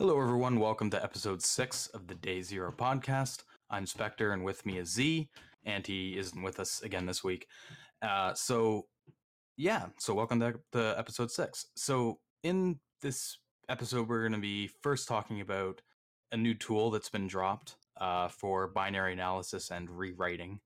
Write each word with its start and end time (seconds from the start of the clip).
Hello, 0.00 0.20
everyone. 0.20 0.60
Welcome 0.60 0.90
to 0.90 1.02
episode 1.02 1.42
six 1.42 1.88
of 1.88 2.06
the 2.06 2.14
Day 2.14 2.40
Zero 2.40 2.70
podcast. 2.70 3.42
I'm 3.68 3.84
Spectre, 3.84 4.30
and 4.30 4.44
with 4.44 4.64
me 4.64 4.78
is 4.78 4.92
Z, 4.92 5.28
and 5.64 5.84
he 5.84 6.16
isn't 6.16 6.40
with 6.40 6.60
us 6.60 6.82
again 6.82 7.04
this 7.04 7.24
week. 7.24 7.48
Uh, 8.00 8.32
so, 8.32 8.86
yeah, 9.56 9.86
so 9.98 10.14
welcome 10.14 10.38
to, 10.38 10.54
to 10.70 10.94
episode 10.96 11.32
six. 11.32 11.66
So, 11.74 12.20
in 12.44 12.78
this 13.02 13.38
episode, 13.68 14.08
we're 14.08 14.20
going 14.20 14.34
to 14.34 14.38
be 14.38 14.70
first 14.82 15.08
talking 15.08 15.40
about 15.40 15.82
a 16.30 16.36
new 16.36 16.54
tool 16.54 16.92
that's 16.92 17.10
been 17.10 17.26
dropped 17.26 17.74
uh, 18.00 18.28
for 18.28 18.68
binary 18.68 19.12
analysis 19.12 19.70
and 19.70 19.90
rewriting. 19.90 20.60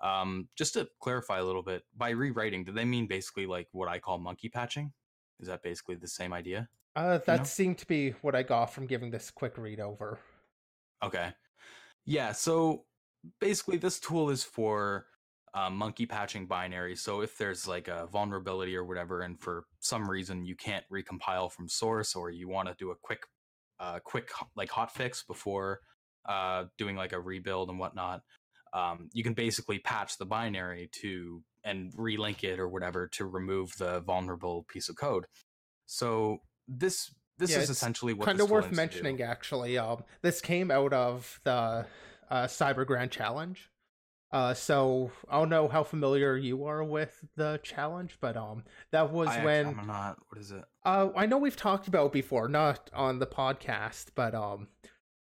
Um, 0.00 0.48
just 0.56 0.74
to 0.74 0.88
clarify 1.00 1.38
a 1.38 1.44
little 1.44 1.62
bit, 1.62 1.82
by 1.96 2.10
rewriting, 2.10 2.64
do 2.64 2.72
they 2.72 2.84
mean 2.84 3.06
basically 3.06 3.46
like 3.46 3.68
what 3.72 3.88
I 3.88 3.98
call 3.98 4.18
monkey 4.18 4.48
patching? 4.48 4.92
Is 5.40 5.48
that 5.48 5.62
basically 5.62 5.96
the 5.96 6.08
same 6.08 6.32
idea? 6.32 6.68
Uh, 6.96 7.18
that 7.26 7.38
know? 7.38 7.44
seemed 7.44 7.78
to 7.78 7.86
be 7.86 8.10
what 8.22 8.34
I 8.34 8.42
got 8.42 8.66
from 8.66 8.86
giving 8.86 9.10
this 9.10 9.30
quick 9.30 9.56
read 9.56 9.80
over. 9.80 10.18
Okay. 11.02 11.32
Yeah, 12.06 12.32
so 12.32 12.84
basically 13.40 13.76
this 13.76 14.00
tool 14.00 14.30
is 14.30 14.42
for 14.42 15.06
uh, 15.54 15.70
monkey 15.70 16.06
patching 16.06 16.46
binaries. 16.46 16.98
So 16.98 17.20
if 17.20 17.36
there's 17.38 17.68
like 17.68 17.88
a 17.88 18.08
vulnerability 18.10 18.76
or 18.76 18.84
whatever, 18.84 19.22
and 19.22 19.38
for 19.38 19.64
some 19.80 20.08
reason 20.08 20.44
you 20.44 20.56
can't 20.56 20.84
recompile 20.92 21.50
from 21.50 21.68
source, 21.68 22.14
or 22.14 22.30
you 22.30 22.48
want 22.48 22.68
to 22.68 22.74
do 22.78 22.90
a 22.90 22.96
quick, 23.00 23.20
uh, 23.78 23.98
quick 24.02 24.30
like 24.56 24.70
hot 24.70 24.92
fix 24.92 25.22
before 25.22 25.80
uh, 26.28 26.66
doing 26.76 26.94
like 26.94 27.12
a 27.12 27.20
rebuild 27.20 27.70
and 27.70 27.78
whatnot, 27.78 28.22
um, 28.72 29.08
you 29.12 29.24
can 29.24 29.34
basically 29.34 29.78
patch 29.78 30.18
the 30.18 30.26
binary 30.26 30.90
to 31.00 31.42
and 31.64 31.92
relink 31.94 32.44
it 32.44 32.60
or 32.60 32.68
whatever 32.68 33.08
to 33.08 33.26
remove 33.26 33.72
the 33.78 34.00
vulnerable 34.00 34.64
piece 34.68 34.88
of 34.88 34.96
code. 34.96 35.24
So 35.86 36.38
this 36.68 37.12
this 37.38 37.50
Yeah, 37.50 37.60
is 37.60 37.70
essentially 37.70 38.12
what 38.12 38.26
kind 38.26 38.40
of 38.40 38.50
worth 38.50 38.72
mentioning, 38.72 39.22
actually. 39.22 39.78
Um, 39.78 40.04
this 40.22 40.40
came 40.40 40.70
out 40.70 40.92
of 40.92 41.40
the 41.44 41.86
uh, 42.30 42.44
Cyber 42.46 42.86
Grand 42.86 43.10
Challenge. 43.10 43.70
Uh, 44.30 44.52
so 44.52 45.10
I 45.30 45.38
don't 45.38 45.48
know 45.48 45.68
how 45.68 45.82
familiar 45.82 46.36
you 46.36 46.64
are 46.64 46.84
with 46.84 47.24
the 47.36 47.60
challenge, 47.62 48.18
but 48.20 48.36
um, 48.36 48.64
that 48.90 49.10
was 49.10 49.28
I 49.28 49.42
when 49.42 49.66
I'm 49.66 49.86
not. 49.86 50.18
What 50.28 50.40
is 50.40 50.50
it? 50.50 50.64
Uh, 50.84 51.08
I 51.16 51.24
know 51.24 51.38
we've 51.38 51.56
talked 51.56 51.88
about 51.88 52.06
it 52.06 52.12
before, 52.12 52.46
not 52.48 52.90
on 52.92 53.20
the 53.20 53.26
podcast, 53.26 54.08
but 54.14 54.34
um, 54.34 54.68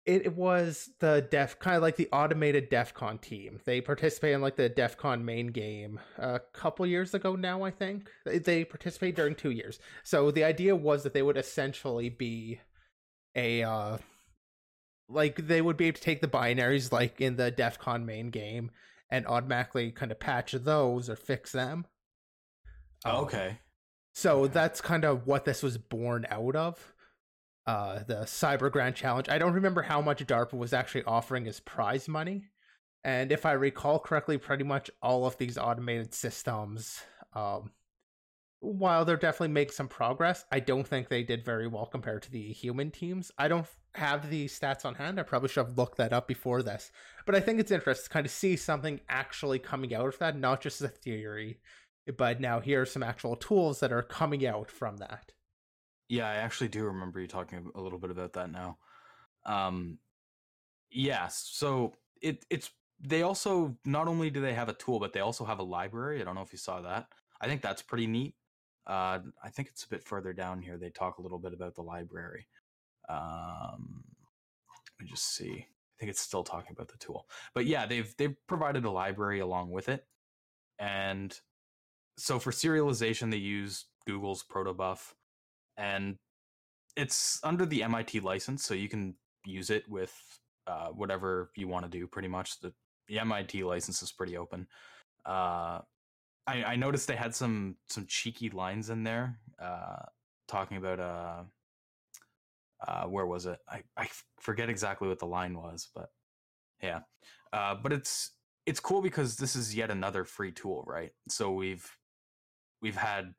it, 0.06 0.36
was 0.36 0.90
the 1.00 1.26
Def 1.30 1.58
kind 1.58 1.76
of 1.76 1.82
like 1.82 1.96
the 1.96 2.08
automated 2.12 2.68
DEF 2.70 2.94
CON 2.94 3.18
team. 3.18 3.60
They 3.64 3.80
participated 3.80 4.36
in 4.36 4.40
like 4.42 4.56
the 4.56 4.68
DEF 4.68 4.96
CON 4.96 5.24
main 5.24 5.48
game 5.48 6.00
a 6.18 6.40
couple 6.52 6.86
years 6.86 7.14
ago 7.14 7.36
now, 7.36 7.62
I 7.62 7.70
think. 7.70 8.08
They, 8.24 8.64
participated 8.64 9.16
during 9.16 9.34
two 9.34 9.50
years. 9.50 9.78
So 10.02 10.30
the 10.30 10.44
idea 10.44 10.74
was 10.74 11.02
that 11.02 11.12
they 11.14 11.22
would 11.22 11.36
essentially 11.36 12.08
be 12.08 12.60
a 13.36 13.62
uh, 13.62 13.98
like 15.08 15.46
they 15.46 15.60
would 15.60 15.76
be 15.76 15.86
able 15.86 15.96
to 15.96 16.02
take 16.02 16.20
the 16.20 16.28
binaries 16.28 16.92
like 16.92 17.20
in 17.20 17.36
the 17.36 17.50
DEF 17.50 17.78
CON 17.78 18.06
main 18.06 18.30
game 18.30 18.70
and 19.10 19.26
automatically 19.26 19.90
kind 19.90 20.12
of 20.12 20.20
patch 20.20 20.52
those 20.52 21.10
or 21.10 21.16
fix 21.16 21.52
them. 21.52 21.86
Um, 23.04 23.16
Oh, 23.16 23.22
okay. 23.22 23.58
so 24.14 24.42
Okay. 24.42 24.52
that's 24.52 24.80
kind 24.80 25.04
of 25.04 25.26
what 25.26 25.44
this 25.44 25.62
was 25.62 25.78
born 25.78 26.26
out 26.30 26.56
of. 26.56 26.94
Uh, 27.70 28.02
the 28.02 28.22
Cyber 28.24 28.68
Grand 28.68 28.96
Challenge. 28.96 29.28
I 29.28 29.38
don't 29.38 29.52
remember 29.52 29.82
how 29.82 30.00
much 30.00 30.26
DARPA 30.26 30.54
was 30.54 30.72
actually 30.72 31.04
offering 31.04 31.46
as 31.46 31.60
prize 31.60 32.08
money. 32.08 32.48
And 33.04 33.30
if 33.30 33.46
I 33.46 33.52
recall 33.52 34.00
correctly, 34.00 34.38
pretty 34.38 34.64
much 34.64 34.90
all 35.00 35.24
of 35.24 35.38
these 35.38 35.56
automated 35.56 36.12
systems, 36.12 37.00
um, 37.32 37.70
while 38.58 39.04
they're 39.04 39.16
definitely 39.16 39.54
making 39.54 39.74
some 39.74 39.86
progress, 39.86 40.44
I 40.50 40.58
don't 40.58 40.84
think 40.84 41.08
they 41.08 41.22
did 41.22 41.44
very 41.44 41.68
well 41.68 41.86
compared 41.86 42.22
to 42.22 42.32
the 42.32 42.52
human 42.52 42.90
teams. 42.90 43.30
I 43.38 43.46
don't 43.46 43.68
have 43.94 44.30
the 44.30 44.46
stats 44.46 44.84
on 44.84 44.96
hand. 44.96 45.20
I 45.20 45.22
probably 45.22 45.48
should 45.48 45.64
have 45.64 45.78
looked 45.78 45.96
that 45.98 46.12
up 46.12 46.26
before 46.26 46.64
this. 46.64 46.90
But 47.24 47.36
I 47.36 47.40
think 47.40 47.60
it's 47.60 47.70
interesting 47.70 48.08
to 48.08 48.10
kind 48.10 48.26
of 48.26 48.32
see 48.32 48.56
something 48.56 48.98
actually 49.08 49.60
coming 49.60 49.94
out 49.94 50.08
of 50.08 50.18
that, 50.18 50.36
not 50.36 50.60
just 50.60 50.82
a 50.82 50.88
theory, 50.88 51.60
but 52.16 52.40
now 52.40 52.58
here 52.58 52.82
are 52.82 52.86
some 52.86 53.04
actual 53.04 53.36
tools 53.36 53.78
that 53.78 53.92
are 53.92 54.02
coming 54.02 54.44
out 54.44 54.72
from 54.72 54.96
that. 54.96 55.34
Yeah, 56.10 56.28
I 56.28 56.34
actually 56.34 56.66
do 56.66 56.84
remember 56.86 57.20
you 57.20 57.28
talking 57.28 57.70
a 57.72 57.80
little 57.80 57.98
bit 58.00 58.10
about 58.10 58.32
that 58.32 58.50
now. 58.50 58.78
Um, 59.46 59.98
yes. 60.90 61.48
So 61.52 61.94
it 62.20 62.44
it's 62.50 62.70
they 63.00 63.22
also 63.22 63.76
not 63.84 64.08
only 64.08 64.28
do 64.28 64.40
they 64.40 64.52
have 64.54 64.68
a 64.68 64.74
tool, 64.74 64.98
but 64.98 65.12
they 65.12 65.20
also 65.20 65.44
have 65.44 65.60
a 65.60 65.62
library. 65.62 66.20
I 66.20 66.24
don't 66.24 66.34
know 66.34 66.42
if 66.42 66.52
you 66.52 66.58
saw 66.58 66.80
that. 66.80 67.06
I 67.40 67.46
think 67.46 67.62
that's 67.62 67.80
pretty 67.80 68.08
neat. 68.08 68.34
Uh, 68.88 69.20
I 69.42 69.50
think 69.50 69.68
it's 69.68 69.84
a 69.84 69.88
bit 69.88 70.02
further 70.02 70.32
down 70.32 70.60
here. 70.60 70.76
They 70.76 70.90
talk 70.90 71.18
a 71.18 71.22
little 71.22 71.38
bit 71.38 71.52
about 71.52 71.76
the 71.76 71.82
library. 71.82 72.48
Um, 73.08 74.02
let 74.98 75.04
me 75.04 75.08
just 75.08 75.36
see. 75.36 75.64
I 75.64 75.94
think 76.00 76.10
it's 76.10 76.20
still 76.20 76.42
talking 76.42 76.72
about 76.72 76.88
the 76.88 76.98
tool, 76.98 77.28
but 77.54 77.66
yeah, 77.66 77.86
they've 77.86 78.12
they've 78.16 78.34
provided 78.48 78.84
a 78.84 78.90
library 78.90 79.38
along 79.38 79.70
with 79.70 79.88
it, 79.88 80.06
and 80.80 81.38
so 82.18 82.40
for 82.40 82.50
serialization 82.50 83.30
they 83.30 83.36
use 83.36 83.86
Google's 84.06 84.42
Protobuf, 84.42 85.12
and 85.80 86.16
it's 86.96 87.40
under 87.42 87.64
the 87.64 87.82
MIT 87.82 88.20
license, 88.20 88.64
so 88.64 88.74
you 88.74 88.88
can 88.88 89.14
use 89.46 89.70
it 89.70 89.88
with 89.88 90.14
uh, 90.66 90.88
whatever 90.88 91.50
you 91.56 91.66
want 91.66 91.90
to 91.90 91.98
do. 91.98 92.06
Pretty 92.06 92.28
much, 92.28 92.60
the 92.60 92.72
the 93.08 93.18
MIT 93.18 93.64
license 93.64 94.02
is 94.02 94.12
pretty 94.12 94.36
open. 94.36 94.66
Uh, 95.24 95.80
I, 96.46 96.64
I 96.64 96.76
noticed 96.76 97.08
they 97.08 97.16
had 97.16 97.34
some 97.34 97.76
some 97.88 98.06
cheeky 98.06 98.50
lines 98.50 98.90
in 98.90 99.02
there, 99.04 99.38
uh, 99.60 100.04
talking 100.46 100.76
about 100.76 101.00
uh, 101.00 101.42
uh, 102.86 103.04
where 103.06 103.26
was 103.26 103.46
it? 103.46 103.58
I 103.68 103.82
I 103.96 104.08
forget 104.38 104.68
exactly 104.68 105.08
what 105.08 105.18
the 105.18 105.26
line 105.26 105.56
was, 105.56 105.88
but 105.94 106.10
yeah. 106.82 107.00
Uh, 107.52 107.74
but 107.74 107.92
it's 107.92 108.32
it's 108.66 108.80
cool 108.80 109.00
because 109.00 109.36
this 109.36 109.56
is 109.56 109.74
yet 109.74 109.90
another 109.90 110.24
free 110.24 110.52
tool, 110.52 110.84
right? 110.86 111.12
So 111.28 111.52
we've 111.52 111.88
we've 112.82 112.96
had 112.96 113.32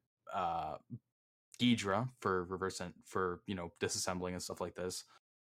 Ghidra 1.61 2.09
for 2.19 2.43
reverse 2.45 2.81
for 3.05 3.41
you 3.45 3.55
know 3.55 3.71
disassembling 3.79 4.31
and 4.33 4.41
stuff 4.41 4.59
like 4.61 4.75
this, 4.75 5.03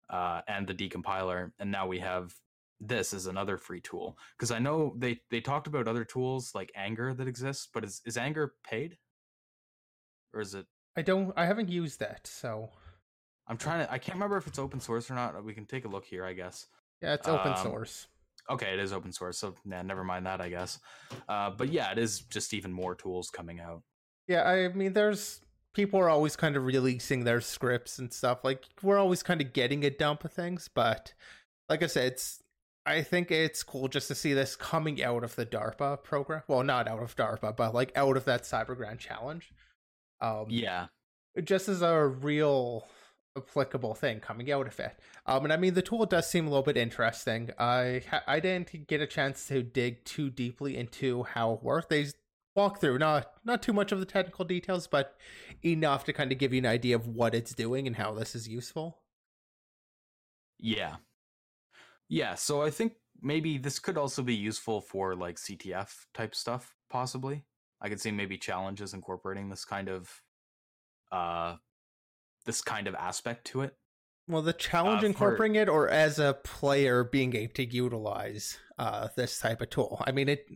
uh, 0.10 0.42
and 0.48 0.68
the 0.68 0.74
decompiler, 0.74 1.52
and 1.60 1.72
now 1.72 1.88
we 1.88 2.00
have 2.00 2.34
this 2.80 3.14
as 3.14 3.28
another 3.28 3.58
free 3.58 3.80
tool. 3.80 4.18
Because 4.38 4.52
I 4.52 4.60
know 4.60 4.94
they 4.98 5.22
they 5.32 5.40
talked 5.42 5.68
about 5.68 5.88
other 5.88 6.04
tools 6.04 6.52
like 6.54 6.72
angr 6.78 7.16
that 7.18 7.28
exists, 7.28 7.68
but 7.74 7.84
is 7.84 8.02
is 8.06 8.18
angr 8.18 8.50
paid, 8.64 8.98
or 10.34 10.42
is 10.42 10.54
it? 10.54 10.66
I 10.98 11.02
don't. 11.02 11.34
I 11.38 11.46
haven't 11.46 11.70
used 11.70 12.00
that, 12.00 12.28
so 12.28 12.70
I'm 13.48 13.58
trying 13.58 13.86
to. 13.86 13.92
I 13.92 13.98
can't 13.98 14.16
remember 14.16 14.38
if 14.38 14.48
it's 14.48 14.60
open 14.60 14.80
source 14.80 15.10
or 15.10 15.16
not. 15.16 15.44
We 15.44 15.54
can 15.54 15.66
take 15.66 15.86
a 15.86 15.88
look 15.90 16.06
here, 16.06 16.26
I 16.26 16.34
guess. 16.34 16.68
yeah, 17.02 17.14
it's 17.14 17.28
open 17.28 17.54
Um, 17.54 17.58
source. 17.58 18.08
Okay, 18.50 18.74
it 18.74 18.80
is 18.80 18.92
open 18.92 19.14
source, 19.14 19.38
so 19.38 19.56
nah, 19.64 19.82
never 19.84 20.04
mind 20.04 20.26
that, 20.26 20.42
I 20.42 20.50
guess. 20.50 20.80
Uh, 21.30 21.50
but 21.50 21.72
yeah, 21.72 21.92
it 21.92 21.98
is 21.98 22.20
just 22.22 22.54
even 22.54 22.74
more 22.74 22.94
tools 22.94 23.30
coming 23.30 23.62
out. 23.62 23.84
Yeah, 24.28 24.44
I 24.44 24.68
mean, 24.68 24.92
there's 24.94 25.40
people 25.74 26.00
are 26.00 26.10
always 26.10 26.36
kind 26.36 26.56
of 26.56 26.66
releasing 26.66 27.24
their 27.24 27.42
scripts 27.42 28.00
and 28.00 28.14
stuff. 28.14 28.44
Like 28.44 28.64
we're 28.82 28.98
always 28.98 29.24
kind 29.24 29.42
of 29.42 29.54
getting 29.54 29.84
a 29.84 29.90
dump 29.90 30.24
of 30.24 30.32
things, 30.32 30.70
but 30.74 31.14
like 31.70 31.84
I 31.84 31.88
said, 31.88 32.14
it's. 32.14 32.40
I 32.86 33.02
think 33.02 33.32
it's 33.32 33.64
cool 33.64 33.88
just 33.88 34.10
to 34.10 34.16
see 34.16 34.34
this 34.34 34.58
coming 34.58 35.02
out 35.02 35.24
of 35.24 35.38
the 35.38 35.46
DARPA 35.46 36.04
program. 36.04 36.44
Well, 36.50 36.64
not 36.64 36.90
out 36.90 37.02
of 37.02 37.16
DARPA, 37.16 37.56
but 37.56 37.74
like 37.74 37.94
out 37.96 38.18
of 38.18 38.26
that 38.26 38.44
Cyber 38.44 38.76
Grand 38.76 39.00
Challenge. 39.00 39.54
Um, 40.20 40.48
Yeah, 40.50 40.88
just 41.46 41.70
as 41.70 41.82
a 41.82 42.06
real 42.06 42.86
applicable 43.38 43.96
thing 43.96 44.20
coming 44.20 44.52
out 44.52 44.68
of 44.68 44.80
it. 44.80 45.00
Um, 45.26 45.46
and 45.46 45.54
I 45.54 45.58
mean, 45.58 45.74
the 45.76 45.82
tool 45.82 46.06
does 46.06 46.30
seem 46.30 46.46
a 46.46 46.50
little 46.50 46.64
bit 46.64 46.76
interesting. 46.76 47.52
I 47.58 48.02
I 48.28 48.42
didn't 48.42 48.88
get 48.88 49.00
a 49.00 49.08
chance 49.08 49.48
to 49.48 49.64
dig 49.64 50.04
too 50.04 50.30
deeply 50.30 50.76
into 50.76 51.24
how 51.24 51.54
it 51.54 51.64
worked. 51.64 51.90
They 51.90 52.08
walk 52.56 52.80
through 52.80 52.98
not 53.00 53.32
not 53.44 53.62
too 53.64 53.74
much 53.74 53.92
of 53.92 54.00
the 54.00 54.06
technical 54.06 54.46
details, 54.46 54.88
but 54.88 55.16
enough 55.64 56.04
to 56.06 56.14
kind 56.14 56.32
of 56.32 56.38
give 56.38 56.54
you 56.54 56.60
an 56.60 56.66
idea 56.66 56.96
of 56.96 57.08
what 57.08 57.34
it's 57.36 57.54
doing 57.54 57.88
and 57.88 57.96
how 57.96 58.14
this 58.14 58.36
is 58.36 58.48
useful. 58.48 59.00
Yeah. 60.60 60.98
Yeah, 62.10 62.36
so 62.36 62.62
I 62.62 62.70
think 62.70 62.94
maybe 63.22 63.58
this 63.58 63.80
could 63.80 63.98
also 63.98 64.22
be 64.22 64.36
useful 64.36 64.82
for 64.82 65.16
like 65.16 65.38
CTF 65.38 66.06
type 66.14 66.36
stuff, 66.36 66.76
possibly. 66.90 67.44
I 67.82 67.90
could 67.90 68.00
see 68.00 68.12
maybe 68.12 68.38
challenges 68.38 68.94
incorporating 68.94 69.50
this 69.50 69.66
kind 69.66 69.90
of 69.90 70.22
uh 71.12 71.56
this 72.46 72.62
kind 72.62 72.88
of 72.88 72.96
aspect 72.96 73.46
to 73.48 73.62
it. 73.62 73.76
Well, 74.28 74.42
the 74.42 74.54
challenge 74.54 74.98
Uh, 75.00 75.02
for- 75.02 75.06
incorporating 75.08 75.56
it, 75.56 75.70
or 75.70 75.90
as 75.90 76.18
a 76.20 76.34
player 76.44 77.04
being 77.04 77.36
able 77.36 77.54
to 77.56 77.66
utilize 77.66 78.58
uh, 78.78 79.10
this 79.16 79.38
type 79.40 79.60
of 79.62 79.70
tool. 79.70 80.02
I 80.06 80.12
mean, 80.12 80.30
it. 80.30 80.48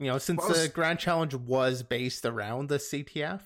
You 0.00 0.06
know, 0.06 0.18
since 0.18 0.38
Well, 0.38 0.48
was- 0.48 0.62
the 0.62 0.68
Grand 0.68 0.98
Challenge 0.98 1.34
was 1.34 1.82
based 1.82 2.24
around 2.24 2.68
the 2.70 2.78
CTF, 2.78 3.42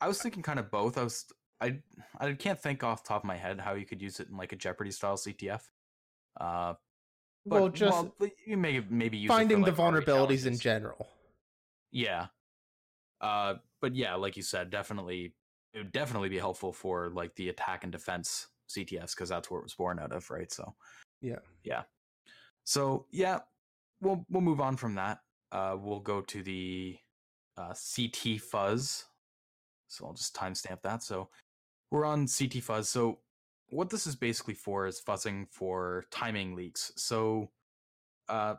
I 0.00 0.06
was 0.06 0.20
thinking 0.22 0.42
kind 0.42 0.58
of 0.58 0.70
both. 0.70 0.96
I 0.98 1.02
was 1.02 1.24
I 1.60 1.82
I 2.18 2.32
can't 2.34 2.60
think 2.60 2.84
off 2.84 3.02
the 3.02 3.08
top 3.08 3.22
of 3.22 3.26
my 3.26 3.36
head 3.36 3.58
how 3.60 3.74
you 3.74 3.86
could 3.86 4.00
use 4.02 4.20
it 4.20 4.28
in 4.28 4.36
like 4.36 4.52
a 4.52 4.56
Jeopardy 4.56 4.90
style 4.90 5.16
CTF. 5.16 5.62
Uh 6.38 6.74
well, 7.46 7.70
just 7.70 8.08
well, 8.18 8.30
you 8.46 8.58
may 8.58 8.80
maybe 8.90 9.16
use 9.16 9.30
it 9.30 9.32
for, 9.32 9.38
finding 9.38 9.62
the 9.62 9.70
like, 9.70 9.78
RA 9.78 9.84
vulnerabilities 9.90 10.46
in 10.46 10.58
general. 10.58 11.08
Yeah. 11.90 12.26
Uh, 13.20 13.54
but 13.80 13.94
yeah, 13.96 14.14
like 14.14 14.36
you 14.36 14.42
said, 14.42 14.70
definitely 14.70 15.34
it 15.72 15.78
would 15.78 15.92
definitely 15.92 16.28
be 16.28 16.38
helpful 16.38 16.72
for 16.72 17.08
like 17.08 17.34
the 17.36 17.48
attack 17.48 17.82
and 17.82 17.92
defense 17.92 18.48
CTFs 18.68 19.14
because 19.14 19.30
that's 19.30 19.50
where 19.50 19.60
it 19.60 19.64
was 19.64 19.74
born 19.74 19.98
out 19.98 20.12
of, 20.12 20.30
right? 20.30 20.52
So 20.52 20.74
Yeah. 21.22 21.38
yeah. 21.64 21.84
So 22.64 23.06
yeah, 23.10 23.40
we'll 24.00 24.24
we'll 24.28 24.42
move 24.42 24.60
on 24.60 24.76
from 24.76 24.94
that. 24.96 25.20
Uh, 25.52 25.76
we'll 25.78 26.00
go 26.00 26.20
to 26.20 26.42
the 26.42 26.96
uh, 27.56 27.74
CT 27.74 28.40
fuzz. 28.40 29.04
So 29.88 30.06
I'll 30.06 30.14
just 30.14 30.34
timestamp 30.34 30.82
that. 30.82 31.02
So 31.02 31.28
we're 31.90 32.04
on 32.04 32.26
CT 32.26 32.62
fuzz. 32.62 32.88
So 32.88 33.18
what 33.70 33.90
this 33.90 34.06
is 34.06 34.16
basically 34.16 34.54
for 34.54 34.86
is 34.86 35.00
fuzzing 35.00 35.46
for 35.50 36.04
timing 36.10 36.54
leaks. 36.54 36.92
So 36.96 37.50
uh, 38.28 38.54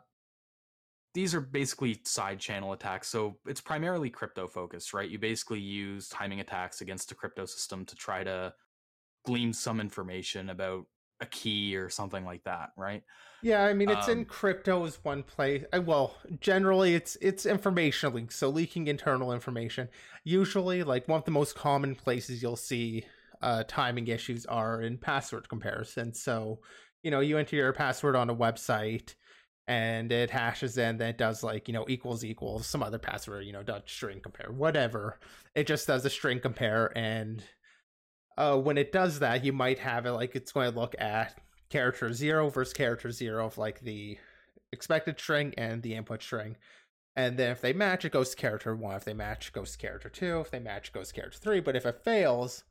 these 1.14 1.34
are 1.34 1.40
basically 1.40 2.00
side 2.04 2.38
channel 2.38 2.72
attacks. 2.72 3.08
So 3.08 3.36
it's 3.46 3.60
primarily 3.60 4.10
crypto 4.10 4.46
focused, 4.48 4.94
right? 4.94 5.08
You 5.08 5.18
basically 5.18 5.60
use 5.60 6.08
timing 6.08 6.40
attacks 6.40 6.80
against 6.80 7.12
a 7.12 7.14
crypto 7.14 7.44
system 7.44 7.84
to 7.86 7.94
try 7.96 8.24
to 8.24 8.54
glean 9.24 9.52
some 9.52 9.80
information 9.80 10.50
about 10.50 10.86
a 11.22 11.26
key 11.26 11.76
or 11.76 11.90
something 11.90 12.24
like 12.26 12.44
that, 12.44 12.70
right? 12.76 13.04
Yeah, 13.40 13.64
I 13.64 13.74
mean 13.74 13.90
it's 13.90 14.06
in 14.08 14.24
Um, 14.24 14.26
crypto 14.26 14.84
is 14.84 15.00
one 15.02 15.22
place. 15.24 15.64
uh, 15.74 15.82
Well, 15.82 16.16
generally 16.40 16.94
it's 16.94 17.16
it's 17.20 17.44
information 17.44 18.14
leaks, 18.14 18.36
so 18.36 18.48
leaking 18.48 18.86
internal 18.86 19.32
information. 19.32 19.88
Usually, 20.24 20.82
like 20.84 21.08
one 21.08 21.18
of 21.18 21.24
the 21.24 21.32
most 21.32 21.56
common 21.56 21.96
places 21.96 22.40
you'll 22.42 22.56
see 22.56 23.04
uh, 23.40 23.64
timing 23.66 24.06
issues 24.06 24.46
are 24.46 24.80
in 24.82 24.96
password 24.98 25.48
comparison. 25.48 26.14
So, 26.14 26.60
you 27.02 27.10
know, 27.10 27.18
you 27.20 27.36
enter 27.38 27.56
your 27.56 27.72
password 27.72 28.14
on 28.14 28.30
a 28.30 28.36
website 28.36 29.14
and 29.68 30.12
it 30.12 30.30
hashes 30.30 30.78
in, 30.78 30.98
then 30.98 31.10
it 31.10 31.18
does 31.18 31.42
like 31.42 31.66
you 31.68 31.74
know 31.74 31.84
equals 31.88 32.24
equals 32.24 32.66
some 32.68 32.82
other 32.82 32.98
password, 32.98 33.44
you 33.44 33.52
know, 33.52 33.62
dot 33.64 33.88
string 33.88 34.20
compare, 34.20 34.52
whatever. 34.52 35.18
It 35.56 35.66
just 35.66 35.86
does 35.88 36.04
a 36.04 36.10
string 36.10 36.38
compare, 36.40 36.96
and 36.96 37.42
uh, 38.36 38.56
when 38.56 38.78
it 38.78 38.92
does 38.92 39.18
that, 39.18 39.44
you 39.44 39.52
might 39.52 39.78
have 39.78 40.06
it 40.06 40.12
like 40.12 40.34
it's 40.34 40.52
going 40.52 40.72
to 40.72 40.78
look 40.78 40.94
at 40.98 41.38
character 41.70 42.12
zero 42.12 42.48
versus 42.48 42.74
character 42.74 43.10
zero 43.10 43.46
of 43.46 43.58
like 43.58 43.80
the 43.80 44.18
expected 44.72 45.18
string 45.18 45.54
and 45.56 45.82
the 45.82 45.94
input 45.94 46.22
string. 46.22 46.56
And 47.14 47.36
then 47.36 47.50
if 47.50 47.60
they 47.60 47.72
match, 47.72 48.04
it 48.04 48.12
goes 48.12 48.30
to 48.30 48.36
character 48.36 48.74
one. 48.74 48.96
If 48.96 49.04
they 49.04 49.12
match, 49.14 49.48
it 49.48 49.52
goes 49.52 49.72
to 49.72 49.78
character 49.78 50.08
two. 50.08 50.40
If 50.40 50.50
they 50.50 50.60
match, 50.60 50.88
it 50.88 50.94
goes 50.94 51.08
to 51.08 51.14
character 51.14 51.38
three. 51.38 51.60
But 51.60 51.76
if 51.76 51.84
it 51.84 52.02
fails, 52.02 52.64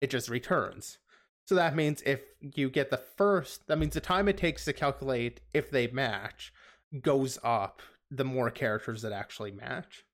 it 0.00 0.10
just 0.10 0.28
returns. 0.28 0.98
So 1.46 1.54
that 1.54 1.74
means 1.74 2.02
if 2.06 2.20
you 2.40 2.70
get 2.70 2.90
the 2.90 2.98
first, 2.98 3.66
that 3.66 3.78
means 3.78 3.94
the 3.94 4.00
time 4.00 4.28
it 4.28 4.36
takes 4.36 4.64
to 4.66 4.72
calculate 4.72 5.40
if 5.54 5.70
they 5.70 5.86
match 5.88 6.52
goes 7.00 7.38
up 7.42 7.82
the 8.10 8.24
more 8.24 8.50
characters 8.50 9.02
that 9.02 9.12
actually 9.12 9.50
match. 9.50 10.04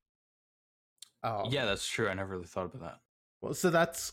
Um, 1.22 1.46
yeah, 1.50 1.64
that's 1.64 1.86
true. 1.86 2.08
I 2.08 2.14
never 2.14 2.32
really 2.32 2.46
thought 2.46 2.66
about 2.66 2.80
that. 2.80 3.00
well, 3.40 3.54
so 3.54 3.70
that's 3.70 4.12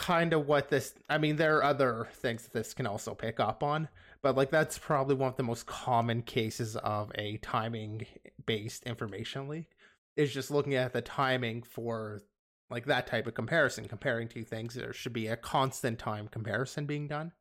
kind 0.00 0.32
of 0.32 0.46
what 0.46 0.70
this. 0.70 0.94
I 1.08 1.18
mean, 1.18 1.36
there 1.36 1.58
are 1.58 1.64
other 1.64 2.08
things 2.14 2.44
that 2.44 2.52
this 2.52 2.72
can 2.72 2.86
also 2.86 3.14
pick 3.14 3.38
up 3.38 3.62
on, 3.62 3.88
but 4.22 4.34
like 4.34 4.50
that's 4.50 4.78
probably 4.78 5.14
one 5.14 5.28
of 5.28 5.36
the 5.36 5.42
most 5.42 5.66
common 5.66 6.22
cases 6.22 6.74
of 6.76 7.12
a 7.16 7.36
timing 7.38 8.06
based 8.46 8.84
information 8.84 9.46
leak. 9.46 9.66
Is 10.16 10.32
just 10.32 10.50
looking 10.50 10.74
at 10.74 10.92
the 10.92 11.02
timing 11.02 11.62
for 11.62 12.22
like 12.70 12.86
that 12.86 13.06
type 13.06 13.26
of 13.26 13.34
comparison, 13.34 13.86
comparing 13.88 14.28
two 14.28 14.44
things. 14.44 14.74
There 14.74 14.92
should 14.92 15.12
be 15.12 15.26
a 15.26 15.36
constant 15.36 15.98
time 15.98 16.28
comparison 16.28 16.86
being 16.86 17.06
done. 17.06 17.32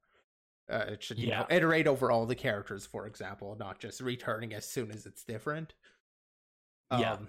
Uh, 0.69 0.85
it 0.89 1.03
should, 1.03 1.17
you 1.17 1.31
know, 1.31 1.47
iterate 1.50 1.88
over 1.88 2.12
all 2.12 2.25
the 2.25 2.35
characters, 2.35 2.85
for 2.85 3.07
example, 3.07 3.55
not 3.59 3.79
just 3.79 4.01
returning 4.01 4.53
as 4.53 4.65
soon 4.65 4.91
as 4.91 5.05
it's 5.05 5.23
different. 5.23 5.73
Yeah. 6.91 7.13
Um, 7.13 7.27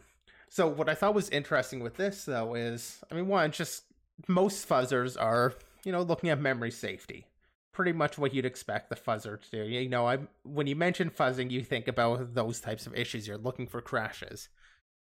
so 0.49 0.67
what 0.67 0.89
I 0.89 0.95
thought 0.95 1.15
was 1.15 1.31
interesting 1.31 1.81
with 1.81 1.97
this 1.97 2.25
though 2.25 2.55
is, 2.55 2.99
I 3.11 3.15
mean, 3.15 3.29
one, 3.29 3.53
just 3.53 3.85
most 4.29 4.69
fuzzers 4.69 5.21
are, 5.21 5.55
you 5.85 5.93
know, 5.93 6.03
looking 6.03 6.31
at 6.31 6.41
memory 6.41 6.71
safety. 6.71 7.27
Pretty 7.73 7.93
much 7.93 8.19
what 8.19 8.35
you'd 8.35 8.45
expect 8.45 8.91
the 8.91 8.97
fuzzer 8.97 9.41
to 9.41 9.51
do. 9.51 9.63
You 9.63 9.89
know, 9.89 10.07
I 10.07 10.19
when 10.43 10.67
you 10.67 10.75
mention 10.77 11.09
fuzzing, 11.11 11.51
you 11.51 11.63
think 11.63 11.87
about 11.89 12.35
those 12.35 12.61
types 12.61 12.87
of 12.87 12.95
issues. 12.95 13.27
You're 13.29 13.39
looking 13.39 13.67
for 13.67 13.81
crashes. 13.81 14.49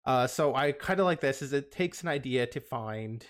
Uh, 0.05 0.26
so 0.26 0.55
I 0.55 0.73
kind 0.73 0.99
of 1.00 1.06
like 1.06 1.20
this 1.20 1.43
is 1.43 1.53
it 1.53 1.70
takes 1.70 2.03
an 2.03 2.08
idea 2.08 2.47
to 2.47 2.61
find 2.61 3.26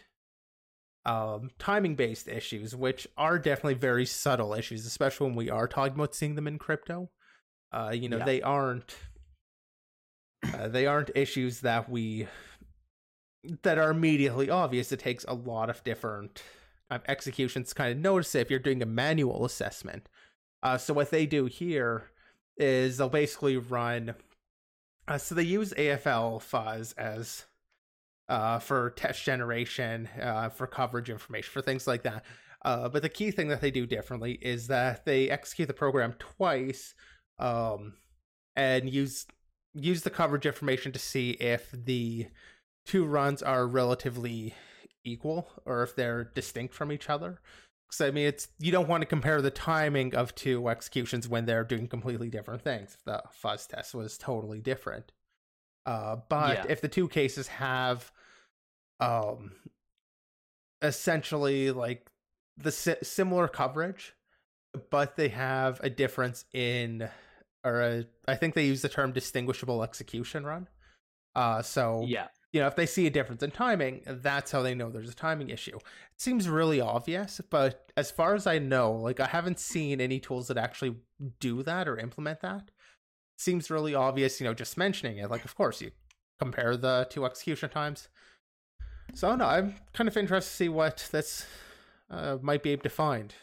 um, 1.05 1.51
timing 1.59 1.97
based 1.97 2.29
issues, 2.29 2.75
which 2.77 3.07
are 3.17 3.39
definitely 3.39 3.75
very 3.75 4.07
subtle 4.07 4.55
issues, 4.55 4.87
especially 4.87 5.27
when 5.27 5.37
we 5.37 5.51
are 5.51 5.67
talking 5.67 5.95
about 5.95 6.15
seeing 6.15 6.35
them 6.37 6.47
in 6.47 6.59
crypto. 6.59 7.11
Uh, 7.73 7.91
you 7.95 8.09
know, 8.09 8.19
Yeah. 8.19 8.25
they 8.25 8.43
aren't 8.43 8.95
uh, 10.55 10.69
they 10.69 10.87
aren't 10.87 11.11
issues 11.15 11.61
that 11.61 11.89
we 11.89 12.29
that 13.63 13.79
are 13.79 13.91
immediately 13.91 14.51
obvious. 14.51 14.93
It 14.93 15.01
takes 15.01 15.25
a 15.29 15.35
lot 15.35 15.71
of 15.71 15.85
different 15.85 16.43
um, 16.91 17.01
executions 17.09 17.69
to 17.69 17.75
kind 17.75 17.93
of 17.93 17.99
notice 17.99 18.35
it 18.35 18.41
if 18.41 18.51
you're 18.51 18.59
doing 18.59 18.83
a 18.83 18.87
manual 18.87 19.45
assessment. 19.45 20.09
Uh, 20.63 20.79
so 20.79 20.95
what 20.95 21.11
they 21.11 21.27
do 21.27 21.47
here 21.47 22.11
is 22.57 22.97
they'll 22.97 23.09
basically 23.09 23.57
run. 23.57 24.15
Uh, 25.07 25.19
so 25.19 25.35
they 25.35 25.43
use 25.43 25.73
AFL 25.75 26.41
fuzz 26.41 26.93
as 26.93 27.45
uh, 28.29 28.59
for 28.59 28.91
test 28.91 29.23
generation, 29.23 30.09
uh, 30.21 30.49
for 30.49 30.67
coverage 30.67 31.11
information, 31.11 31.51
for 31.53 31.63
things 31.63 31.87
like 31.87 32.03
that. 32.03 32.25
Uh, 32.65 32.89
but 32.89 33.03
the 33.03 33.09
key 33.09 33.31
thing 33.31 33.49
that 33.49 33.61
they 33.61 33.71
do 33.71 33.87
differently 33.87 34.33
is 34.43 34.67
that 34.67 35.05
they 35.05 35.31
execute 35.31 35.69
the 35.69 35.75
program 35.75 36.15
twice 36.19 36.95
um, 37.39 37.95
and 38.57 38.91
use 38.91 39.27
use 39.75 40.03
the 40.03 40.11
coverage 40.11 40.47
information 40.47 40.91
to 40.91 40.99
see 40.99 41.33
if 41.33 41.71
the 41.71 42.27
two 42.87 43.05
runs 43.05 43.43
are 43.43 43.67
relatively 43.67 44.55
equal 45.05 45.49
or 45.65 45.83
if 45.83 45.95
they're 45.95 46.25
distinct 46.25 46.75
from 46.75 46.91
each 46.91 47.09
other. 47.11 47.41
So 47.91 48.07
I 48.07 48.11
mean, 48.11 48.27
it's 48.27 48.49
you 48.59 48.73
don't 48.73 48.89
want 48.89 49.03
to 49.03 49.07
compare 49.07 49.41
the 49.41 49.51
timing 49.51 50.15
of 50.15 50.35
two 50.35 50.69
executions 50.69 51.29
when 51.29 51.47
they're 51.47 51.65
doing 51.65 51.87
completely 51.89 52.29
different 52.31 52.63
things. 52.63 52.95
If 52.95 53.05
the 53.05 53.23
fuzz 53.31 53.67
test 53.67 53.95
was 53.95 54.19
totally 54.19 54.61
different, 54.61 55.13
uh, 55.85 56.17
but 56.29 56.57
Yeah. 56.57 56.67
if 56.69 56.81
the 56.81 56.89
two 56.89 57.09
cases 57.09 57.47
have, 57.49 58.11
um, 58.99 59.53
essentially 60.83 61.71
like 61.71 62.11
the 62.57 62.73
si- 62.73 62.97
similar 63.03 63.49
coverage, 63.49 64.15
but 64.91 65.17
they 65.17 65.29
have 65.29 65.81
a 65.83 65.91
difference 65.91 66.45
in, 66.53 67.09
or 67.65 67.81
a, 67.81 68.05
I 68.27 68.37
think 68.37 68.55
they 68.55 68.67
use 68.67 68.83
the 68.83 68.89
term 68.89 69.13
distinguishable 69.13 69.83
execution 69.83 70.45
run. 70.45 70.69
Uh, 71.35 71.63
so 71.63 72.05
Yeah. 72.07 72.29
You 72.57 72.63
know, 72.63 72.69
if 72.69 72.75
they 72.75 72.87
see 72.87 73.07
a 73.07 73.11
difference 73.11 73.43
in 73.43 73.51
timing, 73.51 74.01
that's 74.07 74.51
how 74.51 74.63
they 74.63 74.75
know 74.75 74.89
there's 74.89 75.11
a 75.11 75.15
timing 75.15 75.51
issue. 75.51 75.77
It 75.77 75.83
seems 76.17 76.49
really 76.49 76.81
obvious, 76.81 77.39
but 77.51 77.93
as 77.99 78.11
far 78.11 78.35
as 78.35 78.47
I 78.47 78.59
know, 78.59 78.93
like 78.93 79.21
I 79.21 79.27
haven't 79.27 79.61
seen 79.61 80.01
any 80.01 80.19
tools 80.19 80.49
that 80.49 80.57
actually 80.57 80.97
do 81.39 81.63
that 81.65 81.87
or 81.87 81.99
implement 81.99 82.41
that. 82.41 82.71
seems 83.37 83.71
really 83.71 83.95
obvious, 83.95 84.41
you 84.41 84.47
know, 84.47 84.55
just 84.55 84.79
mentioning 84.79 85.19
it. 85.19 85.31
Like, 85.31 85.45
of 85.45 85.55
course, 85.55 85.83
you 85.83 85.91
compare 86.39 86.79
the 86.79 87.07
two 87.11 87.27
execution 87.27 87.69
times. 87.69 88.09
So, 89.13 89.37
no, 89.37 89.45
I'm 89.45 89.75
kind 89.93 90.09
of 90.09 90.17
interested 90.17 90.51
to 90.51 90.57
see 90.57 90.69
what 90.71 91.11
this 91.13 91.45
uh, 92.11 92.39
might 92.41 92.63
be 92.63 92.71
able 92.71 92.85
to 92.85 92.89
find. 92.89 93.35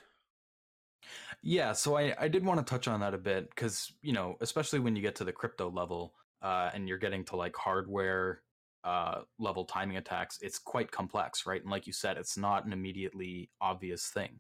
Yeah, 1.44 1.74
so 1.74 1.98
I, 1.98 2.16
I 2.18 2.28
did 2.30 2.44
want 2.44 2.66
to 2.66 2.68
touch 2.68 2.88
on 2.88 3.02
that 3.02 3.14
a 3.14 3.20
bit 3.20 3.52
because, 3.52 3.94
you 4.02 4.14
know, 4.14 4.38
especially 4.42 4.80
when 4.80 4.96
you 4.96 5.04
get 5.04 5.14
to 5.18 5.24
the 5.24 5.32
crypto 5.32 5.70
level 5.70 6.16
uh, 6.42 6.72
and 6.74 6.88
you're 6.88 6.98
getting 6.98 7.24
to 7.26 7.36
like 7.36 7.56
hardware 7.56 8.42
uh, 8.84 9.22
level 9.40 9.66
timing 9.66 9.98
attacks, 9.98 10.38
it's 10.42 10.60
quite 10.60 10.92
complex, 10.92 11.46
right? 11.46 11.62
And 11.62 11.72
like 11.72 11.88
you 11.88 11.94
said, 11.94 12.18
it's 12.18 12.38
not 12.38 12.66
an 12.66 12.74
immediately 12.74 13.50
obvious 13.62 14.08
thing. 14.08 14.40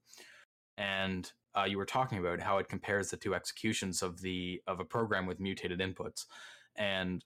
And 0.78 1.32
uh, 1.56 1.66
you 1.66 1.78
were 1.78 1.86
talking 1.86 2.18
about 2.18 2.40
how 2.40 2.58
it 2.58 2.68
compares 2.68 3.10
the 3.10 3.18
two 3.18 3.36
executions 3.36 4.02
of 4.02 4.22
the 4.22 4.62
of 4.68 4.80
a 4.80 4.86
program 4.86 5.26
with 5.26 5.40
mutated 5.40 5.80
inputs. 5.80 6.26
And 6.76 7.24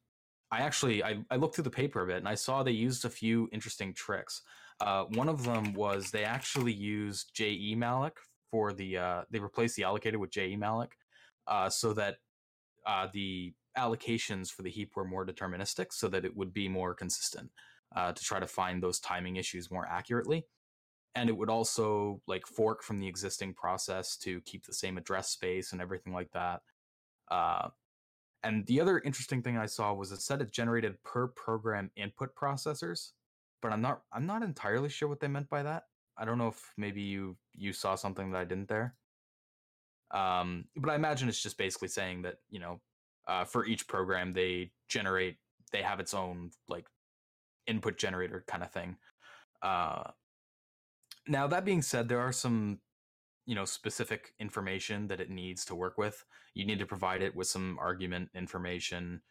I 0.52 0.60
actually 0.60 1.04
I, 1.04 1.24
I 1.32 1.38
looked 1.38 1.56
through 1.56 1.66
the 1.66 1.70
paper 1.70 2.04
a 2.04 2.08
bit 2.08 2.18
and 2.18 2.28
I 2.28 2.36
saw 2.36 2.62
they 2.62 2.72
used 2.72 3.06
a 3.06 3.10
few 3.10 3.50
interesting 3.52 3.94
tricks. 3.94 4.42
Uh, 4.80 5.06
one 5.06 5.30
of 5.30 5.44
them 5.44 5.74
was 5.74 6.12
they 6.12 6.24
actually 6.24 6.74
used 6.74 7.34
jemalloc 7.36 8.12
for 8.52 8.74
the 8.74 8.98
uh, 8.98 9.22
they 9.32 9.40
replaced 9.40 9.76
the 9.76 9.84
allocator 9.84 10.18
with 10.18 10.32
jemalloc 10.32 10.90
uh, 11.48 11.70
so 11.70 11.94
that 11.94 12.18
uh, 12.86 13.08
the 13.14 13.54
allocations 13.78 14.50
for 14.50 14.64
the 14.64 14.70
heap 14.70 14.92
were 14.96 15.06
more 15.06 15.26
deterministic 15.26 15.88
so 15.92 16.08
that 16.10 16.26
it 16.26 16.36
would 16.36 16.54
be 16.54 16.68
more 16.68 16.94
consistent 16.94 17.50
uh, 17.96 18.12
to 18.12 18.24
try 18.24 18.40
to 18.40 18.48
find 18.48 18.82
those 18.82 19.00
timing 19.00 19.38
issues 19.38 19.72
more 19.72 19.88
accurately. 19.88 20.46
And 21.16 21.30
it 21.30 21.38
would 21.38 21.50
also 21.50 22.22
like 22.28 22.46
fork 22.46 22.84
from 22.84 23.00
the 23.00 23.08
existing 23.08 23.54
process 23.54 24.18
to 24.18 24.42
keep 24.42 24.66
the 24.66 24.74
same 24.74 24.98
address 24.98 25.30
space 25.30 25.72
and 25.72 25.82
everything 25.82 26.14
like 26.14 26.32
that. 26.34 26.62
Uh, 27.30 27.70
and 28.44 28.66
the 28.68 28.80
other 28.80 29.00
interesting 29.00 29.42
thing 29.42 29.58
i 29.58 29.66
saw 29.66 29.94
was 29.94 30.12
it 30.12 30.22
said 30.22 30.42
it 30.42 30.54
generated 30.54 30.96
per 31.04 31.28
program 31.28 31.90
input 31.96 32.30
processors 32.36 33.12
but 33.62 33.74
i'm 33.74 33.82
not 33.82 34.02
i'm 34.14 34.28
not 34.28 34.44
entirely 34.44 34.90
sure 34.90 35.10
what 35.10 35.20
they 35.20 35.28
meant 35.28 35.50
by 35.50 35.64
that. 35.64 35.84
I 36.18 36.26
don't 36.26 36.38
know 36.38 36.48
if 36.48 36.74
maybe 36.78 37.02
you 37.02 37.38
you 37.56 37.74
saw 37.74 37.96
something 37.96 38.32
that 38.32 38.40
i 38.40 38.46
didn't 38.46 38.70
there. 38.70 38.96
Um, 40.12 40.66
but 40.76 40.90
I 40.90 40.96
imagine 40.96 41.28
it's 41.28 41.42
just 41.42 41.58
basically 41.58 41.90
saying 41.90 42.24
that 42.24 42.36
you 42.50 42.60
know, 42.60 42.80
uh, 43.28 43.46
for 43.46 43.66
each 43.66 43.88
program 43.88 44.34
they 44.34 44.72
generate, 44.90 45.38
they 45.72 45.82
have 45.82 46.00
its 46.00 46.14
own 46.14 46.52
like 46.68 46.86
input 47.68 47.98
generator 47.98 48.44
kind 48.48 48.64
of 48.64 48.72
thing. 48.72 48.98
Uh, 49.62 50.04
now 51.28 51.48
that 51.48 51.66
being 51.66 51.82
said, 51.82 52.08
there 52.08 52.20
are 52.20 52.32
some 52.32 52.80
you 53.46 53.56
know 53.56 53.66
specific 53.66 54.34
information 54.40 55.08
that 55.08 55.20
it 55.20 55.30
needs 55.30 55.66
to 55.66 55.76
work 55.76 55.98
with. 55.98 56.24
You 56.54 56.66
need 56.66 56.80
to 56.80 56.86
provide 56.86 57.22
it 57.22 57.36
with 57.36 57.48
some 57.48 57.78
argument 57.80 58.30
information. 58.34 59.22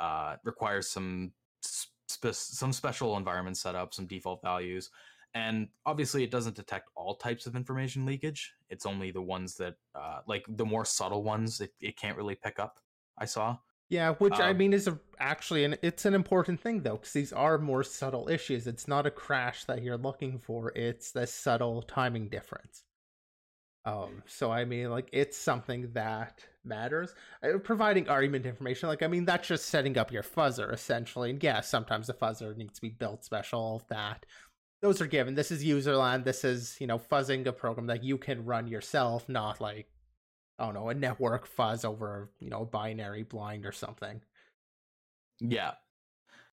Uh, 0.00 0.36
requires 0.44 0.88
some 0.88 1.32
spe- 1.62 2.32
some 2.32 2.72
special 2.72 3.16
environment 3.16 3.56
setup, 3.56 3.92
some 3.94 4.06
default 4.06 4.40
values, 4.42 4.90
and 5.34 5.68
obviously 5.86 6.24
it 6.24 6.30
doesn't 6.30 6.56
detect 6.56 6.88
all 6.94 7.16
types 7.16 7.46
of 7.46 7.56
information 7.56 8.06
leakage. 8.06 8.52
It's 8.70 8.86
only 8.86 9.10
the 9.10 9.22
ones 9.22 9.56
that, 9.56 9.74
uh, 9.94 10.20
like 10.26 10.44
the 10.48 10.64
more 10.64 10.84
subtle 10.84 11.22
ones, 11.22 11.60
it, 11.60 11.70
it 11.80 11.96
can't 11.96 12.16
really 12.16 12.34
pick 12.34 12.58
up. 12.58 12.78
I 13.18 13.26
saw. 13.26 13.58
Yeah, 13.88 14.14
which 14.14 14.34
um, 14.34 14.42
I 14.42 14.52
mean 14.52 14.72
is 14.72 14.86
a, 14.86 14.98
actually 15.18 15.64
an 15.64 15.76
it's 15.82 16.04
an 16.04 16.14
important 16.14 16.60
thing 16.60 16.82
though 16.82 16.96
because 16.96 17.12
these 17.12 17.32
are 17.32 17.58
more 17.58 17.82
subtle 17.82 18.28
issues. 18.28 18.66
It's 18.66 18.86
not 18.86 19.06
a 19.06 19.10
crash 19.10 19.64
that 19.64 19.82
you're 19.82 19.96
looking 19.96 20.38
for; 20.38 20.72
it's 20.76 21.12
the 21.12 21.26
subtle 21.26 21.82
timing 21.82 22.28
difference. 22.28 22.84
Um, 23.86 24.22
so 24.26 24.50
I 24.50 24.66
mean, 24.66 24.90
like 24.90 25.08
it's 25.12 25.38
something 25.38 25.92
that 25.94 26.44
matters. 26.64 27.14
Uh, 27.42 27.56
providing 27.58 28.08
argument 28.10 28.44
information, 28.44 28.90
like 28.90 29.02
I 29.02 29.06
mean, 29.06 29.24
that's 29.24 29.48
just 29.48 29.66
setting 29.66 29.96
up 29.96 30.12
your 30.12 30.22
fuzzer 30.22 30.70
essentially. 30.72 31.30
And 31.30 31.42
yeah, 31.42 31.62
sometimes 31.62 32.08
the 32.08 32.14
fuzzer 32.14 32.54
needs 32.54 32.74
to 32.74 32.82
be 32.82 32.90
built 32.90 33.24
special. 33.24 33.82
That 33.88 34.26
those 34.82 35.00
are 35.00 35.06
given. 35.06 35.34
This 35.34 35.50
is 35.50 35.64
userland. 35.64 36.24
This 36.24 36.44
is 36.44 36.76
you 36.78 36.86
know 36.86 36.98
fuzzing 36.98 37.46
a 37.46 37.52
program 37.52 37.86
that 37.86 38.04
you 38.04 38.18
can 38.18 38.44
run 38.44 38.68
yourself, 38.68 39.26
not 39.30 39.62
like 39.62 39.88
I 40.58 40.64
don't 40.64 40.74
know, 40.74 40.88
a 40.88 40.94
network 40.94 41.46
fuzz 41.46 41.84
over, 41.84 42.30
you 42.40 42.50
know, 42.50 42.64
binary 42.64 43.22
blind 43.22 43.64
or 43.64 43.72
something. 43.72 44.20
Yeah. 45.40 45.72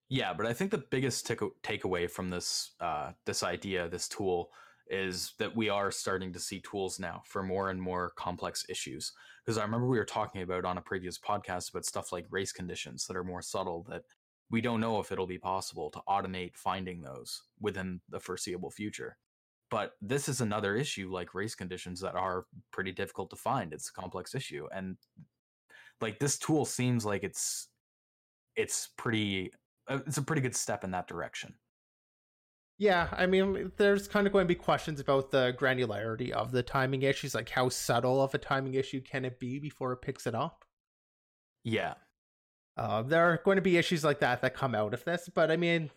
Yeah, 0.10 0.34
but 0.34 0.46
I 0.46 0.54
think 0.54 0.72
the 0.72 0.84
biggest 0.90 1.26
take- 1.26 1.40
takeaway 1.64 2.10
from 2.10 2.30
this 2.30 2.72
uh, 2.82 3.12
this 3.26 3.44
idea, 3.44 3.88
this 3.88 4.10
tool, 4.10 4.52
is 4.88 5.34
that 5.40 5.56
we 5.56 5.70
are 5.70 5.90
starting 5.90 6.34
to 6.34 6.40
see 6.40 6.60
tools 6.60 7.00
now 7.00 7.22
for 7.26 7.44
more 7.44 7.70
and 7.70 7.82
more 7.82 8.12
complex 8.18 8.66
issues. 8.68 9.14
Because 9.46 9.58
I 9.58 9.64
remember 9.64 9.88
we 9.88 9.98
were 9.98 10.06
talking 10.06 10.42
about 10.42 10.66
on 10.66 10.78
a 10.78 10.82
previous 10.82 11.18
podcast 11.18 11.70
about 11.70 11.86
stuff 11.86 12.12
like 12.12 12.26
race 12.30 12.52
conditions 12.52 13.08
that 13.08 13.16
are 13.16 13.24
more 13.24 13.42
subtle 13.42 13.86
that 13.90 14.04
we 14.50 14.60
don't 14.60 14.82
know 14.82 15.00
if 15.00 15.12
it'll 15.12 15.28
be 15.28 15.38
possible 15.38 15.90
to 15.92 16.02
automate 16.10 16.58
finding 16.58 17.02
those 17.02 17.44
within 17.60 18.02
the 18.10 18.20
foreseeable 18.20 18.70
future. 18.70 19.18
But 19.72 19.94
this 20.02 20.28
is 20.28 20.42
another 20.42 20.76
issue 20.76 21.10
like 21.12 21.34
race 21.34 21.56
conditions 21.56 22.02
that 22.02 22.16
are 22.16 22.46
pretty 22.72 22.92
difficult 22.92 23.30
to 23.30 23.38
find. 23.38 23.74
It's 23.74 23.90
a 23.90 23.94
complex 23.94 24.36
issue. 24.36 24.68
And 24.76 24.98
like 26.02 26.20
this 26.20 26.38
tool 26.38 26.66
seems 26.66 27.06
like 27.06 27.24
it's 27.24 27.70
it's 28.56 28.90
pretty 28.98 29.52
uh, 29.88 30.00
it's 30.06 30.18
a 30.18 30.22
pretty 30.22 30.42
good 30.42 30.56
step 30.56 30.84
in 30.84 30.92
that 30.92 31.08
direction. 31.08 31.56
Yeah, 32.78 33.10
I 33.12 33.28
mean, 33.28 33.72
there's 33.78 34.08
kind 34.08 34.26
of 34.26 34.34
going 34.34 34.44
to 34.44 34.48
be 34.48 34.56
questions 34.56 35.00
about 35.00 35.30
the 35.30 35.56
granularity 35.58 36.32
of 36.32 36.52
the 36.52 36.64
timing 36.64 37.04
issues, 37.04 37.36
like 37.36 37.50
how 37.50 37.70
subtle 37.70 38.24
of 38.24 38.34
a 38.34 38.40
timing 38.40 38.74
issue 38.74 39.02
can 39.02 39.24
it 39.24 39.40
be 39.40 39.60
before 39.60 39.94
it 39.94 40.02
picks 40.02 40.26
it 40.26 40.34
up? 40.34 40.66
Yeah. 41.64 41.94
Uh, 42.76 43.04
there 43.04 43.24
are 43.24 43.40
going 43.46 43.58
to 43.58 43.62
be 43.62 43.78
issues 43.78 44.04
like 44.04 44.20
that 44.22 44.42
that 44.42 44.56
come 44.56 44.74
out 44.74 44.96
of 44.96 45.06
this, 45.06 45.30
but 45.32 45.52
I 45.52 45.58
mean, 45.58 45.92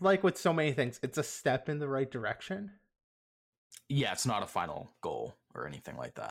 like 0.00 0.24
with 0.24 0.36
so 0.36 0.52
many 0.52 0.72
things, 0.72 0.98
it's 1.04 1.18
a 1.18 1.22
step 1.22 1.68
in 1.68 1.78
the 1.78 1.88
right 1.88 2.10
direction 2.10 2.72
yeah, 3.88 4.12
it's 4.12 4.26
not 4.26 4.42
a 4.42 4.46
final 4.46 4.90
goal 5.02 5.34
or 5.54 5.66
anything 5.66 5.96
like 5.96 6.14
that. 6.14 6.30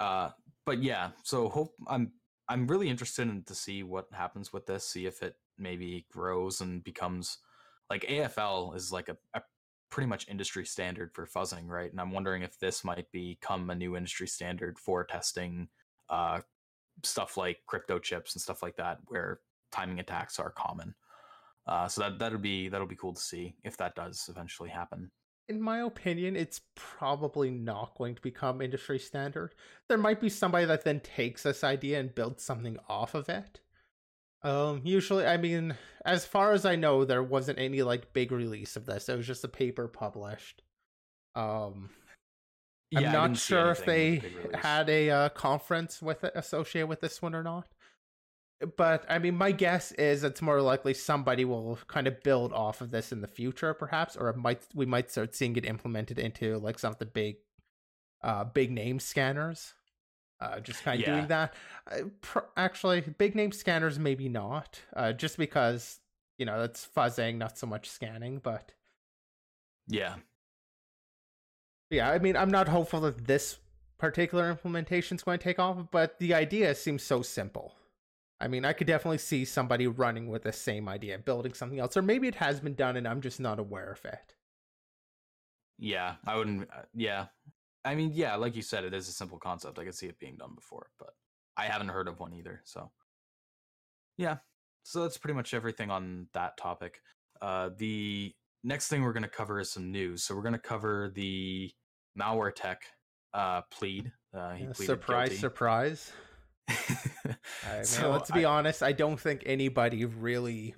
Uh, 0.00 0.30
but 0.66 0.82
yeah, 0.82 1.10
so 1.22 1.48
hope 1.48 1.74
I'm 1.86 2.12
I'm 2.48 2.66
really 2.66 2.88
interested 2.90 3.28
in 3.28 3.42
to 3.44 3.54
see 3.54 3.82
what 3.82 4.06
happens 4.12 4.52
with 4.52 4.66
this, 4.66 4.86
see 4.86 5.06
if 5.06 5.22
it 5.22 5.36
maybe 5.58 6.06
grows 6.10 6.60
and 6.60 6.84
becomes 6.84 7.38
like 7.88 8.02
AFL 8.02 8.76
is 8.76 8.92
like 8.92 9.08
a, 9.08 9.16
a 9.34 9.42
pretty 9.90 10.06
much 10.08 10.28
industry 10.28 10.66
standard 10.66 11.12
for 11.14 11.26
fuzzing, 11.26 11.68
right? 11.68 11.90
And 11.90 12.00
I'm 12.00 12.12
wondering 12.12 12.42
if 12.42 12.58
this 12.58 12.84
might 12.84 13.10
become 13.12 13.70
a 13.70 13.74
new 13.74 13.96
industry 13.96 14.26
standard 14.26 14.78
for 14.78 15.04
testing 15.04 15.68
uh, 16.10 16.40
stuff 17.02 17.36
like 17.36 17.58
crypto 17.66 17.98
chips 17.98 18.34
and 18.34 18.42
stuff 18.42 18.62
like 18.62 18.76
that, 18.76 18.98
where 19.06 19.40
timing 19.72 20.00
attacks 20.00 20.38
are 20.38 20.50
common. 20.50 20.94
Uh, 21.66 21.88
so 21.88 22.02
that 22.02 22.18
that'll 22.18 22.38
be 22.38 22.68
that'll 22.68 22.86
be 22.86 22.96
cool 22.96 23.14
to 23.14 23.20
see 23.20 23.54
if 23.64 23.76
that 23.78 23.94
does 23.94 24.28
eventually 24.28 24.68
happen 24.68 25.10
in 25.48 25.60
my 25.60 25.80
opinion, 25.80 26.36
it's 26.36 26.62
probably 26.74 27.50
not 27.50 27.96
going 27.98 28.14
to 28.14 28.22
become 28.22 28.62
industry 28.62 28.98
standard. 28.98 29.54
There 29.88 29.98
might 29.98 30.20
be 30.20 30.28
somebody 30.28 30.64
that 30.64 30.84
then 30.84 31.00
takes 31.00 31.42
this 31.42 31.62
idea 31.62 32.00
and 32.00 32.14
builds 32.14 32.42
something 32.42 32.78
off 32.88 33.14
of 33.14 33.28
it. 33.28 33.60
Um, 34.42 34.82
usually, 34.84 35.26
I 35.26 35.36
mean, 35.36 35.74
as 36.04 36.26
far 36.26 36.52
as 36.52 36.64
I 36.64 36.76
know, 36.76 37.04
there 37.04 37.22
wasn't 37.22 37.58
any 37.58 37.82
like 37.82 38.12
big 38.12 38.32
release 38.32 38.76
of 38.76 38.86
this. 38.86 39.08
It 39.08 39.16
was 39.16 39.26
just 39.26 39.44
a 39.44 39.48
paper 39.48 39.88
published. 39.88 40.62
Um, 41.34 41.90
yeah, 42.90 43.08
I'm 43.08 43.12
not 43.12 43.36
sure 43.38 43.70
if 43.70 43.84
they 43.84 44.22
had 44.54 44.88
a 44.88 45.10
uh, 45.10 45.28
conference 45.30 46.00
with 46.00 46.24
it 46.24 46.32
associated 46.34 46.88
with 46.88 47.00
this 47.00 47.20
one 47.20 47.34
or 47.34 47.42
not 47.42 47.66
but 48.76 49.04
I 49.08 49.18
mean, 49.18 49.36
my 49.36 49.52
guess 49.52 49.92
is 49.92 50.24
it's 50.24 50.42
more 50.42 50.60
likely 50.60 50.94
somebody 50.94 51.44
will 51.44 51.78
kind 51.86 52.06
of 52.06 52.22
build 52.22 52.52
off 52.52 52.80
of 52.80 52.90
this 52.90 53.12
in 53.12 53.20
the 53.20 53.28
future, 53.28 53.74
perhaps, 53.74 54.16
or 54.16 54.28
it 54.28 54.36
might 54.36 54.62
we 54.74 54.86
might 54.86 55.10
start 55.10 55.34
seeing 55.34 55.56
it 55.56 55.64
implemented 55.64 56.18
into 56.18 56.58
like 56.58 56.78
some 56.78 56.92
of 56.92 56.98
the 56.98 57.06
big, 57.06 57.36
uh, 58.22 58.44
big 58.44 58.70
name 58.70 59.00
scanners. 59.00 59.74
Uh, 60.40 60.60
just 60.60 60.82
kind 60.82 61.00
of 61.00 61.06
yeah. 61.06 61.14
doing 61.14 61.28
that. 61.28 61.54
Uh, 61.90 62.00
pr- 62.20 62.40
actually, 62.56 63.00
big 63.00 63.34
name 63.34 63.52
scanners 63.52 63.98
maybe 63.98 64.28
not, 64.28 64.80
uh, 64.94 65.12
just 65.12 65.38
because 65.38 66.00
you 66.38 66.46
know 66.46 66.60
that's 66.60 66.86
fuzzing, 66.96 67.36
not 67.36 67.56
so 67.56 67.66
much 67.66 67.88
scanning. 67.88 68.40
But 68.42 68.72
yeah, 69.86 70.16
yeah. 71.90 72.10
I 72.10 72.18
mean, 72.18 72.36
I'm 72.36 72.50
not 72.50 72.68
hopeful 72.68 73.00
that 73.02 73.26
this 73.26 73.58
particular 73.98 74.50
implementation 74.50 75.16
is 75.16 75.22
going 75.22 75.38
to 75.38 75.44
take 75.44 75.58
off, 75.58 75.78
but 75.90 76.18
the 76.18 76.34
idea 76.34 76.74
seems 76.74 77.02
so 77.02 77.22
simple. 77.22 77.74
I 78.44 78.46
mean, 78.46 78.66
I 78.66 78.74
could 78.74 78.86
definitely 78.86 79.18
see 79.18 79.46
somebody 79.46 79.86
running 79.86 80.28
with 80.28 80.42
the 80.42 80.52
same 80.52 80.86
idea, 80.86 81.16
building 81.18 81.54
something 81.54 81.80
else, 81.80 81.96
or 81.96 82.02
maybe 82.02 82.28
it 82.28 82.34
has 82.34 82.60
been 82.60 82.74
done 82.74 82.98
and 82.98 83.08
I'm 83.08 83.22
just 83.22 83.40
not 83.40 83.58
aware 83.58 83.90
of 83.90 84.04
it. 84.04 84.34
Yeah, 85.78 86.16
I 86.26 86.36
wouldn't. 86.36 86.68
Uh, 86.70 86.82
yeah, 86.92 87.28
I 87.86 87.94
mean, 87.94 88.10
yeah, 88.12 88.36
like 88.36 88.54
you 88.54 88.60
said, 88.60 88.84
it 88.84 88.92
is 88.92 89.08
a 89.08 89.12
simple 89.12 89.38
concept. 89.38 89.78
I 89.78 89.84
could 89.84 89.94
see 89.94 90.08
it 90.08 90.18
being 90.18 90.36
done 90.36 90.54
before, 90.54 90.88
but 90.98 91.14
I 91.56 91.64
haven't 91.64 91.88
heard 91.88 92.06
of 92.06 92.20
one 92.20 92.34
either. 92.34 92.60
So, 92.64 92.90
yeah, 94.18 94.36
so 94.82 95.00
that's 95.00 95.16
pretty 95.16 95.34
much 95.34 95.54
everything 95.54 95.90
on 95.90 96.26
that 96.34 96.58
topic. 96.58 97.00
Uh, 97.40 97.70
the 97.78 98.34
next 98.62 98.88
thing 98.88 99.02
we're 99.02 99.14
going 99.14 99.22
to 99.22 99.28
cover 99.28 99.58
is 99.58 99.70
some 99.70 99.90
news. 99.90 100.22
So 100.22 100.36
we're 100.36 100.42
going 100.42 100.52
to 100.52 100.58
cover 100.58 101.10
the 101.14 101.72
MalwareTech 102.20 102.76
uh, 103.32 103.62
plead. 103.70 104.12
Uh, 104.34 104.52
he 104.52 104.64
yeah, 104.64 104.72
surprise, 104.74 105.30
guilty. 105.30 105.40
surprise. 105.40 106.12
I 106.68 107.74
mean, 107.74 107.84
so 107.84 108.10
let's 108.10 108.30
be 108.30 108.44
I, 108.44 108.50
honest. 108.50 108.82
I 108.82 108.92
don't 108.92 109.18
think 109.18 109.42
anybody 109.46 110.04
really 110.04 110.74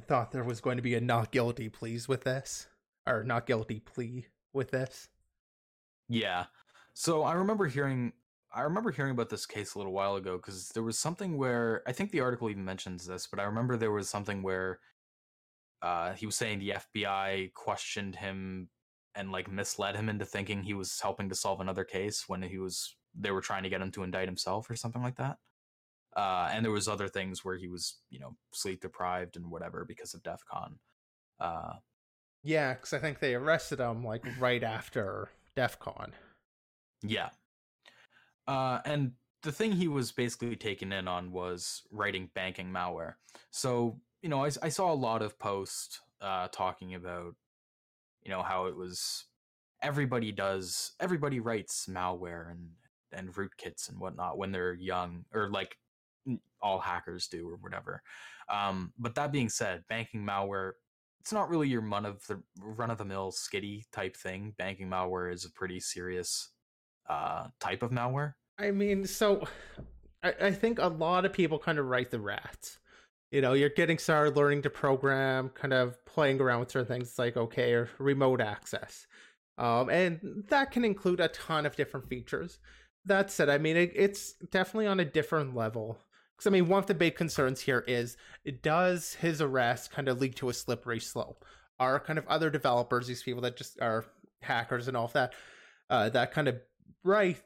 thought 0.00 0.32
there 0.32 0.44
was 0.44 0.60
going 0.60 0.76
to 0.76 0.82
be 0.82 0.94
a 0.94 1.00
not 1.00 1.32
guilty 1.32 1.68
pleas 1.68 2.08
with 2.08 2.24
this, 2.24 2.66
or 3.06 3.24
not 3.24 3.46
guilty 3.46 3.80
plea 3.80 4.26
with 4.52 4.70
this. 4.70 5.08
Yeah. 6.08 6.46
So 6.94 7.22
I 7.22 7.34
remember 7.34 7.66
hearing. 7.66 8.12
I 8.54 8.62
remember 8.62 8.90
hearing 8.90 9.12
about 9.12 9.30
this 9.30 9.46
case 9.46 9.74
a 9.74 9.78
little 9.78 9.94
while 9.94 10.16
ago 10.16 10.36
because 10.36 10.68
there 10.70 10.82
was 10.82 10.98
something 10.98 11.38
where 11.38 11.82
I 11.86 11.92
think 11.92 12.10
the 12.10 12.20
article 12.20 12.50
even 12.50 12.66
mentions 12.66 13.06
this, 13.06 13.26
but 13.26 13.40
I 13.40 13.44
remember 13.44 13.78
there 13.78 13.92
was 13.92 14.10
something 14.10 14.42
where 14.42 14.78
uh, 15.80 16.12
he 16.12 16.26
was 16.26 16.36
saying 16.36 16.58
the 16.58 16.74
FBI 16.76 17.54
questioned 17.54 18.16
him 18.16 18.68
and 19.14 19.32
like 19.32 19.50
misled 19.50 19.96
him 19.96 20.08
into 20.08 20.24
thinking 20.24 20.62
he 20.62 20.74
was 20.74 21.00
helping 21.00 21.28
to 21.28 21.34
solve 21.34 21.60
another 21.60 21.84
case 21.84 22.24
when 22.28 22.42
he 22.42 22.58
was 22.58 22.94
they 23.14 23.30
were 23.30 23.40
trying 23.40 23.62
to 23.62 23.68
get 23.68 23.80
him 23.80 23.90
to 23.92 24.02
indict 24.02 24.28
himself 24.28 24.68
or 24.70 24.76
something 24.76 25.02
like 25.02 25.16
that. 25.16 25.38
Uh, 26.16 26.50
and 26.52 26.64
there 26.64 26.72
was 26.72 26.88
other 26.88 27.08
things 27.08 27.44
where 27.44 27.56
he 27.56 27.68
was, 27.68 27.98
you 28.10 28.18
know, 28.18 28.36
sleep 28.52 28.82
deprived 28.82 29.36
and 29.36 29.50
whatever 29.50 29.84
because 29.86 30.14
of 30.14 30.22
DEF 30.22 30.44
CON. 30.50 30.78
Uh, 31.40 31.74
yeah, 32.42 32.74
because 32.74 32.92
I 32.92 32.98
think 32.98 33.18
they 33.18 33.34
arrested 33.34 33.80
him 33.80 34.04
like 34.04 34.24
right 34.40 34.62
after 34.62 35.30
DEF 35.56 35.78
CON. 35.78 36.12
Yeah. 37.02 37.30
Uh, 38.46 38.80
and 38.84 39.12
the 39.42 39.52
thing 39.52 39.72
he 39.72 39.88
was 39.88 40.12
basically 40.12 40.56
taken 40.56 40.92
in 40.92 41.08
on 41.08 41.32
was 41.32 41.82
writing 41.90 42.30
banking 42.34 42.70
malware. 42.70 43.14
So, 43.50 43.98
you 44.20 44.28
know, 44.28 44.44
I, 44.44 44.50
I 44.62 44.68
saw 44.68 44.92
a 44.92 44.94
lot 44.94 45.22
of 45.22 45.38
posts 45.38 46.00
uh, 46.20 46.48
talking 46.48 46.94
about, 46.94 47.34
you 48.22 48.30
know, 48.30 48.42
how 48.42 48.66
it 48.66 48.76
was 48.76 49.24
everybody 49.82 50.30
does, 50.30 50.92
everybody 51.00 51.40
writes 51.40 51.86
malware 51.86 52.50
and 52.50 52.70
and 53.12 53.34
rootkits 53.34 53.88
and 53.88 53.98
whatnot 53.98 54.38
when 54.38 54.52
they're 54.52 54.74
young 54.74 55.24
or 55.32 55.50
like 55.50 55.76
all 56.60 56.78
hackers 56.78 57.28
do 57.28 57.48
or 57.48 57.56
whatever. 57.56 58.02
Um, 58.48 58.92
but 58.98 59.14
that 59.16 59.32
being 59.32 59.48
said, 59.48 59.84
banking 59.88 60.24
malware 60.24 60.72
it's 61.22 61.32
not 61.32 61.48
really 61.48 61.68
your 61.68 61.82
run 61.82 62.04
of 62.04 62.26
the 62.26 62.42
run 62.58 62.90
of 62.90 62.98
the 62.98 63.04
mill 63.04 63.30
skitty 63.30 63.84
type 63.92 64.16
thing. 64.16 64.54
Banking 64.58 64.88
malware 64.88 65.32
is 65.32 65.44
a 65.44 65.52
pretty 65.52 65.78
serious 65.78 66.50
uh, 67.08 67.46
type 67.60 67.84
of 67.84 67.92
malware? 67.92 68.34
I 68.58 68.72
mean, 68.72 69.06
so 69.06 69.44
I, 70.24 70.34
I 70.40 70.50
think 70.50 70.80
a 70.80 70.88
lot 70.88 71.24
of 71.24 71.32
people 71.32 71.60
kind 71.60 71.78
of 71.78 71.86
write 71.86 72.10
the 72.10 72.18
rats. 72.18 72.80
You 73.30 73.40
know, 73.40 73.52
you're 73.52 73.68
getting 73.68 73.98
started 73.98 74.36
learning 74.36 74.62
to 74.62 74.70
program, 74.70 75.50
kind 75.50 75.72
of 75.72 76.04
playing 76.06 76.40
around 76.40 76.58
with 76.58 76.72
certain 76.72 76.88
things 76.88 77.16
like 77.18 77.36
okay, 77.36 77.72
or 77.72 77.88
remote 77.98 78.40
access. 78.40 79.06
Um, 79.58 79.90
and 79.90 80.44
that 80.48 80.72
can 80.72 80.84
include 80.84 81.20
a 81.20 81.28
ton 81.28 81.66
of 81.66 81.76
different 81.76 82.08
features. 82.08 82.58
That 83.04 83.30
said, 83.30 83.48
I 83.48 83.58
mean, 83.58 83.76
it, 83.76 83.92
it's 83.94 84.32
definitely 84.50 84.86
on 84.86 85.00
a 85.00 85.04
different 85.04 85.56
level. 85.56 85.98
Because, 86.36 86.46
I 86.46 86.50
mean, 86.50 86.68
one 86.68 86.78
of 86.78 86.86
the 86.86 86.94
big 86.94 87.16
concerns 87.16 87.60
here 87.60 87.84
is 87.86 88.16
does 88.62 89.14
his 89.14 89.40
arrest 89.40 89.90
kind 89.90 90.08
of 90.08 90.20
lead 90.20 90.36
to 90.36 90.48
a 90.48 90.54
slippery 90.54 91.00
slope? 91.00 91.44
Are 91.80 91.98
kind 91.98 92.18
of 92.18 92.26
other 92.28 92.50
developers, 92.50 93.06
these 93.06 93.22
people 93.22 93.42
that 93.42 93.56
just 93.56 93.80
are 93.80 94.04
hackers 94.40 94.88
and 94.88 94.96
all 94.96 95.06
of 95.06 95.12
that, 95.14 95.32
uh, 95.90 96.08
that 96.10 96.32
kind 96.32 96.48
of 96.48 96.60
write 97.04 97.42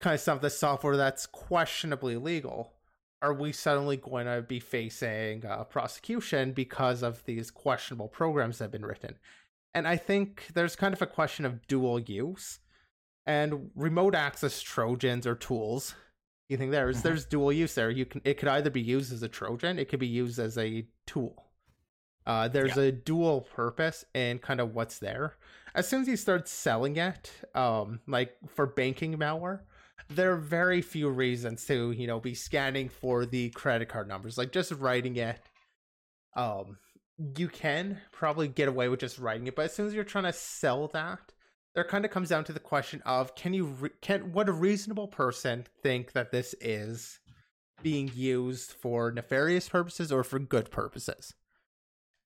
kind 0.00 0.14
of 0.14 0.20
some 0.20 0.36
of 0.36 0.42
the 0.42 0.50
software 0.50 0.96
that's 0.96 1.26
questionably 1.26 2.16
legal, 2.16 2.74
are 3.22 3.32
we 3.32 3.52
suddenly 3.52 3.96
going 3.96 4.26
to 4.26 4.42
be 4.42 4.60
facing 4.60 5.44
uh, 5.46 5.64
prosecution 5.64 6.52
because 6.52 7.02
of 7.02 7.24
these 7.24 7.50
questionable 7.50 8.08
programs 8.08 8.58
that 8.58 8.64
have 8.64 8.72
been 8.72 8.84
written? 8.84 9.16
And 9.72 9.88
I 9.88 9.96
think 9.96 10.48
there's 10.54 10.76
kind 10.76 10.92
of 10.92 11.02
a 11.02 11.06
question 11.06 11.44
of 11.44 11.66
dual 11.66 11.98
use 11.98 12.60
and 13.26 13.70
remote 13.74 14.14
access 14.14 14.60
trojans 14.60 15.26
or 15.26 15.34
tools. 15.34 15.94
You 16.48 16.56
think 16.56 16.72
there's 16.72 16.98
mm-hmm. 16.98 17.08
there's 17.08 17.24
dual 17.24 17.52
use 17.52 17.74
there. 17.74 17.90
You 17.90 18.04
can 18.04 18.20
it 18.24 18.38
could 18.38 18.48
either 18.48 18.70
be 18.70 18.82
used 18.82 19.12
as 19.12 19.22
a 19.22 19.28
trojan, 19.28 19.78
it 19.78 19.88
could 19.88 20.00
be 20.00 20.06
used 20.06 20.38
as 20.38 20.58
a 20.58 20.86
tool. 21.06 21.44
Uh, 22.26 22.48
there's 22.48 22.76
yeah. 22.76 22.84
a 22.84 22.92
dual 22.92 23.42
purpose 23.42 24.04
in 24.14 24.38
kind 24.38 24.60
of 24.60 24.74
what's 24.74 24.98
there. 24.98 25.34
As 25.74 25.86
soon 25.86 26.02
as 26.02 26.08
you 26.08 26.16
start 26.16 26.48
selling 26.48 26.96
it, 26.96 27.30
um, 27.54 28.00
like 28.06 28.34
for 28.48 28.66
banking 28.66 29.16
malware, 29.18 29.60
there 30.08 30.32
are 30.32 30.38
very 30.38 30.80
few 30.80 31.08
reasons 31.08 31.64
to 31.66 31.92
you 31.92 32.06
know 32.06 32.20
be 32.20 32.34
scanning 32.34 32.88
for 32.88 33.26
the 33.26 33.50
credit 33.50 33.88
card 33.88 34.08
numbers. 34.08 34.38
Like 34.38 34.52
just 34.52 34.72
writing 34.72 35.16
it, 35.16 35.40
um, 36.36 36.78
you 37.36 37.48
can 37.48 38.00
probably 38.12 38.48
get 38.48 38.68
away 38.68 38.88
with 38.88 39.00
just 39.00 39.18
writing 39.18 39.46
it, 39.46 39.56
but 39.56 39.66
as 39.66 39.74
soon 39.74 39.86
as 39.86 39.94
you're 39.94 40.04
trying 40.04 40.24
to 40.24 40.32
sell 40.32 40.88
that, 40.88 41.32
there 41.74 41.84
kind 41.84 42.04
of 42.04 42.10
comes 42.10 42.28
down 42.28 42.44
to 42.44 42.52
the 42.52 42.60
question 42.60 43.02
of 43.04 43.34
can 43.34 43.52
you 43.52 43.66
re- 43.66 43.90
can 44.00 44.32
what 44.32 44.48
a 44.48 44.52
reasonable 44.52 45.08
person 45.08 45.66
think 45.82 46.12
that 46.12 46.30
this 46.30 46.54
is 46.60 47.18
being 47.82 48.10
used 48.14 48.72
for 48.72 49.10
nefarious 49.10 49.68
purposes 49.68 50.12
or 50.12 50.24
for 50.24 50.38
good 50.38 50.70
purposes? 50.70 51.34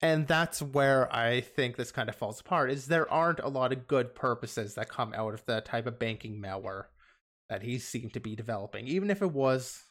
And 0.01 0.29
that's 0.29 0.63
where 0.63 1.13
i 1.13 1.41
think 1.41 1.77
this 1.77 1.91
kind 1.91 2.09
of 2.09 2.15
falls 2.15 2.41
apart 2.41 2.71
is 2.71 2.87
there 2.87 3.11
aren't 3.11 3.41
a 3.41 3.49
lot 3.49 3.73
of 3.73 3.89
good 3.89 4.15
purposes 4.15 4.75
that 4.75 4.89
come 4.89 5.13
out 5.15 5.35
of 5.35 5.45
the 5.47 5.61
type 5.61 5.87
of 5.87 5.99
banking 5.99 6.41
malware 6.41 6.85
that 7.49 7.63
he 7.63 7.79
seemed 7.79 8.13
to 8.13 8.21
be 8.21 8.37
developing 8.37 8.87
even 8.87 9.11
if 9.11 9.23
it 9.23 9.33
was 9.33 9.85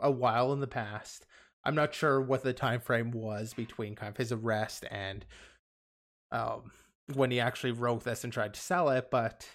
a 0.00 0.10
while 0.10 0.52
in 0.52 0.60
the 0.60 0.68
past. 0.68 1.26
I'm 1.64 1.74
not 1.74 1.94
sure 1.94 2.20
what 2.20 2.44
the 2.44 2.52
time 2.52 2.80
frame 2.80 3.10
was 3.10 3.52
between 3.52 3.96
kind 3.96 4.10
of 4.10 4.16
his 4.16 4.30
arrest 4.30 4.84
and 4.90 5.24
um 6.30 6.70
when 7.14 7.30
he 7.30 7.40
actually 7.40 7.72
wrote 7.72 8.04
this 8.04 8.24
and 8.24 8.32
tried 8.32 8.54
to 8.54 8.60
sell 8.60 8.88
it, 8.90 9.10
but 9.10 9.48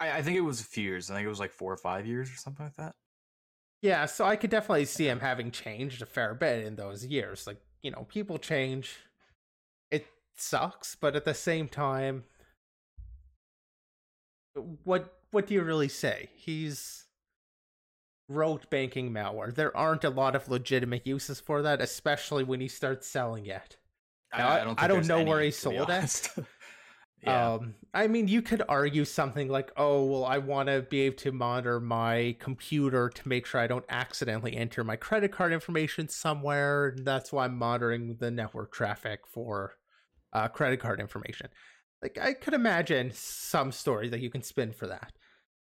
I, 0.00 0.18
I 0.18 0.22
think 0.22 0.36
it 0.36 0.42
was 0.42 0.60
a 0.60 0.64
few 0.64 0.84
years. 0.84 1.10
I 1.10 1.14
think 1.14 1.26
it 1.26 1.30
was 1.30 1.40
like 1.40 1.52
four 1.52 1.72
or 1.72 1.76
five 1.76 2.06
years 2.06 2.30
or 2.30 2.36
something 2.36 2.66
like 2.66 2.76
that. 2.76 2.94
Yeah, 3.82 4.06
so 4.06 4.24
I 4.24 4.36
could 4.36 4.50
definitely 4.50 4.86
see 4.86 5.08
him 5.08 5.20
having 5.20 5.50
changed 5.50 6.00
a 6.00 6.06
fair 6.06 6.34
bit 6.34 6.64
in 6.64 6.76
those 6.76 7.04
years. 7.04 7.46
Like, 7.46 7.60
you 7.82 7.90
know, 7.90 8.06
people 8.08 8.38
change. 8.38 8.96
It 9.90 10.06
sucks, 10.36 10.94
but 10.94 11.14
at 11.14 11.24
the 11.24 11.34
same 11.34 11.68
time, 11.68 12.24
what 14.84 15.12
what 15.32 15.46
do 15.46 15.54
you 15.54 15.62
really 15.62 15.88
say? 15.88 16.30
He's 16.34 17.04
wrote 18.28 18.70
banking 18.70 19.10
malware. 19.10 19.54
There 19.54 19.76
aren't 19.76 20.04
a 20.04 20.10
lot 20.10 20.34
of 20.34 20.48
legitimate 20.48 21.06
uses 21.06 21.40
for 21.40 21.60
that, 21.62 21.82
especially 21.82 22.44
when 22.44 22.60
he 22.60 22.68
starts 22.68 23.06
selling 23.06 23.46
it. 23.46 23.76
Now, 24.36 24.48
I, 24.48 24.60
I, 24.60 24.64
don't. 24.64 24.82
I 24.84 24.88
don't 24.88 25.06
know 25.06 25.22
where 25.22 25.40
he 25.40 25.50
sold 25.50 25.90
it. 25.90 26.30
Yeah. 27.24 27.54
Um, 27.54 27.74
I 27.94 28.06
mean, 28.06 28.28
you 28.28 28.42
could 28.42 28.62
argue 28.68 29.04
something 29.04 29.48
like, 29.48 29.72
"Oh, 29.76 30.04
well, 30.04 30.24
I 30.24 30.38
want 30.38 30.68
to 30.68 30.82
be 30.82 31.02
able 31.02 31.16
to 31.18 31.32
monitor 31.32 31.80
my 31.80 32.36
computer 32.38 33.08
to 33.08 33.28
make 33.28 33.46
sure 33.46 33.60
I 33.60 33.66
don't 33.66 33.84
accidentally 33.88 34.56
enter 34.56 34.84
my 34.84 34.96
credit 34.96 35.32
card 35.32 35.52
information 35.52 36.08
somewhere. 36.08 36.88
And 36.88 37.06
that's 37.06 37.32
why 37.32 37.44
I'm 37.46 37.56
monitoring 37.56 38.16
the 38.18 38.30
network 38.30 38.72
traffic 38.72 39.20
for 39.26 39.74
uh, 40.32 40.48
credit 40.48 40.80
card 40.80 41.00
information." 41.00 41.48
Like, 42.02 42.18
I 42.18 42.34
could 42.34 42.52
imagine 42.52 43.12
some 43.14 43.72
story 43.72 44.10
that 44.10 44.20
you 44.20 44.28
can 44.28 44.42
spin 44.42 44.72
for 44.72 44.86
that. 44.88 45.12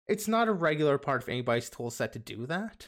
It's 0.07 0.27
not 0.27 0.47
a 0.47 0.53
regular 0.53 0.97
part 0.99 1.23
of 1.23 1.29
anybody's 1.29 1.69
tool 1.69 1.89
set 1.89 2.13
to 2.13 2.19
do 2.19 2.45
that 2.45 2.87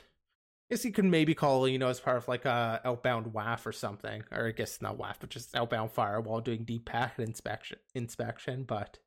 guess 0.69 0.85
you 0.85 0.91
could 0.91 1.05
maybe 1.05 1.33
call, 1.33 1.67
you 1.67 1.79
know, 1.79 1.87
as 1.87 1.99
part 1.99 2.17
of 2.17 2.27
like 2.27 2.45
a 2.45 2.81
outbound 2.85 3.27
WAF 3.33 3.65
or 3.65 3.71
something, 3.71 4.23
or 4.31 4.47
I 4.47 4.51
guess 4.51 4.81
not 4.81 4.97
WAF, 4.97 5.15
but 5.19 5.29
just 5.29 5.55
outbound 5.55 5.91
firewall 5.91 6.41
doing 6.41 6.63
deep 6.63 6.85
packet 6.85 7.27
inspection. 7.27 7.79
Inspection, 7.95 8.63
but 8.63 8.99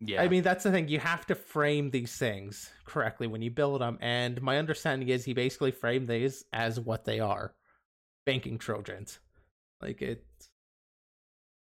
yeah, 0.00 0.22
I 0.22 0.28
mean 0.28 0.42
that's 0.42 0.64
the 0.64 0.70
thing. 0.70 0.88
You 0.88 0.98
have 0.98 1.26
to 1.26 1.34
frame 1.34 1.90
these 1.90 2.16
things 2.16 2.70
correctly 2.84 3.26
when 3.26 3.42
you 3.42 3.50
build 3.50 3.80
them, 3.80 3.98
and 4.00 4.40
my 4.42 4.58
understanding 4.58 5.08
is 5.08 5.24
he 5.24 5.32
basically 5.32 5.70
framed 5.70 6.08
these 6.08 6.44
as 6.52 6.78
what 6.78 7.04
they 7.04 7.20
are: 7.20 7.54
banking 8.26 8.58
trojans. 8.58 9.18
Like 9.80 10.02
it's. 10.02 10.50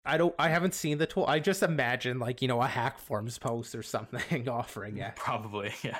I 0.04 0.16
don't. 0.16 0.34
I 0.38 0.48
haven't 0.48 0.74
seen 0.74 0.96
the 0.96 1.06
tool. 1.06 1.26
I 1.26 1.38
just 1.38 1.62
imagine 1.62 2.18
like 2.18 2.40
you 2.40 2.48
know 2.48 2.62
a 2.62 2.66
HackForums 2.66 3.38
post 3.40 3.74
or 3.74 3.82
something 3.82 4.48
offering 4.48 4.98
it. 4.98 5.16
Probably, 5.16 5.72
yeah. 5.82 5.98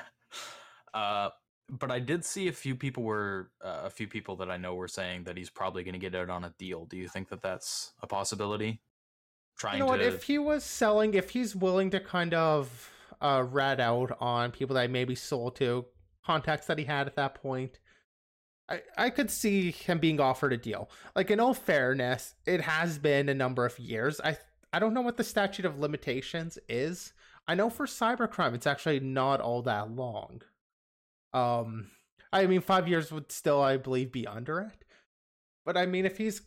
Uh, 0.93 1.29
but 1.69 1.91
I 1.91 1.99
did 1.99 2.25
see 2.25 2.47
a 2.47 2.53
few 2.53 2.75
people 2.75 3.03
were 3.03 3.51
uh, 3.63 3.81
a 3.85 3.89
few 3.89 4.07
people 4.07 4.35
that 4.37 4.49
I 4.49 4.57
know 4.57 4.75
were 4.75 4.87
saying 4.87 5.23
that 5.25 5.37
he's 5.37 5.49
probably 5.49 5.83
going 5.83 5.93
to 5.93 5.99
get 5.99 6.15
out 6.15 6.29
on 6.29 6.43
a 6.43 6.53
deal. 6.57 6.85
Do 6.85 6.97
you 6.97 7.07
think 7.07 7.29
that 7.29 7.41
that's 7.41 7.93
a 8.01 8.07
possibility? 8.07 8.81
Trying 9.57 9.75
you 9.75 9.79
know 9.79 9.87
what? 9.87 10.01
If 10.01 10.23
he 10.23 10.37
was 10.37 10.63
selling, 10.63 11.13
if 11.13 11.31
he's 11.31 11.55
willing 11.55 11.89
to 11.91 11.99
kind 11.99 12.33
of 12.33 12.91
uh, 13.21 13.43
rat 13.49 13.79
out 13.79 14.17
on 14.19 14.51
people 14.51 14.75
that 14.75 14.89
maybe 14.89 15.15
sold 15.15 15.55
to 15.57 15.85
contacts 16.25 16.67
that 16.67 16.77
he 16.77 16.85
had 16.85 17.07
at 17.07 17.15
that 17.15 17.35
point, 17.35 17.79
I 18.69 18.81
I 18.97 19.09
could 19.09 19.29
see 19.29 19.71
him 19.71 19.99
being 19.99 20.19
offered 20.19 20.53
a 20.53 20.57
deal. 20.57 20.89
Like 21.15 21.29
in 21.29 21.39
all 21.39 21.53
fairness, 21.53 22.35
it 22.45 22.61
has 22.61 22.97
been 22.97 23.29
a 23.29 23.33
number 23.33 23.65
of 23.65 23.77
years. 23.77 24.19
I 24.23 24.37
I 24.71 24.79
don't 24.79 24.93
know 24.93 25.01
what 25.01 25.17
the 25.17 25.23
statute 25.23 25.65
of 25.65 25.79
limitations 25.79 26.57
is. 26.67 27.13
I 27.47 27.55
know 27.55 27.69
for 27.69 27.87
cybercrime, 27.87 28.53
it's 28.53 28.67
actually 28.67 28.99
not 28.99 29.41
all 29.41 29.63
that 29.63 29.91
long. 29.91 30.43
Um, 31.33 31.87
I 32.31 32.45
mean, 32.45 32.61
five 32.61 32.87
years 32.87 33.11
would 33.11 33.31
still, 33.31 33.61
I 33.61 33.77
believe, 33.77 34.11
be 34.11 34.27
under 34.27 34.59
it. 34.59 34.85
But 35.65 35.77
I 35.77 35.85
mean, 35.85 36.05
if 36.05 36.17
he's, 36.17 36.41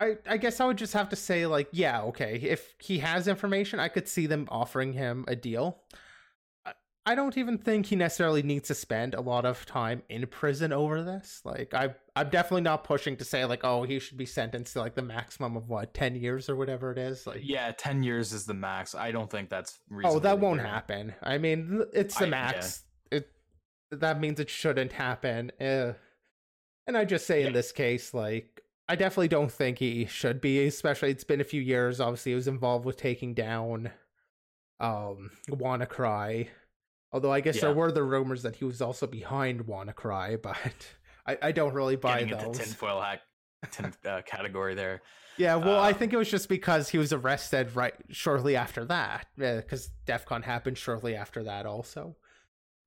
I 0.00 0.16
I 0.28 0.36
guess 0.36 0.60
I 0.60 0.66
would 0.66 0.78
just 0.78 0.92
have 0.92 1.08
to 1.10 1.16
say 1.16 1.46
like, 1.46 1.68
yeah, 1.72 2.02
okay. 2.02 2.36
If 2.36 2.74
he 2.78 2.98
has 2.98 3.28
information, 3.28 3.80
I 3.80 3.88
could 3.88 4.08
see 4.08 4.26
them 4.26 4.48
offering 4.50 4.92
him 4.92 5.24
a 5.28 5.36
deal. 5.36 5.82
I 7.06 7.14
don't 7.14 7.36
even 7.38 7.56
think 7.56 7.86
he 7.86 7.96
necessarily 7.96 8.42
needs 8.42 8.68
to 8.68 8.74
spend 8.74 9.14
a 9.14 9.20
lot 9.22 9.46
of 9.46 9.64
time 9.64 10.02
in 10.10 10.26
prison 10.26 10.72
over 10.72 11.02
this. 11.02 11.40
Like 11.44 11.72
I 11.72 11.94
I'm 12.14 12.28
definitely 12.28 12.60
not 12.60 12.84
pushing 12.84 13.16
to 13.16 13.24
say 13.24 13.44
like 13.46 13.64
oh 13.64 13.84
he 13.84 13.98
should 13.98 14.18
be 14.18 14.26
sentenced 14.26 14.74
to 14.74 14.80
like 14.80 14.94
the 14.94 15.02
maximum 15.02 15.56
of 15.56 15.68
what 15.68 15.94
10 15.94 16.14
years 16.14 16.50
or 16.50 16.56
whatever 16.56 16.92
it 16.92 16.98
is. 16.98 17.26
Like 17.26 17.40
Yeah, 17.42 17.72
10 17.72 18.02
years 18.02 18.32
is 18.32 18.44
the 18.44 18.54
max. 18.54 18.94
I 18.94 19.12
don't 19.12 19.30
think 19.30 19.48
that's 19.48 19.78
reasonable. 19.88 20.18
Oh, 20.18 20.20
that 20.20 20.38
won't 20.38 20.60
happen. 20.60 21.14
I 21.22 21.38
mean, 21.38 21.84
it's 21.94 22.16
the 22.16 22.26
I, 22.26 22.28
max 22.28 22.82
that 23.90 24.20
means 24.20 24.40
it 24.40 24.50
shouldn't 24.50 24.92
happen. 24.92 25.52
Uh, 25.60 25.94
and 26.86 26.96
I 26.96 27.04
just 27.04 27.26
say 27.26 27.42
yeah. 27.42 27.48
in 27.48 27.52
this 27.52 27.72
case, 27.72 28.14
like, 28.14 28.62
I 28.88 28.96
definitely 28.96 29.28
don't 29.28 29.52
think 29.52 29.78
he 29.78 30.06
should 30.06 30.40
be, 30.40 30.66
especially 30.66 31.10
it's 31.10 31.24
been 31.24 31.40
a 31.40 31.44
few 31.44 31.62
years. 31.62 32.00
Obviously, 32.00 32.32
he 32.32 32.36
was 32.36 32.48
involved 32.48 32.84
with 32.84 32.96
taking 32.96 33.34
down 33.34 33.90
um 34.80 35.30
WannaCry. 35.48 36.48
Although 37.12 37.32
I 37.32 37.40
guess 37.40 37.56
yeah. 37.56 37.62
there 37.62 37.74
were 37.74 37.92
the 37.92 38.02
rumors 38.02 38.42
that 38.42 38.56
he 38.56 38.64
was 38.64 38.80
also 38.80 39.06
behind 39.06 39.66
WannaCry, 39.66 40.40
but 40.42 40.56
I, 41.26 41.38
I 41.42 41.52
don't 41.52 41.74
really 41.74 41.96
buy 41.96 42.24
Getting 42.24 42.46
those. 42.46 42.58
tinfoil 42.58 43.00
hack 43.00 43.20
tin, 43.70 43.92
uh, 44.04 44.22
category 44.22 44.74
there. 44.74 45.02
Yeah, 45.36 45.56
well, 45.56 45.80
I 45.80 45.92
think 45.92 46.12
it 46.12 46.16
was 46.16 46.30
just 46.30 46.48
because 46.48 46.90
he 46.90 46.98
was 46.98 47.12
arrested 47.12 47.74
right 47.74 47.94
shortly 48.10 48.56
after 48.56 48.84
that, 48.86 49.26
because 49.38 49.86
uh, 49.86 49.90
DEF 50.04 50.26
CON 50.26 50.42
happened 50.42 50.76
shortly 50.76 51.14
after 51.14 51.44
that 51.44 51.64
also. 51.64 52.16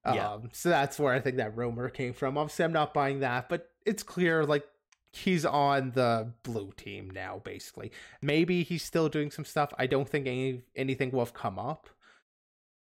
Yeah. 0.06 0.34
Um, 0.34 0.50
so 0.52 0.70
that's 0.70 1.00
where 1.00 1.13
I 1.13 1.20
think 1.20 1.38
that 1.38 1.56
rumor 1.56 1.89
came 1.89 2.13
from. 2.13 2.38
Obviously, 2.38 2.66
I'm 2.66 2.74
not 2.74 2.94
buying 2.94 3.22
that, 3.22 3.48
but 3.48 3.70
it's 3.86 4.04
clear 4.04 4.46
like 4.46 4.66
he's 5.13 5.46
on 5.46 5.92
the 5.92 6.34
blue 6.44 6.74
team 6.76 7.10
now, 7.10 7.42
basically. 7.44 7.92
Maybe 8.22 8.63
he's 8.63 8.84
still 8.84 9.08
doing 9.08 9.32
some 9.32 9.46
stuff. 9.46 9.74
I 9.78 9.88
don't 9.88 10.10
think 10.10 10.28
any 10.28 10.63
anything 10.76 11.12
will 11.12 11.24
have 11.24 11.34
come 11.34 11.58
up. 11.58 11.89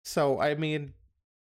So 0.03 0.41
I 0.41 0.55
mean, 0.55 0.95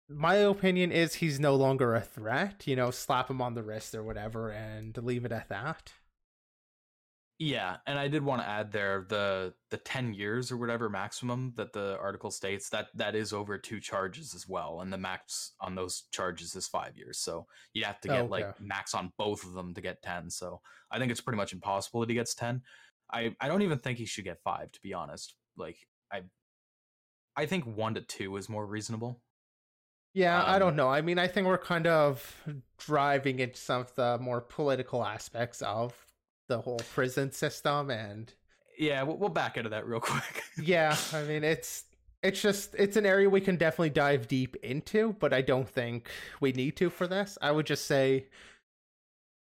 my 0.09 0.35
opinion 0.35 0.91
is 0.91 1.15
he's 1.15 1.39
no 1.39 1.55
longer 1.55 1.95
a 1.95 2.01
threat. 2.01 2.67
You 2.67 2.77
know, 2.77 2.91
slap 2.91 3.31
him 3.31 3.41
on 3.41 3.55
the 3.55 3.63
wrist 3.63 3.95
or 3.95 4.03
whatever, 4.03 4.51
and 4.51 4.97
leave 4.97 5.25
it 5.25 5.33
at 5.33 5.49
that. 5.49 5.93
Yeah, 7.45 7.79
and 7.89 7.99
I 7.99 8.07
did 8.07 8.23
want 8.23 8.41
to 8.41 8.47
add 8.49 8.71
there 8.71 9.05
the 9.09 9.55
the 9.71 9.77
10 9.79 10.15
years 10.15 10.53
or 10.53 10.57
whatever 10.59 10.89
maximum 10.89 11.55
that 11.57 11.73
the 11.73 11.99
article 11.99 12.31
states 12.31 12.69
that 12.69 12.89
that 12.95 13.17
is 13.17 13.33
over 13.33 13.59
two 13.59 13.81
charges 13.81 14.33
as 14.35 14.47
well 14.47 14.81
and 14.81 14.93
the 14.93 14.99
max 14.99 15.55
on 15.59 15.75
those 15.75 16.03
charges 16.13 16.55
is 16.55 16.69
5 16.69 16.97
years. 16.97 17.19
So 17.19 17.49
you 17.73 17.85
have 17.85 18.01
to 18.03 18.09
get 18.09 18.29
Okay. 18.29 18.31
like 18.31 18.61
max 18.61 18.95
on 18.95 19.13
both 19.19 19.45
of 19.45 19.55
them 19.55 19.75
to 19.75 19.81
get 19.81 20.03
10. 20.03 20.31
So 20.31 20.61
I 20.91 20.99
think 21.01 21.11
it's 21.11 21.21
pretty 21.21 21.39
much 21.39 21.53
impossible 21.53 22.01
that 22.01 22.11
he 22.11 22.15
gets 22.15 22.35
10. 22.35 22.63
I 23.13 23.35
I 23.41 23.49
don't 23.49 23.63
even 23.63 23.79
think 23.81 23.99
he 23.99 24.07
should 24.07 24.25
get 24.25 24.43
5 24.45 24.71
to 24.73 24.81
be 24.81 24.93
honest. 24.95 25.35
Like 25.57 25.89
I 26.13 26.25
I 27.37 27.45
think 27.47 27.67
1 27.67 27.93
to 27.95 28.01
2 28.01 28.37
is 28.39 28.49
more 28.49 28.67
reasonable. 28.67 29.21
Yeah, 30.15 30.43
I 30.45 30.59
don't 30.59 30.77
Um, 30.77 30.77
know. 30.77 30.89
I 30.89 31.01
mean, 31.01 31.19
I 31.19 31.27
think 31.27 31.47
we're 31.47 31.57
kind 31.59 31.87
of 31.87 32.37
driving 32.79 33.39
into 33.39 33.57
some 33.59 33.81
of 33.81 33.95
the 33.95 34.19
more 34.19 34.41
political 34.43 35.05
aspects 35.05 35.63
of 35.63 36.12
the 36.53 36.61
whole 36.63 36.81
prison 36.95 37.33
system 37.33 37.91
and 37.91 38.33
Yeah, 38.79 39.03
we'll, 39.03 39.17
we'll 39.17 39.29
back 39.31 39.57
into 39.57 39.71
that 39.71 39.87
real 39.87 40.01
quick. 40.13 40.43
yeah, 40.63 40.97
I 41.13 41.23
mean, 41.25 41.45
it's 41.45 41.85
it's 42.23 42.41
just 42.41 42.75
it's 42.79 42.97
an 42.97 43.05
area 43.07 43.29
we 43.29 43.41
can 43.41 43.57
definitely 43.57 43.91
dive 43.91 44.29
deep 44.29 44.57
into, 44.63 45.15
but 45.19 45.33
I 45.33 45.41
don't 45.43 45.69
think 45.69 46.09
we 46.41 46.53
need 46.53 46.77
to 46.77 46.91
for 46.91 47.07
this. 47.07 47.37
I 47.43 47.51
would 47.51 47.67
just 47.67 47.87
say 47.87 48.27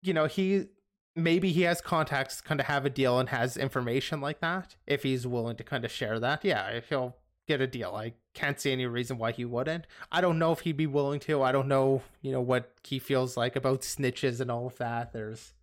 you 0.02 0.12
know, 0.14 0.26
he 0.26 0.66
maybe 1.14 1.52
he 1.52 1.62
has 1.62 1.80
contacts 1.80 2.40
kind 2.40 2.60
of 2.60 2.66
have 2.66 2.84
a 2.84 2.90
deal 2.90 3.18
and 3.18 3.28
has 3.30 3.56
information 3.56 4.20
like 4.20 4.40
that 4.40 4.76
if 4.86 5.02
he's 5.02 5.26
willing 5.26 5.56
to 5.56 5.64
kind 5.64 5.84
of 5.84 5.90
share 5.90 6.20
that. 6.20 6.44
Yeah, 6.44 6.80
he'll 6.88 7.16
get 7.48 7.60
a 7.60 7.66
deal. 7.66 7.94
I 7.94 8.12
can't 8.34 8.60
see 8.60 8.72
any 8.72 8.86
reason 8.86 9.18
why 9.18 9.32
he 9.32 9.44
wouldn't. 9.44 9.86
I 10.12 10.20
don't 10.20 10.38
know 10.38 10.52
if 10.52 10.60
he'd 10.60 10.76
be 10.76 10.86
willing 10.86 11.20
to. 11.20 11.42
I 11.42 11.52
don't 11.52 11.68
know, 11.68 12.02
you 12.20 12.32
know, 12.32 12.40
what 12.40 12.72
he 12.84 12.98
feels 12.98 13.36
like 13.36 13.56
about 13.56 13.80
snitches 13.82 14.40
and 14.40 14.50
all 14.50 14.66
of 14.66 14.76
that. 14.78 15.12
There's 15.12 15.54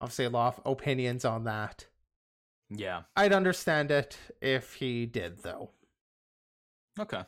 obviously 0.00 0.24
a 0.26 0.30
lot 0.30 0.58
of 0.64 0.72
opinions 0.72 1.24
on 1.24 1.44
that. 1.44 1.86
yeah. 2.70 3.02
I'd 3.16 3.32
understand 3.32 3.90
it 3.90 4.16
if 4.40 4.74
he 4.74 5.06
did 5.06 5.42
though. 5.42 5.70
Okay. 6.98 7.22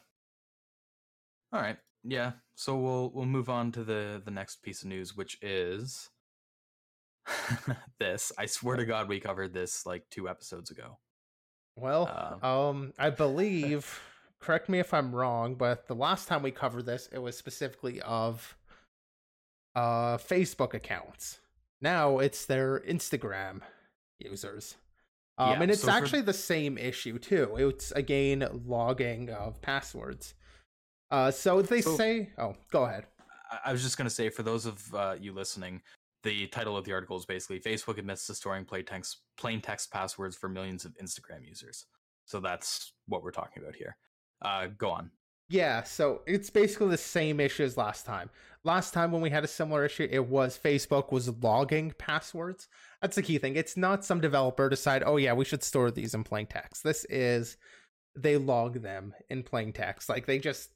All 1.52 1.60
right. 1.60 1.76
Yeah. 2.04 2.32
So 2.54 2.76
we'll 2.76 3.10
we'll 3.14 3.26
move 3.26 3.48
on 3.48 3.72
to 3.72 3.84
the 3.84 4.20
the 4.24 4.30
next 4.30 4.62
piece 4.62 4.82
of 4.82 4.88
news, 4.88 5.16
which 5.16 5.38
is 5.42 6.10
this. 7.98 8.32
I 8.38 8.46
swear 8.46 8.76
to 8.76 8.84
God, 8.84 9.08
we 9.08 9.20
covered 9.20 9.52
this 9.54 9.86
like 9.86 10.04
two 10.10 10.28
episodes 10.28 10.70
ago. 10.70 10.98
Well, 11.76 12.38
Uh, 12.42 12.46
um, 12.68 12.92
I 12.98 13.10
believe. 13.24 14.00
correct 14.40 14.68
me 14.68 14.78
if 14.80 14.92
I'm 14.92 15.14
wrong, 15.14 15.54
but 15.54 15.86
the 15.86 15.94
last 15.94 16.26
time 16.28 16.42
we 16.42 16.50
covered 16.50 16.84
this, 16.86 17.08
it 17.12 17.18
was 17.18 17.36
specifically 17.36 18.00
of 18.02 18.56
uh 19.74 20.18
Facebook 20.18 20.74
accounts. 20.74 21.38
Now 21.82 22.18
it's 22.20 22.46
their 22.46 22.80
Instagram 22.80 23.60
users. 24.18 24.76
Um, 25.36 25.50
Yeah, 25.50 25.62
and 25.62 25.70
it's 25.70 25.80
so 25.80 25.88
for- 25.88 25.92
actually 25.92 26.22
the 26.22 26.32
same 26.32 26.78
issue 26.78 27.18
too. 27.18 27.56
It's 27.56 27.90
again 27.92 28.48
logging 28.66 29.28
of 29.30 29.60
passwords. 29.60 30.34
Uh, 31.10 31.30
so 31.30 31.60
they 31.60 31.82
So- 31.82 31.96
say, 31.96 32.32
"Oh, 32.38 32.56
go 32.70 32.84
ahead." 32.84 33.06
I, 33.64 33.72
was 33.72 33.82
just 33.82 33.98
gonna 33.98 34.08
say 34.08 34.30
for 34.30 34.42
those 34.42 34.64
of 34.64 34.94
uh, 34.94 35.16
you 35.20 35.32
listening, 35.32 35.82
the 36.22 36.46
title 36.46 36.76
of 36.76 36.84
the 36.84 36.92
article 36.92 37.16
is 37.18 37.26
basically 37.26 37.60
Facebook 37.60 37.98
admits 37.98 38.26
to 38.28 38.34
storing 38.34 38.64
plain 38.64 38.84
text 38.86 39.20
plain 39.36 39.60
text 39.60 39.90
passwords 39.90 40.36
for 40.36 40.48
millions 40.48 40.84
of 40.84 40.94
Instagram 40.98 41.46
users. 41.46 41.86
So 42.24 42.40
that's 42.40 42.92
what 43.06 43.22
we're 43.22 43.32
talking 43.32 43.62
about 43.62 43.74
here. 43.76 43.96
Uh, 44.40 44.68
go 44.68 44.90
on. 44.90 45.10
Yeah, 45.52 45.82
so 45.82 46.22
it's 46.26 46.48
basically 46.48 46.88
the 46.88 46.96
same 46.96 47.38
issue 47.38 47.62
as 47.62 47.76
last 47.76 48.06
time. 48.06 48.30
Last 48.64 48.94
time 48.94 49.12
when 49.12 49.20
we 49.20 49.28
had 49.28 49.44
a 49.44 49.48
similar 49.48 49.84
issue, 49.84 50.08
it 50.10 50.26
was 50.26 50.58
Facebook 50.58 51.12
was 51.12 51.28
logging 51.42 51.92
passwords. 51.98 52.68
That's 53.02 53.16
the 53.16 53.22
key 53.22 53.36
thing. 53.36 53.56
It's 53.56 53.76
not 53.76 54.02
some 54.02 54.22
developer 54.22 54.70
decide, 54.70 55.02
oh 55.04 55.18
yeah, 55.18 55.34
we 55.34 55.44
should 55.44 55.62
store 55.62 55.90
these 55.90 56.14
in 56.14 56.24
plain 56.24 56.46
text. 56.46 56.82
This 56.82 57.04
is 57.10 57.58
they 58.16 58.38
log 58.38 58.80
them 58.80 59.12
in 59.28 59.42
plain 59.42 59.74
text. 59.74 60.08
Like 60.08 60.24
they 60.24 60.38
just 60.38 60.70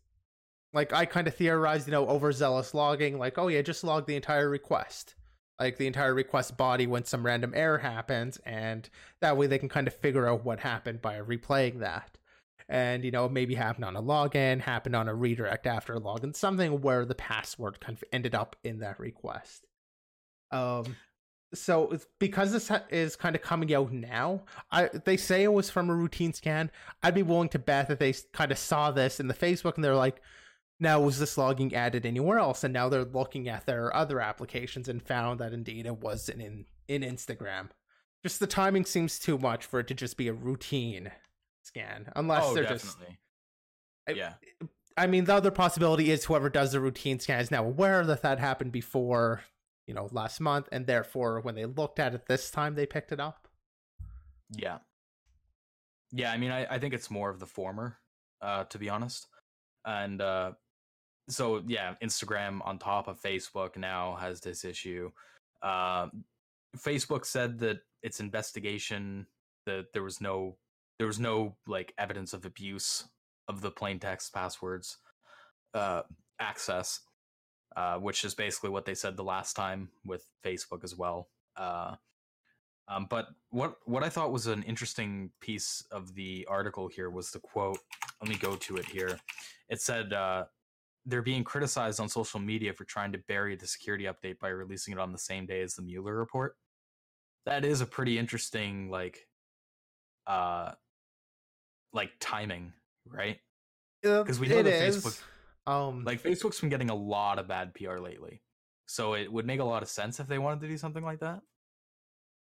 like 0.75 0.93
I 0.93 1.07
kind 1.07 1.27
of 1.27 1.35
theorized, 1.35 1.89
you 1.89 1.93
know, 1.93 2.07
overzealous 2.07 2.75
logging, 2.75 3.19
like, 3.19 3.39
oh 3.39 3.49
yeah, 3.49 3.63
just 3.63 3.83
log 3.83 4.07
the 4.07 4.17
entire 4.17 4.51
request. 4.51 5.15
Like 5.59 5.79
the 5.79 5.87
entire 5.87 6.13
request 6.13 6.59
body 6.59 6.87
when 6.87 7.07
some 7.07 7.25
random 7.25 7.55
error 7.57 7.79
happens, 7.79 8.37
and 8.45 8.91
that 9.23 9.39
way 9.39 9.47
they 9.47 9.59
can 9.59 9.71
kind 9.71 9.87
of 9.87 9.95
figure 9.95 10.29
out 10.29 10.45
what 10.45 10.61
happened 10.61 11.01
by 11.01 11.19
replaying 11.19 11.79
that 11.79 12.19
and 12.69 13.05
you 13.05 13.11
know 13.11 13.29
maybe 13.29 13.55
happened 13.55 13.85
on 13.85 13.97
a 13.97 14.03
login 14.03 14.61
happened 14.61 14.97
on 14.97 15.09
a 15.09 15.15
redirect 15.15 15.67
after 15.67 15.95
a 15.95 16.01
login 16.01 16.35
something 16.35 16.81
where 16.81 17.05
the 17.05 17.15
password 17.15 17.81
kind 17.81 17.97
of 17.97 18.05
ended 18.13 18.35
up 18.35 18.57
in 18.65 18.79
that 18.81 18.99
request. 18.99 19.67
Um 20.51 20.97
so 21.55 21.97
because 22.19 22.53
this 22.53 22.71
is 22.91 23.15
kind 23.15 23.37
of 23.37 23.41
coming 23.41 23.73
out 23.73 23.93
now 23.93 24.43
i 24.73 24.91
they 25.05 25.17
say 25.17 25.45
it 25.45 25.53
was 25.53 25.71
from 25.71 25.89
a 25.89 25.95
routine 25.95 26.33
scan 26.33 26.69
i'd 27.05 27.15
be 27.15 27.23
willing 27.23 27.49
to 27.49 27.59
bet 27.59 27.87
that 27.87 28.01
they 28.01 28.13
kind 28.33 28.51
of 28.51 28.59
saw 28.59 28.91
this 28.91 29.21
in 29.21 29.29
the 29.29 29.33
facebook 29.33 29.77
and 29.77 29.85
they're 29.85 29.95
like 29.95 30.21
now 30.79 31.01
was 31.01 31.19
this 31.19 31.39
logging 31.39 31.75
added 31.75 32.05
anywhere 32.05 32.39
else? 32.39 32.65
And 32.65 32.75
now 32.75 32.89
they're 32.89 33.05
looking 33.05 33.49
at 33.49 33.67
their 33.67 33.95
other 33.95 34.21
applications 34.21 34.89
and 34.89 35.03
found 35.03 35.41
that 35.41 35.53
indeed 35.53 35.87
it 35.87 35.99
was 35.99 36.29
in 36.29 36.41
in, 36.41 36.67
in 36.89 37.03
instagram. 37.03 37.69
Just 38.23 38.41
the 38.41 38.47
timing 38.47 38.85
seems 38.85 39.19
too 39.19 39.39
much 39.39 39.65
for 39.65 39.81
it 39.81 39.87
to 39.89 39.95
just 39.95 40.17
be 40.17 40.29
a 40.29 40.33
routine 40.33 41.13
scan 41.67 42.11
unless 42.17 42.45
oh, 42.45 42.55
they're 42.55 42.65
just 42.65 42.85
definitely. 42.85 43.19
I- 44.09 44.13
yeah. 44.13 44.33
I 44.99 45.07
mean, 45.07 45.25
the 45.25 45.35
other 45.35 45.51
possibility 45.51 46.11
is 46.11 46.25
whoever 46.25 46.49
does 46.49 46.73
the 46.73 46.81
routine 46.81 47.19
scan 47.19 47.41
is 47.41 47.51
now 47.51 47.65
aware 47.65 48.03
that 48.07 48.23
that 48.23 48.39
happened 48.39 48.73
before, 48.73 49.43
you 49.87 49.93
know, 49.93 50.09
last 50.11 50.41
month, 50.41 50.71
and 50.73 50.87
therefore, 50.87 51.41
when 51.41 51.55
they 51.55 51.67
looked 51.67 51.99
at 51.99 52.15
it 52.15 52.25
this 52.27 52.51
time, 52.51 52.75
they 52.75 52.87
picked 52.87 53.13
it 53.13 53.21
up. 53.21 53.47
Yeah. 54.51 54.79
Yeah, 56.13 56.33
I 56.33 56.39
mean 56.39 56.51
I, 56.51 56.65
I 56.67 56.79
think 56.79 56.95
it's 56.95 57.11
more 57.11 57.29
of 57.29 57.41
the 57.41 57.47
former, 57.47 57.99
uh, 58.41 58.65
to 58.65 58.79
be 58.79 58.89
honest. 58.89 59.27
And 59.85 60.23
uh 60.23 60.53
so 61.29 61.63
yeah, 61.67 61.95
Instagram 62.03 62.65
on 62.65 62.79
top 62.79 63.09
of 63.09 63.21
Facebook 63.21 63.77
now 63.77 64.15
has 64.15 64.41
this 64.41 64.65
issue. 64.65 65.11
Uh, 65.63 66.09
Facebook 66.77 67.25
said 67.25 67.59
that 67.59 67.81
its 68.03 68.21
investigation 68.21 69.27
that 69.65 69.93
there 69.93 70.03
was 70.03 70.21
no 70.21 70.57
there 70.99 71.07
was 71.07 71.21
no 71.21 71.57
like 71.67 71.95
evidence 71.99 72.33
of 72.33 72.45
abuse 72.45 73.05
of 73.49 73.61
the 73.61 73.71
plain 73.71 73.99
text 73.99 74.33
passwords 74.35 74.99
uh 75.75 76.03
access 76.41 77.01
uh 77.77 77.97
which 77.97 78.25
is 78.25 78.35
basically 78.35 78.71
what 78.71 78.85
they 78.85 78.95
said 78.95 79.17
the 79.17 79.25
last 79.25 79.55
time 79.55 79.89
with 80.05 80.25
Facebook 80.45 80.85
as 80.85 80.97
well. 80.97 81.29
Uh 81.57 81.97
um, 82.89 83.07
but 83.11 83.29
what 83.51 83.75
what 83.85 84.05
I 84.05 84.09
thought 84.09 84.33
was 84.33 84.47
an 84.47 84.63
interesting 84.63 85.31
piece 85.41 85.85
of 85.91 86.15
the 86.15 86.47
article 86.49 86.89
here 86.89 87.11
was 87.11 87.31
the 87.31 87.41
quote. 87.41 87.79
Let 88.21 88.31
me 88.31 88.37
go 88.37 88.55
to 88.57 88.77
it 88.77 88.87
here. 88.87 89.19
It 89.69 89.81
said 89.81 90.13
uh, 90.13 90.45
they're 91.05 91.23
being 91.23 91.43
criticized 91.43 91.99
on 91.99 92.09
social 92.09 92.39
media 92.39 92.73
for 92.73 92.85
trying 92.85 93.13
to 93.13 93.19
bury 93.27 93.57
the 93.57 93.67
security 93.67 94.05
update 94.05 94.39
by 94.39 94.49
releasing 94.49 94.93
it 94.93 95.01
on 95.01 95.13
the 95.13 95.19
same 95.19 95.47
day 95.47 95.63
as 95.63 95.75
the 95.75 95.83
Mueller 95.83 96.15
report. 96.15 96.57
That 97.45 97.65
is 97.65 97.81
a 97.81 97.87
pretty 97.87 98.19
interesting 98.19 98.91
like 98.91 99.27
uh 100.27 100.73
like 101.97 102.13
timing, 102.21 102.73
right? 103.07 103.39
Because 104.03 104.39
we 104.39 104.47
know 104.47 104.63
that 104.63 104.73
is. 104.87 105.05
Facebook- 105.05 105.23
Um, 105.67 106.05
Like 106.05 106.23
Facebook's 106.23 106.61
been 106.61 106.71
getting 106.71 106.91
a 106.91 106.95
lot 106.95 107.41
of 107.41 107.49
bad 107.49 107.75
PR 107.75 107.99
lately. 107.99 108.43
So 108.87 109.15
it 109.15 109.33
would 109.33 109.47
make 109.47 109.59
a 109.59 109.65
lot 109.65 109.83
of 109.83 109.89
sense 109.89 110.21
if 110.21 110.29
they 110.29 110.39
wanted 110.39 110.61
to 110.61 110.69
do 110.69 110.79
something 110.79 111.03
like 111.03 111.19
that. 111.21 111.41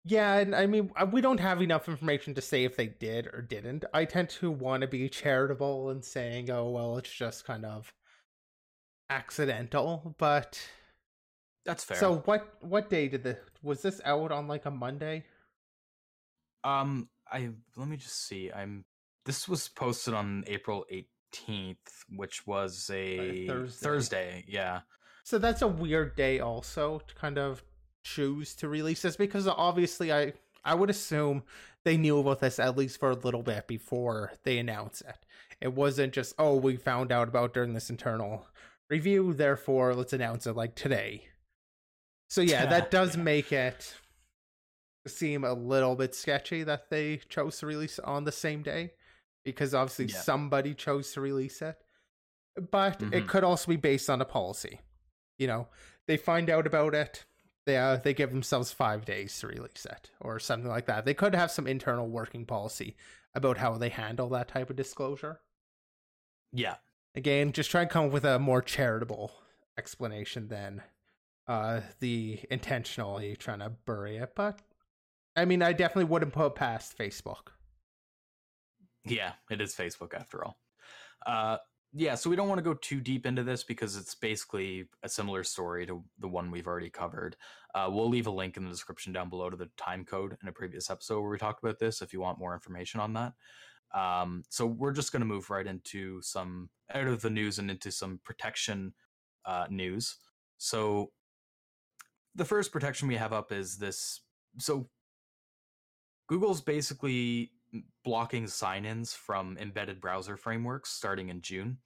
yeah, 0.03 0.33
and 0.39 0.53
I 0.53 0.65
mean, 0.67 0.91
uh, 0.97 1.05
we 1.09 1.21
don't 1.21 1.39
have 1.39 1.61
enough 1.61 1.87
information 1.87 2.33
to 2.35 2.41
say 2.41 2.65
if 2.65 2.75
they 2.75 2.87
did 2.87 3.27
or 3.27 3.41
didn't. 3.41 3.85
I 3.93 4.03
tend 4.03 4.29
to 4.41 4.51
want 4.51 4.81
to 4.81 4.87
be 4.87 5.07
charitable 5.07 5.89
and 5.91 6.03
saying, 6.03 6.49
"Oh, 6.49 6.69
well, 6.71 6.97
it's 6.97 7.09
just 7.13 7.45
kind 7.45 7.63
of 7.63 7.93
accidental." 9.09 10.15
But 10.17 10.59
That's 11.63 11.85
fair. 11.85 11.95
so, 11.97 12.17
what? 12.25 12.61
What 12.61 12.89
day 12.89 13.07
did 13.07 13.23
the 13.23 13.39
was 13.61 13.81
this 13.81 14.01
out 14.03 14.33
on? 14.33 14.47
Like 14.49 14.65
a 14.65 14.71
Monday? 14.71 15.23
Um, 16.65 17.07
I 17.31 17.51
let 17.77 17.87
me 17.87 17.95
just 17.95 18.27
see. 18.27 18.51
I'm. 18.51 18.83
This 19.25 19.47
was 19.47 19.67
posted 19.69 20.13
on 20.13 20.43
April 20.47 20.85
18th, 20.91 21.77
which 22.15 22.45
was 22.45 22.89
a 22.93 23.47
Thursday. 23.47 23.83
Thursday. 23.85 24.45
Yeah. 24.47 24.81
So 25.23 25.37
that's 25.37 25.61
a 25.61 25.67
weird 25.67 26.15
day 26.15 26.39
also 26.39 26.99
to 27.07 27.15
kind 27.15 27.37
of 27.37 27.63
choose 28.03 28.53
to 28.55 28.67
release 28.67 29.01
this 29.01 29.15
because 29.15 29.47
obviously 29.47 30.11
I 30.11 30.33
I 30.65 30.75
would 30.75 30.89
assume 30.89 31.43
they 31.85 31.95
knew 31.95 32.19
about 32.19 32.41
this 32.41 32.59
at 32.59 32.75
least 32.77 32.99
for 32.99 33.11
a 33.11 33.15
little 33.15 33.43
bit 33.43 33.65
before 33.67 34.33
they 34.43 34.57
announced 34.57 35.01
it. 35.07 35.15
It 35.61 35.73
wasn't 35.73 36.11
just 36.13 36.35
oh 36.37 36.55
we 36.57 36.75
found 36.75 37.13
out 37.13 37.29
about 37.29 37.53
during 37.53 37.73
this 37.73 37.89
internal 37.89 38.45
review 38.89 39.33
therefore 39.33 39.95
let's 39.95 40.11
announce 40.11 40.45
it 40.45 40.57
like 40.57 40.75
today. 40.75 41.27
So 42.29 42.41
yeah, 42.41 42.65
that 42.69 42.91
does 42.91 43.15
Yeah. 43.15 43.23
make 43.23 43.53
it 43.53 43.95
seem 45.07 45.45
a 45.45 45.53
little 45.53 45.95
bit 45.95 46.13
sketchy 46.15 46.63
that 46.63 46.89
they 46.89 47.17
chose 47.29 47.59
to 47.59 47.65
release 47.65 47.99
on 47.99 48.25
the 48.25 48.31
same 48.33 48.63
day 48.63 48.91
because 49.43 49.73
obviously 49.73 50.05
Yeah. 50.05 50.21
somebody 50.21 50.73
chose 50.73 51.11
to 51.13 51.21
release 51.21 51.61
it. 51.61 51.77
But 52.71 53.01
it 53.01 53.09
Mhm. 53.11 53.27
could 53.27 53.43
also 53.43 53.67
be 53.69 53.77
based 53.77 54.09
on 54.09 54.21
a 54.21 54.25
policy 54.25 54.79
you 55.39 55.47
know 55.47 55.67
they 56.05 56.15
find 56.17 56.49
out 56.49 56.67
about 56.67 56.93
it 56.93 57.25
They 57.65 57.77
uh, 57.77 57.95
they 57.95 58.13
give 58.13 58.29
themselves 58.31 58.71
five 58.73 59.05
days 59.05 59.39
to 59.39 59.47
release 59.47 59.85
it 59.85 60.11
or 60.19 60.37
something 60.37 60.69
like 60.69 60.85
that. 60.87 61.05
They 61.05 61.13
could 61.13 61.33
have 61.33 61.49
some 61.49 61.65
internal 61.65 62.09
working 62.09 62.45
policy 62.45 62.97
about 63.33 63.57
how 63.57 63.77
they 63.77 63.87
handle 63.89 64.27
that 64.29 64.49
type 64.49 64.69
of 64.69 64.75
disclosure. 64.75 65.39
Yeah. 66.51 66.75
Again, 67.15 67.53
just 67.53 67.71
try 67.71 67.81
and 67.83 67.89
come 67.89 68.07
up 68.07 68.11
with 68.11 68.25
a 68.25 68.37
more 68.37 68.61
charitable 68.61 69.31
explanation 69.77 70.49
than 70.49 70.83
uh, 71.47 71.81
the 71.99 72.41
intentionally 72.51 73.35
trying 73.37 73.59
to 73.59 73.69
bury 73.69 74.17
it. 74.17 74.35
But 74.35 74.59
I 75.35 75.45
mean, 75.45 75.61
I 75.63 75.71
definitely 75.73 76.11
wouldn't 76.11 76.33
put 76.33 76.55
past 76.55 76.97
Facebook. 76.97 77.52
Yeah, 79.05 79.33
it 79.49 79.61
is 79.61 79.75
Facebook 79.75 80.13
after 80.13 80.45
all. 80.45 80.57
Uh, 81.25 81.57
yeah, 81.95 82.15
so 82.15 82.29
we 82.29 82.35
don't 82.35 82.47
want 82.47 82.57
to 82.57 82.63
go 82.63 82.73
too 82.73 82.99
deep 82.99 83.25
into 83.25 83.43
this 83.43 83.63
because 83.63 83.95
it's 83.95 84.15
basically 84.15 84.85
a 85.03 85.09
similar 85.09 85.43
story 85.43 85.85
to 85.85 86.03
the 86.19 86.27
one 86.27 86.49
we've 86.49 86.65
already 86.67 86.89
covered. 86.89 87.35
Uh, 87.75 87.87
we'll 87.91 88.09
leave 88.09 88.25
a 88.25 88.31
link 88.31 88.57
in 88.57 88.63
the 88.63 88.71
description 88.71 89.13
down 89.13 89.29
below 89.29 89.49
to 89.49 89.57
the 89.57 89.69
time 89.77 90.03
code 90.03 90.35
in 90.41 90.49
a 90.49 90.51
previous 90.51 90.89
episode 90.89 91.21
where 91.21 91.29
we 91.29 91.37
talked 91.37 91.63
about 91.63 91.77
this 91.77 92.01
if 92.01 92.11
you 92.11 92.19
want 92.19 92.39
more 92.39 92.53
information 92.53 92.99
on 92.99 93.13
that. 93.13 93.33
Um, 93.93 94.43
so 94.49 94.65
we're 94.65 94.91
just 94.91 95.11
going 95.11 95.21
to 95.21 95.27
move 95.27 95.51
right 95.51 95.67
into 95.67 96.19
some 96.23 96.69
out 96.93 97.05
of 97.05 97.21
the 97.21 97.29
news 97.29 97.59
and 97.59 97.69
into 97.69 97.91
some 97.91 98.19
protection 98.23 98.93
uh, 99.45 99.65
news. 99.69 100.15
So 100.57 101.11
the 102.33 102.45
first 102.45 102.71
protection 102.71 103.07
we 103.07 103.17
have 103.17 103.33
up 103.33 103.51
is 103.51 103.77
this. 103.77 104.21
So 104.57 104.89
Google's 106.27 106.61
basically 106.61 107.51
blocking 108.03 108.47
sign-ins 108.47 109.13
from 109.13 109.57
embedded 109.57 109.99
browser 109.99 110.37
frameworks 110.37 110.91
starting 110.91 111.29
in 111.29 111.41
June. 111.41 111.77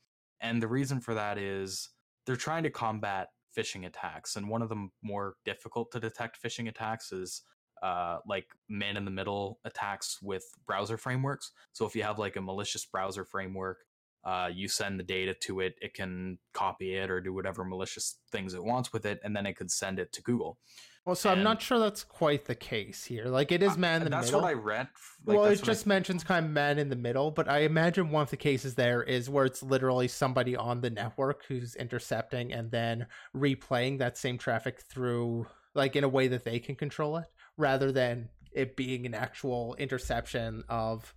And 0.41 0.62
the 0.62 0.67
reason 0.67 1.00
for 1.00 1.13
that 1.13 1.38
is 1.38 1.89
they're 2.26 2.36
trying 2.36 2.63
to 2.63 2.69
combat 2.69 3.30
phishing 3.58 3.86
attacks. 3.86 4.36
And 4.36 4.50
one 4.50 4.62
of 4.62 4.69
the 4.69 4.89
more 5.02 5.36
difficult 5.45 5.91
to 5.91 6.00
detect 6.00 6.41
phishing 6.41 6.67
attacks 6.67 7.12
is 7.12 7.41
uh, 7.82 8.17
like 8.28 8.47
man 8.69 8.97
in 8.97 9.06
the 9.06 9.12
middle 9.12 9.60
attacks 9.63 10.19
with 10.21 10.43
browser 10.65 10.97
frameworks. 10.97 11.52
So 11.73 11.86
if 11.86 11.95
you 11.95 12.04
have 12.04 12.19
like 12.19 12.36
a 12.36 12.41
malicious 12.41 12.86
browser 12.86 13.23
framework, 13.23 13.80
uh, 14.23 14.50
you 14.54 14.67
send 14.67 15.00
the 15.00 15.04
data 15.04 15.34
to 15.34 15.62
it, 15.62 15.76
it 15.82 15.93
can 15.93 16.38
copy 16.54 16.95
it 16.95 17.10
or 17.10 17.21
do 17.21 17.34
whatever 17.34 17.63
malicious 17.63 18.19
things 18.32 18.54
it 18.54 18.63
wants 18.63 18.91
with 18.91 19.06
it, 19.06 19.19
and 19.23 19.36
then 19.36 19.45
it 19.45 19.56
could 19.56 19.71
send 19.71 20.00
it 20.00 20.12
to 20.12 20.21
Google. 20.21 20.58
Well, 21.07 21.15
so 21.15 21.29
and 21.29 21.39
I'm 21.39 21.43
not 21.45 21.61
sure 21.61 21.79
that's 21.79 22.03
quite 22.03 22.43
the 22.43 22.53
case 22.53 23.05
here. 23.05 23.27
Like 23.27 23.53
it 23.53 23.63
is 23.63 23.77
man 23.77 24.01
in 24.01 24.03
the 24.03 24.09
that's 24.09 24.25
middle. 24.27 24.41
That's 24.41 24.55
what 24.55 24.59
I 24.59 24.61
read. 24.61 24.89
Like, 25.25 25.37
well, 25.37 25.45
it 25.45 25.63
just 25.63 25.87
I... 25.87 25.89
mentions 25.89 26.21
kind 26.25 26.45
of 26.45 26.51
man 26.51 26.77
in 26.77 26.89
the 26.89 26.97
middle, 26.97 27.31
but 27.31 27.47
I 27.47 27.59
imagine 27.59 28.11
one 28.11 28.23
of 28.23 28.29
the 28.29 28.35
cases 28.35 28.75
there 28.75 29.01
is 29.03 29.29
where 29.29 29.45
it's 29.45 29.63
literally 29.63 30.09
somebody 30.09 30.53
on 30.57 30.81
the 30.81 30.89
network 30.89 31.45
who's 31.45 31.75
intercepting 31.75 32.51
and 32.51 32.71
then 32.71 33.07
replaying 33.33 33.99
that 33.99 34.17
same 34.17 34.37
traffic 34.37 34.81
through, 34.81 35.47
like 35.73 35.95
in 35.95 36.03
a 36.03 36.09
way 36.09 36.27
that 36.27 36.43
they 36.43 36.59
can 36.59 36.75
control 36.75 37.15
it, 37.15 37.27
rather 37.55 37.89
than 37.93 38.27
it 38.51 38.75
being 38.75 39.05
an 39.05 39.13
actual 39.13 39.75
interception 39.75 40.65
of, 40.67 41.15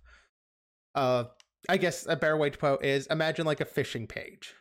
uh, 0.95 1.25
I 1.67 1.75
guess 1.75 2.05
a 2.07 2.15
better 2.15 2.37
way 2.37 2.49
to 2.49 2.57
put 2.57 2.81
it 2.81 2.87
is 2.87 3.07
imagine 3.07 3.45
like 3.45 3.59
a 3.59 3.65
phishing 3.65 4.07
page 4.07 4.55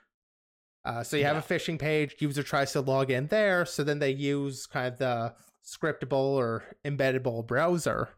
uh, 0.85 1.03
so 1.03 1.17
you 1.17 1.25
have 1.25 1.37
yeah. 1.37 1.57
a 1.57 1.59
phishing 1.59 1.79
page, 1.79 2.17
user 2.21 2.43
tries 2.43 2.73
to 2.73 2.81
log 2.81 3.11
in 3.11 3.27
there, 3.27 3.67
so 3.67 3.85
then 3.85 3.99
they 3.99 4.11
use 4.11 4.67
kind 4.67 4.87
of 4.87 4.99
the 4.99 5.35
scriptable 5.65 6.35
or 6.35 6.65
embeddable 6.85 7.47
browser 7.47 8.09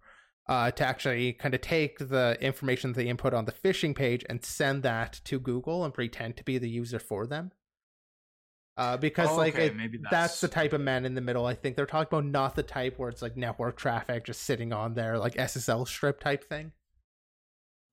uh, 0.48 0.70
to 0.70 0.86
actually 0.86 1.32
kind 1.32 1.54
of 1.54 1.60
take 1.60 1.98
the 1.98 2.36
information 2.40 2.92
that 2.92 2.96
they 2.96 3.08
input 3.08 3.34
on 3.34 3.44
the 3.44 3.52
phishing 3.52 3.94
page 3.94 4.24
and 4.28 4.44
send 4.44 4.82
that 4.82 5.20
to 5.24 5.40
Google 5.40 5.84
and 5.84 5.92
pretend 5.92 6.36
to 6.36 6.44
be 6.44 6.58
the 6.58 6.68
user 6.68 6.98
for 6.98 7.26
them. 7.26 7.52
Uh, 8.76 8.96
because 8.96 9.28
oh, 9.30 9.36
like 9.36 9.54
it, 9.56 9.74
that's... 10.02 10.10
that's... 10.10 10.40
the 10.40 10.48
type 10.48 10.72
of 10.72 10.80
man 10.80 11.04
in 11.04 11.14
the 11.14 11.20
middle. 11.20 11.44
I 11.44 11.54
think 11.54 11.76
they're 11.76 11.84
talking 11.84 12.18
about 12.18 12.30
not 12.30 12.54
the 12.54 12.62
type 12.62 12.98
where 12.98 13.10
it's 13.10 13.22
like 13.22 13.36
network 13.36 13.76
traffic 13.76 14.24
just 14.24 14.42
sitting 14.42 14.72
on 14.72 14.94
there, 14.94 15.18
like 15.18 15.34
SSL 15.34 15.86
strip 15.86 16.20
type 16.20 16.48
thing. 16.48 16.72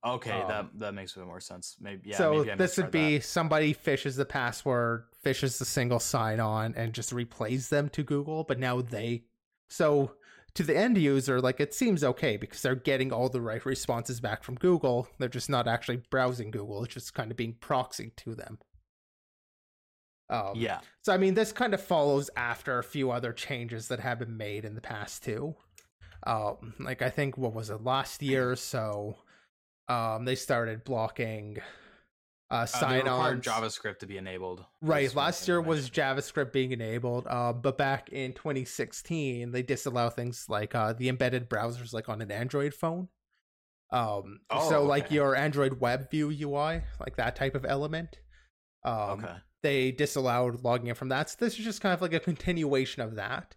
Okay, 0.06 0.32
um, 0.32 0.48
that 0.48 0.80
that 0.80 0.94
makes 0.94 1.16
a 1.16 1.20
bit 1.20 1.28
more 1.28 1.42
sense. 1.42 1.76
Maybe 1.80 2.10
yeah. 2.10 2.18
So 2.18 2.44
maybe 2.44 2.56
this 2.56 2.78
would 2.78 2.92
be 2.92 3.18
that. 3.18 3.26
somebody 3.26 3.74
phishes 3.74 4.16
the 4.16 4.26
password, 4.26 5.06
phishes 5.26 5.58
the 5.58 5.66
single 5.66 6.00
sign 6.00 6.40
on, 6.40 6.74
and 6.76 6.94
just 6.94 7.14
replays 7.14 7.70
them 7.70 7.90
to 7.90 8.04
Google. 8.04 8.46
But 8.46 8.60
now 8.60 8.82
they, 8.82 9.24
so 9.70 10.14
to 10.54 10.64
the 10.64 10.78
end 10.78 10.98
user, 10.98 11.42
like 11.42 11.60
it 11.60 11.74
seems 11.74 12.04
okay 12.04 12.38
because 12.38 12.62
they're 12.62 12.76
getting 12.76 13.12
all 13.12 13.28
the 13.28 13.42
right 13.42 13.66
responses 13.66 14.22
back 14.22 14.44
from 14.44 14.56
Google. 14.56 15.10
They're 15.18 15.28
just 15.28 15.50
not 15.50 15.68
actually 15.68 16.02
browsing 16.10 16.52
Google. 16.52 16.84
It's 16.86 16.94
just 16.94 17.14
kind 17.14 17.30
of 17.30 17.36
being 17.36 17.56
proxied 17.60 18.16
to 18.18 18.36
them. 18.36 18.58
Um, 20.30 20.54
yeah. 20.56 20.80
So 21.02 21.14
I 21.14 21.18
mean, 21.18 21.34
this 21.34 21.52
kind 21.52 21.74
of 21.74 21.82
follows 21.82 22.30
after 22.38 22.80
a 22.80 22.84
few 22.84 23.12
other 23.12 23.34
changes 23.34 23.90
that 23.90 24.00
have 24.00 24.20
been 24.20 24.38
made 24.38 24.64
in 24.64 24.76
the 24.76 24.82
past 24.82 25.26
too. 25.26 25.56
Um, 26.26 26.76
like 26.80 27.02
I 27.02 27.10
think 27.10 27.38
what 27.38 27.54
was 27.54 27.70
it 27.70 27.84
last 27.84 28.22
year 28.22 28.52
or 28.52 28.56
so 28.56 29.18
um, 29.90 30.24
they 30.24 30.36
started 30.36 30.84
blocking 30.84 31.58
uh, 32.52 32.66
sign 32.66 33.08
uh, 33.08 33.16
on 33.16 33.42
JavaScript 33.42 34.00
to 34.00 34.08
be 34.08 34.18
enabled. 34.18 34.66
Right. 34.82 35.14
Last 35.14 35.48
year 35.48 35.62
was 35.62 35.90
JavaScript 35.90 36.52
being 36.52 36.72
enabled, 36.72 37.28
uh, 37.28 37.54
but 37.54 37.78
back 37.78 38.10
in 38.10 38.34
2016 38.34 39.52
they 39.52 39.62
disallow 39.62 40.10
things 40.10 40.46
like 40.48 40.74
uh, 40.76 40.94
the 40.94 41.10
embedded 41.10 41.50
browsers, 41.50 41.94
like 41.94 42.10
on 42.10 42.22
an 42.22 42.32
Android 42.32 42.74
phone. 42.74 43.10
Um, 43.92 44.40
oh, 44.52 44.70
so 44.70 44.80
okay. 44.80 44.88
like 44.88 45.12
your 45.12 45.36
Android 45.36 45.80
Web 45.80 46.12
View 46.12 46.30
UI, 46.30 46.84
like 47.00 47.18
that 47.18 47.36
type 47.36 47.56
of 47.56 47.66
element. 47.66 48.20
Um, 48.84 49.24
okay. 49.24 49.34
They 49.62 49.92
disallowed 49.92 50.64
logging 50.64 50.88
in 50.88 50.96
from 50.96 51.10
that. 51.10 51.32
So 51.32 51.38
this 51.40 51.58
is 51.60 51.66
just 51.66 51.82
kind 51.82 51.94
of 51.94 52.02
like 52.02 52.14
a 52.14 52.20
continuation 52.20 53.02
of 53.02 53.16
that. 53.16 53.56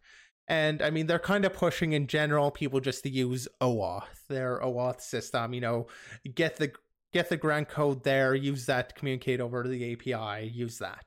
And 0.48 0.82
I 0.82 0.90
mean, 0.90 1.06
they're 1.06 1.18
kind 1.18 1.44
of 1.44 1.52
pushing 1.52 1.92
in 1.92 2.06
general 2.06 2.50
people 2.50 2.80
just 2.80 3.02
to 3.04 3.10
use 3.10 3.48
OAuth, 3.60 4.26
their 4.28 4.60
OAuth 4.60 5.00
system. 5.00 5.54
You 5.54 5.60
know, 5.60 5.86
get 6.34 6.56
the 6.56 6.72
get 7.12 7.28
the 7.28 7.36
grant 7.36 7.68
code 7.68 8.04
there, 8.04 8.34
use 8.34 8.66
that 8.66 8.90
to 8.90 8.94
communicate 8.94 9.40
over 9.40 9.62
to 9.62 9.68
the 9.68 9.92
API, 9.92 10.48
use 10.48 10.78
that. 10.78 11.04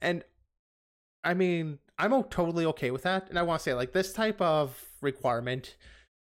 And 0.00 0.24
I 1.22 1.34
mean, 1.34 1.78
I'm 1.98 2.22
totally 2.24 2.64
okay 2.66 2.90
with 2.90 3.02
that. 3.02 3.28
And 3.28 3.38
I 3.38 3.42
want 3.42 3.60
to 3.60 3.64
say, 3.64 3.74
like, 3.74 3.92
this 3.92 4.12
type 4.12 4.40
of 4.40 4.82
requirement, 5.02 5.76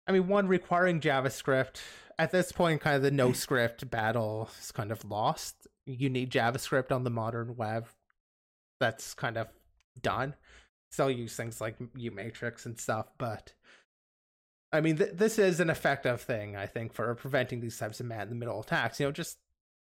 I 0.07 0.13
mean, 0.13 0.27
one 0.27 0.49
requiring 0.49 1.01
JavaScript 1.01 1.81
at 2.19 2.33
this 2.33 2.51
point, 2.51 2.81
kind 2.81 2.97
of 2.97 3.03
the 3.03 3.11
no 3.13 3.33
script 3.33 3.89
battle 3.91 4.51
is 4.61 4.73
kind 4.73 4.91
of 4.91 5.05
lost. 5.05 5.69
You 5.87 6.11
need 6.11 6.31
JavaScript 6.31 6.91
on 6.91 7.05
the 7.05 7.11
modern 7.11 7.57
web. 7.57 7.87
That's 8.81 9.15
kind 9.15 9.37
of 9.37 9.49
done 10.01 10.35
still 10.90 11.11
use 11.11 11.35
things 11.35 11.61
like 11.61 11.79
uMatrix 11.79 12.66
and 12.66 12.79
stuff, 12.79 13.07
but 13.18 13.55
I 14.72 14.81
mean, 14.81 14.96
th- 14.98 15.12
this 15.14 15.38
is 15.38 15.61
an 15.61 15.70
effective 15.70 16.20
thing, 16.20 16.57
I 16.57 16.66
think, 16.66 16.92
for 16.92 17.14
preventing 17.14 17.61
these 17.61 17.79
types 17.79 18.00
of 18.00 18.07
man 18.07 18.22
in 18.22 18.29
the 18.29 18.35
middle 18.35 18.61
attacks. 18.61 19.00
You 19.00 19.07
know, 19.07 19.12
just 19.12 19.38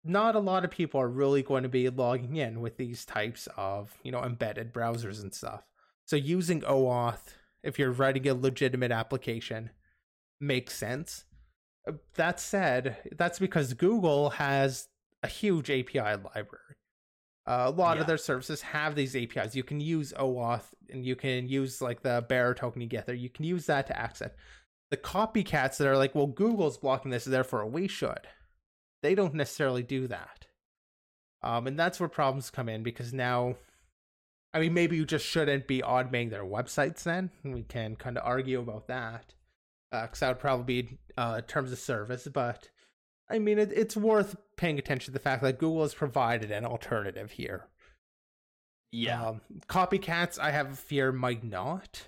not 0.05 0.35
a 0.35 0.41
lot 0.41 0.65
of 0.65 0.71
people 0.71 1.01
are 1.01 1.09
really 1.09 1.43
going 1.43 1.63
to 1.63 1.69
be 1.69 1.89
logging 1.89 2.37
in 2.37 2.61
with 2.61 2.77
these 2.77 3.05
types 3.05 3.49
of, 3.57 3.97
you 4.03 4.11
know, 4.11 4.23
embedded 4.23 4.73
browsers 4.73 5.21
and 5.21 5.35
stuff. 5.35 5.63
So 6.07 6.17
using 6.17 6.63
OAuth, 6.63 7.35
if 7.63 7.79
you're 7.79 7.93
writing 7.93 8.27
a 8.29 8.35
legitimate 8.35 8.93
application, 8.93 9.71
makes 10.41 10.75
sense. 10.75 11.25
Uh, 11.87 11.93
that 12.15 12.41
said, 12.41 12.97
that's 13.17 13.39
because 13.39 13.75
Google 13.75 14.31
has 14.31 14.89
a 15.23 15.29
huge 15.29 15.71
API 15.71 16.01
library. 16.01 16.77
Uh, 17.47 17.65
a 17.67 17.71
lot 17.71 17.97
yeah. 17.97 18.03
of 18.03 18.07
their 18.07 18.19
services 18.19 18.63
have 18.63 18.95
these 18.95 19.17
APIs. 19.17 19.55
You 19.55 19.65
can 19.65 19.81
use 19.81 20.13
OAuth 20.17 20.73
and 20.93 21.05
you 21.05 21.17
can 21.17 21.49
use 21.49 21.81
like 21.81 22.03
the 22.03 22.25
bearer 22.29 22.55
token 22.55 22.83
you 22.83 22.89
get 22.89 23.07
there. 23.07 23.15
You 23.15 23.29
can 23.29 23.45
use 23.45 23.67
that 23.67 23.87
to 23.89 23.99
access. 23.99 24.31
The 24.91 24.97
copycats 24.97 25.79
that 25.79 25.89
are 25.89 25.97
like, 25.97 26.15
well, 26.15 26.27
Google's 26.27 26.79
blocking 26.79 27.11
this, 27.11 27.25
therefore 27.25 27.67
we 27.67 27.89
should. 27.89 28.27
They 29.03 29.15
don't 29.15 29.35
necessarily 29.35 29.83
do 29.83 30.07
that. 30.09 30.47
Um, 31.43 31.67
and 31.67 31.79
that's 31.79 31.99
where 31.99 32.09
problems 32.09 32.51
come 32.51 32.69
in 32.69 32.83
because 32.83 33.13
now, 33.13 33.57
I 34.55 34.61
mean, 34.61 34.75
maybe 34.75 34.97
you 34.97 35.05
just 35.05 35.27
shouldn't 35.27 35.67
be 35.67 35.81
automating 35.81 36.31
their 36.31 36.45
websites 36.45 37.03
then. 37.03 37.31
We 37.43 37.63
can 37.63 37.97
kind 37.97 38.17
of 38.17 38.25
argue 38.25 38.61
about 38.61 38.87
that 38.89 39.35
because 39.91 40.23
uh, 40.23 40.27
that 40.27 40.29
would 40.29 40.41
probably 40.41 40.83
be 40.83 40.99
uh, 41.17 41.41
terms 41.43 41.73
of 41.73 41.79
service, 41.79 42.29
but 42.33 42.69
I 43.29 43.39
mean, 43.39 43.59
it, 43.59 43.73
it's 43.73 43.97
worth 43.97 44.37
paying 44.57 44.79
attention 44.79 45.07
to 45.07 45.13
the 45.13 45.23
fact 45.23 45.43
that 45.43 45.59
Google 45.59 45.83
has 45.83 45.95
provided 45.95 46.51
an 46.51 46.65
alternative 46.67 47.33
here. 47.33 47.67
Yeah. 48.93 49.27
Um, 49.27 49.41
copycats, 49.69 50.39
I 50.39 50.51
have 50.51 50.71
a 50.71 50.77
fear, 50.77 51.11
might 51.11 51.43
not. 51.43 52.03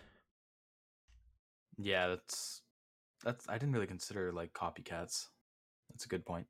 Yeah, 1.79 2.09
that's 2.09 2.61
that's 3.25 3.49
I 3.49 3.55
didn't 3.55 3.73
really 3.73 3.87
consider 3.87 4.31
like 4.31 4.53
copycats. 4.53 5.29
That's 5.91 6.05
a 6.05 6.09
good 6.09 6.27
point. 6.27 6.47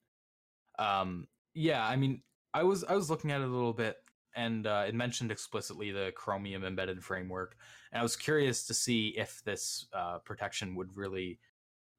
Um, 0.79 1.29
yeah, 1.55 1.87
I 1.87 1.97
mean, 1.97 2.23
I 2.53 2.65
was 2.65 2.85
I 2.85 2.95
was 2.95 3.09
looking 3.09 3.31
at 3.31 3.41
it 3.41 3.47
a 3.47 3.51
little 3.51 3.73
bit, 3.73 3.97
and 4.35 4.67
uh, 4.67 4.85
it 4.89 4.95
mentioned 4.95 5.31
explicitly 5.31 5.93
the 5.93 6.13
Chromium 6.17 6.65
embedded 6.65 7.03
framework, 7.03 7.57
and 7.93 8.01
I 8.01 8.03
was 8.03 8.17
curious 8.17 8.67
to 8.67 8.75
see 8.75 9.15
if 9.17 9.43
this 9.45 9.87
uh, 9.93 10.19
protection 10.19 10.75
would 10.75 10.97
really 10.97 11.39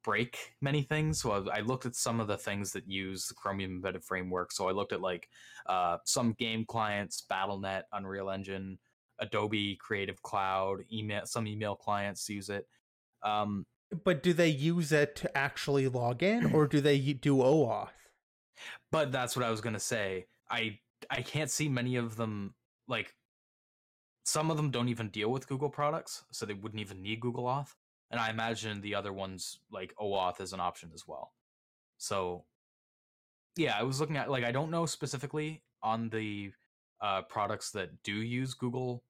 break 0.05 0.53
many 0.61 0.83
things. 0.83 1.19
So 1.19 1.31
I, 1.31 1.57
I, 1.57 1.59
looked 1.61 1.87
at 1.87 1.95
some 1.95 2.19
of 2.19 2.27
the 2.27 2.37
things 2.37 2.71
that 2.73 2.87
use 2.87 3.27
the 3.27 3.33
Chromium 3.33 3.71
embedded 3.71 4.03
framework. 4.03 4.51
So 4.51 4.69
I 4.69 4.71
looked 4.71 4.93
at 4.93 5.01
like 5.01 5.27
uh, 5.65 5.97
some 6.05 6.33
game 6.33 6.63
clients, 6.63 7.25
BattleNet, 7.29 7.83
Unreal 7.91 8.29
Engine, 8.29 8.77
Adobe 9.19 9.77
Creative 9.81 10.21
Cloud, 10.21 10.81
email 10.93 11.25
some 11.25 11.47
email 11.47 11.75
clients 11.75 12.29
use 12.29 12.49
it. 12.49 12.67
Um, 13.23 13.65
but 14.03 14.21
do 14.21 14.31
they 14.31 14.49
use 14.49 14.91
it 14.91 15.15
to 15.17 15.37
actually 15.37 15.87
log 15.87 16.21
in, 16.21 16.53
or 16.53 16.67
do 16.67 16.81
they 16.81 16.99
do 16.99 17.37
OAuth? 17.37 17.89
But 18.91 19.11
that's 19.11 19.35
what 19.35 19.45
I 19.45 19.51
was 19.51 19.61
gonna 19.61 19.79
say. 19.79 20.27
I 20.49 20.79
I 21.09 21.21
can't 21.21 21.49
see 21.49 21.67
many 21.67 21.95
of 21.95 22.15
them 22.15 22.53
like 22.87 23.13
some 24.23 24.51
of 24.51 24.57
them 24.57 24.71
don't 24.71 24.89
even 24.89 25.09
deal 25.09 25.31
with 25.31 25.47
Google 25.47 25.69
products, 25.69 26.23
so 26.31 26.45
they 26.45 26.53
wouldn't 26.53 26.81
even 26.81 27.01
need 27.01 27.19
Google 27.21 27.45
Auth. 27.45 27.73
And 28.11 28.19
I 28.19 28.29
imagine 28.29 28.81
the 28.81 28.95
other 28.95 29.11
ones 29.11 29.59
like 29.71 29.93
OAuth 29.99 30.39
is 30.39 30.53
an 30.53 30.59
option 30.59 30.91
as 30.93 31.07
well. 31.07 31.33
So 31.97 32.45
yeah, 33.57 33.75
I 33.79 33.83
was 33.83 33.99
looking 33.99 34.17
at 34.17 34.29
like 34.29 34.43
I 34.43 34.51
don't 34.51 34.71
know 34.71 34.85
specifically 34.85 35.63
on 35.81 36.09
the 36.09 36.51
uh, 37.01 37.21
products 37.23 37.71
that 37.71 38.03
do 38.03 38.13
use 38.13 38.53
Google 38.53 39.03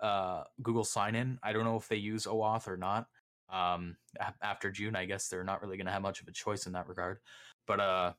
uh, 0.00 0.44
Google 0.62 0.84
sign 0.84 1.14
in. 1.14 1.38
I 1.42 1.52
don't 1.52 1.64
know 1.64 1.76
if 1.76 1.88
they 1.88 1.96
use 1.96 2.26
OAuth 2.26 2.68
or 2.68 2.76
not. 2.76 3.06
Um, 3.52 3.96
after 4.42 4.70
June, 4.70 4.94
I 4.94 5.04
guess 5.04 5.28
they're 5.28 5.44
not 5.44 5.60
really 5.60 5.76
going 5.76 5.86
to 5.86 5.92
have 5.92 6.02
much 6.02 6.20
of 6.20 6.28
a 6.28 6.32
choice 6.32 6.66
in 6.66 6.72
that 6.72 6.88
regard. 6.88 7.18
But 7.66 7.80
uh, 7.80 8.12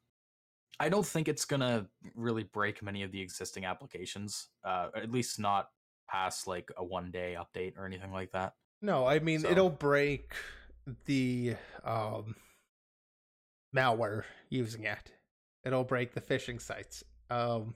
I 0.80 0.90
don't 0.90 1.06
think 1.06 1.28
it's 1.28 1.46
going 1.46 1.62
to 1.62 1.88
really 2.16 2.44
break 2.44 2.84
many 2.84 3.04
of 3.04 3.12
the 3.12 3.22
existing 3.22 3.66
applications, 3.66 4.50
uh, 4.64 4.90
at 4.96 5.12
least 5.12 5.40
not 5.40 5.70
past 6.10 6.48
like 6.48 6.70
a 6.78 6.84
one 6.84 7.12
day 7.12 7.38
update 7.40 7.78
or 7.78 7.86
anything 7.86 8.12
like 8.12 8.32
that. 8.32 8.54
No, 8.82 9.06
I 9.06 9.20
mean, 9.20 9.42
so. 9.42 9.50
it'll 9.50 9.70
break 9.70 10.34
the 11.06 11.56
um, 11.84 12.36
malware 13.76 14.24
using 14.50 14.84
it. 14.84 15.12
It'll 15.64 15.84
break 15.84 16.14
the 16.14 16.22
phishing 16.22 16.60
sites. 16.60 17.04
Um, 17.30 17.76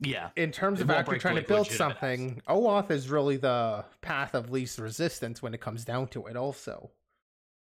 yeah. 0.00 0.30
In 0.36 0.50
terms 0.50 0.80
it 0.80 0.84
of 0.84 0.90
actually 0.90 1.20
trying 1.20 1.36
to 1.36 1.42
build 1.42 1.68
something. 1.68 2.42
OAuth 2.48 2.90
is 2.90 3.08
really 3.08 3.36
the 3.36 3.84
path 4.00 4.34
of 4.34 4.50
least 4.50 4.78
resistance 4.78 5.42
when 5.42 5.54
it 5.54 5.60
comes 5.60 5.84
down 5.84 6.08
to 6.08 6.26
it. 6.26 6.36
Also, 6.36 6.90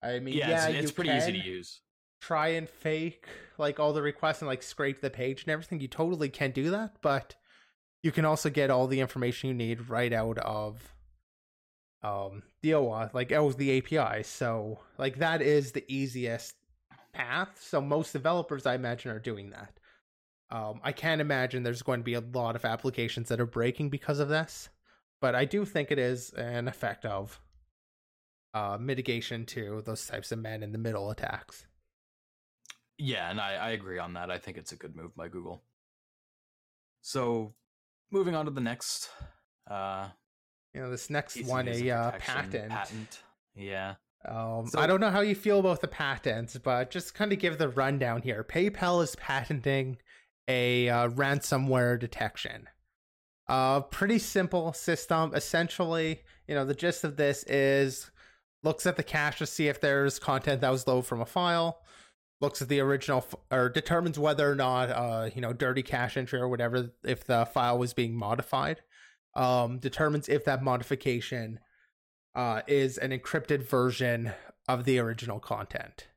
I 0.02 0.20
mean, 0.20 0.36
yeah, 0.36 0.50
yeah 0.50 0.68
it's, 0.68 0.86
it's 0.86 0.92
pretty 0.92 1.12
easy 1.12 1.32
to 1.34 1.38
use. 1.38 1.82
Try 2.22 2.50
and 2.50 2.68
fake 2.68 3.28
like 3.58 3.80
all 3.80 3.94
the 3.94 4.02
requests 4.02 4.42
and 4.42 4.48
like 4.48 4.64
scrape 4.64 5.02
the 5.02 5.10
page 5.10 5.44
and 5.44 5.52
everything. 5.52 5.80
You 5.80 5.88
totally 5.88 6.30
can 6.30 6.52
do 6.52 6.72
that, 6.72 6.96
but 7.02 7.36
you 8.02 8.12
can 8.12 8.26
also 8.26 8.50
get 8.50 8.72
all 8.72 8.88
the 8.88 9.00
information 9.00 9.50
you 9.50 9.54
need 9.54 9.90
right 9.90 10.12
out 10.12 10.40
of 10.40 10.93
um 12.04 12.44
the 12.62 12.72
OAuth, 12.72 13.14
like 13.14 13.32
oh, 13.32 13.52
the 13.52 13.78
API. 13.78 14.24
So 14.24 14.80
like 14.98 15.18
that 15.20 15.42
is 15.42 15.72
the 15.72 15.86
easiest 15.88 16.56
path. 17.14 17.60
So 17.62 17.82
most 17.82 18.14
developers, 18.14 18.66
I 18.66 18.76
imagine, 18.76 19.12
are 19.12 19.20
doing 19.20 19.52
that. 19.52 19.80
Um, 20.52 20.82
I 20.84 20.92
can't 20.92 21.22
imagine 21.22 21.64
there's 21.64 21.82
going 21.82 22.02
to 22.02 22.04
be 22.04 22.14
a 22.14 22.20
lot 22.22 22.56
of 22.56 22.66
applications 22.66 23.30
that 23.30 23.40
are 23.40 23.46
breaking 23.46 23.90
because 23.90 24.20
of 24.20 24.30
this, 24.30 24.70
but 25.20 25.34
I 25.34 25.46
do 25.46 25.66
think 25.66 25.90
it 25.90 25.98
is 25.98 26.30
an 26.32 26.68
effect 26.68 27.06
of 27.06 27.40
uh, 28.54 28.78
mitigation 28.80 29.46
to 29.48 29.82
those 29.84 30.06
types 30.06 30.32
of 30.32 30.40
man 30.40 30.62
in 30.62 30.72
the 30.72 30.78
middle 30.78 31.10
attacks. 31.10 31.66
Yeah, 33.00 33.32
and 33.32 33.42
I, 33.42 33.56
I 33.56 33.70
agree 33.72 33.98
on 33.98 34.14
that. 34.14 34.30
I 34.30 34.38
think 34.38 34.58
it's 34.58 34.72
a 34.72 34.76
good 34.76 34.96
move 34.96 35.16
by 35.16 35.28
Google. 35.28 35.64
So, 37.02 37.56
moving 38.12 38.36
on 38.36 38.46
to 38.46 38.52
the 38.52 38.62
next, 38.62 39.10
uh, 39.70 40.10
you 40.74 40.82
know, 40.82 40.90
this 40.90 41.10
next 41.10 41.44
one, 41.46 41.68
a 41.68 41.92
uh, 41.92 42.12
patent. 42.20 42.70
Patent. 42.70 43.24
Yeah. 43.56 43.96
Um, 44.26 44.68
so, 44.68 44.80
I 44.80 44.88
don't 44.88 45.02
know 45.02 45.10
how 45.10 45.22
you 45.22 45.36
feel 45.36 45.60
about 45.60 45.82
the 45.82 45.88
patents, 45.88 46.58
but 46.58 46.90
just 46.90 47.14
kind 47.14 47.34
of 47.34 47.40
give 47.40 47.58
the 47.58 47.70
rundown 47.70 48.22
here. 48.22 48.44
PayPal 48.44 49.04
is 49.04 49.16
patenting 49.18 49.98
a 50.48 50.90
uh, 50.90 51.10
ransomware 51.10 52.00
detection. 52.00 52.68
A 53.50 53.52
uh, 53.52 53.80
pretty 53.82 54.20
simple 54.20 54.72
system. 54.74 55.34
Essentially, 55.36 56.22
you 56.48 56.56
know, 56.56 56.66
the 56.66 56.74
gist 56.74 57.04
of 57.04 57.18
this 57.18 57.44
is 57.44 58.10
looks 58.64 58.86
at 58.86 58.96
the 58.96 59.04
cache 59.04 59.40
to 59.40 59.46
see 59.46 59.68
if 59.68 59.82
there's 59.82 60.20
content 60.20 60.62
that 60.62 60.72
was 60.72 60.88
loaded 60.88 61.06
from 61.06 61.20
a 61.20 61.26
file, 61.26 61.82
looks 62.40 62.62
at 62.62 62.70
the 62.70 62.80
original 62.80 63.20
f- 63.20 63.36
or 63.52 63.68
determines 63.68 64.18
whether 64.18 64.50
or 64.50 64.56
not, 64.56 64.90
uh, 64.90 65.30
you 65.36 65.42
know, 65.42 65.52
dirty 65.52 65.84
cache 65.84 66.16
entry 66.16 66.40
or 66.40 66.48
whatever, 66.48 66.92
if 67.04 67.26
the 67.26 67.46
file 67.46 67.78
was 67.78 67.94
being 67.94 68.16
modified, 68.16 68.82
um, 69.36 69.80
determines 69.80 70.30
if 70.30 70.46
that 70.46 70.64
modification 70.64 71.60
uh, 72.36 72.62
is 72.68 72.98
an 72.98 73.12
encrypted 73.12 73.64
version 73.64 74.34
of 74.68 74.86
the 74.86 75.00
original 75.00 75.40
content. 75.40 76.08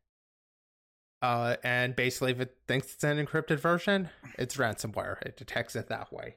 Uh, 1.22 1.57
and 1.64 1.96
basically, 1.96 2.33
if 2.33 2.40
it 2.40 2.57
thinks 2.68 2.94
it's 2.94 3.05
an 3.05 3.24
encrypted 3.24 3.59
version, 3.59 4.11
it's 4.38 4.57
ransomware. 4.57 5.20
It 5.22 5.37
detects 5.37 5.74
it 5.74 5.88
that 5.88 6.12
way. 6.12 6.37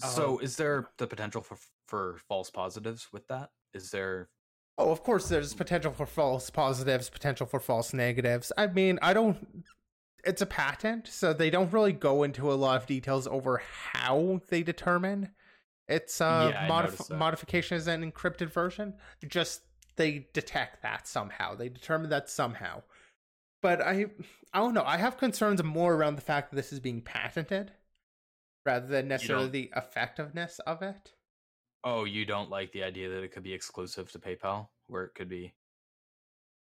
So, 0.00 0.34
um, 0.34 0.38
is 0.42 0.56
there 0.56 0.88
the 0.98 1.06
potential 1.06 1.40
for 1.40 1.56
for 1.86 2.18
false 2.28 2.50
positives 2.50 3.08
with 3.12 3.28
that? 3.28 3.50
Is 3.74 3.90
there? 3.90 4.28
Oh, 4.76 4.90
of 4.90 5.04
course, 5.04 5.28
there's 5.28 5.54
potential 5.54 5.92
for 5.92 6.06
false 6.06 6.50
positives, 6.50 7.08
potential 7.08 7.46
for 7.46 7.60
false 7.60 7.92
negatives. 7.92 8.50
I 8.56 8.66
mean, 8.66 8.98
I 9.02 9.12
don't. 9.12 9.64
It's 10.26 10.42
a 10.42 10.46
patent, 10.46 11.06
so 11.08 11.32
they 11.32 11.50
don't 11.50 11.72
really 11.72 11.92
go 11.92 12.22
into 12.22 12.52
a 12.52 12.54
lot 12.54 12.80
of 12.80 12.86
details 12.86 13.26
over 13.26 13.62
how 13.92 14.40
they 14.48 14.62
determine 14.62 15.30
its 15.88 16.20
uh, 16.20 16.50
yeah, 16.52 16.68
modif- 16.68 17.16
modification 17.16 17.76
is 17.76 17.86
an 17.86 18.10
encrypted 18.10 18.50
version. 18.50 18.94
Just 19.26 19.62
they 19.96 20.28
detect 20.32 20.82
that 20.82 21.06
somehow. 21.06 21.54
They 21.54 21.68
determine 21.68 22.10
that 22.10 22.30
somehow. 22.30 22.82
But 23.62 23.80
I 23.80 24.06
I 24.52 24.58
don't 24.58 24.74
know. 24.74 24.84
I 24.84 24.96
have 24.96 25.18
concerns 25.18 25.62
more 25.62 25.94
around 25.94 26.16
the 26.16 26.22
fact 26.22 26.50
that 26.50 26.56
this 26.56 26.72
is 26.72 26.80
being 26.80 27.00
patented 27.00 27.72
rather 28.64 28.86
than 28.86 29.08
necessarily 29.08 29.48
the 29.48 29.70
effectiveness 29.76 30.58
of 30.60 30.82
it. 30.82 31.12
Oh, 31.82 32.04
you 32.04 32.24
don't 32.24 32.50
like 32.50 32.72
the 32.72 32.82
idea 32.82 33.10
that 33.10 33.22
it 33.22 33.32
could 33.32 33.42
be 33.42 33.52
exclusive 33.52 34.10
to 34.12 34.18
PayPal, 34.18 34.68
where 34.86 35.04
it 35.04 35.14
could 35.14 35.28
be. 35.28 35.54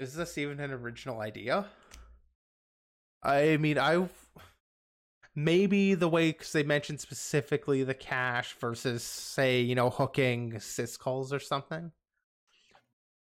Is 0.01 0.15
this 0.15 0.39
even 0.39 0.61
an 0.61 0.73
original 0.73 1.21
idea? 1.21 1.67
I 3.25 3.57
mean, 3.57 3.79
I 3.79 4.09
maybe 5.35 5.95
the 5.95 6.09
way 6.09 6.31
because 6.31 6.53
they 6.53 6.63
mentioned 6.63 7.01
specifically 7.01 7.83
the 7.83 7.95
cache 7.95 8.55
versus 8.61 9.03
say 9.03 9.61
you 9.61 9.75
know 9.75 9.91
hooking 9.91 10.53
syscalls 10.53 11.33
or 11.33 11.41
something. 11.41 11.91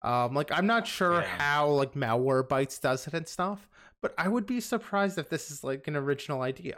Um 0.02 0.34
like 0.34 0.52
i'm 0.52 0.66
not 0.66 0.88
sure 0.88 1.22
yeah. 1.22 1.38
how 1.38 1.70
like 1.70 1.94
Malwarebytes 1.94 2.82
does 2.82 3.06
it 3.06 3.14
and 3.14 3.28
stuff 3.28 3.70
but 4.02 4.16
i 4.18 4.28
would 4.28 4.48
be 4.48 4.60
surprised 4.60 5.20
if 5.20 5.30
this 5.30 5.52
is 5.52 5.64
like 5.64 5.88
an 5.88 5.96
original 5.96 6.42
idea. 6.42 6.78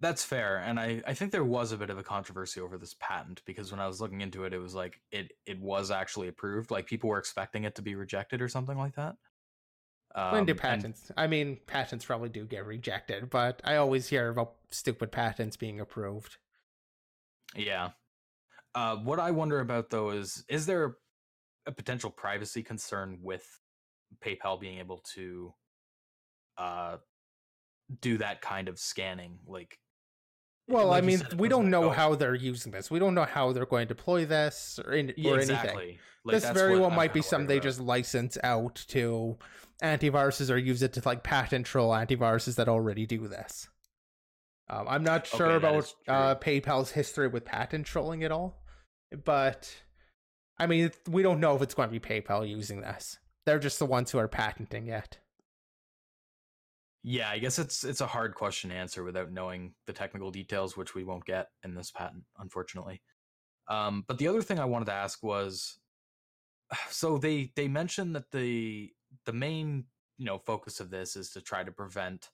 That's 0.00 0.22
fair 0.22 0.58
and 0.58 0.78
i 0.78 1.02
i 1.06 1.14
think 1.14 1.32
there 1.32 1.44
was 1.44 1.72
a 1.72 1.78
bit 1.78 1.88
of 1.88 1.96
a 1.96 2.02
controversy 2.02 2.60
over 2.60 2.76
this 2.76 2.94
patent 3.00 3.40
because 3.46 3.70
when 3.70 3.80
i 3.80 3.86
was 3.86 4.02
looking 4.02 4.20
into 4.20 4.44
it 4.44 4.52
it 4.52 4.58
was 4.58 4.74
like 4.74 5.00
it 5.12 5.32
it 5.46 5.58
was 5.58 5.90
actually 5.90 6.28
approved 6.28 6.70
like 6.70 6.84
people 6.84 7.08
were 7.08 7.18
expecting 7.18 7.64
it 7.64 7.74
to 7.76 7.82
be 7.82 7.94
rejected 7.94 8.42
or 8.42 8.48
something 8.48 8.76
like 8.76 8.96
that 8.96 9.16
um, 10.14 10.32
when 10.32 10.44
do 10.44 10.54
patents? 10.54 11.08
And, 11.08 11.18
I 11.18 11.26
mean, 11.26 11.58
patents 11.66 12.04
probably 12.04 12.28
do 12.28 12.44
get 12.44 12.66
rejected, 12.66 13.30
but 13.30 13.60
I 13.64 13.76
always 13.76 14.08
hear 14.08 14.28
about 14.28 14.54
stupid 14.70 15.10
patents 15.10 15.56
being 15.56 15.80
approved. 15.80 16.36
Yeah. 17.56 17.90
Uh, 18.74 18.96
what 18.96 19.20
I 19.20 19.30
wonder 19.30 19.60
about 19.60 19.90
though 19.90 20.10
is, 20.10 20.44
is 20.48 20.66
there 20.66 20.96
a 21.66 21.72
potential 21.72 22.10
privacy 22.10 22.62
concern 22.62 23.18
with 23.22 23.46
PayPal 24.24 24.60
being 24.60 24.78
able 24.78 25.02
to 25.14 25.54
uh, 26.58 26.96
do 28.00 28.18
that 28.18 28.40
kind 28.40 28.68
of 28.68 28.78
scanning? 28.78 29.38
Like, 29.46 29.78
well, 30.66 30.88
like 30.88 31.02
I 31.02 31.06
mean, 31.06 31.22
we 31.36 31.48
don't 31.48 31.70
know 31.70 31.90
how 31.90 32.14
they're 32.14 32.34
using 32.34 32.72
this. 32.72 32.90
We 32.90 32.98
don't 32.98 33.14
know 33.14 33.26
how 33.26 33.52
they're 33.52 33.66
going 33.66 33.86
to 33.86 33.94
deploy 33.94 34.24
this 34.24 34.80
or, 34.84 34.94
in, 34.94 35.12
yeah, 35.16 35.32
or 35.32 35.38
exactly. 35.38 35.70
anything. 35.70 35.98
Like, 36.24 36.40
this 36.40 36.50
very 36.50 36.78
well 36.78 36.90
might 36.90 37.12
be 37.12 37.20
something 37.20 37.46
they 37.46 37.60
just 37.60 37.80
license 37.80 38.38
out 38.42 38.76
to 38.88 39.36
antiviruses 39.82 40.50
or 40.50 40.56
use 40.56 40.82
it 40.82 40.92
to 40.94 41.02
like 41.04 41.22
patent 41.22 41.66
troll 41.66 41.90
antiviruses 41.90 42.56
that 42.56 42.68
already 42.68 43.06
do 43.06 43.28
this. 43.28 43.68
Um, 44.68 44.86
I'm 44.88 45.04
not 45.04 45.26
sure 45.26 45.52
okay, 45.52 45.56
about 45.56 45.94
uh, 46.08 46.34
PayPal's 46.36 46.90
history 46.90 47.28
with 47.28 47.44
patent 47.44 47.86
trolling 47.86 48.24
at 48.24 48.32
all, 48.32 48.62
but 49.24 49.74
I 50.58 50.66
mean, 50.66 50.90
we 51.08 51.22
don't 51.22 51.40
know 51.40 51.54
if 51.54 51.62
it's 51.62 51.74
going 51.74 51.88
to 51.88 51.92
be 51.92 52.00
PayPal 52.00 52.48
using 52.48 52.80
this. 52.80 53.18
They're 53.44 53.58
just 53.58 53.78
the 53.78 53.86
ones 53.86 54.10
who 54.10 54.18
are 54.18 54.28
patenting 54.28 54.88
it. 54.88 55.18
Yeah, 57.02 57.28
I 57.28 57.38
guess 57.38 57.58
it's 57.58 57.84
it's 57.84 58.00
a 58.00 58.06
hard 58.06 58.34
question 58.34 58.70
to 58.70 58.76
answer 58.76 59.04
without 59.04 59.30
knowing 59.30 59.74
the 59.86 59.92
technical 59.92 60.30
details, 60.30 60.74
which 60.74 60.94
we 60.94 61.04
won't 61.04 61.26
get 61.26 61.48
in 61.62 61.74
this 61.74 61.90
patent, 61.90 62.24
unfortunately. 62.38 63.02
Um, 63.68 64.04
but 64.08 64.16
the 64.16 64.28
other 64.28 64.40
thing 64.40 64.58
I 64.58 64.64
wanted 64.64 64.86
to 64.86 64.94
ask 64.94 65.22
was, 65.22 65.78
so 66.88 67.18
they 67.18 67.52
they 67.56 67.68
mentioned 67.68 68.16
that 68.16 68.30
the 68.30 68.90
the 69.24 69.32
main 69.32 69.84
you 70.18 70.26
know 70.26 70.38
focus 70.38 70.80
of 70.80 70.90
this 70.90 71.16
is 71.16 71.30
to 71.30 71.40
try 71.40 71.64
to 71.64 71.72
prevent 71.72 72.30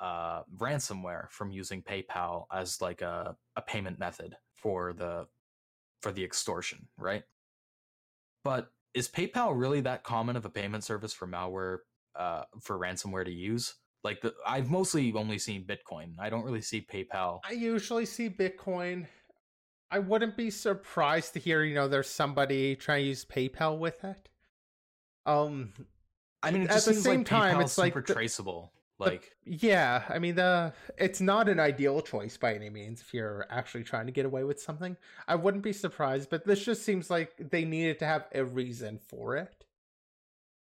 uh, 0.00 0.42
ransomware 0.56 1.28
from 1.30 1.50
using 1.50 1.82
PayPal 1.82 2.46
as 2.52 2.80
like 2.80 3.02
a, 3.02 3.36
a 3.56 3.62
payment 3.62 3.98
method 3.98 4.36
for 4.54 4.92
the 4.92 5.26
for 6.00 6.12
the 6.12 6.24
extortion, 6.24 6.88
right? 6.96 7.22
But 8.42 8.72
is 8.94 9.08
PayPal 9.08 9.58
really 9.58 9.82
that 9.82 10.02
common 10.02 10.36
of 10.36 10.46
a 10.46 10.50
payment 10.50 10.84
service 10.84 11.12
for 11.12 11.28
malware 11.28 11.78
uh, 12.16 12.44
for 12.62 12.78
ransomware 12.78 13.24
to 13.24 13.32
use? 13.32 13.74
Like 14.02 14.22
the 14.22 14.34
I've 14.46 14.70
mostly 14.70 15.12
only 15.14 15.38
seen 15.38 15.66
Bitcoin. 15.66 16.14
I 16.18 16.30
don't 16.30 16.44
really 16.44 16.62
see 16.62 16.86
PayPal. 16.90 17.40
I 17.44 17.52
usually 17.52 18.06
see 18.06 18.30
Bitcoin. 18.30 19.06
I 19.90 19.98
wouldn't 19.98 20.36
be 20.36 20.50
surprised 20.50 21.34
to 21.34 21.40
hear, 21.40 21.64
you 21.64 21.74
know, 21.74 21.88
there's 21.88 22.08
somebody 22.08 22.76
trying 22.76 23.02
to 23.02 23.08
use 23.08 23.24
PayPal 23.24 23.78
with 23.78 24.02
it. 24.04 24.28
Um 25.26 25.74
I 26.42 26.50
mean, 26.50 26.62
it 26.62 26.70
at 26.70 26.84
the 26.84 26.94
same 26.94 27.20
like 27.20 27.26
time, 27.26 27.56
PayPal's 27.56 27.64
it's 27.64 27.78
like 27.78 27.92
super 27.94 28.02
the- 28.06 28.14
traceable. 28.14 28.72
the- 28.98 29.04
Like, 29.06 29.36
yeah, 29.44 30.04
I 30.08 30.18
mean 30.18 30.34
the 30.34 30.72
it's 30.98 31.20
not 31.20 31.48
an 31.48 31.58
ideal 31.60 32.00
choice 32.02 32.36
by 32.36 32.54
any 32.54 32.70
means 32.70 33.00
if 33.00 33.12
you're 33.14 33.46
actually 33.50 33.84
trying 33.84 34.06
to 34.06 34.12
get 34.12 34.26
away 34.26 34.44
with 34.44 34.60
something. 34.60 34.96
I 35.28 35.34
wouldn't 35.36 35.62
be 35.62 35.72
surprised, 35.72 36.30
but 36.30 36.44
this 36.46 36.64
just 36.64 36.82
seems 36.82 37.10
like 37.10 37.34
they 37.50 37.64
needed 37.64 37.98
to 38.00 38.06
have 38.06 38.26
a 38.34 38.44
reason 38.44 38.98
for 39.08 39.36
it. 39.36 39.64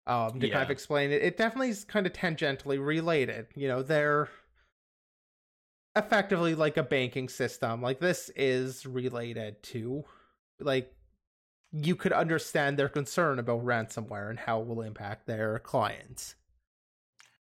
Um 0.07 0.39
to 0.39 0.49
kind 0.49 0.63
of 0.63 0.72
explain 0.72 1.11
it. 1.11 1.22
It 1.22 1.38
definitely 1.38 1.69
is 1.69 1.84
kind 1.86 2.05
of 2.07 2.13
tangentially 2.13 2.84
related. 2.84 3.47
You 3.55 3.67
know, 3.67 3.84
they're 3.84 4.30
effectively 5.95 6.55
like 6.55 6.78
a 6.78 6.84
banking 6.84 7.30
system. 7.30 7.82
Like 7.82 7.99
this 7.99 8.30
is 8.36 8.86
related 8.86 9.61
to 9.63 10.03
like 10.59 10.93
you 11.72 11.95
could 11.95 12.11
understand 12.13 12.78
their 12.78 12.89
concern 12.89 13.39
about 13.39 13.63
ransomware 13.63 14.30
and 14.30 14.39
how 14.39 14.61
it 14.61 14.67
will 14.67 14.82
impact 14.82 15.26
their 15.28 15.59
clients. 15.59 16.36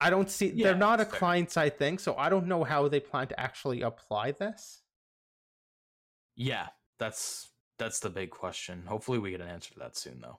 I 0.00 0.10
don't 0.10 0.30
see 0.30 0.52
Yeah, 0.54 0.68
they're 0.68 0.76
not 0.76 1.00
a 1.00 1.04
client 1.04 1.50
side 1.50 1.78
thing, 1.78 1.98
so 1.98 2.14
I 2.16 2.28
don't 2.28 2.46
know 2.46 2.64
how 2.64 2.88
they 2.88 3.00
plan 3.00 3.28
to 3.28 3.40
actually 3.40 3.82
apply 3.82 4.32
this. 4.32 4.82
yeah, 6.34 6.68
that's 6.98 7.48
that's 7.78 8.00
the 8.00 8.08
big 8.10 8.30
question. 8.30 8.84
Hopefully, 8.86 9.18
we 9.18 9.30
get 9.30 9.40
an 9.42 9.48
answer 9.48 9.72
to 9.74 9.78
that 9.80 9.96
soon, 9.96 10.20
though. 10.20 10.38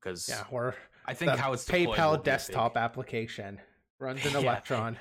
Because 0.00 0.28
Yeah, 0.28 0.44
or 0.50 0.74
I 1.06 1.14
think 1.14 1.32
how 1.32 1.52
it's 1.54 1.64
PayPal 1.66 2.22
desktop 2.22 2.76
application 2.76 3.60
runs 3.98 4.24
an 4.26 4.32
Yeah. 4.34 4.38
Electron. 4.40 4.98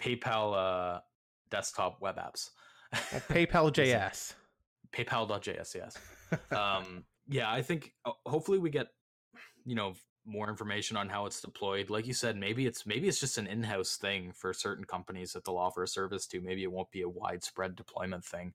PayPal 0.00 0.96
uh, 0.96 1.00
desktop 1.50 2.00
web 2.00 2.16
apps. 2.16 2.50
PayPal 2.94 3.72
JS. 3.72 4.34
PayPal.js, 4.92 5.74
yes. 5.74 5.96
Um 6.52 7.04
yeah 7.28 7.50
i 7.50 7.62
think 7.62 7.92
hopefully 8.26 8.58
we 8.58 8.70
get 8.70 8.88
you 9.64 9.74
know 9.74 9.94
more 10.24 10.48
information 10.48 10.96
on 10.96 11.08
how 11.08 11.26
it's 11.26 11.40
deployed 11.40 11.90
like 11.90 12.06
you 12.06 12.14
said 12.14 12.36
maybe 12.36 12.66
it's 12.66 12.86
maybe 12.86 13.08
it's 13.08 13.18
just 13.18 13.38
an 13.38 13.46
in-house 13.46 13.96
thing 13.96 14.30
for 14.32 14.52
certain 14.52 14.84
companies 14.84 15.32
that 15.32 15.44
they'll 15.44 15.56
offer 15.56 15.82
a 15.82 15.88
service 15.88 16.26
to 16.26 16.40
maybe 16.40 16.62
it 16.62 16.70
won't 16.70 16.90
be 16.92 17.02
a 17.02 17.08
widespread 17.08 17.74
deployment 17.74 18.24
thing 18.24 18.52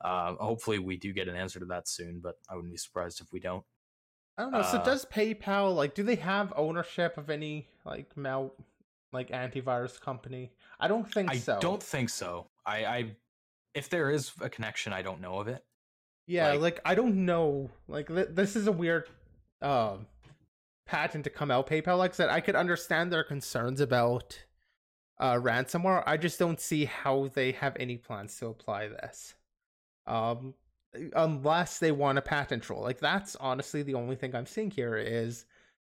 uh 0.00 0.34
hopefully 0.34 0.78
we 0.80 0.96
do 0.96 1.12
get 1.12 1.28
an 1.28 1.36
answer 1.36 1.60
to 1.60 1.66
that 1.66 1.86
soon 1.86 2.18
but 2.20 2.34
i 2.50 2.54
wouldn't 2.56 2.72
be 2.72 2.76
surprised 2.78 3.20
if 3.20 3.32
we 3.32 3.38
don't 3.40 3.64
I 4.36 4.42
don't 4.42 4.50
know. 4.52 4.62
so 4.62 4.78
Uh, 4.78 4.84
does 4.84 5.04
PayPal 5.04 5.74
like 5.76 5.94
do 5.94 6.02
they 6.02 6.16
have 6.16 6.52
ownership 6.56 7.16
of 7.16 7.30
any 7.30 7.68
like 7.84 8.16
mal 8.16 8.52
like 9.12 9.28
antivirus 9.30 10.00
company? 10.00 10.50
I 10.80 10.88
don't 10.88 11.08
think 11.12 11.30
i 11.30 11.36
so. 11.36 11.58
don't 11.60 11.82
think 11.82 12.10
so 12.10 12.48
i 12.66 12.84
i 12.84 13.16
if 13.74 13.88
there 13.88 14.10
is 14.10 14.32
a 14.40 14.48
connection 14.48 14.92
i 14.92 15.02
don't 15.02 15.20
know 15.20 15.38
of 15.38 15.46
it 15.46 15.64
Yeah, 16.26 16.52
like- 16.52 16.60
like, 16.60 16.80
I 16.84 16.94
don't 16.94 17.24
know. 17.26 17.70
Like 17.88 18.08
th- 18.08 18.28
this 18.30 18.56
is 18.56 18.66
a 18.66 18.72
weird 18.72 19.08
um 19.62 20.06
patent 20.86 21.24
to 21.24 21.30
come 21.30 21.50
out. 21.50 21.66
PayPal, 21.68 21.98
like 21.98 22.12
I 22.12 22.14
said, 22.14 22.28
I 22.30 22.40
could 22.40 22.56
understand 22.56 23.12
their 23.12 23.24
concerns 23.24 23.80
about 23.80 24.44
uh 25.18 25.34
ransomware. 25.34 26.02
I 26.06 26.16
just 26.16 26.38
don't 26.38 26.60
see 26.60 26.86
how 26.86 27.28
they 27.32 27.52
have 27.52 27.76
any 27.78 27.96
plans 27.96 28.36
to 28.38 28.46
apply 28.46 28.88
this. 28.88 29.34
Um 30.06 30.54
unless 31.14 31.78
they 31.80 31.90
want 31.92 32.18
a 32.18 32.22
patent 32.22 32.62
troll. 32.62 32.82
Like 32.82 33.00
that's 33.00 33.36
honestly 33.36 33.82
the 33.82 33.94
only 33.94 34.16
thing 34.16 34.34
I'm 34.34 34.46
seeing 34.46 34.70
here 34.70 34.96
is 34.96 35.44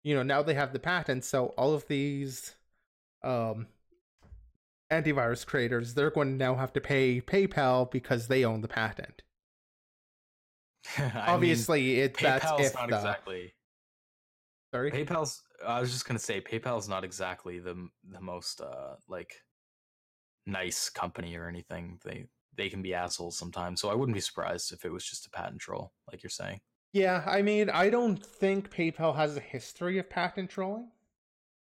you 0.04 0.16
know, 0.16 0.24
now 0.24 0.42
they 0.42 0.54
have 0.54 0.72
the 0.74 0.80
patent, 0.80 1.26
so 1.26 1.48
all 1.58 1.74
of 1.74 1.88
these 1.88 2.56
um 3.24 3.68
antivirus 4.92 5.46
creators, 5.46 5.94
they're 5.94 6.10
going 6.12 6.30
to 6.30 6.36
now 6.36 6.56
have 6.56 6.72
to 6.74 6.82
pay 6.82 7.20
PayPal 7.22 7.90
because 7.92 8.28
they 8.28 8.46
own 8.46 8.62
the 8.62 8.68
patent. 8.70 9.22
I 10.98 11.02
mean, 11.02 11.12
Obviously, 11.16 12.00
it 12.02 12.18
that's 12.18 12.46
paypal's 12.46 12.68
if 12.68 12.74
not 12.76 12.90
the 12.90 12.96
exactly 12.96 13.54
sorry. 14.74 14.92
PayPal's. 14.92 15.44
I 15.66 15.80
was 15.82 15.92
just 15.92 16.06
gonna 16.06 16.20
say 16.20 16.42
PayPal's 16.42 16.88
not 16.88 17.04
exactly 17.04 17.60
the 17.60 17.90
the 18.10 18.22
most 18.22 18.62
uh 18.62 18.96
like 19.08 19.34
nice 20.46 20.90
company 20.90 21.36
or 21.36 21.48
anything. 21.48 22.00
They 22.04 22.28
they 22.56 22.70
can 22.70 22.82
be 22.82 22.94
assholes 22.94 23.38
sometimes. 23.38 23.82
So 23.82 23.90
I 23.90 23.96
wouldn't 23.96 24.16
be 24.16 24.22
surprised 24.22 24.72
if 24.72 24.86
it 24.86 24.92
was 24.92 25.06
just 25.06 25.26
a 25.28 25.30
patent 25.30 25.62
troll, 25.62 25.94
like 26.12 26.24
you're 26.24 26.30
saying. 26.30 26.60
Yeah, 26.94 27.24
I 27.28 27.42
mean, 27.42 27.70
I 27.70 27.90
don't 27.90 28.24
think 28.24 28.72
PayPal 28.72 29.16
has 29.16 29.38
a 29.38 29.42
history 29.42 30.00
of 30.00 30.10
patent 30.10 30.50
trolling. 30.50 30.90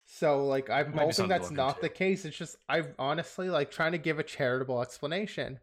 So, 0.06 0.46
like, 0.46 0.70
I'm 0.70 0.92
hoping 0.92 1.28
that's 1.28 1.50
not 1.50 1.76
into. 1.76 1.82
the 1.82 1.88
case. 1.88 2.24
It's 2.24 2.36
just, 2.36 2.56
I 2.68 2.82
honestly 2.98 3.48
like 3.50 3.70
trying 3.70 3.92
to 3.92 3.98
give 3.98 4.18
a 4.18 4.22
charitable 4.24 4.80
explanation. 4.82 5.60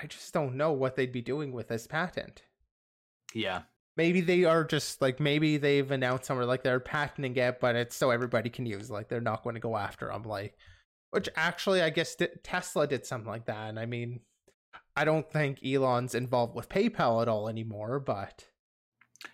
I 0.00 0.06
just 0.06 0.32
don't 0.34 0.56
know 0.56 0.72
what 0.72 0.96
they'd 0.96 1.12
be 1.12 1.22
doing 1.22 1.52
with 1.52 1.68
this 1.68 1.86
patent. 1.86 2.42
Yeah, 3.34 3.62
Maybe 3.96 4.20
they 4.20 4.44
are 4.44 4.62
just 4.62 5.00
like, 5.00 5.20
maybe 5.20 5.56
they've 5.56 5.90
announced 5.90 6.26
somewhere 6.26 6.44
like 6.44 6.62
they're 6.62 6.80
patenting 6.80 7.34
it, 7.36 7.60
but 7.60 7.76
it's 7.76 7.96
so 7.96 8.10
everybody 8.10 8.50
can 8.50 8.66
use. 8.66 8.90
Like, 8.90 9.08
they're 9.08 9.22
not 9.22 9.42
going 9.42 9.54
to 9.54 9.60
go 9.60 9.74
after 9.74 10.08
them. 10.08 10.22
Like, 10.24 10.54
which 11.12 11.30
actually, 11.34 11.80
I 11.80 11.88
guess 11.88 12.14
Tesla 12.42 12.86
did 12.86 13.06
something 13.06 13.30
like 13.30 13.46
that. 13.46 13.70
And 13.70 13.78
I 13.78 13.86
mean, 13.86 14.20
I 14.94 15.06
don't 15.06 15.30
think 15.30 15.64
Elon's 15.64 16.14
involved 16.14 16.54
with 16.54 16.68
PayPal 16.68 17.22
at 17.22 17.28
all 17.28 17.48
anymore, 17.48 17.98
but 17.98 18.44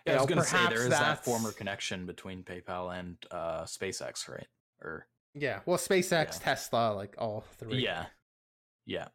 yeah. 0.07 0.13
I 0.13 0.17
was 0.17 0.27
gonna 0.27 0.43
say 0.45 0.57
perhaps 0.57 0.75
there 0.75 0.83
is 0.83 0.89
that 0.89 1.25
former 1.25 1.51
connection 1.51 2.05
between 2.05 2.43
PayPal 2.43 2.97
and 2.97 3.17
uh 3.31 3.63
SpaceX, 3.63 4.29
right? 4.29 4.47
Or 4.81 5.07
yeah, 5.33 5.59
well, 5.65 5.77
SpaceX, 5.77 6.11
Yeah. 6.11 6.39
Tesla, 6.41 6.93
like 6.93 7.15
all 7.17 7.43
three. 7.57 7.83
yeah, 7.83 8.05
yeah. 8.85 9.07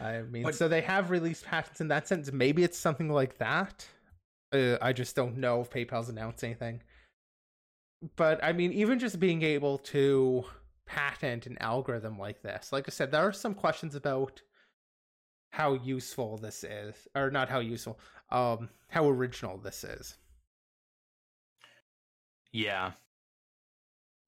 I 0.00 0.22
mean, 0.22 0.44
But- 0.44 0.54
so 0.54 0.68
they 0.68 0.82
have 0.82 1.10
released 1.10 1.44
patents 1.44 1.80
in 1.80 1.88
that 1.88 2.06
sense. 2.06 2.30
Maybe 2.32 2.62
it's 2.62 2.78
something 2.78 3.10
like 3.10 3.38
that. 3.38 3.86
Uh, 4.52 4.78
I 4.80 4.92
just 4.92 5.14
don't 5.16 5.36
know 5.36 5.60
if 5.60 5.70
PayPal's 5.70 6.08
announced 6.08 6.42
anything. 6.44 6.82
But 8.16 8.42
I 8.44 8.52
mean, 8.52 8.72
even 8.72 8.98
just 8.98 9.18
being 9.18 9.42
able 9.42 9.78
to 9.78 10.44
patent 10.86 11.46
an 11.46 11.58
algorithm 11.60 12.18
like 12.18 12.42
this, 12.42 12.72
like 12.72 12.88
I 12.88 12.90
said, 12.90 13.10
there 13.10 13.22
are 13.26 13.32
some 13.32 13.54
questions 13.54 13.94
about 13.94 14.40
how 15.52 15.74
useful 15.74 16.38
this 16.38 16.62
is, 16.62 17.08
or 17.14 17.30
not 17.30 17.48
how 17.48 17.58
useful, 17.58 17.98
um, 18.30 18.70
how 18.90 19.08
original 19.08 19.58
this 19.58 19.82
is. 19.82 20.16
Yeah. 22.52 22.92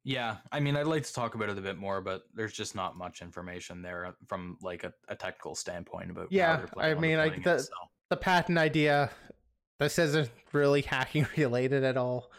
Yeah, 0.05 0.36
I 0.51 0.61
mean, 0.61 0.76
I'd 0.76 0.86
like 0.86 1.05
to 1.05 1.12
talk 1.12 1.34
about 1.34 1.51
it 1.51 1.59
a 1.59 1.61
bit 1.61 1.76
more, 1.76 2.01
but 2.01 2.22
there's 2.34 2.55
just 2.55 2.74
not 2.74 2.96
much 2.96 3.20
information 3.20 3.82
there 3.82 4.14
from 4.26 4.57
like 4.62 4.84
a, 4.84 4.94
a 5.09 5.14
technical 5.14 5.55
standpoint 5.55 6.11
about. 6.11 6.32
Yeah, 6.32 6.64
I 6.78 6.94
mean, 6.94 7.18
like, 7.18 7.34
deploying 7.34 7.40
it, 7.40 7.59
the- 7.59 7.59
so. 7.64 7.72
the 8.09 8.16
patent 8.16 8.59
idea 8.59 9.11
this 9.80 9.98
isn't 9.98 10.30
really 10.53 10.82
hacking 10.96 11.26
related 11.36 11.82
at 11.82 11.96
all 11.96 12.30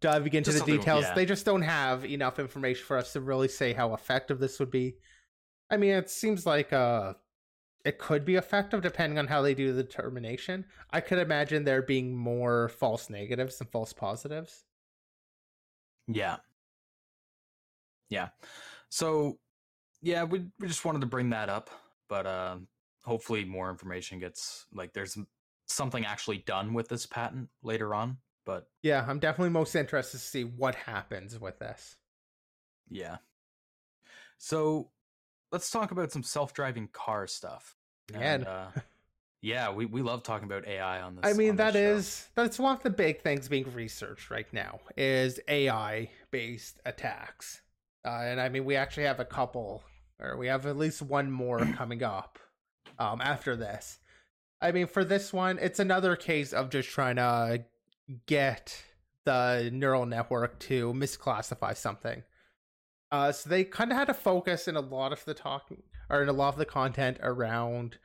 diving 0.00 0.32
into 0.32 0.50
Just 0.50 0.64
the 0.64 0.72
details 0.78 1.02
yeah. 1.04 1.12
they 1.14 1.26
just 1.26 1.44
don't 1.44 1.60
have 1.62 2.06
enough 2.06 2.38
information 2.38 2.86
for 2.86 2.96
us 2.96 3.12
to 3.12 3.20
really 3.20 3.48
say 3.48 3.74
how 3.74 3.92
effective 3.92 4.38
this 4.38 4.58
would 4.58 4.70
be 4.70 4.94
i 5.70 5.76
mean 5.76 5.90
it 5.90 6.08
seems 6.08 6.46
like 6.46 6.72
uh 6.72 7.12
it 7.84 7.98
could 7.98 8.24
be 8.24 8.36
effective 8.36 8.80
depending 8.80 9.18
on 9.18 9.26
how 9.26 9.42
they 9.42 9.52
do 9.52 9.74
the 9.74 9.82
determination 9.82 10.64
i 10.90 11.00
could 11.02 11.18
imagine 11.18 11.64
there 11.64 11.82
being 11.82 12.16
more 12.16 12.70
false 12.70 13.10
negatives 13.10 13.58
than 13.58 13.66
false 13.68 13.92
positives 13.92 14.64
Yeah. 16.06 16.36
Yeah. 18.08 18.28
So, 18.88 19.38
yeah, 20.02 20.24
we 20.24 20.46
we 20.58 20.68
just 20.68 20.84
wanted 20.84 21.00
to 21.00 21.06
bring 21.06 21.30
that 21.30 21.48
up, 21.48 21.70
but 22.08 22.26
uh, 22.26 22.56
hopefully 23.02 23.44
more 23.44 23.70
information 23.70 24.18
gets 24.18 24.66
like 24.72 24.92
there's 24.92 25.18
something 25.66 26.04
actually 26.06 26.38
done 26.38 26.72
with 26.72 26.88
this 26.88 27.06
patent 27.06 27.48
later 27.62 27.94
on. 27.94 28.18
But 28.46 28.66
yeah 28.82 29.04
i'm 29.06 29.18
definitely 29.18 29.50
most 29.50 29.74
interested 29.74 30.16
to 30.16 30.24
see 30.24 30.42
what 30.42 30.74
happens 30.74 31.38
with 31.38 31.58
this 31.58 31.98
yeah. 32.90 33.16
So 34.38 34.90
let's 35.52 35.70
talk 35.70 35.90
about 35.90 36.12
some 36.12 36.22
self-driving 36.22 36.88
car 36.92 37.26
stuff. 37.26 37.76
Man. 38.12 38.44
uh, 38.44 38.70
yeah, 39.42 39.70
we, 39.72 39.86
we 39.86 40.02
love 40.02 40.22
talking 40.22 40.46
about 40.46 40.66
AI 40.66 41.00
on 41.02 41.16
this. 41.16 41.24
I 41.24 41.32
mean, 41.34 41.56
that 41.56 41.76
is 41.76 42.28
show. 42.34 42.42
that's 42.42 42.58
one 42.58 42.76
of 42.76 42.82
the 42.82 42.90
big 42.90 43.20
things 43.20 43.48
being 43.48 43.72
researched 43.74 44.30
right 44.30 44.50
now 44.52 44.80
is 44.96 45.40
AI 45.48 46.10
based 46.30 46.80
attacks, 46.86 47.60
uh, 48.04 48.22
and 48.22 48.40
I 48.40 48.48
mean 48.48 48.64
we 48.64 48.76
actually 48.76 49.04
have 49.04 49.20
a 49.20 49.24
couple, 49.24 49.82
or 50.20 50.36
we 50.36 50.46
have 50.48 50.66
at 50.66 50.76
least 50.76 51.02
one 51.02 51.30
more 51.30 51.58
coming 51.76 52.02
up 52.02 52.38
um, 52.98 53.20
after 53.20 53.56
this. 53.56 53.98
I 54.60 54.72
mean, 54.72 54.88
for 54.88 55.04
this 55.04 55.32
one, 55.32 55.58
it's 55.60 55.78
another 55.78 56.16
case 56.16 56.52
of 56.52 56.70
just 56.70 56.88
trying 56.88 57.16
to 57.16 57.64
get 58.26 58.82
the 59.24 59.70
neural 59.72 60.06
network 60.06 60.58
to 60.58 60.92
misclassify 60.94 61.76
something. 61.76 62.22
Uh, 63.12 63.30
so 63.30 63.48
they 63.48 63.64
kind 63.64 63.92
of 63.92 63.98
had 63.98 64.06
to 64.06 64.14
focus 64.14 64.66
in 64.68 64.76
a 64.76 64.80
lot 64.80 65.12
of 65.12 65.24
the 65.24 65.34
talking 65.34 65.82
or 66.10 66.22
in 66.22 66.28
a 66.28 66.32
lot 66.32 66.48
of 66.48 66.58
the 66.58 66.64
content 66.64 67.18
around 67.22 67.98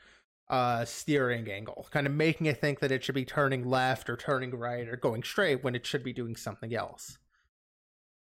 uh 0.49 0.83
steering 0.83 1.49
angle 1.49 1.87
kind 1.89 2.05
of 2.05 2.11
making 2.11 2.47
it 2.47 2.59
think 2.59 2.79
that 2.79 2.91
it 2.91 3.01
should 3.01 3.15
be 3.15 3.23
turning 3.23 3.65
left 3.65 4.09
or 4.09 4.17
turning 4.17 4.51
right 4.51 4.89
or 4.89 4.97
going 4.97 5.23
straight 5.23 5.63
when 5.63 5.73
it 5.73 5.85
should 5.85 6.03
be 6.03 6.11
doing 6.11 6.35
something 6.35 6.75
else 6.75 7.17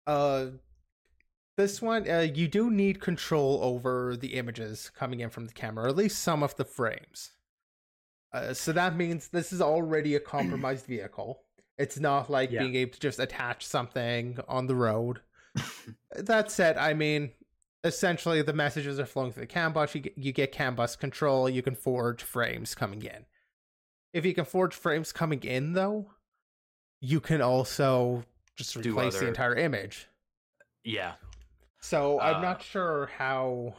uh 0.08 0.46
this 1.60 1.82
one, 1.82 2.10
uh, 2.10 2.20
you 2.20 2.48
do 2.48 2.70
need 2.70 3.00
control 3.00 3.60
over 3.62 4.16
the 4.16 4.34
images 4.34 4.90
coming 4.96 5.20
in 5.20 5.30
from 5.30 5.46
the 5.46 5.52
camera, 5.52 5.84
or 5.84 5.88
at 5.88 5.96
least 5.96 6.20
some 6.22 6.42
of 6.42 6.56
the 6.56 6.64
frames. 6.64 7.32
Uh, 8.32 8.54
so 8.54 8.72
that 8.72 8.96
means 8.96 9.28
this 9.28 9.52
is 9.52 9.60
already 9.60 10.14
a 10.14 10.20
compromised 10.34 10.86
vehicle. 10.86 11.42
It's 11.78 11.98
not 11.98 12.30
like 12.30 12.50
Yeah. 12.50 12.60
being 12.62 12.76
able 12.76 12.92
to 12.92 13.00
just 13.00 13.18
attach 13.18 13.66
something 13.66 14.38
on 14.48 14.66
the 14.66 14.74
road. 14.74 15.20
that 16.16 16.50
said, 16.50 16.76
I 16.78 16.94
mean, 16.94 17.32
essentially 17.84 18.42
the 18.42 18.52
messages 18.52 18.98
are 18.98 19.06
flowing 19.06 19.32
through 19.32 19.42
the 19.42 19.46
CAN 19.46 19.72
bus. 19.72 19.94
You 19.94 20.00
get, 20.02 20.16
you 20.18 20.32
get 20.32 20.52
CAN 20.52 20.74
bus 20.74 20.96
control. 20.96 21.48
You 21.48 21.62
can 21.62 21.74
forge 21.74 22.22
frames 22.22 22.74
coming 22.74 23.02
in. 23.02 23.26
If 24.12 24.24
you 24.24 24.34
can 24.34 24.44
forge 24.44 24.74
frames 24.74 25.12
coming 25.12 25.42
in, 25.42 25.72
though, 25.74 26.12
you 27.00 27.20
can 27.20 27.40
also 27.40 28.24
just 28.56 28.76
replace 28.76 29.18
the 29.18 29.28
entire 29.28 29.54
image. 29.54 30.08
Yeah, 30.84 31.12
So 31.82 32.20
I'm 32.20 32.36
Uh, 32.36 32.40
not 32.42 32.62
sure 32.62 33.06
how. 33.18 33.74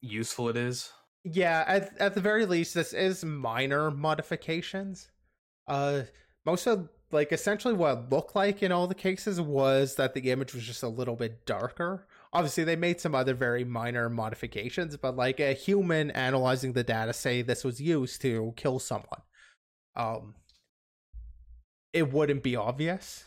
useful 0.00 0.48
it 0.48 0.56
is. 0.56 0.92
Yeah, 1.24 1.64
at 1.66 1.96
at 1.98 2.14
the 2.14 2.20
very 2.20 2.44
least, 2.46 2.74
this 2.74 2.92
is 2.92 3.24
minor 3.24 3.90
modifications. 3.90 5.10
Uh, 5.66 6.02
most 6.44 6.66
of 6.66 6.90
like 7.10 7.32
essentially 7.32 7.72
what 7.74 7.98
it 7.98 8.10
looked 8.10 8.34
like 8.36 8.62
in 8.62 8.70
all 8.72 8.86
the 8.86 8.94
cases 8.94 9.40
was 9.40 9.94
that 9.96 10.14
the 10.14 10.30
image 10.30 10.52
was 10.54 10.64
just 10.64 10.82
a 10.82 10.88
little 10.88 11.16
bit 11.16 11.46
darker. 11.46 12.06
Obviously, 12.32 12.64
they 12.64 12.76
made 12.76 13.00
some 13.00 13.14
other 13.14 13.32
very 13.34 13.64
minor 13.64 14.10
modifications, 14.10 14.96
but 14.96 15.16
like 15.16 15.40
a 15.40 15.52
human 15.54 16.10
analyzing 16.10 16.72
the 16.74 16.82
data, 16.84 17.12
say 17.12 17.40
this 17.42 17.64
was 17.64 17.80
used 17.80 18.20
to 18.22 18.52
kill 18.56 18.78
someone, 18.80 19.22
um, 19.96 20.34
it 21.92 22.12
wouldn't 22.12 22.42
be 22.42 22.56
obvious. 22.56 23.24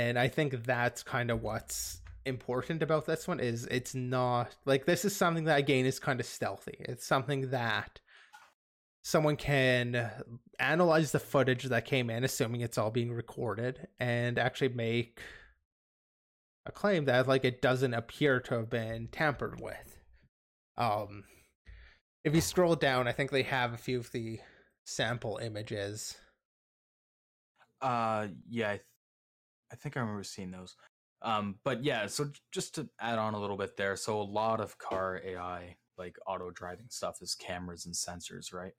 And 0.00 0.18
I 0.18 0.28
think 0.28 0.64
that's 0.64 1.02
kind 1.02 1.30
of 1.30 1.42
what's 1.42 2.00
important 2.24 2.82
about 2.82 3.04
this 3.04 3.28
one 3.28 3.38
is 3.38 3.66
it's 3.66 3.94
not 3.94 4.56
like 4.64 4.86
this 4.86 5.04
is 5.04 5.14
something 5.14 5.44
that 5.44 5.58
again 5.58 5.84
is 5.84 5.98
kind 5.98 6.20
of 6.20 6.26
stealthy. 6.26 6.76
It's 6.80 7.06
something 7.06 7.50
that 7.50 8.00
someone 9.04 9.36
can 9.36 10.10
analyze 10.58 11.12
the 11.12 11.18
footage 11.18 11.64
that 11.64 11.84
came 11.84 12.08
in, 12.08 12.24
assuming 12.24 12.62
it's 12.62 12.78
all 12.78 12.90
being 12.90 13.12
recorded, 13.12 13.88
and 13.98 14.38
actually 14.38 14.70
make 14.70 15.20
a 16.64 16.72
claim 16.72 17.04
that 17.04 17.28
like 17.28 17.44
it 17.44 17.60
doesn't 17.60 17.92
appear 17.92 18.40
to 18.40 18.54
have 18.54 18.70
been 18.70 19.08
tampered 19.08 19.60
with. 19.60 19.98
Um, 20.78 21.24
if 22.24 22.34
you 22.34 22.40
scroll 22.40 22.74
down, 22.74 23.06
I 23.06 23.12
think 23.12 23.30
they 23.30 23.42
have 23.42 23.74
a 23.74 23.78
few 23.78 23.98
of 23.98 24.12
the 24.12 24.40
sample 24.84 25.38
images. 25.42 26.16
Uh, 27.82 28.28
yeah, 28.48 28.70
I, 28.70 28.80
I 29.72 29.76
think 29.76 29.96
I 29.96 30.00
remember 30.00 30.24
seeing 30.24 30.50
those. 30.50 30.76
Um, 31.22 31.56
but 31.64 31.84
yeah, 31.84 32.06
so 32.06 32.30
just 32.52 32.74
to 32.76 32.88
add 33.00 33.18
on 33.18 33.34
a 33.34 33.40
little 33.40 33.56
bit 33.56 33.76
there, 33.76 33.96
so 33.96 34.20
a 34.20 34.22
lot 34.22 34.60
of 34.60 34.78
car 34.78 35.20
AI, 35.24 35.76
like 35.98 36.16
auto 36.26 36.50
driving 36.50 36.86
stuff, 36.88 37.18
is 37.20 37.34
cameras 37.34 37.86
and 37.86 37.94
sensors, 37.94 38.52
right? 38.54 38.72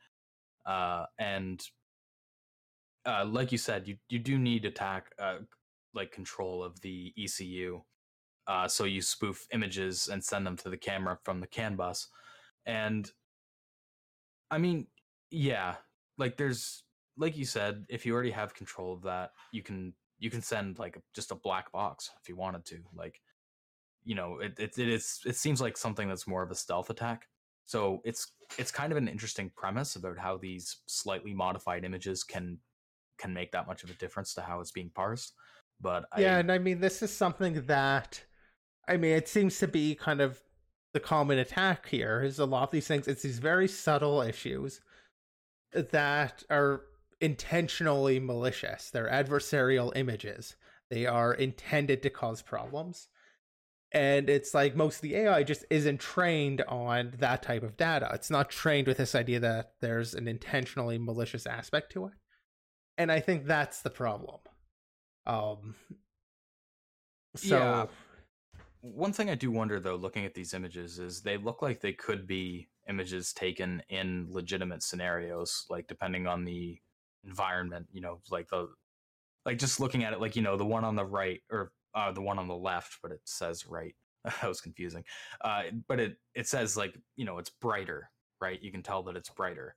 Uh, 0.66 1.06
and 1.20 1.62
uh, 3.06 3.26
like 3.26 3.52
you 3.52 3.58
said, 3.58 3.88
you 3.88 3.98
you 4.10 4.20
do 4.20 4.38
need 4.40 4.66
attack, 4.66 5.12
uh, 5.20 5.38
like 5.94 6.12
control 6.12 6.64
of 6.64 6.80
the 6.82 7.14
ECU. 7.18 7.82
Uh, 8.48 8.68
so 8.68 8.86
you 8.86 9.02
spoof 9.02 9.48
images 9.54 10.08
and 10.08 10.24
send 10.24 10.46
them 10.46 10.58
to 10.58 10.70
the 10.70 10.78
camera 10.78 11.18
from 11.24 11.40
the 11.40 11.48
CAN 11.48 11.76
bus, 11.76 12.08
and 12.66 13.12
I 14.52 14.58
mean, 14.58 14.88
yeah, 15.32 15.76
like 16.18 16.38
there's 16.38 16.84
like 17.18 17.38
you 17.38 17.46
said, 17.46 17.86
if 17.90 18.06
you 18.06 18.14
already 18.14 18.32
have 18.32 18.54
control 18.54 18.94
of 18.94 19.04
that, 19.04 19.32
you 19.52 19.64
can 19.64 19.94
you 20.22 20.30
can 20.30 20.42
send 20.42 20.80
like 20.80 21.02
just 21.14 21.32
a 21.32 21.36
black 21.36 21.72
box 21.74 22.12
if 22.22 22.30
you 22.30 22.38
wanted 22.38 22.64
to. 22.64 22.78
Like, 22.96 23.20
you 24.06 24.16
know, 24.16 24.38
it 24.38 24.54
it, 24.58 24.78
it 24.78 24.88
is 24.88 25.20
it 25.26 25.36
seems 25.36 25.60
like 25.60 25.76
something 25.76 26.08
that's 26.08 26.28
more 26.28 26.44
of 26.44 26.52
a 26.52 26.56
stealth 26.56 26.90
attack. 26.90 27.28
So 27.66 28.02
it's 28.06 28.32
it's 28.58 28.72
kind 28.72 28.92
of 28.92 28.98
an 28.98 29.08
interesting 29.08 29.52
premise 29.56 29.96
about 29.96 30.20
how 30.20 30.38
these 30.38 30.78
slightly 30.86 31.34
modified 31.34 31.84
images 31.84 32.24
can 32.24 32.60
can 33.18 33.34
make 33.34 33.52
that 33.52 33.68
much 33.68 33.84
of 33.84 33.90
a 33.90 33.96
difference 33.96 34.34
to 34.36 34.42
how 34.42 34.62
it's 34.62 34.72
being 34.72 34.92
parsed. 34.94 35.34
But 35.82 36.06
yeah, 36.18 36.36
I, 36.36 36.40
and 36.40 36.52
I 36.52 36.60
mean 36.60 36.80
this 36.80 37.02
is 37.02 37.12
something 37.12 37.66
that 37.66 38.24
I 38.88 38.98
mean 38.98 39.16
it 39.16 39.28
seems 39.28 39.58
to 39.60 39.68
be 39.68 39.96
kind 39.96 40.22
of 40.22 40.40
the 40.94 41.00
common 41.00 41.40
attack 41.40 41.88
here 41.88 42.22
is 42.22 42.38
a 42.38 42.46
lot 42.46 42.64
of 42.64 42.72
these 42.72 42.86
things 42.86 43.08
it's 43.08 43.24
these 43.24 43.40
very 43.40 43.68
subtle 43.68 44.22
issues 44.22 44.82
that 45.74 46.44
are 46.50 46.82
intentionally 47.22 48.20
malicious. 48.20 48.90
They're 48.90 49.10
adversarial 49.10 49.96
images. 49.96 50.56
They 50.90 51.06
are 51.06 51.34
intended 51.34 52.04
to 52.04 52.10
cause 52.10 52.42
problems. 52.42 53.08
And 53.94 54.30
it's 54.30 54.54
like 54.54 54.76
most 54.76 54.96
of 54.98 55.02
the 55.02 55.16
AI 55.16 55.44
just 55.44 55.66
isn't 55.70 56.00
trained 56.00 56.62
on 56.62 57.14
that 57.20 57.44
type 57.44 57.64
of 57.64 57.78
data. 57.78 58.10
It's 58.14 58.30
not 58.30 58.50
trained 58.50 58.88
with 58.88 58.98
this 58.98 59.16
idea 59.16 59.40
that 59.42 59.74
there's 59.82 60.14
an 60.14 60.28
intentionally 60.28 60.98
malicious 60.98 61.46
aspect 61.46 61.92
to 61.94 62.06
it. 62.06 62.14
And 62.98 63.12
I 63.12 63.20
think 63.20 63.46
that's 63.46 63.82
the 63.82 63.90
problem. 63.90 64.40
Um 65.26 65.76
so 67.36 67.48
Yeah. 67.48 67.88
one 68.82 69.14
thing 69.14 69.30
I 69.30 69.36
do 69.36 69.52
wonder 69.52 69.80
though, 69.80 69.96
looking 69.96 70.26
at 70.26 70.34
these 70.34 70.54
images, 70.54 71.00
is 71.00 71.22
they 71.22 71.38
look 71.38 71.62
like 71.62 71.82
they 71.82 71.94
could 71.94 72.26
be 72.26 72.70
images 72.90 73.32
taken 73.34 73.84
in 73.90 74.28
legitimate 74.30 74.84
scenarios, 74.84 75.66
like 75.70 75.88
depending 75.88 76.28
on 76.28 76.46
the 76.46 76.80
environment. 77.26 77.88
You 77.92 78.02
know, 78.02 78.20
like 78.30 78.50
the 78.50 78.70
like 79.46 79.58
just 79.58 79.80
looking 79.80 80.04
at 80.04 80.14
it, 80.14 80.22
like 80.22 80.36
you 80.36 80.42
know, 80.42 80.58
the 80.58 80.66
one 80.66 80.84
on 80.84 80.96
the 80.96 81.06
right 81.06 81.42
or 81.52 81.72
uh, 81.96 82.12
the 82.12 82.22
one 82.22 82.40
on 82.40 82.48
the 82.48 82.56
left, 82.56 83.00
but 83.02 83.12
it 83.12 83.22
says 83.26 83.66
right. 83.68 83.96
that 84.24 84.48
was 84.48 84.62
confusing. 84.62 85.04
Uh, 85.44 85.64
but 85.88 86.00
it 86.00 86.18
it 86.36 86.48
says 86.48 86.78
like 86.78 86.96
you 87.16 87.26
know 87.26 87.38
it's 87.38 87.50
brighter, 87.50 88.10
right? 88.40 88.62
You 88.62 88.72
can 88.72 88.84
tell 88.84 89.04
that 89.04 89.16
it's 89.16 89.30
brighter. 89.30 89.76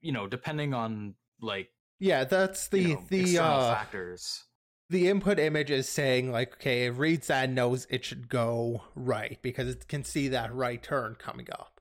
You 0.00 0.12
know, 0.12 0.26
depending 0.26 0.74
on 0.74 1.14
like 1.40 1.68
yeah, 1.98 2.24
that's 2.24 2.68
the 2.68 2.80
you 2.80 2.94
know, 2.94 3.04
the 3.08 3.38
uh 3.38 3.74
factors. 3.74 4.44
the 4.90 5.08
input 5.08 5.38
image 5.38 5.70
is 5.70 5.88
saying 5.88 6.30
like 6.32 6.54
okay 6.54 6.86
it 6.86 6.94
reads 6.94 7.26
that 7.26 7.44
and 7.44 7.54
knows 7.54 7.86
it 7.90 8.04
should 8.04 8.28
go 8.28 8.82
right 8.94 9.38
because 9.42 9.68
it 9.68 9.88
can 9.88 10.04
see 10.04 10.28
that 10.28 10.54
right 10.54 10.82
turn 10.82 11.16
coming 11.18 11.46
up 11.52 11.75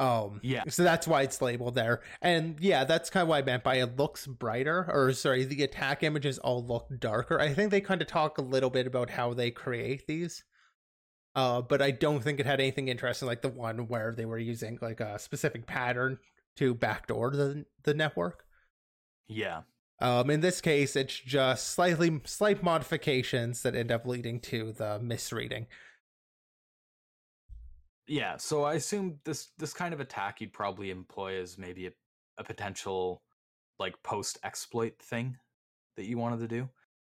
um 0.00 0.40
Yeah. 0.42 0.64
so 0.68 0.82
that's 0.82 1.06
why 1.06 1.22
it's 1.22 1.40
labeled 1.40 1.74
there 1.76 2.00
and 2.22 2.58
yeah 2.58 2.82
that's 2.84 3.10
kind 3.10 3.22
of 3.22 3.28
what 3.28 3.36
i 3.36 3.42
meant 3.46 3.62
by 3.62 3.76
it 3.76 3.96
looks 3.96 4.26
brighter 4.26 4.86
or 4.92 5.12
sorry 5.12 5.44
the 5.44 5.62
attack 5.62 6.02
images 6.02 6.38
all 6.38 6.64
look 6.66 6.86
darker 6.98 7.38
i 7.38 7.52
think 7.54 7.70
they 7.70 7.80
kind 7.80 8.00
of 8.02 8.08
talk 8.08 8.38
a 8.38 8.42
little 8.42 8.70
bit 8.70 8.86
about 8.86 9.10
how 9.10 9.34
they 9.34 9.50
create 9.50 10.06
these 10.08 10.42
uh 11.34 11.60
but 11.60 11.82
i 11.82 11.90
don't 11.90 12.24
think 12.24 12.40
it 12.40 12.46
had 12.46 12.60
anything 12.60 12.88
interesting 12.88 13.28
like 13.28 13.42
the 13.42 13.48
one 13.48 13.86
where 13.88 14.12
they 14.16 14.24
were 14.24 14.38
using 14.38 14.78
like 14.80 15.00
a 15.00 15.18
specific 15.18 15.66
pattern 15.66 16.18
to 16.56 16.74
backdoor 16.74 17.30
the 17.30 17.64
the 17.84 17.94
network 17.94 18.44
Yeah. 19.28 19.62
um, 20.00 20.30
in 20.30 20.40
this 20.40 20.60
case, 20.62 20.96
it's 20.96 21.14
just 21.20 21.68
slightly 21.68 22.20
slight 22.24 22.62
modifications 22.62 23.62
that 23.62 23.74
end 23.76 23.92
up 23.92 24.06
leading 24.06 24.40
to 24.40 24.72
the 24.72 24.98
misreading. 24.98 25.66
Yeah, 28.10 28.38
so 28.38 28.64
I 28.64 28.74
assume 28.74 29.20
this 29.24 29.50
this 29.56 29.72
kind 29.72 29.94
of 29.94 30.00
attack 30.00 30.40
you'd 30.40 30.52
probably 30.52 30.90
employ 30.90 31.40
as 31.40 31.56
maybe 31.56 31.86
a, 31.86 31.92
a 32.38 32.42
potential 32.44 33.22
like 33.78 34.02
post 34.02 34.36
exploit 34.42 34.98
thing 34.98 35.36
that 35.96 36.06
you 36.06 36.18
wanted 36.18 36.40
to 36.40 36.48
do. 36.48 36.68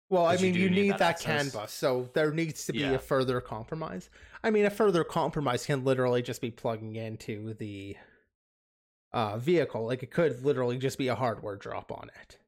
Well, 0.09 0.25
I 0.25 0.37
mean, 0.37 0.53
do 0.55 0.59
you, 0.59 0.71
need 0.71 0.81
need 0.81 0.91
that 0.93 0.97
that, 0.99 1.19
CAN 1.19 1.49
bus, 1.49 1.71
so 1.71 2.09
there 2.15 2.31
needs 2.33 2.65
to 2.65 2.73
be 2.73 2.79
Yeah. 2.79 2.93
a 2.93 2.99
further 2.99 3.39
compromise. 3.41 4.09
I 4.43 4.49
mean, 4.49 4.65
a 4.65 4.71
further 4.71 5.03
compromise 5.03 5.67
can 5.67 5.83
literally 5.83 6.23
just 6.23 6.41
be 6.41 6.49
plugging 6.49 6.95
into 6.95 7.53
the 7.53 7.95
uh, 9.13 9.37
vehicle. 9.37 9.85
Like 9.85 10.01
it 10.01 10.09
could 10.09 10.43
literally 10.43 10.79
just 10.79 10.97
be 10.97 11.09
a 11.09 11.15
hardware 11.15 11.57
drop 11.57 11.91
on 11.91 12.09
it. 12.23 12.39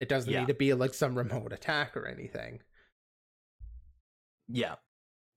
It 0.00 0.08
doesn't 0.08 0.32
Yeah. 0.32 0.40
need 0.40 0.48
to 0.48 0.54
be 0.54 0.72
like 0.72 0.94
some 0.94 1.18
remote 1.18 1.52
attack 1.52 1.98
or 1.98 2.06
anything. 2.06 2.60
Yeah. 4.48 4.76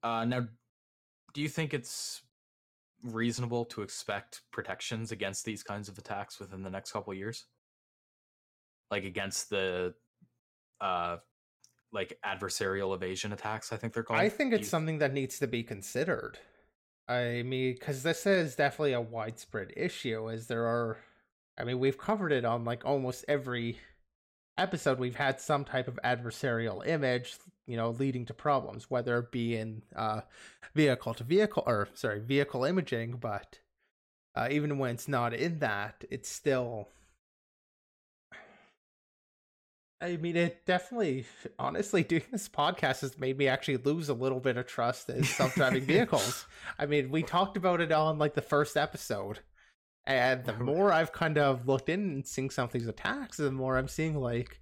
Uh 0.02 0.24
now 0.24 0.48
do 1.34 1.42
you 1.42 1.50
think 1.50 1.74
it's 1.74 2.22
reasonable 3.04 3.66
to 3.66 3.82
expect 3.82 4.42
protections 4.52 5.12
against 5.12 5.46
these 5.46 5.64
kinds 5.64 5.90
of 5.90 5.98
attacks 5.98 6.40
within 6.40 6.64
the 6.64 6.70
next 6.70 6.92
couple 6.92 7.12
of 7.12 7.18
years? 7.18 7.46
Like 8.90 9.04
against 9.06 9.50
the 9.50 9.94
uh 10.80 11.18
like 11.94 12.18
adversarial 12.26 12.96
evasion 12.96 13.34
attacks, 13.34 13.74
I 13.74 13.78
think 13.78 13.94
they're 13.94 14.04
called. 14.04 14.20
I 14.20 14.30
think 14.30 14.54
it's 14.54 14.62
you- 14.62 14.70
something 14.70 15.00
that 15.00 15.14
needs 15.14 15.40
to 15.40 15.48
be 15.48 15.64
considered. 15.64 16.38
I 17.08 17.44
mean, 17.44 17.74
because 17.74 18.04
this 18.04 18.26
is 18.26 18.56
definitely 18.56 18.94
a 18.94 19.02
widespread 19.02 19.74
issue, 19.76 20.30
as 20.30 20.48
there 20.48 20.66
are. 20.66 20.98
I 21.58 21.66
mean, 21.66 21.80
we've 21.80 21.98
covered 21.98 22.32
it 22.32 22.46
on 22.46 22.64
like 22.64 22.86
almost 22.86 23.26
every 23.28 23.78
episode. 24.62 25.00
We've 25.00 25.16
had 25.16 25.42
some 25.42 25.66
type 25.66 25.88
of 25.88 26.00
adversarial 26.04 26.86
image, 26.86 27.36
you 27.68 27.78
know, 27.78 27.92
leading 27.92 28.26
to 28.26 28.34
problems, 28.34 28.90
whether 28.90 29.18
it 29.20 29.32
be 29.32 29.56
in 29.56 29.82
uh, 29.96 30.22
vehicle 30.76 31.14
to 31.16 31.24
vehicle, 31.24 31.64
or 31.66 31.90
sorry, 31.94 32.20
vehicle 32.20 32.64
imaging. 32.64 33.18
But 33.20 33.60
uh, 34.36 34.48
even 34.52 34.78
when 34.78 34.92
it's 34.92 35.08
not 35.08 35.34
in 35.34 35.60
that, 35.60 36.04
it's 36.10 36.30
still 36.30 36.88
I 40.02 40.18
mean, 40.18 40.36
it 40.36 40.66
definitely, 40.66 41.26
honestly, 41.60 42.04
doing 42.08 42.24
this 42.32 42.50
podcast 42.50 43.02
has 43.02 43.20
made 43.20 43.38
me 43.38 43.48
actually 43.48 43.78
lose 43.78 44.10
a 44.10 44.14
little 44.14 44.40
bit 44.40 44.58
of 44.58 44.66
trust 44.66 45.10
in 45.10 45.24
self 45.24 45.54
driving 45.54 45.84
vehicles. 45.86 46.46
I 46.80 46.88
mean, 46.88 47.12
we 47.12 47.22
talked 47.22 47.56
about 47.56 47.82
it 47.82 47.92
on 47.92 48.18
like 48.18 48.34
the 48.34 48.42
first 48.42 48.76
episode. 48.76 49.40
And 50.06 50.44
the 50.46 50.54
more 50.54 50.92
I've 50.92 51.12
kind 51.12 51.38
of 51.38 51.68
looked 51.68 51.90
in 51.90 52.00
and 52.00 52.28
seen 52.28 52.50
some 52.50 52.66
of 52.66 52.72
these 52.72 52.88
attacks, 52.88 53.38
the 53.38 53.52
more 53.52 53.78
I'm 53.78 53.88
seeing 53.88 54.16
like, 54.20 54.60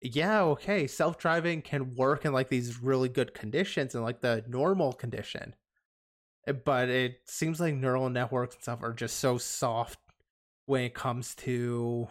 yeah, 0.00 0.42
okay, 0.42 0.86
self 0.86 1.18
driving 1.18 1.60
can 1.62 1.94
work 1.94 2.24
in 2.24 2.32
like 2.32 2.48
these 2.48 2.80
really 2.80 3.08
good 3.08 3.34
conditions 3.34 3.94
and 3.94 4.04
like 4.04 4.20
the 4.20 4.44
normal 4.48 4.92
condition. 4.92 5.54
Eh, 6.46 6.52
but 6.52 6.88
it 6.88 7.20
seems 7.26 7.60
like 7.60 7.74
neural 7.74 8.08
networks 8.08 8.54
and 8.56 8.62
stuff 8.62 8.82
are 8.82 8.94
just 8.94 9.18
so 9.18 9.38
soft 9.38 9.98
when 10.66 10.82
it 10.82 10.94
comes 10.94 11.34
to 11.34 12.08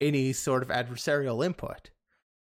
any 0.00 0.32
sort 0.32 0.62
of 0.62 0.68
adversarial 0.68 1.44
input. 1.44 1.90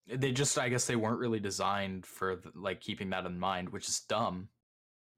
They 0.06 0.32
just, 0.32 0.58
I 0.58 0.68
guess, 0.68 0.86
they 0.86 0.96
weren't 0.96 1.20
really 1.20 1.40
designed 1.40 2.04
for 2.04 2.40
like 2.54 2.80
keeping 2.80 3.10
that 3.10 3.24
in 3.24 3.38
mind, 3.38 3.70
which 3.70 3.88
is 3.88 4.00
dumb. 4.00 4.48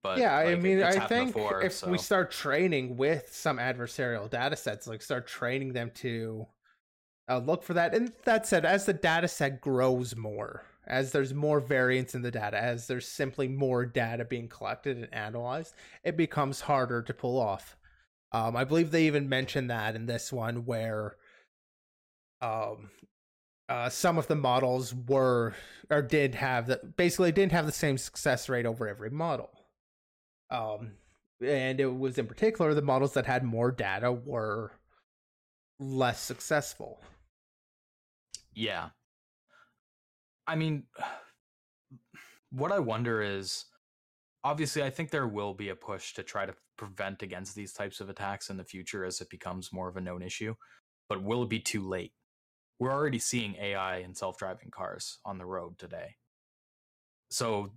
But 0.07 0.19
yeah, 0.19 0.37
like, 0.37 0.47
I 0.47 0.55
mean, 0.55 0.83
I 0.83 1.07
think 1.07 1.35
before, 1.35 1.63
if 1.63 1.73
so. 1.73 1.89
we 1.89 1.99
start 1.99 2.31
training 2.31 2.97
with 2.97 3.29
some 3.33 3.59
adversarial 3.59 4.31
data 4.31 4.55
sets, 4.55 4.87
like 4.87 5.03
start 5.03 5.27
training 5.27 5.73
them 5.73 5.91
to 5.97 6.47
uh, 7.29 7.39
look 7.39 7.65
for 7.65 7.75
that. 7.75 7.93
And 7.93 8.13
that 8.25 8.47
said, 8.47 8.65
as 8.65 8.87
the 8.87 8.93
data 8.93 9.27
set 9.27 9.61
grows 9.61 10.15
more, 10.15 10.65
as 10.87 11.11
there's 11.11 11.35
more 11.35 11.59
variance 11.59 12.15
in 12.15 12.23
the 12.23 12.31
data, 12.31 12.57
as 12.57 12.87
there's 12.87 13.09
simply 13.09 13.49
more 13.49 13.85
data 13.85 14.25
being 14.25 14.49
collected 14.49 14.97
and 14.97 15.13
analyzed, 15.13 15.75
it 16.05 16.17
becomes 16.17 16.61
harder 16.61 17.03
to 17.03 17.13
pull 17.13 17.41
off. 17.41 17.77
Um, 18.31 18.57
I 18.57 18.63
believe 18.63 18.93
they 18.93 19.07
even 19.07 19.29
mentioned 19.29 19.71
that 19.71 19.97
in 19.97 20.07
this 20.07 20.33
one 20.33 20.65
where 20.67 21.17
um, 22.41 22.91
uh, 23.69 23.89
some 23.89 24.19
of 24.19 24.29
the 24.29 24.37
models 24.37 24.95
were 24.95 25.55
or 25.91 26.03
did 26.03 26.37
have 26.37 26.67
the 26.69 26.81
basically 26.97 27.33
didn't 27.33 27.53
have 27.53 27.67
the 27.67 27.73
same 27.73 27.99
success 27.99 28.49
rate 28.49 28.67
over 28.67 28.87
every 28.87 29.11
model. 29.11 29.51
Um, 30.51 30.93
and 31.45 31.81
it 31.81 31.99
was 31.99 32.19
in 32.19 32.27
particular 32.27 32.75
the 32.75 32.83
models 32.83 33.15
that 33.15 33.27
had 33.27 33.45
more 33.45 33.71
data 33.71 34.13
were 34.13 34.73
less 35.79 36.21
successful. 36.21 37.01
Yeah. 38.55 38.91
I 40.47 40.57
mean, 40.57 40.85
what 42.51 42.73
I 42.73 42.79
wonder 42.79 43.23
is 43.23 43.67
obviously, 44.45 44.83
I 44.83 44.91
think 44.91 45.11
there 45.11 45.27
will 45.27 45.55
be 45.55 45.69
a 45.69 45.77
push 45.77 46.15
to 46.15 46.23
try 46.23 46.47
to 46.47 46.55
prevent 46.77 47.23
against 47.23 47.55
these 47.55 47.73
types 47.73 48.01
of 48.01 48.09
attacks 48.09 48.49
in 48.51 48.57
the 48.57 48.65
future 48.65 49.05
as 49.05 49.21
it 49.21 49.31
becomes 49.31 49.73
more 49.73 49.89
of 49.89 49.97
a 49.97 50.01
known 50.01 50.23
issue. 50.23 50.55
But 51.09 51.23
will 51.23 51.43
it 51.43 51.51
be 51.51 51.61
too 51.61 51.87
late? 51.87 52.13
we're 52.79 52.93
already 52.93 53.19
seeing 53.19 53.57
AI 53.57 53.99
and 53.99 54.17
self-driving 54.17 54.71
cars 54.71 55.19
on 55.25 55.39
the 55.39 55.47
road 55.47 55.79
today. 55.79 56.17
So 57.31 57.73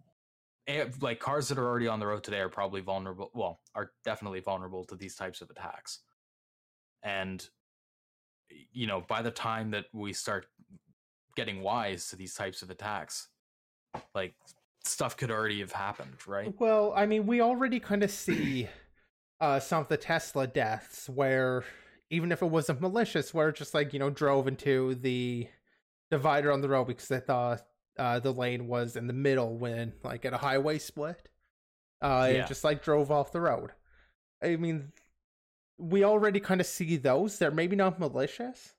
like 1.02 1.20
cars 1.20 1.48
that 1.48 1.58
are 1.58 1.68
already 1.68 1.88
on 1.88 2.00
the 2.00 2.08
road 2.08 2.24
today 2.24 2.40
are 2.40 2.50
probably 2.50 2.82
vulnerable 2.82 3.32
well 3.34 3.60
are 3.76 3.92
definitely 4.04 4.40
vulnerable 4.40 4.84
to 4.86 4.96
these 4.96 5.16
types 5.16 5.42
of 5.42 5.50
attacks. 5.50 6.00
And 7.04 7.48
you 8.72 8.88
know 8.88 9.04
by 9.08 9.22
the 9.22 9.32
time 9.32 9.72
that 9.72 9.86
we 9.94 10.14
start 10.14 10.48
getting 11.36 11.62
wise 11.62 12.10
to 12.10 12.16
these 12.16 12.34
types 12.34 12.62
of 12.62 12.70
attacks 12.70 13.28
like 14.14 14.34
stuff 14.84 15.16
could 15.16 15.32
already 15.32 15.60
have 15.60 15.72
happened 15.72 16.16
right? 16.28 16.54
Well 16.60 16.94
i 16.96 17.06
mean 17.06 17.28
we 17.28 17.42
already 17.42 17.80
kind 17.80 18.04
of 18.04 18.12
see 18.12 18.68
uh 19.40 19.60
some 19.60 19.82
of 19.82 19.88
the 19.88 19.98
tesla 19.98 20.48
deaths 20.48 21.08
where 21.08 21.64
even 22.10 22.32
if 22.32 22.42
it 22.42 22.48
wasn't 22.48 22.82
malicious, 22.82 23.34
where 23.34 23.50
it 23.50 23.56
just 23.56 23.74
like 23.74 23.94
you 23.94 24.00
know 24.00 24.10
drove 24.10 24.48
into 24.48 24.96
the 24.96 25.48
divider 26.10 26.52
on 26.52 26.62
the 26.62 26.70
road 26.70 26.86
because 26.86 27.08
they 27.08 27.20
thought 27.20 27.62
uh, 28.00 28.20
the 28.20 28.34
lane 28.34 28.68
was 28.68 28.96
in 28.96 29.08
the 29.08 29.14
middle 29.14 29.58
when 29.58 29.94
like 30.04 30.26
at 30.26 30.34
a 30.34 30.38
highway 30.38 30.80
split. 30.80 31.30
Uh, 32.02 32.30
yeah. 32.32 32.46
just 32.46 32.64
like 32.64 32.82
drove 32.82 33.12
off 33.12 33.34
the 33.34 33.42
road. 33.42 33.72
I 34.42 34.56
mean, 34.56 34.94
we 35.78 36.06
already 36.06 36.40
kind 36.40 36.62
of 36.62 36.68
see 36.68 36.96
those. 36.96 37.38
They're 37.38 37.52
maybe 37.52 37.76
not 37.76 38.00
malicious, 38.00 38.74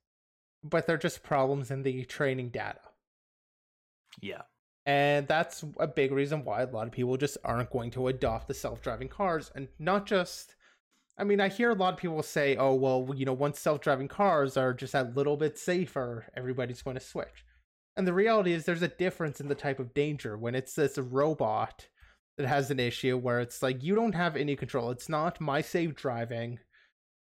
but 0.65 0.87
they're 0.87 0.97
just 0.97 1.23
problems 1.23 1.71
in 1.71 1.83
the 1.83 2.05
training 2.07 2.49
data. 2.49 2.81
Yeah. 4.23 4.43
And 4.87 5.29
that's 5.29 5.63
a 5.79 5.87
big 5.87 6.13
reason 6.13 6.45
why 6.45 6.63
a 6.63 6.67
lot 6.67 6.87
of 6.87 6.93
people 6.93 7.19
just 7.19 7.37
aren't 7.45 7.71
going 7.71 7.91
to 7.93 8.09
adopt 8.09 8.49
the 8.49 8.55
self 8.55 8.81
driving 8.81 9.09
cars. 9.09 9.53
And 9.55 9.69
not 9.79 10.07
just 10.07 10.55
I 11.21 11.25
mean, 11.25 11.39
I 11.39 11.49
hear 11.49 11.71
a 11.71 11.75
lot 11.75 11.93
of 11.93 12.01
people 12.01 12.23
say, 12.23 12.57
"Oh, 12.57 12.73
well, 12.73 13.11
you 13.15 13.27
know, 13.27 13.35
once 13.35 13.61
self-driving 13.61 14.09
cars 14.09 14.57
are 14.57 14.73
just 14.73 14.95
a 14.95 15.03
little 15.03 15.37
bit 15.37 15.59
safer, 15.59 16.25
everybody's 16.35 16.81
going 16.81 16.97
to 16.97 17.05
switch." 17.05 17.45
And 18.01 18.09
the 18.09 18.15
reality 18.15 18.55
is, 18.55 18.65
there's 18.65 18.81
a 18.81 18.89
difference 18.89 19.43
in 19.43 19.49
the 19.49 19.55
type 19.55 19.79
of 19.79 19.93
danger 19.93 20.35
when 20.35 20.55
it's 20.55 20.73
this 20.73 20.97
robot 20.97 21.87
that 22.39 22.47
has 22.47 22.71
an 22.71 22.81
issue 22.81 23.19
where 23.19 23.41
it's 23.41 23.63
like 23.63 23.83
you 23.83 23.95
don't 23.95 24.15
have 24.15 24.37
any 24.37 24.57
control. 24.57 24.91
It's 24.91 25.11
not 25.11 25.39
my 25.39 25.61
safe 25.61 25.95
driving. 25.95 26.61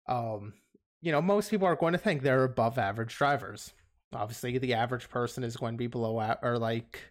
Um, 0.07 0.53
you 1.01 1.11
know, 1.11 1.22
most 1.22 1.49
people 1.49 1.67
are 1.67 1.76
going 1.76 1.91
to 1.91 1.97
think 1.99 2.22
they're 2.22 2.45
above 2.45 2.78
average 2.78 3.17
drivers. 3.17 3.74
Obviously, 4.13 4.57
the 4.59 4.74
average 4.74 5.09
person 5.09 5.43
is 5.43 5.57
going 5.57 5.74
to 5.74 5.78
be 5.78 5.88
below, 5.88 6.22
a- 6.22 6.39
or 6.41 6.57
like 6.57 7.01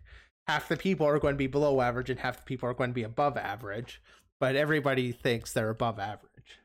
half 0.49 0.67
the 0.67 0.79
people 0.79 1.07
are 1.07 1.19
going 1.19 1.35
to 1.35 1.39
be 1.39 1.47
below 1.47 1.83
average 1.83 2.09
and 2.09 2.19
half 2.21 2.39
the 2.39 2.45
people 2.45 2.67
are 2.67 2.73
going 2.73 2.89
to 2.89 2.95
be 2.95 3.03
above 3.03 3.37
average. 3.37 4.01
But 4.41 4.57
everybody 4.57 5.13
thinks 5.13 5.53
they're 5.53 5.69
above 5.69 5.99
average. 5.99 6.57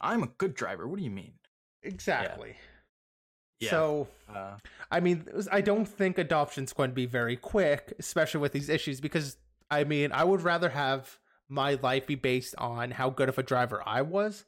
I'm 0.00 0.22
a 0.22 0.28
good 0.38 0.54
driver. 0.54 0.88
What 0.88 0.96
do 0.98 1.04
you 1.04 1.10
mean? 1.10 1.34
Exactly. 1.82 2.54
Yeah. 2.54 2.75
So, 3.70 4.08
uh, 4.28 4.56
I 4.90 5.00
mean, 5.00 5.26
I 5.50 5.60
don't 5.60 5.86
think 5.86 6.18
adoption's 6.18 6.72
going 6.72 6.90
to 6.90 6.94
be 6.94 7.06
very 7.06 7.36
quick, 7.36 7.94
especially 7.98 8.40
with 8.40 8.52
these 8.52 8.68
issues, 8.68 9.00
because 9.00 9.36
I 9.70 9.84
mean, 9.84 10.12
I 10.12 10.24
would 10.24 10.42
rather 10.42 10.68
have 10.70 11.18
my 11.48 11.74
life 11.82 12.06
be 12.06 12.14
based 12.14 12.54
on 12.58 12.90
how 12.90 13.10
good 13.10 13.28
of 13.28 13.38
a 13.38 13.42
driver 13.42 13.82
I 13.86 14.02
was, 14.02 14.44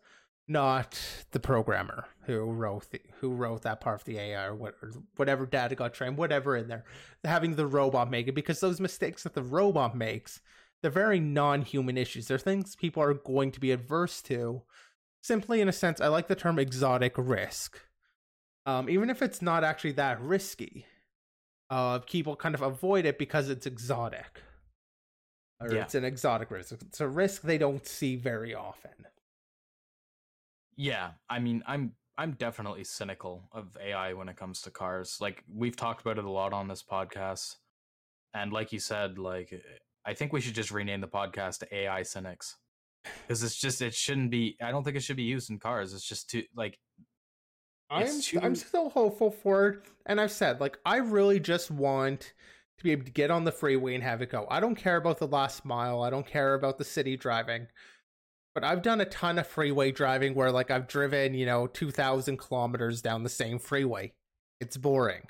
not 0.47 0.99
the 1.31 1.41
programmer 1.41 2.07
who 2.25 2.41
wrote 2.41 2.91
the, 2.91 3.01
who 3.21 3.31
wrote 3.31 3.63
that 3.63 3.81
part 3.81 4.01
of 4.01 4.05
the 4.05 4.19
AI 4.19 4.45
or, 4.45 4.55
what, 4.55 4.75
or 4.83 4.93
whatever 5.17 5.47
data 5.47 5.75
got 5.75 5.95
trained, 5.95 6.17
whatever 6.17 6.57
in 6.57 6.69
there, 6.69 6.85
having 7.25 7.57
the 7.57 7.67
robot 7.67 8.11
make 8.11 8.29
it, 8.29 8.35
because 8.35 8.61
those 8.61 8.81
mistakes 8.81 9.23
that 9.23 9.35
the 9.35 9.43
robot 9.43 9.97
makes, 9.97 10.41
they're 10.83 10.91
very 10.91 11.21
non-human 11.21 11.97
issues. 11.97 12.27
They're 12.27 12.39
things 12.39 12.77
people 12.77 13.03
are 13.03 13.15
going 13.15 13.53
to 13.53 13.61
be 13.61 13.73
adverse 13.73 14.23
to 14.23 14.63
simply 15.21 15.61
in 15.61 15.69
a 15.69 15.73
sense, 15.73 16.01
I 16.01 16.09
like 16.09 16.29
the 16.29 16.37
term 16.37 16.59
exotic 16.59 17.15
risk. 17.17 17.79
Um, 18.69 18.91
even 18.91 19.09
if 19.09 19.23
it's 19.23 19.41
not 19.41 19.65
actually 19.65 19.93
that 19.93 20.21
risky, 20.21 20.85
uh, 21.71 22.01
people 22.01 22.37
kind 22.37 22.55
of 22.55 22.61
avoid 22.61 23.07
it 23.07 23.19
because 23.19 23.49
it's 23.49 23.65
exotic. 23.67 24.43
Or 25.59 25.73
yeah. 25.73 25.81
it's 25.81 25.95
an 25.95 26.05
exotic 26.05 26.51
risk. 26.51 26.73
It's 26.73 27.01
a 27.01 27.09
risk 27.09 27.41
they 27.41 27.57
don't 27.57 27.87
see 27.87 28.15
very 28.15 28.55
often. 28.55 29.07
Yeah, 30.77 31.13
I 31.31 31.39
mean, 31.39 31.63
I'm 31.67 31.93
I'm 32.19 32.33
definitely 32.33 32.85
cynical 32.85 33.49
of 33.53 33.75
AI 33.83 34.13
when 34.13 34.29
it 34.29 34.37
comes 34.37 34.61
to 34.63 34.71
cars. 34.71 35.17
Like 35.19 35.45
we've 35.51 35.75
talked 35.75 36.03
about 36.03 36.19
it 36.19 36.27
a 36.27 36.31
lot 36.31 36.53
on 36.53 36.69
this 36.69 36.83
podcast, 36.83 37.57
and 38.35 38.53
like 38.53 38.71
you 38.71 38.81
said, 38.81 39.17
like 39.19 39.65
I 40.05 40.13
think 40.13 40.35
we 40.35 40.43
should 40.43 40.55
just 40.55 40.73
rename 40.73 41.01
the 41.01 41.09
podcast 41.09 41.61
to 41.61 41.75
AI 41.75 42.03
Cynics 42.03 42.57
because 43.23 43.43
it's 43.43 43.57
just 43.57 43.81
it 43.81 43.95
shouldn't 43.95 44.31
be. 44.31 44.59
I 44.61 44.73
don't 44.73 44.85
think 44.85 44.97
it 44.97 45.03
should 45.03 45.17
be 45.17 45.23
used 45.23 45.49
in 45.49 45.59
cars. 45.59 45.95
It's 45.95 46.07
just 46.07 46.29
too 46.29 46.43
like. 46.55 46.79
I'm 47.91 48.21
too... 48.21 48.41
I'm 48.43 48.55
still 48.55 48.91
hopeful 48.91 49.31
for 49.31 49.69
it, 49.69 49.81
and 50.07 50.21
I've 50.21 50.33
said 50.33 50.61
like 50.61 50.79
I 50.85 50.97
really 50.99 51.41
just 51.41 51.71
want 51.71 52.33
to 52.79 52.85
be 52.85 52.93
able 52.93 53.05
to 53.05 53.11
get 53.11 53.31
on 53.31 53.45
the 53.45 53.53
freeway 53.53 53.95
and 53.95 54.05
have 54.05 54.23
it 54.23 54.31
go. 54.31 54.47
I 54.51 54.61
don't 54.61 54.77
care 54.77 54.97
about 54.97 55.19
the 55.19 55.27
last 55.27 55.65
mile. 55.65 56.03
I 56.03 56.11
don't 56.11 56.27
care 56.27 56.55
about 56.55 56.79
the 56.79 56.85
city 56.85 57.17
driving. 57.17 57.67
But 58.55 58.65
I've 58.65 58.83
done 58.83 59.01
a 59.01 59.05
ton 59.05 59.39
of 59.39 59.47
freeway 59.47 59.91
driving 59.93 60.35
where 60.35 60.51
like 60.51 60.71
I've 60.71 60.89
driven, 60.89 61.35
you 61.35 61.47
know, 61.47 61.67
2000 61.67 62.39
kilometers 62.39 63.03
down 63.03 63.23
the 63.23 63.29
same 63.29 63.59
freeway. 63.59 64.13
It's 64.61 64.77
boring. 64.77 65.27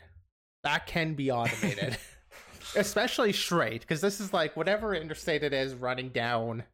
That 0.63 0.87
can 0.87 1.15
be 1.15 1.31
automated. 1.31 1.97
Especially 2.77 3.33
straight 3.33 3.81
because 3.81 4.01
this 4.01 4.21
is 4.21 4.33
like 4.33 4.57
whatever 4.57 4.95
interstate 4.95 5.43
it 5.43 5.53
is 5.53 5.75
running 5.75 6.11
down 6.11 6.65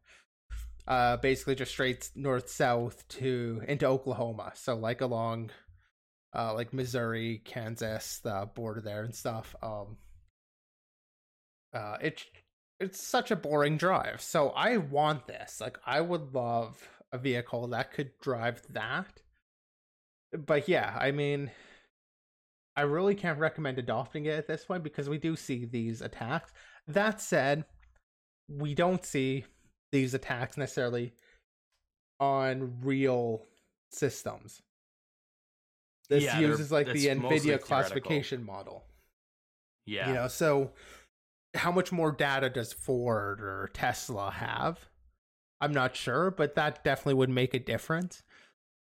uh, 0.87 1.17
basically 1.17 1.55
just 1.55 1.71
straight 1.71 2.11
north 2.15 2.51
south 2.51 3.07
to 3.09 3.63
into 3.67 3.87
Oklahoma. 3.87 4.53
So 4.55 4.75
like 4.75 5.01
along, 5.01 5.51
uh, 6.35 6.55
like 6.55 6.73
Missouri, 6.73 7.41
Kansas, 7.45 8.19
the 8.19 8.49
border 8.55 8.81
there 8.81 9.03
and 9.03 9.15
stuff. 9.15 9.55
Um, 9.63 9.97
uh, 11.73 11.97
it's 12.01 12.25
it's 12.81 13.07
such 13.07 13.31
a 13.31 13.37
boring 13.37 13.77
drive. 13.77 14.21
So 14.21 14.51
I 14.51 14.79
want 14.79 15.27
this. 15.27 15.61
Like 15.61 15.79
I 15.87 16.01
would 16.01 16.35
love 16.35 16.89
a 17.13 17.19
vehicle 17.19 17.69
that 17.69 17.93
could 17.93 18.11
drive 18.21 18.63
that. 18.71 19.23
But 20.33 20.69
yeah, 20.69 20.97
I 21.01 21.13
mean, 21.13 21.51
I 22.77 22.83
really 22.83 23.15
can't 23.15 23.39
recommend 23.39 23.79
adopting 23.79 24.27
it 24.27 24.37
at 24.37 24.49
this 24.49 24.65
point 24.65 24.83
because 24.83 25.09
we 25.09 25.19
do 25.19 25.37
see 25.37 25.65
these 25.65 26.01
attacks. 26.01 26.53
That 26.89 27.21
said, 27.21 27.65
we 28.49 28.75
don't 28.75 29.05
see 29.05 29.45
these 29.93 30.13
attacks 30.13 30.57
necessarily 30.57 31.13
on 32.19 32.81
real 32.83 33.43
systems. 33.91 34.61
This 36.09 36.25
yeah, 36.25 36.39
uses 36.39 36.71
like 36.71 36.87
the 36.87 37.07
NVIDIA 37.07 37.61
classification 37.61 38.45
model. 38.45 38.85
Yeah. 39.87 40.09
You 40.09 40.15
know, 40.15 40.29
so 40.29 40.73
how 41.55 41.73
much 41.73 41.93
more 41.93 42.13
data 42.13 42.51
does 42.51 42.73
Ford 42.73 43.41
or 43.41 43.71
Tesla 43.73 44.31
have? 44.31 44.87
I'm 45.61 45.73
not 45.73 45.97
sure, 45.97 46.31
but 46.31 46.55
that 46.57 46.85
definitely 46.85 47.15
would 47.15 47.31
make 47.31 47.55
a 47.55 47.59
difference. 47.59 48.23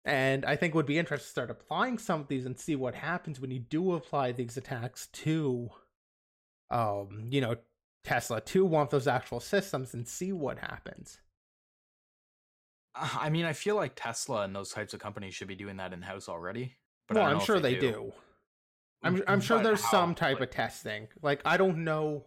And 0.06 0.46
I 0.46 0.56
think 0.56 0.74
would 0.74 0.86
be 0.86 0.98
interesting 0.98 1.26
to 1.26 1.32
start 1.32 1.52
applying 1.52 1.98
some 1.98 2.22
of 2.22 2.28
these 2.28 2.46
and 2.46 2.58
see 2.58 2.76
what 2.76 2.96
happens 2.96 3.40
when 3.40 3.52
you 3.52 3.60
do 3.60 3.94
apply 3.94 4.32
these 4.32 4.56
attacks 4.56 5.08
to 5.08 5.72
um, 6.72 7.28
you 7.30 7.42
know, 7.42 7.56
Tesla 8.04 8.42
to 8.42 8.66
one 8.66 8.84
of 8.84 8.90
those 8.90 9.08
actual 9.08 9.40
systems 9.40 9.94
and 9.94 10.08
see 10.08 10.32
what 10.32 10.60
happens. 10.60 11.20
Uh, 12.96 13.10
I 13.20 13.30
mean, 13.30 13.46
I 13.46 13.54
feel 13.54 13.76
like 13.76 13.94
Tesla 13.96 14.44
and 14.44 14.56
those 14.56 14.72
types 14.72 14.94
of 14.94 15.00
companies 15.00 15.34
should 15.34 15.48
be 15.48 15.56
doing 15.56 15.78
that 15.78 15.94
in 15.94 16.02
house 16.02 16.30
already. 16.30 16.76
But 17.10 17.18
well, 17.18 17.26
I'm 17.26 17.40
sure 17.40 17.60
they, 17.60 17.74
they 17.74 17.80
do. 17.80 17.92
do. 17.92 18.14
I'm 19.02 19.24
I'm 19.28 19.42
sure 19.42 19.62
there's 19.62 19.84
how, 19.84 19.92
some 19.92 20.16
type 20.16 20.40
like, 20.40 20.50
of 20.50 20.56
testing. 20.56 21.08
Like 21.22 21.42
I 21.44 21.58
don't 21.58 21.84
know 21.84 22.26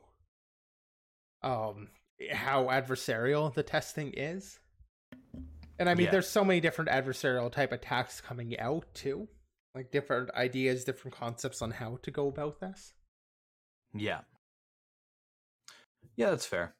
um 1.43 1.89
how 2.33 2.64
adversarial 2.66 3.53
the 3.55 3.62
testing 3.62 4.12
is. 4.16 4.59
And 5.78 5.89
I 5.89 5.95
mean 5.95 6.07
yeah. 6.07 6.11
there's 6.12 6.28
so 6.28 6.45
many 6.45 6.61
different 6.61 6.91
adversarial 6.91 7.51
type 7.51 7.72
attacks 7.72 8.20
coming 8.20 8.59
out 8.59 8.87
too. 8.95 9.28
Like 9.74 9.91
different 9.91 10.30
ideas, 10.35 10.85
different 10.85 11.16
concepts 11.16 11.62
on 11.62 11.70
how 11.70 11.99
to 12.03 12.11
go 12.11 12.28
about 12.28 12.61
this. 12.61 12.93
Yeah. 13.95 14.20
Yeah, 16.16 16.30
that's 16.30 16.47
fair. 16.47 16.74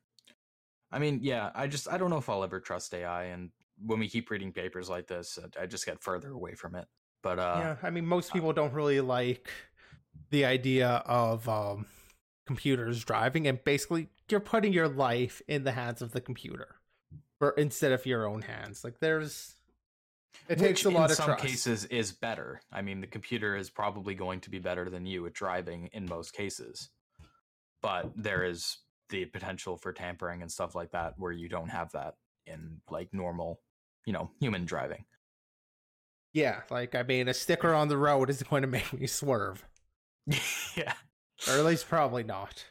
I 0.91 0.99
mean, 0.99 1.21
yeah, 1.23 1.51
I 1.55 1.69
just 1.69 1.91
I 1.91 1.99
don't 1.99 2.11
know 2.11 2.19
if 2.19 2.29
I'll 2.29 2.45
ever 2.45 2.61
trust 2.61 2.95
AI 2.95 3.25
and 3.25 3.51
when 3.85 3.99
we 3.99 4.09
keep 4.09 4.31
reading 4.31 4.53
papers 4.53 4.89
like 4.89 5.07
this, 5.07 5.39
I 5.61 5.67
just 5.67 5.87
get 5.87 6.03
further 6.03 6.31
away 6.31 6.55
from 6.55 6.75
it. 6.77 6.87
But 7.23 7.39
uh 7.39 7.57
Yeah, 7.59 7.77
I 7.83 7.91
mean 7.91 8.07
most 8.07 8.33
people 8.33 8.53
don't 8.53 8.73
really 8.73 9.01
like 9.01 9.51
the 10.31 10.45
idea 10.45 11.03
of 11.07 11.49
um 11.49 11.87
computers 12.47 13.05
driving 13.05 13.47
and 13.47 13.63
basically 13.63 14.09
you're 14.29 14.41
putting 14.41 14.73
your 14.73 14.89
life 14.89 15.41
in 15.47 15.63
the 15.63 15.73
hands 15.73 16.03
of 16.03 16.13
the 16.13 16.21
computer 16.21 16.77
or 17.41 17.51
instead 17.53 17.93
of 17.93 18.05
your 18.07 18.27
own 18.27 18.43
hands. 18.43 18.85
Like 18.85 18.99
there's 19.01 19.57
it 20.49 20.59
Which 20.59 20.69
takes 20.69 20.85
a 20.85 20.91
lot 20.91 21.11
of 21.11 21.17
some 21.17 21.37
cases 21.37 21.85
is 21.87 22.11
better. 22.13 22.61
I 22.73 22.83
mean, 22.83 23.01
the 23.01 23.07
computer 23.07 23.57
is 23.57 23.71
probably 23.71 24.15
going 24.15 24.41
to 24.41 24.51
be 24.51 24.59
better 24.59 24.89
than 24.91 25.07
you 25.07 25.27
at 25.27 25.35
driving 25.35 25.89
in 25.93 26.07
most 26.07 26.33
cases. 26.33 26.89
But 27.81 28.13
there 28.17 28.45
is 28.45 28.79
the 29.11 29.27
potential 29.27 29.77
for 29.77 29.93
tampering 29.93 30.43
and 30.43 30.51
stuff 30.51 30.75
like 30.75 30.93
that 30.93 31.15
where 31.17 31.33
you 31.33 31.49
don't 31.49 31.69
have 31.69 31.93
that 31.93 32.15
in 32.47 32.81
like 32.91 33.09
normal, 33.13 33.61
you 34.07 34.13
know, 34.13 34.31
human 34.41 34.65
driving. 34.65 35.05
Yeah, 36.33 36.63
like 36.71 36.95
I 36.95 37.03
mean, 37.03 37.29
a 37.29 37.35
sticker 37.35 37.75
on 37.75 37.89
the 37.89 37.99
road 37.99 38.31
is 38.31 38.43
going 38.43 38.63
to 38.63 38.69
make 38.69 38.93
me 38.93 39.07
swerve. 39.07 39.67
yeah, 40.77 40.95
or 41.49 41.59
at 41.59 41.65
least 41.65 41.89
probably 41.89 42.23
not. 42.23 42.65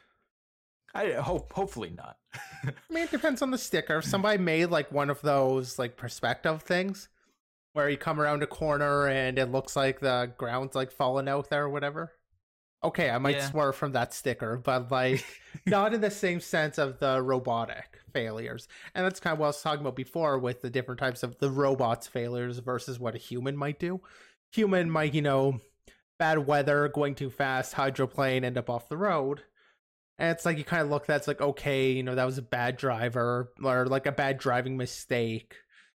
I 0.94 1.12
hope, 1.12 1.52
hopefully 1.52 1.90
not. 1.96 2.18
I 2.34 2.72
mean, 2.90 3.04
it 3.04 3.10
depends 3.12 3.40
on 3.40 3.50
the 3.50 3.58
sticker. 3.58 3.98
If 3.98 4.04
somebody 4.04 4.38
made 4.38 4.66
like 4.66 4.92
one 4.92 5.10
of 5.10 5.22
those 5.22 5.78
like 5.78 5.96
perspective 5.96 6.62
things, 6.62 7.08
where 7.72 7.88
you 7.88 7.96
come 7.96 8.20
around 8.20 8.42
a 8.42 8.46
corner 8.46 9.06
and 9.06 9.38
it 9.38 9.50
looks 9.50 9.76
like 9.76 10.00
the 10.00 10.32
ground's 10.36 10.74
like 10.74 10.92
falling 10.92 11.28
out 11.28 11.50
there 11.50 11.64
or 11.64 11.70
whatever. 11.70 12.12
Okay, 12.84 13.10
I 13.10 13.18
might 13.18 13.36
yeah. 13.36 13.50
swerve 13.50 13.76
from 13.76 13.92
that 13.92 14.12
sticker, 14.12 14.56
but 14.56 14.90
like 14.90 15.24
not 15.66 15.94
in 15.94 16.00
the 16.00 16.10
same 16.10 16.40
sense 16.40 16.78
of 16.78 16.98
the 16.98 17.22
robotic 17.22 18.00
failures. 18.12 18.66
And 18.94 19.04
that's 19.04 19.20
kind 19.20 19.32
of 19.32 19.38
what 19.38 19.46
I 19.46 19.48
was 19.50 19.62
talking 19.62 19.80
about 19.80 19.96
before 19.96 20.38
with 20.38 20.62
the 20.62 20.70
different 20.70 20.98
types 20.98 21.22
of 21.22 21.38
the 21.38 21.50
robots 21.50 22.06
failures 22.06 22.58
versus 22.58 22.98
what 22.98 23.14
a 23.14 23.18
human 23.18 23.56
might 23.56 23.78
do. 23.78 24.00
Human 24.52 24.90
might, 24.90 25.14
you 25.14 25.22
know, 25.22 25.60
bad 26.18 26.46
weather, 26.46 26.88
going 26.88 27.14
too 27.14 27.30
fast, 27.30 27.74
hydroplane, 27.74 28.44
end 28.44 28.58
up 28.58 28.68
off 28.68 28.88
the 28.88 28.96
road. 28.96 29.42
And 30.18 30.30
it's 30.30 30.44
like 30.44 30.58
you 30.58 30.64
kind 30.64 30.82
of 30.82 30.90
look 30.90 31.06
that's 31.06 31.26
like, 31.26 31.40
okay, 31.40 31.92
you 31.92 32.02
know, 32.02 32.14
that 32.14 32.26
was 32.26 32.38
a 32.38 32.42
bad 32.42 32.76
driver 32.76 33.52
or 33.62 33.86
like 33.86 34.06
a 34.06 34.12
bad 34.12 34.38
driving 34.38 34.76
mistake. 34.76 35.56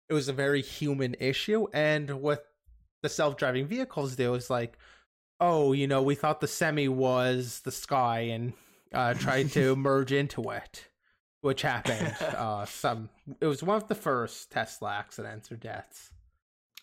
It 0.09 0.15
was 0.15 0.29
a 0.29 0.33
very 0.33 0.63
human 0.63 1.15
issue. 1.19 1.67
And 1.73 2.11
what 2.23 2.45
the 3.03 3.09
self 3.09 3.37
driving 3.37 3.67
vehicles 3.67 4.17
do 4.17 4.35
is 4.35 4.51
like, 4.51 4.79
oh, 5.41 5.73
you 5.73 5.87
know, 5.87 6.03
we 6.03 6.15
thought 6.15 6.41
the 6.41 6.49
semi 6.49 6.89
was 6.89 7.61
the 7.61 7.73
sky 7.73 8.21
and 8.21 8.53
uh, 8.93 9.15
tried 9.15 9.51
to 9.53 9.77
merge 9.77 10.13
into 10.13 10.51
it, 10.51 10.87
which 11.41 11.63
happened. 11.63 12.15
Uh, 12.35 12.65
some 12.65 13.09
it 13.41 13.47
was 13.47 13.63
one 13.63 13.77
of 13.77 13.89
the 13.89 13.95
first 13.95 14.51
Tesla 14.51 14.93
accidents 14.93 15.51
or 15.53 15.57
deaths. 15.57 16.11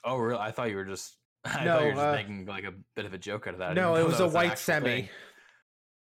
Oh, 0.04 0.18
really? 0.18 0.40
I 0.40 0.52
thought 0.52 0.70
you 0.70 0.76
were 0.76 0.86
just. 0.86 1.18
I 1.46 1.66
no, 1.66 1.74
thought 1.74 1.82
you 1.82 1.86
were 1.88 1.94
just 1.94 2.06
uh, 2.06 2.14
making 2.14 2.46
like 2.46 2.64
a 2.64 2.74
bit 2.96 3.06
of 3.06 3.14
a 3.14 3.18
joke 3.18 3.48
out 3.48 3.54
of 3.54 3.60
that. 3.60 3.76
No, 3.76 3.96
it 3.96 4.04
was, 4.04 4.20
was 4.20 4.22
a 4.22 4.28
white 4.28 4.58
semi. 4.58 5.02
Thing. 5.02 5.10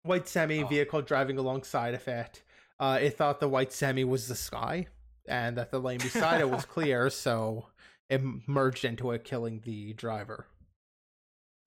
White 0.04 0.28
semi 0.28 0.64
oh. 0.64 0.68
vehicle 0.68 1.02
driving 1.02 1.38
alongside 1.38 1.94
of 1.94 2.08
it. 2.08 2.44
Uh, 2.80 3.00
it 3.02 3.18
thought 3.18 3.40
the 3.40 3.50
white 3.50 3.72
semi 3.72 4.04
was 4.04 4.28
the 4.28 4.36
sky, 4.36 4.88
and 5.28 5.58
that 5.58 5.72
the 5.72 5.80
lane 5.80 6.00
beside 6.00 6.42
it 6.42 6.50
was 6.50 6.66
clear, 6.66 7.10
so 7.10 7.68
it 8.10 8.22
merged 8.48 8.86
into 8.86 9.12
it, 9.12 9.24
killing 9.24 9.62
the 9.64 9.94
driver. 9.94 10.48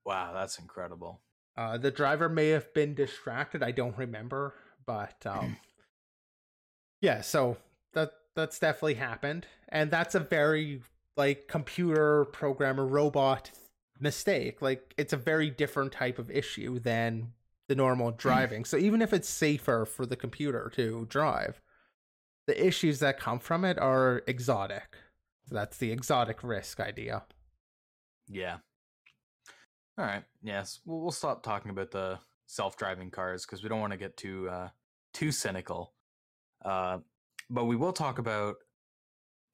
Wow, 0.04 0.32
that's 0.34 0.58
incredible. 0.58 1.20
Uh, 1.56 1.78
the 1.78 1.90
driver 1.90 2.28
may 2.28 2.48
have 2.48 2.72
been 2.74 2.94
distracted. 2.94 3.62
I 3.62 3.70
don't 3.70 3.96
remember, 3.96 4.54
but 4.86 5.14
um, 5.26 5.56
yeah. 7.00 7.20
So 7.20 7.56
that 7.92 8.12
that's 8.34 8.58
definitely 8.58 8.94
happened, 8.94 9.46
and 9.68 9.90
that's 9.90 10.14
a 10.14 10.20
very 10.20 10.82
like 11.16 11.46
computer 11.48 12.24
programmer 12.26 12.86
robot 12.86 13.50
mistake. 14.00 14.60
Like 14.60 14.94
it's 14.98 15.12
a 15.12 15.18
very 15.18 15.50
different 15.50 15.92
type 15.92 16.18
of 16.18 16.30
issue 16.30 16.78
than 16.78 17.32
the 17.68 17.74
normal 17.74 18.10
driving. 18.16 18.64
so 18.64 18.76
even 18.76 19.00
if 19.00 19.12
it's 19.12 19.28
safer 19.28 19.86
for 19.86 20.06
the 20.06 20.16
computer 20.16 20.70
to 20.74 21.06
drive, 21.08 21.60
the 22.46 22.66
issues 22.66 22.98
that 22.98 23.18
come 23.18 23.38
from 23.38 23.64
it 23.64 23.78
are 23.78 24.22
exotic. 24.26 24.96
So 25.48 25.54
that's 25.54 25.76
the 25.76 25.92
exotic 25.92 26.42
risk 26.42 26.80
idea. 26.80 27.22
Yeah, 28.28 28.58
all 29.96 30.04
right. 30.04 30.24
Yes, 30.42 30.80
we'll, 30.84 31.00
we'll 31.00 31.10
stop 31.10 31.42
talking 31.42 31.70
about 31.70 31.90
the 31.90 32.18
self-driving 32.46 33.10
cars 33.10 33.46
because 33.46 33.62
we 33.62 33.68
don't 33.68 33.80
want 33.80 33.92
to 33.92 33.98
get 33.98 34.16
too 34.16 34.48
uh, 34.48 34.68
too 35.12 35.30
cynical. 35.32 35.92
Uh, 36.64 36.98
but 37.50 37.64
we 37.64 37.76
will 37.76 37.92
talk 37.92 38.18
about 38.18 38.56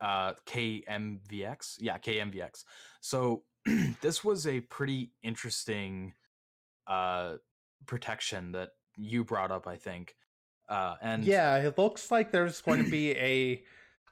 uh, 0.01 0.32
KMVX. 0.47 1.76
Yeah, 1.80 1.99
KMVX. 1.99 2.64
So 3.01 3.43
this 4.01 4.24
was 4.24 4.47
a 4.47 4.61
pretty 4.61 5.12
interesting 5.22 6.14
uh, 6.86 7.34
protection 7.86 8.53
that 8.53 8.70
you 8.97 9.24
brought 9.24 9.51
up, 9.51 9.66
I 9.66 9.76
think. 9.76 10.14
Uh, 10.68 10.95
and 11.03 11.24
yeah, 11.24 11.57
it 11.57 11.76
looks 11.76 12.11
like 12.11 12.30
there's 12.30 12.61
going 12.61 12.84
to 12.84 12.91
be 12.91 13.12
a. 13.12 13.62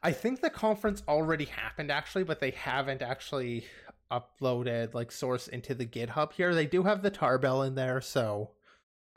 I 0.03 0.13
think 0.13 0.41
the 0.41 0.51
conference 0.51 1.03
already 1.09 1.47
happened 1.47 1.91
actually, 1.91 2.25
but 2.25 2.41
they 2.41 2.51
haven't 2.51 3.03
actually 3.03 3.65
uploaded 4.13 4.95
like 4.95 5.13
source 5.13 5.49
into 5.49 5.75
the 5.75 5.87
GitHub 5.87 6.33
here. 6.33 6.55
They 6.55 6.67
do 6.67 6.83
have 6.83 7.03
the 7.03 7.11
tarball 7.11 7.67
in 7.67 7.75
there, 7.75 8.01
so 8.01 8.51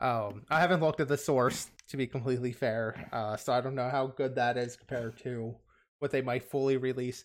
um, 0.00 0.42
I 0.50 0.60
haven't 0.60 0.80
looked 0.80 1.00
at 1.00 1.08
the 1.08 1.16
source 1.16 1.70
to 1.88 1.96
be 1.96 2.06
completely 2.06 2.52
fair. 2.52 3.08
Uh, 3.12 3.36
so 3.36 3.52
I 3.52 3.60
don't 3.60 3.74
know 3.74 3.88
how 3.88 4.08
good 4.08 4.34
that 4.34 4.56
is 4.56 4.76
compared 4.76 5.18
to 5.18 5.54
what 6.00 6.10
they 6.10 6.22
might 6.22 6.44
fully 6.44 6.76
release. 6.76 7.24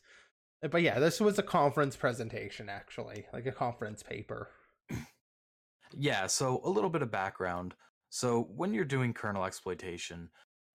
But 0.62 0.82
yeah, 0.82 1.00
this 1.00 1.20
was 1.20 1.40
a 1.40 1.44
conference 1.44 1.96
presentation 1.96 2.70
actually, 2.70 3.26
like 3.34 3.46
a 3.46 3.52
conference 3.52 4.04
paper. 4.04 4.50
Yeah, 5.96 6.28
so 6.28 6.62
a 6.64 6.70
little 6.70 6.90
bit 6.90 7.02
of 7.02 7.12
background. 7.12 7.74
So 8.10 8.50
when 8.56 8.74
you're 8.74 8.86
doing 8.86 9.14
kernel 9.14 9.46
exploitation, 9.46 10.30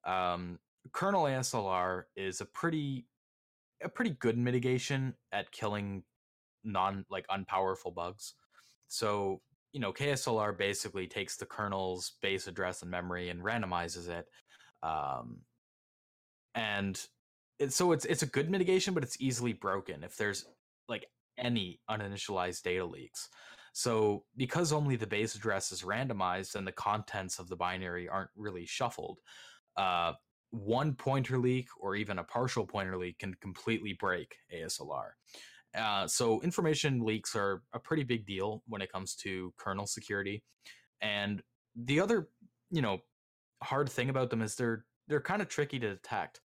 um, 0.04 0.58
kernel 0.92 1.24
ASLR 1.24 2.04
is 2.16 2.40
a 2.40 2.46
pretty 2.46 3.06
a 3.82 3.88
pretty 3.88 4.10
good 4.10 4.38
mitigation 4.38 5.14
at 5.32 5.50
killing 5.50 6.04
non 6.64 7.04
like 7.10 7.26
unpowerful 7.28 7.94
bugs. 7.94 8.34
So, 8.88 9.40
you 9.72 9.80
know, 9.80 9.92
KASLR 9.92 10.56
basically 10.56 11.06
takes 11.06 11.36
the 11.36 11.46
kernel's 11.46 12.12
base 12.20 12.46
address 12.46 12.82
and 12.82 12.90
memory 12.90 13.30
and 13.30 13.42
randomizes 13.42 14.08
it. 14.08 14.26
Um, 14.82 15.40
and 16.54 17.00
it, 17.58 17.72
so 17.72 17.92
it's 17.92 18.04
it's 18.04 18.22
a 18.22 18.26
good 18.26 18.50
mitigation, 18.50 18.94
but 18.94 19.02
it's 19.02 19.20
easily 19.20 19.52
broken 19.52 20.02
if 20.04 20.16
there's 20.16 20.44
like 20.88 21.06
any 21.38 21.80
uninitialized 21.90 22.62
data 22.62 22.84
leaks. 22.84 23.28
So 23.72 24.24
because 24.36 24.72
only 24.72 24.96
the 24.96 25.06
base 25.06 25.34
address 25.34 25.72
is 25.72 25.82
randomized 25.82 26.54
and 26.56 26.66
the 26.66 26.72
contents 26.72 27.38
of 27.38 27.48
the 27.48 27.56
binary 27.56 28.08
aren't 28.08 28.30
really 28.36 28.66
shuffled, 28.66 29.18
uh, 29.76 30.12
one 30.50 30.94
pointer 30.94 31.38
leak 31.38 31.68
or 31.80 31.96
even 31.96 32.18
a 32.18 32.24
partial 32.24 32.66
pointer 32.66 32.98
leak 32.98 33.18
can 33.18 33.34
completely 33.40 33.94
break 33.94 34.36
ASLR. 34.54 35.12
Uh, 35.76 36.06
so 36.06 36.40
information 36.42 37.00
leaks 37.00 37.34
are 37.34 37.62
a 37.72 37.78
pretty 37.78 38.02
big 38.02 38.26
deal 38.26 38.62
when 38.66 38.82
it 38.82 38.92
comes 38.92 39.14
to 39.14 39.52
kernel 39.56 39.86
security. 39.86 40.42
And 41.00 41.42
the 41.76 42.00
other, 42.00 42.28
you 42.70 42.82
know, 42.82 42.98
hard 43.62 43.88
thing 43.88 44.10
about 44.10 44.30
them 44.30 44.42
is 44.42 44.54
they're 44.54 44.84
they're 45.08 45.20
kind 45.20 45.42
of 45.42 45.48
tricky 45.48 45.78
to 45.78 45.90
detect. 45.90 46.40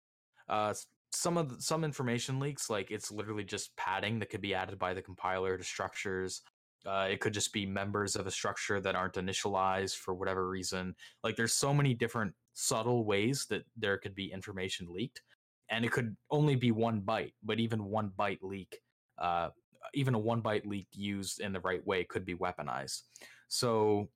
Uh, 0.50 0.74
some 1.12 1.38
of 1.38 1.50
the, 1.50 1.62
some 1.62 1.84
information 1.84 2.40
leaks, 2.40 2.70
like 2.70 2.92
it's 2.92 3.12
literally 3.12 3.44
just 3.44 3.76
padding 3.78 4.20
that 4.20 4.30
could 4.30 4.42
be 4.42 4.54
added 4.54 4.78
by 4.78 4.94
the 4.94 5.02
compiler 5.02 5.58
to 5.58 5.64
structures. 5.64 6.42
Uh, 6.86 7.08
it 7.10 7.20
could 7.20 7.34
just 7.34 7.52
be 7.54 7.66
members 7.66 8.16
of 8.16 8.28
a 8.28 8.32
structure 8.32 8.80
that 8.80 8.96
aren't 8.96 9.16
initialized 9.16 9.96
for 9.96 10.14
whatever 10.14 10.48
reason. 10.48 10.96
Like 11.24 11.36
there's 11.36 11.54
so 11.54 11.74
many 11.74 11.94
different 11.94 12.34
subtle 12.54 13.06
ways 13.06 13.46
that 13.50 13.64
there 13.76 13.98
could 13.98 14.16
be 14.16 14.32
information 14.32 14.88
leaked, 14.90 15.22
and 15.70 15.84
it 15.84 15.92
could 15.92 16.16
only 16.32 16.56
be 16.56 16.72
one 16.72 17.02
byte. 17.02 17.34
But 17.44 17.60
even 17.60 17.86
one 17.86 18.12
byte 18.18 18.40
leak, 18.42 18.80
uh, 19.18 19.50
even 19.94 20.14
a 20.14 20.20
one 20.20 20.42
byte 20.42 20.66
leak 20.66 20.88
used 20.94 21.40
in 21.40 21.54
the 21.54 21.60
right 21.62 21.86
way, 21.86 22.04
could 22.04 22.26
be 22.26 22.36
weaponized. 22.36 23.04
So 23.48 24.10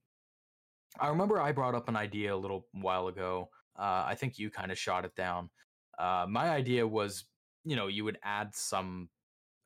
I 0.99 1.07
remember 1.07 1.39
I 1.39 1.51
brought 1.51 1.75
up 1.75 1.87
an 1.89 1.95
idea 1.95 2.33
a 2.33 2.37
little 2.37 2.67
while 2.73 3.07
ago. 3.07 3.49
Uh, 3.77 4.03
I 4.05 4.15
think 4.15 4.37
you 4.37 4.49
kind 4.49 4.71
of 4.71 4.77
shot 4.77 5.05
it 5.05 5.15
down. 5.15 5.49
Uh, 5.97 6.25
my 6.27 6.49
idea 6.49 6.85
was, 6.85 7.25
you 7.63 7.75
know, 7.75 7.87
you 7.87 8.03
would 8.03 8.17
add 8.23 8.53
some 8.53 9.09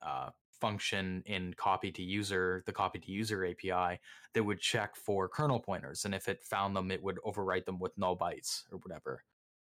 uh, 0.02 0.30
function 0.60 1.24
in 1.26 1.54
copy 1.58 1.92
to 1.92 2.04
user, 2.04 2.64
the 2.66 2.72
copy 2.72 3.00
to 3.00 3.12
user 3.12 3.46
API, 3.46 4.00
that 4.34 4.44
would 4.44 4.60
check 4.60 4.96
for 4.96 5.28
kernel 5.28 5.60
pointers. 5.60 6.06
And 6.06 6.14
if 6.14 6.28
it 6.28 6.44
found 6.44 6.76
them, 6.76 6.92
it 6.92 7.02
would 7.02 7.20
overwrite 7.26 7.66
them 7.66 7.80
with 7.80 7.98
null 7.98 8.18
bytes 8.18 8.64
or 8.72 8.80
whatever. 8.80 9.24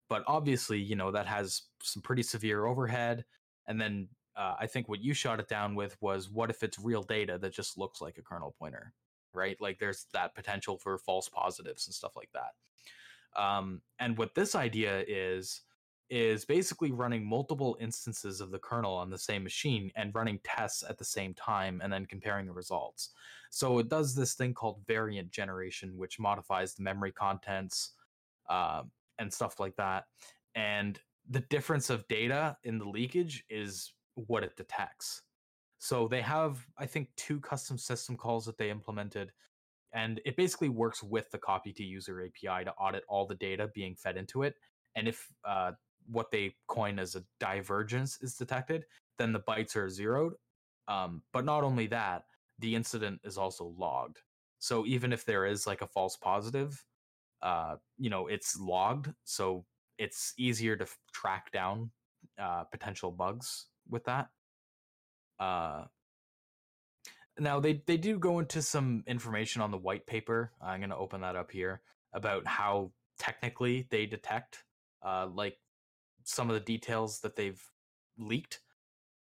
But 0.09 0.23
obviously, 0.27 0.79
you 0.79 0.95
know, 0.95 1.11
that 1.11 1.27
has 1.27 1.63
some 1.83 2.01
pretty 2.01 2.23
severe 2.23 2.65
overhead. 2.65 3.25
And 3.67 3.79
then 3.79 4.07
uh, 4.35 4.55
I 4.59 4.67
think 4.67 4.87
what 4.87 5.01
you 5.01 5.13
shot 5.13 5.39
it 5.39 5.47
down 5.47 5.75
with 5.75 5.97
was 6.01 6.29
what 6.29 6.49
if 6.49 6.63
it's 6.63 6.79
real 6.79 7.03
data 7.03 7.37
that 7.39 7.53
just 7.53 7.77
looks 7.77 8.01
like 8.01 8.17
a 8.17 8.21
kernel 8.21 8.55
pointer, 8.57 8.93
right? 9.33 9.57
Like 9.59 9.79
there's 9.79 10.05
that 10.13 10.35
potential 10.35 10.77
for 10.77 10.97
false 10.97 11.29
positives 11.29 11.87
and 11.87 11.93
stuff 11.93 12.15
like 12.15 12.29
that. 12.33 13.41
Um, 13.41 13.81
and 13.99 14.17
what 14.17 14.35
this 14.35 14.55
idea 14.55 15.03
is, 15.07 15.61
is 16.09 16.43
basically 16.43 16.91
running 16.91 17.23
multiple 17.23 17.77
instances 17.79 18.41
of 18.41 18.49
the 18.49 18.57
kernel 18.57 18.95
on 18.95 19.11
the 19.11 19.17
same 19.17 19.43
machine 19.43 19.91
and 19.95 20.15
running 20.15 20.39
tests 20.43 20.83
at 20.89 20.97
the 20.97 21.05
same 21.05 21.35
time 21.35 21.81
and 21.83 21.93
then 21.93 22.05
comparing 22.05 22.47
the 22.47 22.51
results. 22.51 23.11
So 23.51 23.77
it 23.77 23.89
does 23.89 24.15
this 24.15 24.33
thing 24.33 24.53
called 24.53 24.81
variant 24.87 25.31
generation, 25.31 25.97
which 25.97 26.19
modifies 26.19 26.73
the 26.73 26.83
memory 26.83 27.11
contents 27.11 27.91
uh, 28.49 28.83
and 29.19 29.31
stuff 29.31 29.59
like 29.59 29.75
that. 29.75 30.05
And 30.55 30.99
the 31.29 31.41
difference 31.41 31.91
of 31.91 32.07
data 32.07 32.57
in 32.63 32.79
the 32.79 32.89
leakage 32.89 33.43
is 33.49 33.93
what 34.27 34.43
it 34.43 34.55
detects. 34.55 35.21
So 35.79 36.07
they 36.07 36.21
have, 36.21 36.65
I 36.77 36.85
think, 36.85 37.09
two 37.15 37.39
custom 37.39 37.77
system 37.77 38.17
calls 38.17 38.45
that 38.45 38.57
they 38.57 38.69
implemented. 38.69 39.31
And 39.93 40.21
it 40.25 40.35
basically 40.35 40.69
works 40.69 41.01
with 41.01 41.31
the 41.31 41.37
copy 41.37 41.73
to 41.73 41.83
user 41.83 42.21
API 42.21 42.65
to 42.65 42.73
audit 42.73 43.03
all 43.07 43.25
the 43.25 43.35
data 43.35 43.69
being 43.73 43.95
fed 43.95 44.17
into 44.17 44.43
it. 44.43 44.55
And 44.95 45.07
if 45.07 45.27
uh, 45.45 45.71
what 46.05 46.31
they 46.31 46.55
coin 46.67 46.99
as 46.99 47.15
a 47.15 47.23
divergence 47.39 48.21
is 48.21 48.35
detected, 48.35 48.85
then 49.17 49.31
the 49.31 49.39
bytes 49.39 49.75
are 49.75 49.89
zeroed. 49.89 50.33
Um, 50.87 51.23
but 51.31 51.45
not 51.45 51.63
only 51.63 51.87
that, 51.87 52.23
the 52.59 52.75
incident 52.75 53.21
is 53.23 53.37
also 53.37 53.73
logged. 53.77 54.19
So 54.59 54.85
even 54.85 55.13
if 55.13 55.25
there 55.25 55.45
is 55.45 55.65
like 55.65 55.81
a 55.81 55.87
false 55.87 56.17
positive, 56.17 56.83
uh, 57.41 57.75
you 57.97 58.09
know, 58.09 58.27
it's 58.27 58.59
logged. 58.59 59.13
So 59.23 59.65
it's 59.97 60.33
easier 60.37 60.75
to 60.75 60.83
f- 60.83 60.97
track 61.13 61.51
down 61.51 61.91
uh, 62.37 62.65
potential 62.65 63.11
bugs 63.11 63.67
with 63.89 64.05
that. 64.05 64.29
Uh, 65.39 65.85
now 67.37 67.59
they 67.59 67.81
they 67.85 67.97
do 67.97 68.19
go 68.19 68.39
into 68.39 68.61
some 68.61 69.03
information 69.07 69.61
on 69.61 69.71
the 69.71 69.77
white 69.77 70.05
paper. 70.05 70.51
I'm 70.61 70.79
going 70.79 70.89
to 70.89 70.97
open 70.97 71.21
that 71.21 71.35
up 71.35 71.51
here 71.51 71.81
about 72.13 72.45
how 72.45 72.91
technically 73.17 73.87
they 73.89 74.05
detect 74.05 74.63
uh, 75.05 75.27
like 75.33 75.57
some 76.23 76.49
of 76.49 76.53
the 76.53 76.59
details 76.59 77.21
that 77.21 77.35
they've 77.35 77.61
leaked. 78.17 78.59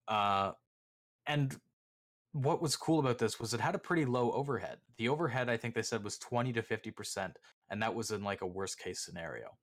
Uh, 0.08 0.52
and 1.28 1.56
what 2.34 2.62
was 2.62 2.76
cool 2.76 3.00
about 3.00 3.18
this 3.18 3.40
was 3.40 3.54
it 3.54 3.60
had 3.60 3.76
a 3.76 3.80
pretty 3.80 4.06
low 4.06 4.32
overhead. 4.32 4.78
The 4.98 5.10
overhead, 5.10 5.50
I 5.50 5.58
think 5.58 5.76
they 5.76 5.82
said, 5.82 6.04
was 6.04 6.18
20 6.18 6.54
to 6.54 6.62
50%, 6.62 7.34
and 7.70 7.82
that 7.82 7.94
was 7.94 8.12
in 8.12 8.24
like 8.24 8.42
a 8.42 8.48
worst 8.48 8.80
case 8.80 9.04
scenario. 9.04 9.58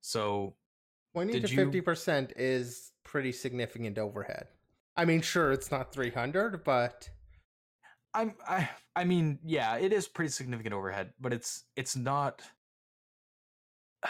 So 0.00 0.54
20 1.14 1.40
to 1.40 1.48
50% 1.48 2.32
is 2.36 2.92
pretty 3.04 3.32
significant 3.32 3.98
overhead. 3.98 4.48
I 4.96 5.04
mean, 5.04 5.20
sure, 5.20 5.52
it's 5.52 5.70
not 5.70 5.92
300, 5.92 6.62
but 6.64 7.08
I'm 8.14 8.34
I 8.46 8.68
I 8.96 9.04
mean, 9.04 9.38
yeah, 9.44 9.76
it 9.76 9.92
is 9.92 10.08
pretty 10.08 10.30
significant 10.30 10.74
overhead, 10.74 11.12
but 11.20 11.32
it's 11.32 11.64
it's 11.76 11.96
not 11.96 12.42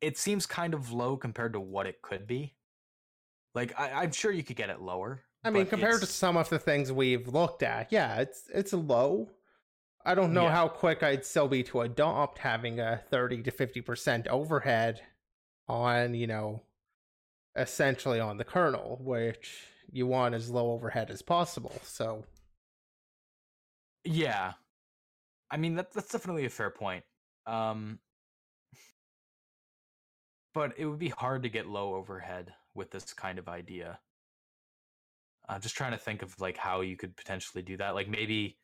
it 0.00 0.18
seems 0.18 0.46
kind 0.46 0.74
of 0.74 0.92
low 0.92 1.16
compared 1.16 1.52
to 1.54 1.60
what 1.60 1.86
it 1.86 2.02
could 2.02 2.26
be. 2.26 2.54
Like 3.54 3.78
I, 3.78 4.04
am 4.04 4.12
sure 4.12 4.30
you 4.30 4.42
could 4.42 4.56
get 4.56 4.70
it 4.70 4.80
lower. 4.80 5.22
I 5.42 5.50
mean, 5.50 5.66
compared 5.66 6.00
to 6.00 6.06
some 6.06 6.36
of 6.36 6.48
the 6.50 6.58
things 6.58 6.92
we've 6.92 7.26
looked 7.28 7.62
at, 7.62 7.90
yeah, 7.90 8.16
it's 8.20 8.44
it's 8.52 8.72
low. 8.72 9.30
I 10.04 10.14
don't 10.14 10.32
know 10.32 10.44
yeah. 10.44 10.52
how 10.52 10.68
quick 10.68 11.02
I'd 11.02 11.26
still 11.26 11.48
be 11.48 11.62
to 11.64 11.82
adopt 11.82 12.38
having 12.38 12.80
a 12.80 13.02
30 13.10 13.42
to 13.42 13.50
50% 13.50 14.28
overhead 14.28 15.02
on, 15.70 16.14
you 16.14 16.26
know, 16.26 16.62
essentially 17.56 18.20
on 18.20 18.36
the 18.36 18.44
kernel, 18.44 18.98
which 19.02 19.66
you 19.92 20.06
want 20.06 20.34
as 20.34 20.50
low 20.50 20.72
overhead 20.72 21.10
as 21.10 21.22
possible. 21.22 21.72
So 21.82 22.24
Yeah. 24.04 24.54
I 25.50 25.56
mean 25.56 25.76
that 25.76 25.92
that's 25.92 26.12
definitely 26.12 26.44
a 26.44 26.50
fair 26.50 26.70
point. 26.70 27.04
Um 27.46 27.98
but 30.52 30.74
it 30.76 30.86
would 30.86 30.98
be 30.98 31.10
hard 31.10 31.44
to 31.44 31.48
get 31.48 31.68
low 31.68 31.94
overhead 31.94 32.52
with 32.74 32.90
this 32.90 33.12
kind 33.12 33.38
of 33.38 33.48
idea. 33.48 34.00
I'm 35.48 35.60
just 35.60 35.76
trying 35.76 35.92
to 35.92 35.98
think 35.98 36.22
of 36.22 36.38
like 36.40 36.56
how 36.56 36.80
you 36.80 36.96
could 36.96 37.16
potentially 37.16 37.62
do 37.62 37.76
that. 37.76 37.94
Like 37.94 38.08
maybe 38.08 38.58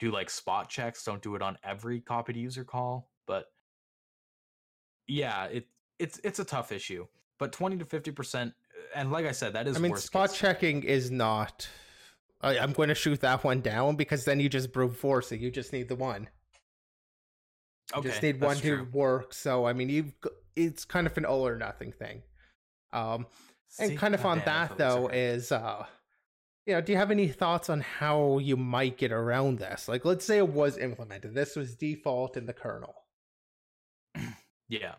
do 0.00 0.10
like 0.10 0.30
spot 0.30 0.68
checks. 0.68 1.04
Don't 1.04 1.22
do 1.22 1.34
it 1.34 1.42
on 1.42 1.58
every 1.64 2.00
copied 2.00 2.36
user 2.36 2.64
call, 2.64 3.10
but 3.26 3.46
yeah, 5.08 5.46
it 5.46 5.66
it's 5.98 6.20
it's 6.24 6.38
a 6.38 6.44
tough 6.44 6.72
issue. 6.72 7.06
But 7.38 7.52
20 7.52 7.78
to 7.78 7.84
50 7.84 8.10
percent, 8.10 8.54
and 8.94 9.12
like 9.12 9.26
I 9.26 9.32
said, 9.32 9.52
that 9.52 9.68
is. 9.68 9.76
I 9.76 9.80
mean, 9.80 9.96
spot 9.96 10.30
case. 10.30 10.38
checking 10.38 10.82
is 10.82 11.10
not. 11.10 11.68
I, 12.40 12.56
am 12.56 12.72
going 12.72 12.88
to 12.88 12.94
shoot 12.94 13.20
that 13.20 13.42
one 13.42 13.60
down 13.60 13.96
because 13.96 14.24
then 14.24 14.38
you 14.38 14.48
just 14.48 14.72
brute 14.72 14.96
force 14.96 15.32
it. 15.32 15.40
You 15.40 15.50
just 15.50 15.72
need 15.72 15.88
the 15.88 15.96
one. 15.96 16.28
You 17.92 17.98
okay, 17.98 18.08
just 18.08 18.22
need 18.22 18.40
one 18.40 18.56
to 18.58 18.86
work. 18.92 19.34
So 19.34 19.66
I 19.66 19.72
mean, 19.72 19.88
you 19.88 20.12
it's 20.56 20.84
kind 20.84 21.06
of 21.06 21.16
an 21.16 21.24
all 21.24 21.46
or 21.46 21.56
nothing 21.56 21.92
thing. 21.92 22.22
Um, 22.92 23.26
and 23.78 23.96
kind 23.98 24.14
of 24.14 24.24
on 24.24 24.42
that 24.44 24.78
though 24.78 25.08
is 25.08 25.52
uh, 25.52 25.84
you 26.68 26.74
know, 26.74 26.82
do 26.82 26.92
you 26.92 26.98
have 26.98 27.10
any 27.10 27.28
thoughts 27.28 27.70
on 27.70 27.80
how 27.80 28.36
you 28.36 28.54
might 28.54 28.98
get 28.98 29.10
around 29.10 29.58
this? 29.58 29.88
Like, 29.88 30.04
let's 30.04 30.22
say 30.22 30.36
it 30.36 30.50
was 30.50 30.76
implemented. 30.76 31.34
This 31.34 31.56
was 31.56 31.74
default 31.74 32.36
in 32.36 32.44
the 32.44 32.52
kernel. 32.52 32.94
yeah. 34.68 34.96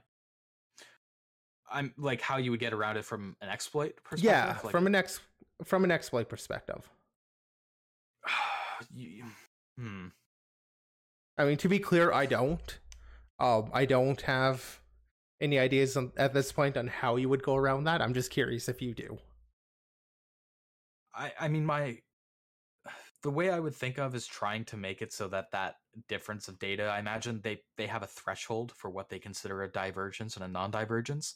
I'm 1.71 1.93
like 1.97 2.21
how 2.21 2.37
you 2.37 2.51
would 2.51 2.59
get 2.59 2.73
around 2.73 2.97
it 2.97 3.05
from 3.05 3.35
an 3.41 3.49
exploit 3.49 3.95
perspective. 4.03 4.25
Yeah, 4.25 4.57
like, 4.63 4.71
from 4.71 4.87
an 4.87 4.95
ex 4.95 5.19
from 5.63 5.83
an 5.83 5.91
exploit 5.91 6.29
perspective. 6.29 6.89
you, 8.93 9.25
hmm. 9.77 10.07
I 11.37 11.45
mean, 11.45 11.57
to 11.57 11.69
be 11.69 11.79
clear, 11.79 12.11
I 12.11 12.25
don't. 12.25 12.79
Um, 13.39 13.69
I 13.73 13.85
don't 13.85 14.19
have 14.21 14.81
any 15.39 15.57
ideas 15.57 15.95
on, 15.95 16.11
at 16.17 16.33
this 16.33 16.51
point 16.51 16.75
on 16.75 16.87
how 16.87 17.15
you 17.15 17.29
would 17.29 17.43
go 17.43 17.55
around 17.55 17.85
that. 17.85 18.01
I'm 18.01 18.13
just 18.13 18.29
curious 18.29 18.67
if 18.67 18.81
you 18.81 18.93
do. 18.93 19.17
I 21.13 21.33
I 21.39 21.47
mean 21.47 21.65
my 21.65 21.99
the 23.21 23.29
way 23.29 23.49
I 23.49 23.59
would 23.59 23.75
think 23.75 23.97
of 23.97 24.15
is 24.15 24.25
trying 24.25 24.65
to 24.65 24.77
make 24.77 25.01
it 25.01 25.11
so 25.11 25.27
that 25.29 25.51
that 25.51 25.75
difference 26.07 26.47
of 26.47 26.59
data. 26.59 26.85
I 26.85 26.99
imagine 26.99 27.41
they 27.43 27.61
they 27.77 27.87
have 27.87 28.03
a 28.03 28.07
threshold 28.07 28.71
for 28.75 28.89
what 28.89 29.09
they 29.09 29.19
consider 29.19 29.63
a 29.63 29.71
divergence 29.71 30.35
and 30.35 30.45
a 30.45 30.47
non-divergence. 30.47 31.35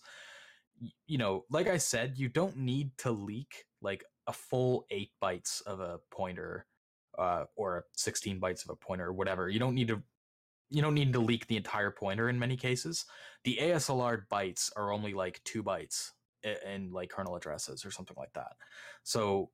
You 1.07 1.17
know, 1.17 1.45
like 1.49 1.67
I 1.67 1.77
said, 1.77 2.17
you 2.17 2.29
don't 2.29 2.57
need 2.57 2.97
to 2.99 3.11
leak 3.11 3.65
like 3.81 4.03
a 4.27 4.33
full 4.33 4.85
eight 4.89 5.11
bytes 5.21 5.61
of 5.63 5.79
a 5.79 5.99
pointer 6.09 6.65
uh, 7.17 7.45
or 7.55 7.85
16 7.93 8.39
bytes 8.39 8.63
of 8.63 8.71
a 8.71 8.75
pointer 8.75 9.07
or 9.07 9.13
whatever. 9.13 9.49
You 9.49 9.59
don't 9.59 9.75
need 9.75 9.89
to 9.89 10.01
you 10.69 10.81
don't 10.81 10.95
need 10.95 11.13
to 11.13 11.19
leak 11.19 11.45
the 11.47 11.57
entire 11.57 11.91
pointer 11.91 12.29
in 12.29 12.39
many 12.39 12.57
cases. 12.57 13.05
The 13.43 13.59
ASLR 13.61 14.23
bytes 14.31 14.71
are 14.75 14.91
only 14.91 15.13
like 15.13 15.41
two 15.43 15.61
bytes 15.61 16.11
in, 16.41 16.55
in 16.67 16.91
like 16.91 17.09
kernel 17.09 17.35
addresses 17.35 17.85
or 17.85 17.91
something 17.91 18.15
like 18.17 18.33
that. 18.33 18.53
So 19.03 19.51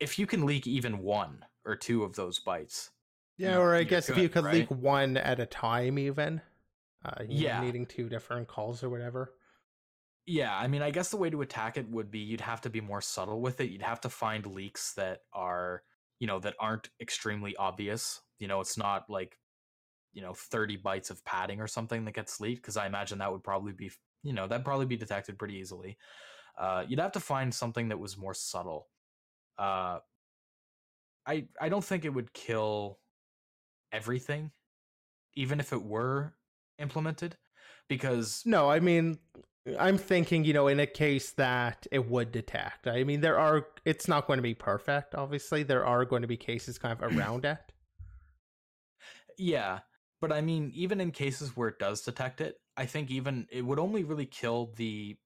if 0.00 0.18
you 0.18 0.26
can 0.26 0.46
leak 0.46 0.66
even 0.66 0.98
one 0.98 1.44
or 1.64 1.76
two 1.76 2.04
of 2.04 2.14
those 2.14 2.40
bytes, 2.40 2.90
yeah, 3.36 3.58
or 3.58 3.74
I 3.74 3.84
guess 3.84 4.06
good, 4.06 4.16
if 4.16 4.22
you 4.22 4.28
could 4.28 4.44
right? 4.44 4.54
leak 4.54 4.70
one 4.70 5.16
at 5.16 5.40
a 5.40 5.46
time, 5.46 5.98
even, 5.98 6.40
uh, 7.04 7.24
yeah, 7.28 7.58
know, 7.58 7.66
needing 7.66 7.86
two 7.86 8.08
different 8.08 8.48
calls 8.48 8.82
or 8.82 8.90
whatever. 8.90 9.32
Yeah, 10.26 10.56
I 10.56 10.68
mean, 10.68 10.82
I 10.82 10.90
guess 10.90 11.10
the 11.10 11.18
way 11.18 11.28
to 11.30 11.42
attack 11.42 11.76
it 11.76 11.88
would 11.90 12.10
be 12.10 12.20
you'd 12.20 12.40
have 12.40 12.62
to 12.62 12.70
be 12.70 12.80
more 12.80 13.00
subtle 13.00 13.40
with 13.40 13.60
it. 13.60 13.70
You'd 13.70 13.82
have 13.82 14.00
to 14.02 14.08
find 14.08 14.46
leaks 14.46 14.94
that 14.94 15.20
are, 15.32 15.82
you 16.18 16.26
know, 16.26 16.38
that 16.40 16.54
aren't 16.58 16.88
extremely 17.00 17.54
obvious. 17.56 18.22
You 18.38 18.48
know, 18.48 18.60
it's 18.60 18.78
not 18.78 19.10
like 19.10 19.38
you 20.14 20.22
know 20.22 20.32
30 20.32 20.78
bytes 20.78 21.10
of 21.10 21.22
padding 21.24 21.60
or 21.60 21.66
something 21.66 22.04
that 22.04 22.14
gets 22.14 22.40
leaked 22.40 22.62
because 22.62 22.76
i 22.76 22.86
imagine 22.86 23.18
that 23.18 23.30
would 23.30 23.42
probably 23.42 23.72
be 23.72 23.90
you 24.22 24.32
know 24.32 24.46
that'd 24.46 24.64
probably 24.64 24.86
be 24.86 24.96
detected 24.96 25.38
pretty 25.38 25.56
easily 25.56 25.98
uh, 26.56 26.84
you'd 26.86 27.00
have 27.00 27.12
to 27.12 27.20
find 27.20 27.52
something 27.52 27.88
that 27.88 27.98
was 27.98 28.16
more 28.16 28.32
subtle 28.32 28.86
uh, 29.58 30.00
I 31.26 31.46
I 31.60 31.68
don't 31.68 31.84
think 31.84 32.04
it 32.04 32.10
would 32.10 32.32
kill 32.32 32.98
everything, 33.92 34.52
even 35.34 35.60
if 35.60 35.72
it 35.72 35.82
were 35.82 36.34
implemented, 36.78 37.36
because 37.88 38.44
No, 38.44 38.70
I 38.70 38.80
mean, 38.80 39.18
I'm 39.78 39.96
thinking, 39.98 40.44
you 40.44 40.52
know, 40.52 40.68
in 40.68 40.80
a 40.80 40.86
case 40.86 41.32
that 41.32 41.86
it 41.90 42.08
would 42.08 42.32
detect. 42.32 42.86
I 42.86 43.04
mean, 43.04 43.20
there 43.22 43.38
are, 43.38 43.66
it's 43.84 44.08
not 44.08 44.26
going 44.26 44.38
to 44.38 44.42
be 44.42 44.54
perfect, 44.54 45.14
obviously. 45.14 45.62
There 45.62 45.84
are 45.86 46.04
going 46.04 46.22
to 46.22 46.28
be 46.28 46.36
cases 46.36 46.78
kind 46.78 46.92
of 47.00 47.02
around 47.16 47.44
it. 47.44 47.58
yeah, 49.38 49.80
but 50.20 50.32
I 50.32 50.40
mean, 50.40 50.70
even 50.74 51.00
in 51.00 51.10
cases 51.10 51.56
where 51.56 51.68
it 51.68 51.78
does 51.78 52.02
detect 52.02 52.40
it, 52.40 52.56
I 52.76 52.86
think 52.86 53.10
even 53.10 53.46
it 53.50 53.62
would 53.62 53.78
only 53.78 54.04
really 54.04 54.26
kill 54.26 54.72
the, 54.76 55.16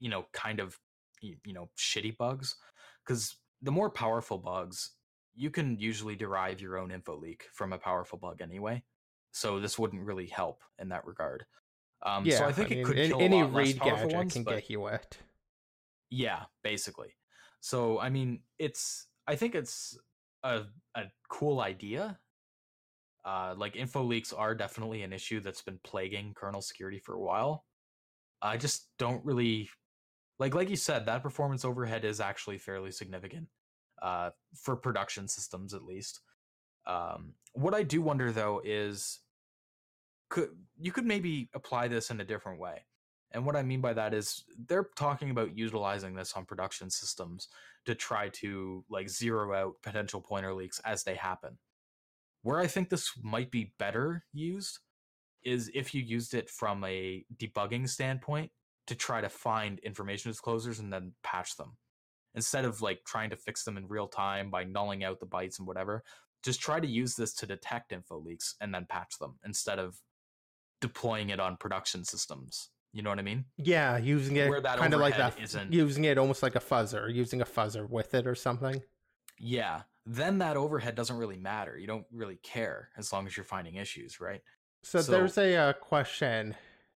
you 0.00 0.08
know, 0.10 0.26
kind 0.32 0.60
of, 0.60 0.78
you 1.20 1.36
know, 1.46 1.70
shitty 1.78 2.16
bugs, 2.16 2.56
because 3.04 3.36
the 3.64 3.72
more 3.72 3.90
powerful 3.90 4.38
bugs, 4.38 4.92
you 5.34 5.50
can 5.50 5.78
usually 5.78 6.14
derive 6.14 6.60
your 6.60 6.78
own 6.78 6.90
info 6.90 7.16
leak 7.16 7.48
from 7.52 7.72
a 7.72 7.78
powerful 7.78 8.18
bug 8.18 8.40
anyway. 8.40 8.84
So 9.32 9.58
this 9.58 9.78
wouldn't 9.78 10.04
really 10.04 10.26
help 10.26 10.62
in 10.78 10.90
that 10.90 11.06
regard. 11.06 11.44
Um, 12.04 12.24
yeah, 12.24 12.38
so 12.38 12.44
I 12.44 12.52
think 12.52 12.70
mean, 12.70 12.78
it 12.80 12.84
could 12.84 12.96
kill 12.96 13.20
any 13.20 13.40
a 13.40 13.44
lot 13.46 13.54
read 13.54 13.80
gadget 13.80 14.12
ones, 14.12 14.32
can 14.34 14.44
get 14.44 14.70
you 14.70 14.86
it. 14.88 15.18
yeah, 16.10 16.42
basically. 16.62 17.16
So 17.60 17.98
I 17.98 18.10
mean, 18.10 18.40
it's 18.58 19.08
I 19.26 19.36
think 19.36 19.54
it's 19.54 19.98
a 20.42 20.64
a 20.94 21.04
cool 21.28 21.60
idea. 21.60 22.18
Uh, 23.24 23.54
like 23.56 23.74
info 23.74 24.02
leaks 24.02 24.34
are 24.34 24.54
definitely 24.54 25.02
an 25.02 25.14
issue 25.14 25.40
that's 25.40 25.62
been 25.62 25.80
plaguing 25.82 26.34
kernel 26.34 26.60
security 26.60 26.98
for 26.98 27.14
a 27.14 27.20
while. 27.20 27.64
I 28.42 28.58
just 28.58 28.88
don't 28.98 29.24
really 29.24 29.70
like 30.38 30.54
like 30.54 30.70
you 30.70 30.76
said 30.76 31.06
that 31.06 31.22
performance 31.22 31.64
overhead 31.64 32.04
is 32.04 32.20
actually 32.20 32.58
fairly 32.58 32.90
significant 32.90 33.48
uh, 34.02 34.30
for 34.54 34.76
production 34.76 35.28
systems 35.28 35.74
at 35.74 35.84
least. 35.84 36.20
Um, 36.86 37.34
what 37.52 37.74
I 37.74 37.82
do 37.82 38.02
wonder 38.02 38.32
though 38.32 38.60
is 38.64 39.20
could 40.28 40.50
you 40.78 40.92
could 40.92 41.06
maybe 41.06 41.48
apply 41.54 41.88
this 41.88 42.10
in 42.10 42.20
a 42.20 42.24
different 42.24 42.60
way. 42.60 42.84
And 43.32 43.44
what 43.44 43.56
I 43.56 43.62
mean 43.62 43.80
by 43.80 43.92
that 43.94 44.14
is 44.14 44.44
they're 44.68 44.88
talking 44.96 45.30
about 45.30 45.56
utilizing 45.56 46.14
this 46.14 46.34
on 46.34 46.44
production 46.44 46.88
systems 46.88 47.48
to 47.84 47.94
try 47.94 48.28
to 48.28 48.84
like 48.88 49.08
zero 49.08 49.52
out 49.54 49.74
potential 49.82 50.20
pointer 50.20 50.54
leaks 50.54 50.80
as 50.84 51.02
they 51.02 51.16
happen. 51.16 51.58
Where 52.42 52.60
I 52.60 52.66
think 52.66 52.90
this 52.90 53.10
might 53.22 53.50
be 53.50 53.72
better 53.78 54.24
used 54.32 54.78
is 55.42 55.70
if 55.74 55.94
you 55.94 56.02
used 56.02 56.34
it 56.34 56.48
from 56.48 56.84
a 56.84 57.24
debugging 57.36 57.88
standpoint 57.88 58.50
to 58.86 58.94
try 58.94 59.20
to 59.20 59.28
find 59.28 59.78
information 59.80 60.30
disclosures 60.30 60.78
and 60.78 60.92
then 60.92 61.12
patch 61.22 61.56
them. 61.56 61.76
Instead 62.34 62.64
of 62.64 62.82
like 62.82 63.00
trying 63.06 63.30
to 63.30 63.36
fix 63.36 63.64
them 63.64 63.76
in 63.76 63.86
real 63.88 64.08
time 64.08 64.50
by 64.50 64.64
nulling 64.64 65.04
out 65.04 65.20
the 65.20 65.26
bytes 65.26 65.58
and 65.58 65.66
whatever, 65.68 66.02
just 66.42 66.60
try 66.60 66.80
to 66.80 66.86
use 66.86 67.14
this 67.14 67.32
to 67.34 67.46
detect 67.46 67.92
info 67.92 68.18
leaks 68.18 68.56
and 68.60 68.74
then 68.74 68.86
patch 68.88 69.18
them 69.18 69.38
instead 69.46 69.78
of 69.78 69.96
deploying 70.80 71.30
it 71.30 71.40
on 71.40 71.56
production 71.56 72.04
systems. 72.04 72.70
You 72.92 73.02
know 73.02 73.10
what 73.10 73.18
I 73.18 73.22
mean? 73.22 73.44
Yeah, 73.56 73.96
using 73.98 74.36
it 74.36 74.50
kind 74.64 74.94
of 74.94 75.00
like 75.00 75.16
that, 75.16 75.40
isn't- 75.40 75.72
using 75.72 76.04
it 76.04 76.18
almost 76.18 76.42
like 76.42 76.54
a 76.54 76.60
fuzzer, 76.60 77.12
using 77.12 77.40
a 77.40 77.44
fuzzer 77.44 77.88
with 77.88 78.14
it 78.14 78.26
or 78.26 78.34
something. 78.34 78.82
Yeah. 79.38 79.82
Then 80.06 80.38
that 80.38 80.56
overhead 80.56 80.94
doesn't 80.94 81.16
really 81.16 81.38
matter. 81.38 81.78
You 81.78 81.86
don't 81.86 82.06
really 82.12 82.36
care 82.42 82.90
as 82.96 83.12
long 83.12 83.26
as 83.26 83.36
you're 83.36 83.44
finding 83.44 83.76
issues, 83.76 84.20
right? 84.20 84.42
So, 84.82 85.00
So- 85.00 85.10
there's 85.12 85.38
a 85.38 85.56
uh, 85.56 85.72
question 85.72 86.54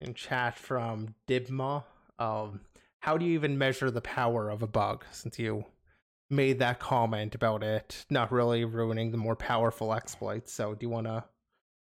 in 0.05 0.13
chat 0.13 0.57
from 0.57 1.15
Dibma. 1.27 1.83
Um, 2.19 2.61
how 2.99 3.17
do 3.17 3.25
you 3.25 3.33
even 3.33 3.57
measure 3.57 3.91
the 3.91 4.01
power 4.01 4.49
of 4.49 4.61
a 4.63 4.67
bug? 4.67 5.05
Since 5.11 5.39
you 5.39 5.65
made 6.29 6.59
that 6.59 6.79
comment 6.79 7.35
about 7.35 7.63
it 7.63 8.05
not 8.09 8.31
really 8.31 8.65
ruining 8.65 9.11
the 9.11 9.17
more 9.17 9.35
powerful 9.35 9.93
exploits, 9.93 10.51
so 10.53 10.73
do 10.73 10.85
you 10.85 10.89
want 10.89 11.07
to 11.07 11.23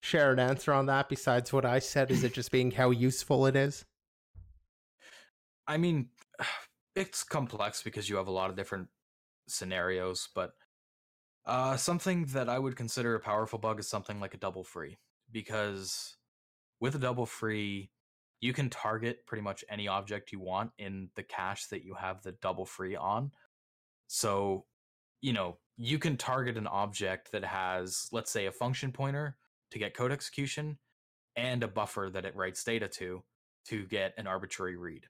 share 0.02 0.32
an 0.32 0.40
answer 0.40 0.74
on 0.74 0.86
that? 0.88 1.10
Besides 1.10 1.52
what 1.52 1.66
I 1.66 1.80
said, 1.80 2.12
is 2.12 2.24
it 2.24 2.34
just 2.34 2.52
being 2.52 2.72
how 2.72 2.92
useful 2.92 3.46
it 3.46 3.56
is? 3.56 3.86
I 5.68 5.78
mean, 5.78 6.10
it's 6.96 7.24
complex 7.24 7.82
because 7.82 8.10
you 8.10 8.18
have 8.18 8.28
a 8.28 8.32
lot 8.32 8.50
of 8.50 8.56
different 8.56 8.90
scenarios, 9.48 10.30
but 10.36 10.54
uh, 11.46 11.76
something 11.76 12.26
that 12.26 12.50
I 12.50 12.60
would 12.60 12.76
consider 12.76 13.16
a 13.16 13.20
powerful 13.20 13.60
bug 13.60 13.80
is 13.80 13.88
something 13.88 14.20
like 14.20 14.34
a 14.34 14.38
double 14.38 14.64
free 14.64 14.98
because 15.32 16.18
with 16.80 16.96
a 16.96 17.00
double 17.00 17.26
free, 17.26 17.92
you 18.42 18.54
can 18.54 18.70
target 18.70 19.26
pretty 19.28 19.44
much 19.44 19.64
any 19.70 19.88
object 19.88 20.32
you 20.32 20.40
want 20.40 20.72
in 20.80 21.10
the 21.16 21.24
cache 21.24 21.68
that 21.68 21.86
you 21.86 21.94
have 21.94 22.22
the 22.24 22.34
double 22.34 22.66
free 22.66 22.96
on. 22.96 23.32
So, 24.08 24.66
you 25.22 25.32
know, 25.32 25.58
you 25.78 26.00
can 26.00 26.18
target 26.18 26.58
an 26.58 26.68
object 26.68 27.32
that 27.32 27.46
has, 27.46 28.10
let's 28.12 28.32
say, 28.32 28.48
a 28.48 28.52
function 28.52 28.92
pointer 28.92 29.38
to 29.70 29.80
get 29.80 29.96
code 29.96 30.12
execution 30.12 30.78
and 31.36 31.64
a 31.64 31.68
buffer 31.68 32.10
that 32.12 32.26
it 32.26 32.36
writes 32.36 32.64
data 32.64 32.88
to 32.88 33.24
to 33.68 33.86
get 33.86 34.14
an 34.18 34.26
arbitrary 34.26 34.76
read. 34.76 35.06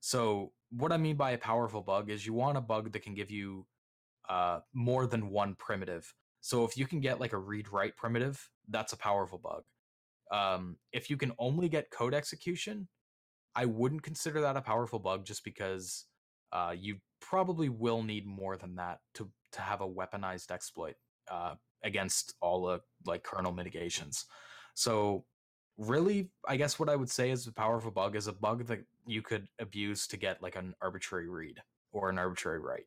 So, 0.00 0.52
what 0.70 0.92
I 0.92 0.98
mean 0.98 1.16
by 1.16 1.30
a 1.30 1.38
powerful 1.38 1.80
bug 1.80 2.10
is 2.10 2.26
you 2.26 2.34
want 2.34 2.58
a 2.58 2.60
bug 2.60 2.92
that 2.92 3.02
can 3.02 3.14
give 3.14 3.30
you 3.30 3.66
uh, 4.28 4.60
more 4.74 5.06
than 5.06 5.30
one 5.30 5.54
primitive. 5.54 6.14
So, 6.42 6.64
if 6.64 6.76
you 6.76 6.86
can 6.86 7.00
get 7.00 7.18
like 7.18 7.32
a 7.32 7.38
read 7.38 7.72
write 7.72 7.96
primitive, 7.96 8.50
that's 8.68 8.92
a 8.92 8.98
powerful 8.98 9.38
bug. 9.38 9.62
Um, 10.30 10.76
if 10.92 11.10
you 11.10 11.16
can 11.16 11.32
only 11.38 11.68
get 11.68 11.90
code 11.90 12.14
execution, 12.14 12.88
I 13.54 13.66
wouldn't 13.66 14.02
consider 14.02 14.40
that 14.40 14.56
a 14.56 14.60
powerful 14.60 14.98
bug 14.98 15.24
just 15.24 15.44
because 15.44 16.06
uh, 16.52 16.74
you 16.76 16.96
probably 17.20 17.68
will 17.68 18.02
need 18.02 18.26
more 18.26 18.56
than 18.56 18.76
that 18.76 18.98
to 19.14 19.30
to 19.52 19.60
have 19.60 19.80
a 19.80 19.88
weaponized 19.88 20.50
exploit 20.50 20.96
uh, 21.30 21.54
against 21.84 22.34
all 22.40 22.66
the 22.66 22.80
like 23.06 23.22
kernel 23.22 23.52
mitigations. 23.52 24.24
So 24.74 25.24
really, 25.78 26.30
I 26.48 26.56
guess 26.56 26.78
what 26.78 26.88
I 26.88 26.96
would 26.96 27.10
say 27.10 27.30
is 27.30 27.46
a 27.46 27.52
powerful 27.52 27.90
bug 27.90 28.16
is 28.16 28.26
a 28.26 28.32
bug 28.32 28.66
that 28.66 28.80
you 29.06 29.22
could 29.22 29.46
abuse 29.60 30.06
to 30.08 30.16
get 30.16 30.42
like 30.42 30.56
an 30.56 30.74
arbitrary 30.80 31.28
read 31.28 31.60
or 31.92 32.10
an 32.10 32.18
arbitrary 32.18 32.58
write. 32.58 32.86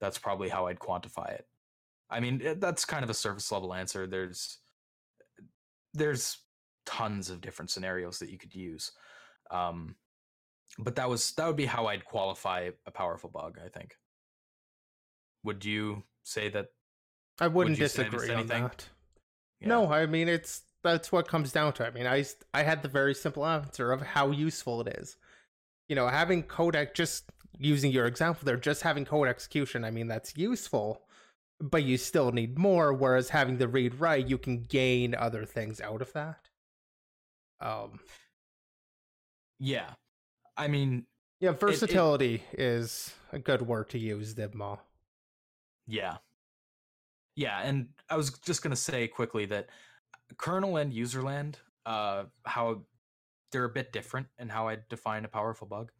That's 0.00 0.18
probably 0.18 0.48
how 0.48 0.66
I'd 0.66 0.78
quantify 0.78 1.34
it. 1.34 1.46
I 2.10 2.20
mean, 2.20 2.56
that's 2.58 2.84
kind 2.84 3.02
of 3.02 3.10
a 3.10 3.14
surface 3.14 3.50
level 3.50 3.74
answer. 3.74 4.06
There's 4.06 4.58
there's 5.94 6.38
tons 6.84 7.30
of 7.30 7.40
different 7.40 7.70
scenarios 7.70 8.18
that 8.18 8.30
you 8.30 8.38
could 8.38 8.54
use. 8.54 8.92
Um, 9.50 9.96
but 10.78 10.96
that 10.96 11.08
was 11.08 11.32
that 11.32 11.46
would 11.46 11.56
be 11.56 11.66
how 11.66 11.86
I'd 11.86 12.04
qualify 12.04 12.70
a 12.86 12.90
powerful 12.90 13.30
bug, 13.30 13.58
I 13.64 13.68
think. 13.68 13.96
Would 15.44 15.64
you 15.64 16.02
say 16.24 16.48
that 16.50 16.68
I 17.40 17.48
wouldn't 17.48 17.78
you 17.78 17.88
say 17.88 18.02
I 18.02 18.04
missed 18.06 18.26
disagree 18.26 18.34
on 18.34 18.46
that. 18.48 18.88
yeah. 19.60 19.68
No, 19.68 19.92
I 19.92 20.06
mean 20.06 20.28
it's 20.28 20.62
that's 20.82 21.10
what 21.10 21.26
comes 21.26 21.50
down 21.50 21.72
to. 21.74 21.86
I 21.86 21.90
mean, 21.90 22.06
I 22.06 22.24
I 22.52 22.62
had 22.62 22.82
the 22.82 22.88
very 22.88 23.14
simple 23.14 23.44
answer 23.44 23.90
of 23.90 24.02
how 24.02 24.30
useful 24.30 24.80
it 24.82 24.98
is. 24.98 25.16
You 25.88 25.96
know, 25.96 26.08
having 26.08 26.42
codec 26.42 26.94
just 26.94 27.30
using 27.58 27.90
your 27.90 28.06
example 28.06 28.44
there, 28.44 28.56
just 28.56 28.82
having 28.82 29.04
code 29.04 29.28
execution. 29.28 29.84
I 29.84 29.90
mean, 29.90 30.08
that's 30.08 30.36
useful, 30.36 31.02
but 31.60 31.84
you 31.84 31.96
still 31.96 32.32
need 32.32 32.58
more. 32.58 32.92
Whereas 32.92 33.30
having 33.30 33.58
the 33.58 33.68
read 33.68 34.00
write, 34.00 34.28
you 34.28 34.38
can 34.38 34.62
gain 34.62 35.14
other 35.14 35.44
things 35.44 35.80
out 35.80 36.02
of 36.02 36.12
that. 36.12 36.48
Um, 37.60 38.00
Yeah. 39.58 39.90
I 40.56 40.68
mean, 40.68 41.06
yeah, 41.40 41.52
versatility 41.52 42.42
is 42.52 43.14
a 43.32 43.38
good 43.38 43.62
word 43.62 43.88
to 43.90 43.98
use, 43.98 44.34
Dibma. 44.34 44.78
Yeah. 45.86 46.18
Yeah, 47.36 47.60
and 47.62 47.88
I 48.08 48.16
was 48.16 48.38
just 48.38 48.62
going 48.62 48.70
to 48.70 48.76
say 48.76 49.08
quickly 49.08 49.46
that 49.46 49.68
kernel 50.36 50.76
and 50.76 50.92
userland, 50.92 51.56
uh, 51.84 52.24
how 52.44 52.82
they're 53.50 53.64
a 53.64 53.70
bit 53.70 53.92
different 53.92 54.28
in 54.38 54.48
how 54.48 54.68
I 54.68 54.78
define 54.88 55.24
a 55.24 55.28
powerful 55.28 55.66
bug. 55.66 55.90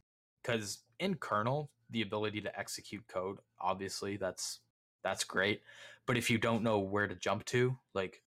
Because 0.42 0.78
in 1.00 1.16
kernel, 1.16 1.70
the 1.90 2.02
ability 2.02 2.40
to 2.42 2.58
execute 2.58 3.06
code, 3.08 3.38
obviously, 3.60 4.16
that's 4.16 4.60
that's 5.04 5.24
great. 5.24 5.60
But 6.06 6.16
if 6.16 6.30
you 6.30 6.38
don't 6.38 6.62
know 6.62 6.80
where 6.80 7.06
to 7.06 7.14
jump 7.14 7.44
to, 7.46 7.78
like 7.94 8.22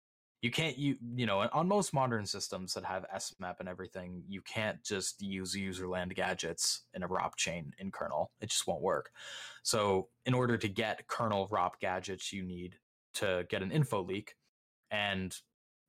you 0.45 0.51
can't 0.51 0.77
you 0.77 0.95
you 1.15 1.25
know 1.25 1.39
on 1.53 1.67
most 1.67 1.91
modern 1.91 2.23
systems 2.23 2.75
that 2.75 2.85
have 2.85 3.03
smap 3.17 3.55
and 3.59 3.67
everything 3.67 4.21
you 4.27 4.41
can't 4.41 4.83
just 4.83 5.19
use 5.19 5.55
userland 5.55 6.13
gadgets 6.13 6.83
in 6.93 7.01
a 7.01 7.07
ROP 7.07 7.35
chain 7.35 7.73
in 7.79 7.89
kernel 7.89 8.29
it 8.41 8.51
just 8.51 8.67
won't 8.67 8.83
work 8.83 9.09
so 9.63 10.07
in 10.27 10.35
order 10.35 10.55
to 10.55 10.67
get 10.67 11.07
kernel 11.07 11.47
ROP 11.49 11.71
gadgets 11.81 12.31
you 12.31 12.43
need 12.43 12.75
to 13.15 13.43
get 13.49 13.63
an 13.63 13.71
info 13.71 14.03
leak 14.03 14.35
and 14.91 15.35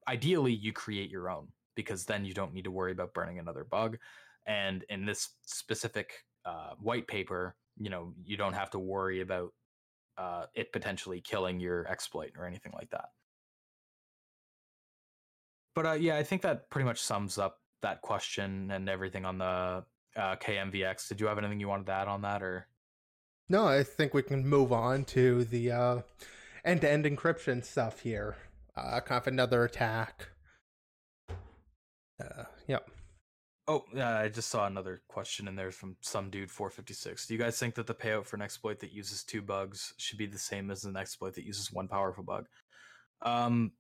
ideally 0.08 0.54
you 0.54 0.72
create 0.72 1.10
your 1.10 1.28
own 1.28 1.48
because 1.74 2.06
then 2.06 2.24
you 2.24 2.32
don't 2.32 2.54
need 2.54 2.64
to 2.64 2.70
worry 2.70 2.92
about 2.92 3.12
burning 3.12 3.38
another 3.38 3.64
bug 3.64 3.98
and 4.46 4.86
in 4.88 5.04
this 5.04 5.28
specific 5.44 6.24
uh, 6.46 6.70
white 6.80 7.06
paper 7.06 7.56
you 7.76 7.90
know 7.90 8.14
you 8.24 8.38
don't 8.38 8.54
have 8.54 8.70
to 8.70 8.78
worry 8.78 9.20
about 9.20 9.52
uh, 10.18 10.46
it 10.54 10.72
potentially 10.72 11.20
killing 11.20 11.60
your 11.60 11.86
exploit 11.88 12.32
or 12.38 12.46
anything 12.46 12.72
like 12.74 12.90
that 12.90 13.10
but 15.76 15.86
uh, 15.86 15.92
yeah, 15.92 16.16
I 16.16 16.24
think 16.24 16.42
that 16.42 16.70
pretty 16.70 16.86
much 16.86 16.98
sums 16.98 17.38
up 17.38 17.60
that 17.82 18.00
question 18.00 18.70
and 18.70 18.88
everything 18.88 19.26
on 19.26 19.36
the 19.38 19.84
uh, 20.16 20.36
KMVX. 20.36 21.06
Did 21.06 21.20
you 21.20 21.26
have 21.26 21.36
anything 21.38 21.60
you 21.60 21.68
wanted 21.68 21.86
to 21.86 21.92
add 21.92 22.08
on 22.08 22.22
that, 22.22 22.42
or 22.42 22.66
No, 23.50 23.68
I 23.68 23.82
think 23.84 24.14
we 24.14 24.22
can 24.22 24.48
move 24.48 24.72
on 24.72 25.04
to 25.04 25.44
the 25.44 25.70
uh, 25.70 26.00
end-to-end 26.64 27.04
encryption 27.04 27.62
stuff 27.62 28.00
here. 28.00 28.36
Uh, 28.74 29.00
kind 29.00 29.20
of 29.20 29.26
another 29.26 29.64
attack. 29.64 30.30
Uh, 31.28 32.44
yep. 32.66 32.90
Oh, 33.68 33.84
yeah, 33.92 34.18
I 34.18 34.28
just 34.28 34.48
saw 34.48 34.66
another 34.66 35.02
question 35.08 35.48
in 35.48 35.56
there 35.56 35.72
from 35.72 35.96
some 36.00 36.30
dude 36.30 36.50
456. 36.50 37.26
Do 37.26 37.34
you 37.34 37.40
guys 37.40 37.58
think 37.58 37.74
that 37.74 37.88
the 37.88 37.94
payout 37.94 38.24
for 38.24 38.36
an 38.36 38.42
exploit 38.42 38.78
that 38.80 38.92
uses 38.92 39.24
two 39.24 39.42
bugs 39.42 39.92
should 39.96 40.18
be 40.18 40.26
the 40.26 40.38
same 40.38 40.70
as 40.70 40.84
an 40.84 40.96
exploit 40.96 41.34
that 41.34 41.44
uses 41.44 41.72
one 41.72 41.88
powerful 41.88 42.22
bug? 42.22 42.46
Um, 43.22 43.72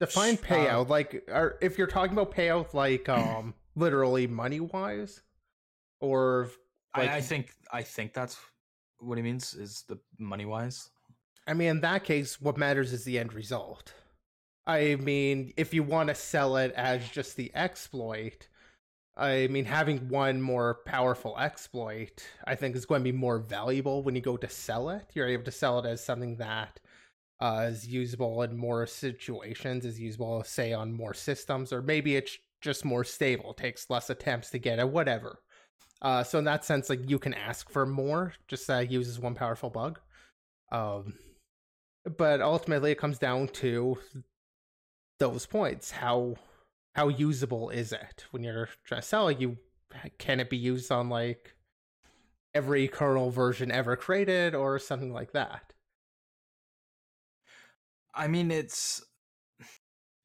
Define 0.00 0.34
uh, 0.34 0.36
payout 0.38 0.88
like, 0.88 1.28
are, 1.30 1.58
if 1.60 1.76
you're 1.76 1.86
talking 1.86 2.14
about 2.14 2.34
payout, 2.34 2.72
like 2.72 3.08
um, 3.10 3.52
literally 3.76 4.26
money-wise, 4.26 5.20
or 6.00 6.48
like, 6.96 7.10
I, 7.10 7.16
I 7.16 7.20
think 7.20 7.52
I 7.72 7.82
think 7.82 8.14
that's 8.14 8.38
what 9.00 9.18
he 9.18 9.22
means 9.22 9.54
is 9.54 9.84
the 9.88 9.98
money 10.18 10.46
wise. 10.46 10.88
I 11.46 11.54
mean, 11.54 11.68
in 11.68 11.80
that 11.80 12.04
case, 12.04 12.40
what 12.40 12.56
matters 12.56 12.92
is 12.92 13.04
the 13.04 13.18
end 13.18 13.32
result. 13.32 13.94
I 14.66 14.96
mean, 14.96 15.52
if 15.56 15.72
you 15.72 15.82
want 15.82 16.08
to 16.10 16.14
sell 16.14 16.58
it 16.58 16.72
as 16.76 17.08
just 17.08 17.36
the 17.36 17.50
exploit, 17.54 18.48
I 19.18 19.48
mean, 19.48 19.64
having 19.64 20.08
one 20.08 20.40
more 20.40 20.78
powerful 20.86 21.36
exploit, 21.38 22.24
I 22.46 22.54
think, 22.54 22.76
is 22.76 22.86
going 22.86 23.00
to 23.00 23.12
be 23.12 23.16
more 23.16 23.40
valuable 23.40 24.04
when 24.04 24.14
you 24.14 24.20
go 24.20 24.36
to 24.36 24.48
sell 24.48 24.90
it. 24.90 25.10
You're 25.12 25.26
able 25.26 25.44
to 25.44 25.50
sell 25.50 25.80
it 25.80 25.86
as 25.86 26.04
something 26.04 26.36
that 26.36 26.78
uh, 27.40 27.66
is 27.68 27.86
usable 27.86 28.42
in 28.42 28.56
more 28.56 28.86
situations, 28.86 29.84
is 29.84 29.98
usable, 29.98 30.44
say, 30.44 30.72
on 30.72 30.92
more 30.92 31.14
systems, 31.14 31.72
or 31.72 31.82
maybe 31.82 32.14
it's 32.14 32.38
just 32.60 32.84
more 32.84 33.02
stable, 33.02 33.54
takes 33.54 33.90
less 33.90 34.08
attempts 34.08 34.50
to 34.50 34.58
get 34.58 34.78
it, 34.78 34.88
whatever. 34.88 35.40
Uh, 36.00 36.22
so 36.22 36.38
in 36.38 36.44
that 36.44 36.64
sense, 36.64 36.88
like 36.88 37.10
you 37.10 37.18
can 37.18 37.34
ask 37.34 37.68
for 37.70 37.84
more, 37.86 38.34
just 38.46 38.68
that 38.68 38.90
uses 38.90 39.18
one 39.18 39.34
powerful 39.34 39.70
bug. 39.70 39.98
Um, 40.70 41.14
but 42.16 42.40
ultimately, 42.40 42.92
it 42.92 42.98
comes 42.98 43.18
down 43.18 43.48
to 43.48 43.98
those 45.18 45.44
points. 45.44 45.90
How 45.90 46.36
how 46.98 47.06
usable 47.06 47.70
is 47.70 47.92
it 47.92 48.24
when 48.32 48.42
you're 48.42 48.68
trying 48.82 49.00
to 49.00 49.06
sell 49.06 49.28
it? 49.28 49.40
You 49.40 49.56
can 50.18 50.40
it 50.40 50.50
be 50.50 50.56
used 50.56 50.90
on 50.90 51.08
like 51.08 51.54
every 52.52 52.88
kernel 52.88 53.30
version 53.30 53.70
ever 53.70 53.94
created 53.94 54.52
or 54.52 54.80
something 54.80 55.12
like 55.12 55.30
that? 55.30 55.74
I 58.12 58.26
mean, 58.26 58.50
it's 58.50 59.00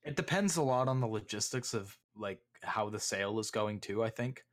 it 0.02 0.16
depends 0.16 0.58
a 0.58 0.64
lot 0.64 0.88
on 0.88 1.00
the 1.00 1.06
logistics 1.06 1.76
of 1.76 1.96
like 2.18 2.40
how 2.64 2.90
the 2.90 3.00
sale 3.00 3.38
is 3.38 3.52
going 3.52 3.80
too. 3.80 4.04
I 4.04 4.10
think, 4.10 4.44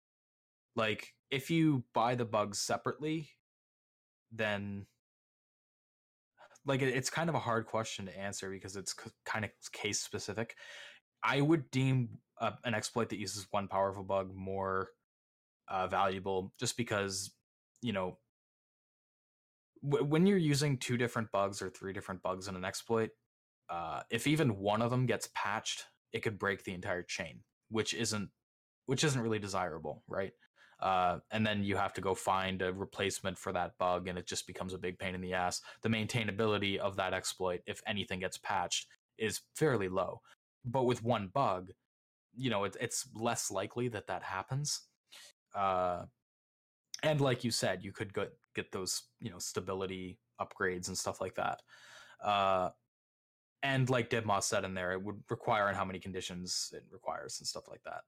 like 0.77 1.15
if 1.31 1.51
you 1.51 1.85
buy 1.95 2.17
the 2.17 2.27
bugs 2.27 2.59
separately, 2.59 3.31
then 4.31 4.85
like 6.67 6.83
it's 6.83 7.09
kind 7.09 7.31
of 7.31 7.35
a 7.35 7.39
hard 7.39 7.65
question 7.65 8.05
to 8.05 8.19
answer 8.19 8.51
because 8.51 8.77
it's 8.77 8.95
kind 9.25 9.47
of 9.47 9.51
case 9.73 10.03
specific. 10.03 10.55
I 11.23 11.41
would 11.41 11.71
deem 11.71 12.19
uh, 12.41 12.53
an 12.65 12.75
exploit 12.75 13.11
that 13.11 13.19
uses 13.19 13.47
one 13.51 13.69
powerful 13.69 14.03
bug 14.03 14.35
more 14.35 14.89
uh, 15.69 15.87
valuable, 15.87 16.53
just 16.59 16.77
because 16.77 17.31
you 17.83 17.93
know 17.93 18.19
w- 19.89 20.05
when 20.05 20.27
you're 20.27 20.39
using 20.39 20.77
two 20.77 20.97
different 20.97 21.31
bugs 21.33 21.63
or 21.63 21.71
three 21.71 21.93
different 21.93 22.23
bugs 22.23 22.49
in 22.49 22.57
an 22.57 22.65
exploit, 22.65 23.11
uh, 23.69 24.03
if 24.11 24.27
even 24.27 24.59
one 24.59 24.83
of 24.83 24.91
them 24.91 25.07
gets 25.07 25.29
patched, 25.35 25.85
it 26.13 26.21
could 26.23 26.39
break 26.39 26.65
the 26.65 26.75
entire 26.75 27.03
chain, 27.03 27.41
which 27.71 27.95
isn't 27.95 28.31
which 28.87 29.05
isn't 29.05 29.21
really 29.21 29.39
desirable, 29.39 30.03
right? 30.09 30.33
Uh, 30.81 31.19
and 31.31 31.47
then 31.47 31.63
you 31.63 31.77
have 31.77 31.93
to 31.93 32.01
go 32.01 32.15
find 32.15 32.63
a 32.63 32.73
replacement 32.73 33.39
for 33.39 33.53
that 33.53 33.77
bug, 33.79 34.09
and 34.09 34.19
it 34.19 34.27
just 34.27 34.47
becomes 34.47 34.75
a 34.75 34.79
big 34.79 34.99
pain 34.99 35.15
in 35.15 35.21
the 35.21 35.35
ass. 35.35 35.61
The 35.83 35.89
maintainability 35.89 36.79
of 36.79 36.97
that 36.97 37.13
exploit, 37.15 37.61
if 37.67 37.83
anything 37.87 38.21
gets 38.21 38.39
patched, 38.39 38.87
is 39.19 39.43
fairly 39.55 39.89
low. 39.89 40.23
But 40.65 40.85
with 40.85 41.03
one 41.03 41.31
bug, 41.33 41.71
you 42.37 42.51
know, 42.51 42.65
it, 42.65 42.77
it's 42.81 43.09
less 43.15 43.51
likely 43.51 43.89
that 43.89 44.07
that 44.09 44.23
happens. 44.23 44.83
Uh, 45.55 46.05
and 47.03 47.21
like 47.21 47.45
you 47.45 47.51
said, 47.51 47.85
you 47.85 47.93
could 47.93 48.13
get 48.13 48.33
get 48.55 48.73
those, 48.73 49.03
you 49.21 49.31
know, 49.31 49.39
stability 49.39 50.19
upgrades 50.41 50.89
and 50.89 50.99
stuff 50.99 51.21
like 51.21 51.35
that. 51.37 51.61
Uh, 52.23 52.71
and 53.63 53.89
like 53.91 54.11
Dibmoss 54.11 54.45
said 54.45 54.65
in 54.65 54.75
there, 54.75 54.93
it 54.93 55.03
would 55.03 55.23
require 55.29 55.69
and 55.69 55.77
how 55.77 55.85
many 55.85 55.99
conditions 55.99 56.73
it 56.75 56.85
requires 56.91 57.39
and 57.41 57.47
stuff 57.47 57.69
like 57.69 57.83
that. 57.85 58.03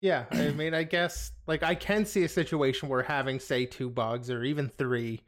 Yeah, 0.00 0.24
I 0.30 0.50
mean, 0.56 0.74
I 0.74 0.82
guess 0.84 1.32
like 1.46 1.62
I 1.62 1.74
can 1.74 2.04
see 2.04 2.24
a 2.24 2.28
situation 2.28 2.88
where 2.88 3.02
having 3.02 3.38
say 3.40 3.66
two 3.66 3.90
bugs 3.90 4.30
or 4.30 4.42
even 4.44 4.68
three 4.68 5.20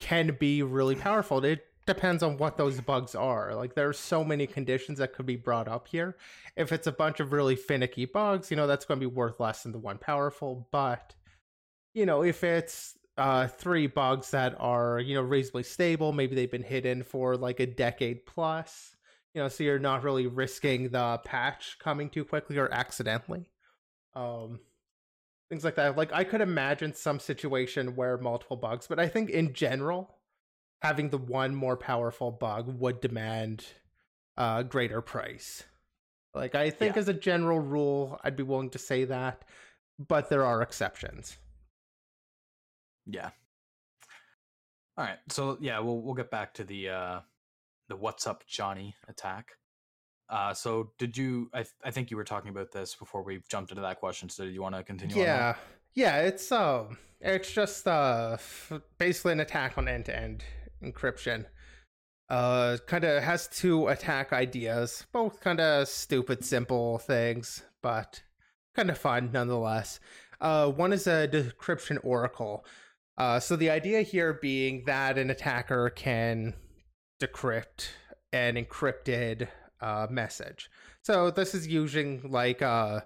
can 0.00 0.36
be 0.38 0.62
really 0.62 0.94
powerful. 0.94 1.44
It 1.44 1.64
depends 1.86 2.22
on 2.22 2.36
what 2.36 2.56
those 2.56 2.80
bugs 2.80 3.14
are. 3.14 3.54
Like 3.54 3.74
there's 3.74 3.98
so 3.98 4.24
many 4.24 4.46
conditions 4.46 4.98
that 4.98 5.12
could 5.12 5.26
be 5.26 5.36
brought 5.36 5.68
up 5.68 5.88
here. 5.88 6.16
If 6.56 6.72
it's 6.72 6.86
a 6.86 6.92
bunch 6.92 7.20
of 7.20 7.32
really 7.32 7.56
finicky 7.56 8.04
bugs, 8.04 8.50
you 8.50 8.56
know, 8.56 8.66
that's 8.66 8.84
going 8.84 9.00
to 9.00 9.08
be 9.08 9.14
worth 9.14 9.40
less 9.40 9.62
than 9.62 9.72
the 9.72 9.78
one 9.78 9.98
powerful, 9.98 10.68
but 10.72 11.14
you 11.94 12.04
know, 12.06 12.22
if 12.22 12.44
it's 12.44 12.98
uh 13.16 13.46
three 13.46 13.86
bugs 13.86 14.30
that 14.32 14.54
are, 14.58 15.00
you 15.00 15.14
know, 15.14 15.22
reasonably 15.22 15.62
stable, 15.62 16.12
maybe 16.12 16.34
they've 16.34 16.50
been 16.50 16.62
hidden 16.62 17.02
for 17.02 17.36
like 17.36 17.60
a 17.60 17.66
decade 17.66 18.26
plus, 18.26 18.94
you 19.34 19.40
know, 19.40 19.48
so 19.48 19.64
you're 19.64 19.78
not 19.78 20.02
really 20.02 20.26
risking 20.26 20.90
the 20.90 21.18
patch 21.24 21.78
coming 21.78 22.10
too 22.10 22.24
quickly 22.24 22.58
or 22.58 22.72
accidentally 22.72 23.50
um 24.16 24.58
things 25.48 25.62
like 25.62 25.76
that 25.76 25.96
like 25.96 26.12
i 26.12 26.24
could 26.24 26.40
imagine 26.40 26.92
some 26.92 27.20
situation 27.20 27.94
where 27.94 28.18
multiple 28.18 28.56
bugs 28.56 28.86
but 28.86 28.98
i 28.98 29.06
think 29.06 29.30
in 29.30 29.52
general 29.52 30.15
having 30.82 31.10
the 31.10 31.18
one 31.18 31.54
more 31.54 31.76
powerful 31.76 32.30
bug 32.30 32.78
would 32.78 33.00
demand 33.00 33.64
a 34.36 34.62
greater 34.64 35.00
price 35.00 35.64
like 36.34 36.54
i 36.54 36.70
think 36.70 36.94
Yeah. 36.96 37.00
as 37.00 37.08
a 37.08 37.14
general 37.14 37.58
rule 37.58 38.20
i'd 38.24 38.36
be 38.36 38.42
willing 38.42 38.70
to 38.70 38.78
say 38.78 39.04
that 39.04 39.44
but 39.98 40.28
there 40.28 40.44
are 40.44 40.60
exceptions 40.62 41.38
Yeah. 43.06 43.30
All 44.98 45.04
right. 45.04 45.18
So 45.30 45.58
yeah, 45.60 45.78
we'll 45.78 46.00
we'll 46.00 46.14
get 46.14 46.30
back 46.30 46.54
to 46.54 46.64
the 46.64 46.88
uh 46.88 47.20
the 47.88 47.96
what's 47.96 48.26
up 48.26 48.46
Johnny 48.46 48.94
attack. 49.08 49.52
Uh 50.28 50.52
so 50.54 50.90
did 50.98 51.16
you 51.16 51.50
I 51.54 51.64
I 51.84 51.90
think 51.90 52.10
you 52.10 52.16
were 52.16 52.24
talking 52.24 52.48
about 52.50 52.72
this 52.72 52.94
before 52.94 53.22
we 53.22 53.42
jumped 53.48 53.70
into 53.70 53.82
that 53.82 54.00
question. 54.00 54.28
So 54.28 54.44
did 54.44 54.54
you 54.54 54.62
want 54.62 54.74
to 54.74 54.82
continue 54.82 55.14
on 55.16 55.22
yeah 55.22 55.54
yeah 55.94 56.22
it's 56.22 56.50
um 56.50 56.96
it's 57.20 57.52
just 57.52 57.86
uh 57.86 58.38
basically 58.98 59.32
an 59.32 59.40
attack 59.40 59.76
on 59.78 59.86
end-to-end 59.86 60.42
encryption. 60.82 61.46
Uh 62.28 62.78
kind 62.86 63.04
of 63.04 63.22
has 63.22 63.48
two 63.48 63.88
attack 63.88 64.32
ideas. 64.32 65.06
Both 65.12 65.40
kind 65.40 65.60
of 65.60 65.88
stupid 65.88 66.44
simple 66.44 66.98
things 66.98 67.62
but 67.82 68.22
kind 68.74 68.90
of 68.90 68.98
fun 68.98 69.30
nonetheless. 69.32 70.00
Uh 70.40 70.70
one 70.70 70.92
is 70.92 71.06
a 71.06 71.28
decryption 71.28 71.98
oracle. 72.02 72.64
Uh 73.16 73.38
so 73.38 73.54
the 73.56 73.70
idea 73.70 74.02
here 74.02 74.38
being 74.42 74.84
that 74.86 75.18
an 75.18 75.30
attacker 75.30 75.90
can 75.90 76.54
decrypt 77.22 77.88
an 78.32 78.56
encrypted 78.56 79.48
uh 79.80 80.08
message. 80.10 80.68
So 81.02 81.30
this 81.30 81.54
is 81.54 81.68
using 81.68 82.22
like 82.28 82.60
uh 82.60 83.02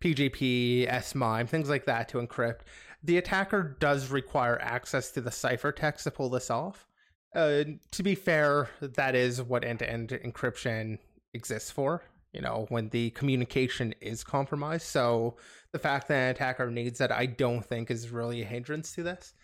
PGP, 0.00 1.02
SMIME, 1.02 1.46
things 1.46 1.70
like 1.70 1.86
that 1.86 2.08
to 2.10 2.18
encrypt. 2.18 2.60
The 3.02 3.16
attacker 3.16 3.76
does 3.80 4.10
require 4.10 4.58
access 4.60 5.10
to 5.12 5.20
the 5.20 5.30
ciphertext 5.30 6.02
to 6.02 6.10
pull 6.10 6.28
this 6.28 6.50
off. 6.50 6.86
Uh, 7.34 7.64
to 7.90 8.02
be 8.02 8.14
fair, 8.14 8.70
that 8.80 9.14
is 9.14 9.42
what 9.42 9.64
end-to-end 9.64 10.10
encryption 10.24 10.98
exists 11.32 11.70
for. 11.70 12.02
You 12.32 12.40
know, 12.40 12.66
when 12.68 12.88
the 12.88 13.10
communication 13.10 13.94
is 14.00 14.24
compromised. 14.24 14.86
So 14.86 15.36
the 15.72 15.78
fact 15.78 16.08
that 16.08 16.14
an 16.14 16.30
attacker 16.30 16.70
needs 16.70 16.98
that, 16.98 17.12
I 17.12 17.26
don't 17.26 17.64
think 17.64 17.90
is 17.90 18.10
really 18.10 18.42
a 18.42 18.44
hindrance 18.44 18.92
to 18.94 19.02
this. 19.02 19.34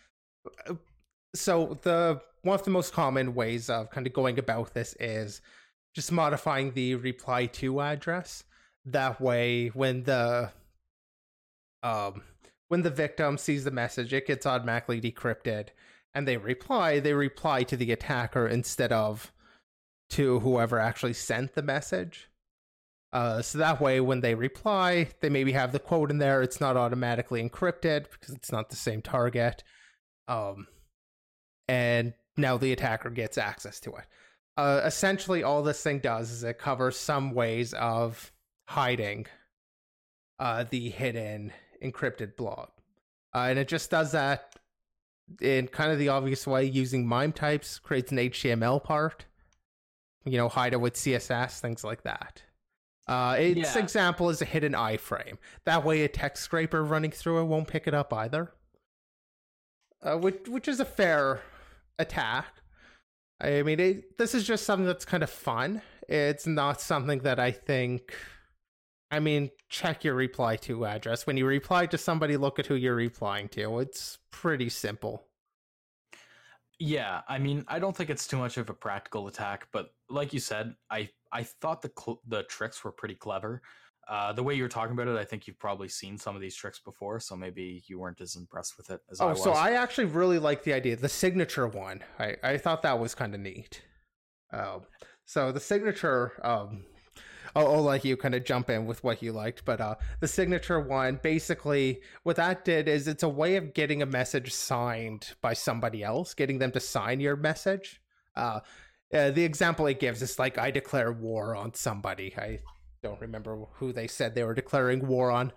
Uh, 0.68 0.74
So 1.34 1.78
the 1.82 2.20
one 2.42 2.56
of 2.58 2.64
the 2.64 2.70
most 2.70 2.92
common 2.92 3.34
ways 3.34 3.70
of 3.70 3.90
kind 3.90 4.06
of 4.06 4.12
going 4.12 4.38
about 4.38 4.74
this 4.74 4.96
is 4.98 5.40
just 5.94 6.10
modifying 6.10 6.72
the 6.72 6.96
reply 6.96 7.46
to 7.46 7.80
address 7.80 8.42
that 8.84 9.20
way 9.20 9.68
when 9.68 10.02
the 10.02 10.50
um 11.84 12.22
when 12.68 12.82
the 12.82 12.90
victim 12.90 13.38
sees 13.38 13.62
the 13.62 13.70
message 13.70 14.12
it 14.12 14.26
gets 14.26 14.46
automatically 14.46 15.00
decrypted 15.00 15.68
and 16.14 16.26
they 16.26 16.36
reply 16.36 17.00
they 17.00 17.14
reply 17.14 17.62
to 17.64 17.76
the 17.76 17.92
attacker 17.92 18.46
instead 18.46 18.92
of 18.92 19.32
to 20.10 20.40
whoever 20.40 20.78
actually 20.78 21.12
sent 21.12 21.54
the 21.54 21.62
message. 21.62 22.28
Uh 23.12 23.42
so 23.42 23.58
that 23.58 23.80
way 23.80 24.00
when 24.00 24.20
they 24.20 24.34
reply 24.34 25.08
they 25.20 25.28
maybe 25.28 25.52
have 25.52 25.72
the 25.72 25.78
quote 25.78 26.10
in 26.10 26.18
there. 26.18 26.42
It's 26.42 26.60
not 26.60 26.76
automatically 26.76 27.42
encrypted 27.46 28.06
because 28.10 28.34
it's 28.34 28.52
not 28.52 28.70
the 28.70 28.76
same 28.76 29.02
target. 29.02 29.62
Um 30.28 30.66
and 31.68 32.14
now 32.36 32.56
the 32.56 32.72
attacker 32.72 33.10
gets 33.10 33.38
access 33.38 33.78
to 33.80 33.90
it. 33.92 34.04
Uh, 34.56 34.82
essentially 34.84 35.42
all 35.42 35.62
this 35.62 35.82
thing 35.82 36.00
does 36.00 36.30
is 36.30 36.42
it 36.42 36.58
covers 36.58 36.96
some 36.96 37.32
ways 37.32 37.72
of 37.74 38.32
hiding 38.66 39.26
uh, 40.38 40.64
the 40.68 40.90
hidden 40.90 41.52
encrypted 41.82 42.36
block. 42.36 42.72
Uh, 43.34 43.46
and 43.48 43.58
it 43.58 43.68
just 43.68 43.90
does 43.90 44.12
that 44.12 44.56
in 45.40 45.68
kind 45.68 45.92
of 45.92 45.98
the 45.98 46.08
obvious 46.08 46.46
way, 46.46 46.64
using 46.64 47.06
MIME 47.06 47.32
types 47.32 47.78
creates 47.78 48.10
an 48.12 48.18
HTML 48.18 48.82
part. 48.82 49.26
You 50.24 50.36
know, 50.36 50.48
hide 50.48 50.72
it 50.72 50.80
with 50.80 50.94
CSS, 50.94 51.60
things 51.60 51.82
like 51.84 52.02
that. 52.02 52.42
Uh, 53.08 53.36
its 53.38 53.74
Yeah. 53.74 53.78
example 53.82 54.30
is 54.30 54.40
a 54.42 54.44
hidden 54.44 54.72
iframe. 54.74 55.38
That 55.64 55.84
way, 55.84 56.02
a 56.02 56.08
text 56.08 56.42
scraper 56.44 56.84
running 56.84 57.10
through 57.10 57.40
it 57.40 57.44
won't 57.44 57.68
pick 57.68 57.86
it 57.86 57.94
up 57.94 58.12
either. 58.12 58.52
Uh, 60.02 60.16
which 60.16 60.48
which 60.48 60.68
is 60.68 60.80
a 60.80 60.84
fair 60.84 61.40
attack. 61.98 62.46
I 63.40 63.62
mean, 63.62 63.80
it, 63.80 64.18
this 64.18 64.34
is 64.34 64.46
just 64.46 64.64
something 64.64 64.86
that's 64.86 65.04
kind 65.04 65.22
of 65.22 65.30
fun. 65.30 65.82
It's 66.08 66.46
not 66.46 66.80
something 66.80 67.20
that 67.20 67.38
I 67.40 67.50
think. 67.52 68.14
I 69.10 69.18
mean, 69.20 69.50
check 69.68 70.04
your 70.04 70.14
reply 70.14 70.56
to 70.56 70.86
address. 70.86 71.26
When 71.26 71.36
you 71.36 71.46
reply 71.46 71.86
to 71.86 71.98
somebody, 71.98 72.36
look 72.36 72.58
at 72.58 72.66
who 72.66 72.74
you're 72.76 72.94
replying 72.94 73.48
to. 73.50 73.80
It's 73.80 74.18
pretty 74.30 74.68
simple. 74.68 75.26
Yeah, 76.78 77.20
I 77.28 77.38
mean, 77.38 77.64
I 77.68 77.78
don't 77.78 77.94
think 77.94 78.08
it's 78.08 78.26
too 78.26 78.38
much 78.38 78.56
of 78.56 78.70
a 78.70 78.74
practical 78.74 79.26
attack, 79.26 79.68
but 79.72 79.90
like 80.08 80.32
you 80.32 80.40
said, 80.40 80.74
I 80.90 81.10
I 81.32 81.42
thought 81.42 81.82
the 81.82 81.92
cl- 81.98 82.22
the 82.26 82.44
tricks 82.44 82.82
were 82.82 82.92
pretty 82.92 83.14
clever. 83.16 83.60
Uh, 84.08 84.32
the 84.32 84.42
way 84.42 84.54
you 84.54 84.62
were 84.62 84.68
talking 84.68 84.92
about 84.92 85.06
it, 85.06 85.16
I 85.16 85.24
think 85.24 85.46
you've 85.46 85.58
probably 85.58 85.88
seen 85.88 86.16
some 86.18 86.34
of 86.34 86.40
these 86.40 86.56
tricks 86.56 86.80
before, 86.80 87.20
so 87.20 87.36
maybe 87.36 87.84
you 87.86 87.98
weren't 88.00 88.20
as 88.20 88.34
impressed 88.34 88.76
with 88.76 88.90
it 88.90 89.00
as 89.10 89.20
I 89.20 89.26
Oh, 89.26 89.28
was. 89.30 89.42
so 89.42 89.52
I 89.52 89.72
actually 89.72 90.06
really 90.06 90.38
like 90.38 90.64
the 90.64 90.72
idea. 90.72 90.96
The 90.96 91.08
signature 91.08 91.68
one, 91.68 92.02
I, 92.18 92.36
I 92.42 92.56
thought 92.58 92.82
that 92.82 92.98
was 92.98 93.14
kind 93.14 93.34
of 93.34 93.40
neat. 93.40 93.82
Um, 94.52 94.80
so 95.26 95.52
the 95.52 95.60
signature, 95.60 96.32
um, 96.44 96.86
I'll, 97.54 97.66
I'll 97.66 97.82
let 97.82 98.04
you 98.04 98.16
kind 98.16 98.34
of 98.34 98.44
jump 98.44 98.70
in 98.70 98.86
with 98.86 99.02
what 99.04 99.22
you 99.22 99.32
liked, 99.32 99.64
but 99.64 99.80
uh, 99.80 99.96
the 100.20 100.28
signature 100.28 100.80
one, 100.80 101.20
basically, 101.22 102.00
what 102.22 102.36
that 102.36 102.64
did 102.64 102.88
is 102.88 103.08
it's 103.08 103.22
a 103.22 103.28
way 103.28 103.56
of 103.56 103.74
getting 103.74 104.02
a 104.02 104.06
message 104.06 104.52
signed 104.52 105.34
by 105.40 105.54
somebody 105.54 106.02
else, 106.02 106.34
getting 106.34 106.58
them 106.58 106.72
to 106.72 106.80
sign 106.80 107.20
your 107.20 107.36
message. 107.36 108.00
Uh, 108.36 108.60
uh, 109.12 109.30
the 109.30 109.44
example 109.44 109.86
it 109.86 110.00
gives 110.00 110.22
is 110.22 110.38
like, 110.38 110.58
I 110.58 110.70
declare 110.70 111.12
war 111.12 111.56
on 111.56 111.74
somebody. 111.74 112.34
I 112.36 112.60
don't 113.02 113.20
remember 113.20 113.64
who 113.74 113.92
they 113.92 114.06
said 114.06 114.34
they 114.34 114.44
were 114.44 114.54
declaring 114.54 115.06
war 115.06 115.30
on, 115.30 115.52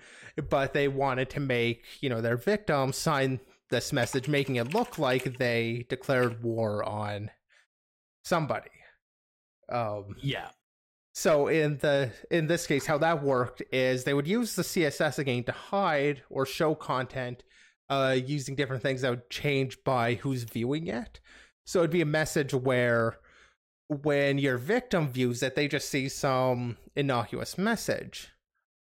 but 0.50 0.74
they 0.74 0.88
wanted 0.88 1.30
to 1.32 1.40
make, 1.40 1.86
you 2.02 2.10
know, 2.10 2.22
their 2.22 2.38
victim 2.38 2.94
sign 2.94 3.40
this 3.70 3.92
message, 3.92 4.28
making 4.28 4.56
it 4.56 4.74
look 4.74 4.98
like 4.98 5.38
they 5.38 5.86
declared 5.90 6.44
war 6.44 6.84
on 6.84 7.32
somebody. 8.24 8.70
Um, 9.70 10.16
yeah, 10.22 10.50
so 11.14 11.48
in 11.48 11.78
the 11.78 12.12
in 12.32 12.48
this 12.48 12.66
case, 12.66 12.88
how 12.88 12.98
that 12.98 13.24
worked 13.24 13.62
is 13.72 14.04
they 14.04 14.16
would 14.16 14.28
use 14.28 14.56
the 14.56 14.64
CSS 14.64 15.20
again 15.20 15.44
to 15.44 15.52
hide 15.52 16.24
or 16.30 16.46
show 16.46 16.74
content 16.74 17.44
uh, 17.88 18.18
using 18.26 18.56
different 18.56 18.82
things 18.82 19.02
that 19.02 19.12
would 19.12 19.30
change 19.30 19.84
by 19.84 20.16
who's 20.16 20.44
viewing 20.44 20.88
it. 20.88 21.20
So 21.66 21.80
it'd 21.80 21.92
be 21.92 22.02
a 22.02 22.06
message 22.06 22.54
where 22.54 23.20
when 23.88 24.40
your 24.40 24.58
victim 24.58 25.08
views 25.08 25.44
it, 25.44 25.56
they 25.56 25.68
just 25.68 25.88
see 25.88 26.10
some 26.10 26.78
innocuous 26.96 27.60
message. 27.60 28.30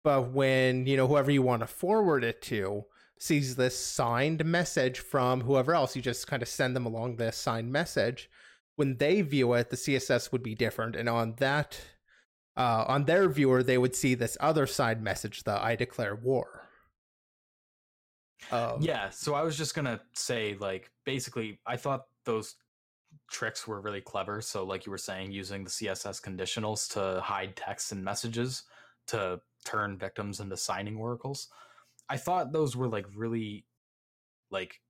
But 0.04 0.32
when, 0.32 0.86
you 0.86 0.98
know, 0.98 1.08
whoever 1.08 1.32
you 1.32 1.41
want 1.41 1.62
to 1.62 1.68
forward 1.68 2.26
it 2.26 2.41
to 2.44 2.86
sees 3.20 3.56
this 3.56 3.78
signed 3.78 4.44
message 4.45 4.99
from 4.99 5.41
whoever 5.41 5.74
else, 5.74 5.95
you 5.95 6.02
just 6.02 6.28
kind 6.28 6.41
of 6.41 6.49
send 6.49 6.76
them 6.76 6.86
along 6.86 7.16
this 7.16 7.38
signed 7.38 7.72
message. 7.72 8.30
When 8.76 8.98
they 8.98 9.22
view 9.22 9.54
it, 9.54 9.70
the 9.70 9.78
CSS 9.78 10.32
would 10.32 10.44
be 10.44 10.56
different. 10.56 10.95
And 10.95 11.10
on 11.10 11.36
that, 11.38 11.80
uh, 12.57 12.85
on 12.88 13.05
their 13.05 13.29
viewer, 13.29 13.61
they 13.61 13.77
would 13.77 13.95
see 13.95 14.15
this 14.15 14.35
other 14.39 14.65
side 14.65 15.01
message, 15.01 15.43
the 15.43 15.63
I 15.63 15.75
declare 15.75 16.15
war. 16.15 16.67
Um, 18.51 18.81
yeah. 18.81 19.09
So 19.11 19.35
I 19.35 19.43
was 19.43 19.57
just 19.57 19.75
gonna 19.75 20.01
say, 20.13 20.57
like, 20.59 20.91
basically, 21.05 21.59
I 21.65 21.77
thought 21.77 22.05
those 22.25 22.55
tricks 23.29 23.67
were 23.67 23.79
really 23.79 24.01
clever. 24.01 24.41
So, 24.41 24.63
like 24.63 24.85
you 24.85 24.91
were 24.91 24.97
saying, 24.97 25.31
using 25.31 25.63
the 25.63 25.69
CSS 25.69 26.21
conditionals 26.21 26.91
to 26.93 27.21
hide 27.21 27.55
text 27.55 27.91
and 27.91 28.03
messages 28.03 28.63
to 29.07 29.39
turn 29.63 29.97
victims 29.97 30.39
into 30.39 30.57
signing 30.57 30.97
oracles. 30.97 31.49
I 32.09 32.17
thought 32.17 32.53
those 32.53 32.75
were 32.75 32.88
like 32.88 33.05
really, 33.15 33.65
like, 34.49 34.81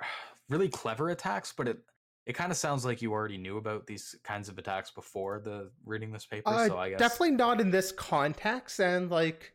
really 0.48 0.68
clever 0.68 1.08
attacks, 1.10 1.52
but 1.56 1.68
it 1.68 1.78
it 2.26 2.34
kind 2.34 2.52
of 2.52 2.56
sounds 2.56 2.84
like 2.84 3.02
you 3.02 3.12
already 3.12 3.38
knew 3.38 3.56
about 3.56 3.86
these 3.86 4.14
kinds 4.22 4.48
of 4.48 4.58
attacks 4.58 4.90
before 4.90 5.40
the 5.40 5.70
reading 5.84 6.12
this 6.12 6.24
paper. 6.26 6.48
Uh, 6.48 6.66
so 6.68 6.78
I 6.78 6.90
guess 6.90 6.98
definitely 6.98 7.32
not 7.32 7.60
in 7.60 7.70
this 7.70 7.90
context. 7.92 8.80
And 8.80 9.10
like, 9.10 9.54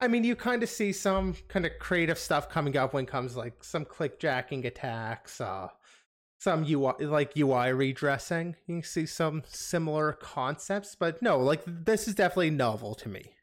I 0.00 0.08
mean, 0.08 0.24
you 0.24 0.34
kind 0.34 0.62
of 0.62 0.68
see 0.68 0.92
some 0.92 1.34
kind 1.48 1.64
of 1.66 1.72
creative 1.78 2.18
stuff 2.18 2.48
coming 2.48 2.76
up 2.76 2.94
when 2.94 3.04
it 3.04 3.10
comes 3.10 3.36
like 3.36 3.62
some 3.62 3.84
clickjacking 3.84 4.64
attacks, 4.64 5.40
uh, 5.40 5.68
some 6.38 6.64
UI 6.64 6.94
like 7.04 7.36
UI 7.36 7.72
redressing. 7.72 8.56
You 8.66 8.76
can 8.76 8.82
see 8.82 9.06
some 9.06 9.42
similar 9.46 10.12
concepts, 10.14 10.94
but 10.94 11.20
no, 11.22 11.38
like 11.38 11.62
this 11.66 12.08
is 12.08 12.14
definitely 12.14 12.50
novel 12.50 12.94
to 12.96 13.08
me. 13.08 13.34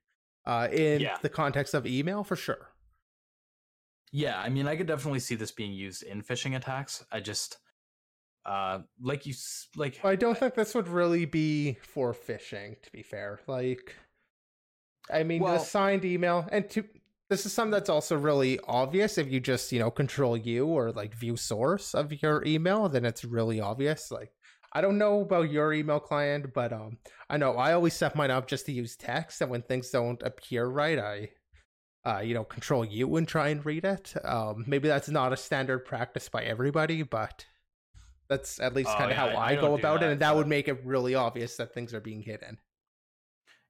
Uh, 0.45 0.68
in 0.72 1.02
Yeah. 1.02 1.18
the 1.22 1.30
context 1.30 1.73
of 1.73 1.85
email, 1.85 2.23
for 2.23 2.35
sure. 2.38 2.69
Yeah, 4.11 4.39
I 4.39 4.48
mean, 4.49 4.68
I 4.68 4.76
could 4.77 4.88
definitely 4.88 5.19
see 5.19 5.35
this 5.35 5.52
being 5.52 5.73
used 5.73 6.03
in 6.03 6.22
phishing 6.23 6.56
attacks. 6.56 7.03
I 7.11 7.19
just, 7.19 7.57
uh, 8.48 8.80
like 9.02 9.26
you, 9.26 9.34
like, 9.76 10.03
I 10.06 10.15
don't 10.15 10.38
think 10.38 10.56
this 10.56 10.74
would 10.74 10.88
really 10.88 11.26
be 11.26 11.78
for 11.82 12.14
phishing, 12.14 12.82
to 12.82 12.91
be 12.94 13.03
fair. 13.03 13.41
Like, 13.45 13.94
I 15.11 15.24
mean, 15.24 15.41
Well- 15.41 15.53
the 15.57 15.60
signed 15.60 16.06
email, 16.06 16.48
and 16.52 16.69
to 16.72 16.86
this 17.30 17.45
is 17.45 17.52
something 17.52 17.72
that's 17.72 17.90
also 17.90 18.15
really 18.15 18.57
obvious 18.69 19.18
if 19.18 19.30
you 19.30 19.41
just 19.41 19.74
you 19.74 19.80
know 19.80 19.91
control 19.91 20.38
U 20.38 20.65
or 20.68 20.94
like 20.94 21.14
view 21.14 21.36
source 21.36 21.94
of 21.94 22.22
your 22.24 22.41
email, 22.45 22.88
then 22.88 23.03
it's 23.03 23.26
really 23.26 23.60
obvious. 23.60 24.11
Like, 24.11 24.32
I 24.72 24.80
don't 24.80 24.98
know 24.98 25.19
about 25.22 25.52
your 25.52 25.74
email 25.74 25.99
client, 25.99 26.53
but 26.53 26.72
um, 26.72 26.99
I 27.30 27.36
know 27.36 27.57
I 27.57 27.74
always 27.74 27.95
set 27.95 28.15
mine 28.15 28.32
up 28.32 28.48
just 28.48 28.65
to 28.68 28.72
use 28.72 28.95
text, 28.95 29.41
and 29.41 29.52
when 29.52 29.61
things 29.61 29.90
don't 29.90 30.22
appear 30.24 30.65
right, 30.65 30.98
I. 30.99 31.30
Uh, 32.06 32.19
you 32.22 32.34
know, 32.34 32.45
control 32.45 32.86
U 32.86 33.18
and 33.18 33.28
try 33.28 33.49
and 33.49 33.65
read 33.65 33.84
it. 33.84 34.14
Um, 34.24 34.64
maybe 34.65 34.88
that's 34.88 35.10
not 35.10 35.34
a 35.34 35.36
standard 35.36 35.80
practice 35.80 36.30
by 36.30 36.44
everybody, 36.44 37.03
but 37.03 37.45
that's 38.30 38.60
at 38.60 38.74
least 38.76 38.95
Oh, 38.95 38.98
kind 38.98 39.12
of 39.12 39.18
yeah, 39.18 39.18
how 39.18 39.30
I 39.30 39.56
I, 39.56 39.56
go 39.56 39.76
about 39.76 40.02
that, 40.02 40.10
it, 40.10 40.12
and 40.14 40.22
that 40.22 40.36
would 40.36 40.48
make 40.48 40.68
it 40.68 40.84
really 40.86 41.16
obvious 41.16 41.56
that 41.58 41.74
things 41.74 41.94
are 41.94 42.02
being 42.02 42.22
hidden. 42.22 42.60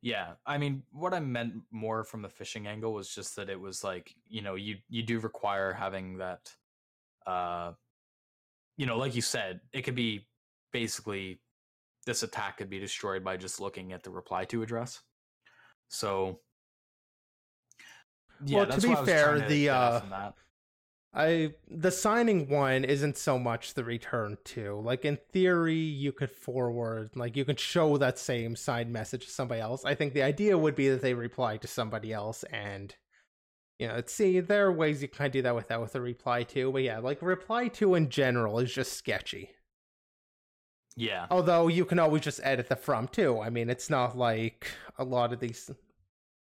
yeah. 0.01 0.33
I 0.45 0.57
mean, 0.57 0.83
what 0.91 1.13
I 1.13 1.19
meant 1.19 1.53
more 1.71 2.03
from 2.03 2.21
the 2.21 2.27
phishing 2.29 2.67
angle 2.67 2.93
was 2.93 3.09
just 3.13 3.35
that 3.35 3.49
it 3.49 3.59
was 3.59 3.83
like, 3.83 4.13
you 4.27 4.41
know, 4.41 4.55
you 4.55 4.77
you 4.89 5.03
do 5.03 5.19
require 5.19 5.73
having 5.73 6.17
that, 6.19 6.51
uh, 7.25 7.73
you 8.77 8.85
know, 8.85 8.97
like 8.97 9.15
you 9.15 9.21
said, 9.21 9.61
it 9.73 9.81
could 9.83 9.95
be 9.95 10.27
basically 10.71 11.41
this 12.05 12.23
attack 12.23 12.57
could 12.57 12.69
be 12.69 12.79
destroyed 12.79 13.23
by 13.23 13.37
just 13.37 13.59
looking 13.59 13.91
at 13.93 14.03
the 14.03 14.11
reply 14.11 14.45
to 14.45 14.61
address. 14.63 15.01
So, 15.89 16.41
yeah, 18.45 18.57
Well, 18.57 18.67
to 18.67 18.81
be 18.81 18.87
what 18.89 18.97
I 18.97 19.01
was 19.01 19.09
fair, 19.09 19.39
the, 19.39 19.69
uh. 19.69 20.01
I 21.17 21.53
the 21.67 21.89
signing 21.89 22.47
one 22.47 22.83
isn't 22.83 23.17
so 23.17 23.39
much 23.39 23.73
the 23.73 23.83
return 23.83 24.37
to. 24.45 24.79
Like 24.79 25.03
in 25.03 25.17
theory, 25.33 25.75
you 25.75 26.11
could 26.11 26.29
forward, 26.29 27.09
like 27.15 27.35
you 27.35 27.43
could 27.43 27.59
show 27.59 27.97
that 27.97 28.19
same 28.19 28.55
signed 28.55 28.93
message 28.93 29.25
to 29.25 29.31
somebody 29.31 29.59
else. 29.59 29.83
I 29.83 29.95
think 29.95 30.13
the 30.13 30.21
idea 30.21 30.55
would 30.57 30.75
be 30.75 30.89
that 30.89 31.01
they 31.01 31.15
reply 31.15 31.57
to 31.57 31.67
somebody 31.67 32.13
else 32.13 32.43
and 32.43 32.95
you 33.79 33.87
know, 33.87 34.01
see, 34.05 34.39
there 34.39 34.67
are 34.67 34.71
ways 34.71 35.01
you 35.01 35.07
can 35.07 35.17
kind 35.17 35.27
of 35.27 35.33
do 35.33 35.41
that 35.43 35.55
without 35.55 35.81
with 35.81 35.95
a 35.95 36.01
reply 36.01 36.43
to, 36.43 36.71
but 36.71 36.83
yeah, 36.83 36.99
like 36.99 37.21
reply 37.21 37.67
to 37.69 37.95
in 37.95 38.09
general 38.09 38.59
is 38.59 38.73
just 38.73 38.93
sketchy. 38.93 39.51
Yeah, 40.95 41.27
Although 41.29 41.67
you 41.67 41.85
can 41.85 41.99
always 41.99 42.23
just 42.23 42.39
edit 42.43 42.69
the 42.69 42.75
from 42.75 43.07
too. 43.07 43.39
I 43.39 43.49
mean, 43.51 43.69
it's 43.69 43.89
not 43.89 44.17
like 44.17 44.67
a 44.97 45.03
lot 45.03 45.33
of 45.33 45.39
these. 45.39 45.69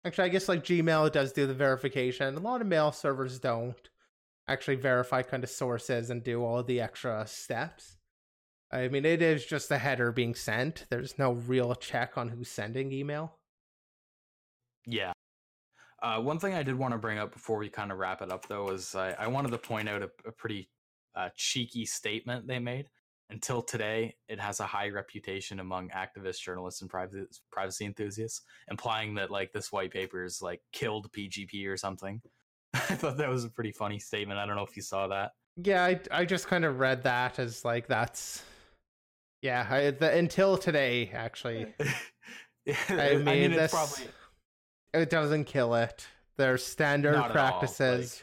Actually, 0.04 0.24
I 0.24 0.28
guess 0.28 0.48
like 0.48 0.64
Gmail 0.64 1.12
does 1.12 1.32
do 1.32 1.46
the 1.46 1.54
verification. 1.54 2.36
A 2.36 2.40
lot 2.40 2.60
of 2.60 2.66
mail 2.66 2.92
servers 2.92 3.38
don't 3.38 3.88
actually 4.48 4.76
verify 4.76 5.22
kind 5.22 5.44
of 5.44 5.50
sources 5.50 6.10
and 6.10 6.22
do 6.22 6.44
all 6.44 6.62
the 6.62 6.80
extra 6.80 7.26
steps. 7.26 7.96
I 8.72 8.88
mean, 8.88 9.04
it 9.04 9.20
is 9.20 9.44
just 9.44 9.70
a 9.70 9.78
header 9.78 10.12
being 10.12 10.34
sent. 10.34 10.86
There's 10.90 11.18
no 11.18 11.32
real 11.32 11.74
check 11.74 12.16
on 12.16 12.30
who's 12.30 12.48
sending 12.48 12.90
email. 12.90 13.38
Yeah. 14.86 15.12
Uh, 16.02 16.20
one 16.20 16.38
thing 16.38 16.54
I 16.54 16.62
did 16.62 16.76
want 16.76 16.92
to 16.92 16.98
bring 16.98 17.18
up 17.18 17.32
before 17.32 17.58
we 17.58 17.68
kind 17.68 17.92
of 17.92 17.98
wrap 17.98 18.22
it 18.22 18.32
up, 18.32 18.48
though, 18.48 18.70
is 18.70 18.94
I, 18.94 19.12
I 19.12 19.28
wanted 19.28 19.52
to 19.52 19.58
point 19.58 19.88
out 19.88 20.02
a, 20.02 20.10
a 20.26 20.32
pretty 20.32 20.68
uh, 21.14 21.28
cheeky 21.36 21.84
statement 21.84 22.46
they 22.46 22.58
made. 22.58 22.88
Until 23.30 23.62
today, 23.62 24.16
it 24.28 24.40
has 24.40 24.60
a 24.60 24.66
high 24.66 24.88
reputation 24.88 25.60
among 25.60 25.90
activists, 25.90 26.40
journalists, 26.40 26.82
and 26.82 26.90
privacy, 26.90 27.24
privacy 27.50 27.86
enthusiasts, 27.86 28.42
implying 28.70 29.14
that 29.14 29.30
like 29.30 29.52
this 29.52 29.72
white 29.72 29.90
paper 29.90 30.24
is 30.24 30.42
like 30.42 30.60
killed 30.72 31.10
PGP 31.12 31.66
or 31.66 31.76
something. 31.76 32.20
I 32.74 32.94
thought 32.94 33.18
that 33.18 33.28
was 33.28 33.44
a 33.44 33.48
pretty 33.48 33.72
funny 33.72 33.98
statement. 33.98 34.38
I 34.38 34.46
don't 34.46 34.56
know 34.56 34.64
if 34.64 34.76
you 34.76 34.82
saw 34.82 35.08
that. 35.08 35.32
Yeah, 35.62 35.84
I, 35.84 36.00
I 36.10 36.24
just 36.24 36.46
kind 36.46 36.64
of 36.64 36.78
read 36.78 37.02
that 37.02 37.38
as 37.38 37.64
like 37.64 37.86
that's. 37.86 38.42
Yeah, 39.42 39.66
I, 39.68 39.90
the, 39.90 40.10
until 40.16 40.56
today, 40.56 41.10
actually. 41.12 41.66
I 42.88 43.16
mean, 43.16 43.52
it's 43.52 43.56
this- 43.56 43.70
probably 43.72 44.06
It 44.94 45.10
doesn't 45.10 45.44
kill 45.44 45.74
it. 45.74 46.06
There's 46.36 46.64
standard 46.64 47.12
Not 47.12 47.30
at 47.30 47.36
all, 47.36 47.50
practices. 47.50 48.22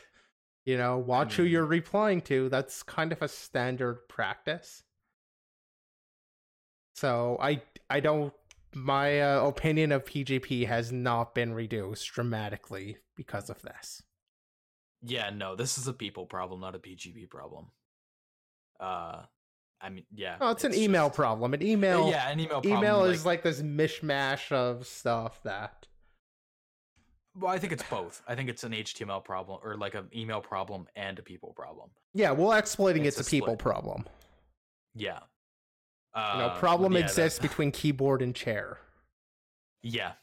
You 0.66 0.78
know, 0.78 0.98
watch 0.98 1.36
who 1.36 1.44
mean- 1.44 1.52
you're 1.52 1.66
replying 1.66 2.22
to. 2.22 2.50
That's 2.50 2.84
kind 2.84 3.12
of 3.12 3.22
a 3.22 3.28
standard 3.28 4.08
practice. 4.08 4.84
So 6.96 7.38
I 7.42 7.62
I 7.90 8.00
don't 8.00 8.34
my 8.74 9.22
uh, 9.22 9.46
opinion 9.46 9.92
of 9.92 10.06
PGP 10.06 10.68
has 10.68 10.92
not 10.92 11.34
been 11.34 11.54
reduced 11.54 12.12
dramatically 12.12 12.98
because 13.16 13.50
of 13.50 13.62
this. 13.62 14.04
Yeah, 15.02 15.30
no, 15.30 15.56
this 15.56 15.78
is 15.78 15.88
a 15.88 15.94
people 15.94 16.26
problem, 16.26 16.60
not 16.62 16.76
a 16.76 16.80
PGP 16.80 17.30
problem. 17.30 17.68
Uh, 18.80 19.24
I 19.82 19.90
mean, 19.90 20.06
yeah. 20.14 20.38
Oh, 20.42 20.52
it's, 20.52 20.64
an 20.66 20.74
email 20.74 21.08
just- 21.08 21.16
problem. 21.16 21.54
An 21.54 21.64
email 21.64 22.10
Yeah, 22.10 22.28
an 22.30 22.40
email. 22.40 22.62
Problem, 22.62 22.78
email 22.78 23.04
is 23.06 23.26
like 23.26 23.44
this 23.44 23.62
mishmash 23.62 24.52
of 24.52 24.86
stuff 24.86 25.42
that 25.44 25.88
Well, 27.36 27.52
I 27.52 27.60
think 27.60 27.72
it's 27.72 27.84
both. 27.90 28.22
I 28.28 28.36
think 28.36 28.50
it's 28.50 28.64
an 28.66 28.74
HTML 28.74 29.24
problem 29.24 29.60
or 29.64 29.76
like 29.78 29.96
an 29.96 30.10
email 30.14 30.42
problem 30.42 30.88
and 30.96 31.18
a 31.18 31.22
people 31.22 31.54
problem. 31.54 31.92
yeah, 32.14 32.32
well 32.32 32.52
exploiting 32.54 33.06
It's 33.06 33.18
it's, 33.20 33.28
a 33.28 33.32
people 33.32 33.48
split. 33.50 33.60
problem. 33.60 34.06
Yeah. 34.96 35.20
You 36.16 36.22
Uh, 36.22 36.38
know, 36.54 36.60
problem 36.60 36.92
yeah, 36.94 37.00
that- 37.00 37.06
exists 37.06 37.40
between 37.40 37.72
keyboard 37.72 38.22
and 38.22 38.36
chair. 38.36 38.80
Yeah. 39.82 40.14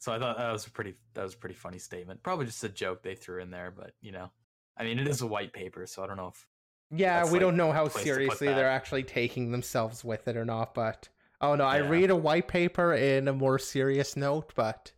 Yeah. 0.00 0.04
So 0.04 0.12
I 0.12 0.18
thought 0.18 0.38
that 0.38 0.50
was 0.52 0.66
a 0.66 0.70
pretty 0.70 0.94
that 1.14 1.22
was 1.22 1.34
a 1.34 1.36
pretty 1.36 1.54
funny 1.54 1.78
statement. 1.78 2.22
Probably 2.22 2.46
just 2.46 2.64
a 2.64 2.68
joke 2.68 3.02
they 3.02 3.14
threw 3.14 3.40
in 3.40 3.50
there, 3.50 3.70
but 3.70 3.92
you 4.00 4.12
know, 4.12 4.30
I 4.76 4.84
mean, 4.84 4.98
it 4.98 5.06
is 5.06 5.20
a 5.22 5.26
white 5.26 5.52
paper, 5.52 5.86
so 5.86 6.02
I 6.02 6.06
don't 6.06 6.16
know 6.16 6.28
if 6.28 6.46
Yeah, 6.90 7.24
we 7.24 7.32
like, 7.32 7.40
don't 7.40 7.56
know 7.56 7.72
how 7.72 7.82
place 7.82 7.92
to 7.92 7.98
put 7.98 8.04
seriously 8.04 8.46
they're 8.48 8.68
actually 8.68 9.02
taking 9.02 9.52
themselves 9.52 10.04
with 10.04 10.26
it 10.26 10.36
or 10.36 10.44
not, 10.44 10.74
but 10.74 11.08
oh 11.40 11.54
no, 11.54 11.64
I 11.64 11.78
read 11.78 12.10
a 12.10 12.16
white 12.16 12.48
paper 12.48 12.94
in 12.94 13.28
a 13.28 13.32
more 13.32 13.58
serious 13.58 14.16
note, 14.16 14.52
but 14.54 14.92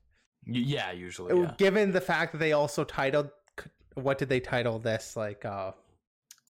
yeah, 0.47 0.93
usually, 0.93 1.33
uh, 1.33 1.43
yeah. 1.43 1.55
given 1.59 1.93
the 1.93 2.01
fact 2.01 2.33
that 2.33 2.39
they 2.39 2.53
also 2.53 2.85
titled 2.85 3.31
what 3.95 4.19
did 4.19 4.29
they 4.29 4.41
title 4.41 4.79
this 4.79 5.17
like 5.17 5.45
uh 5.45 5.73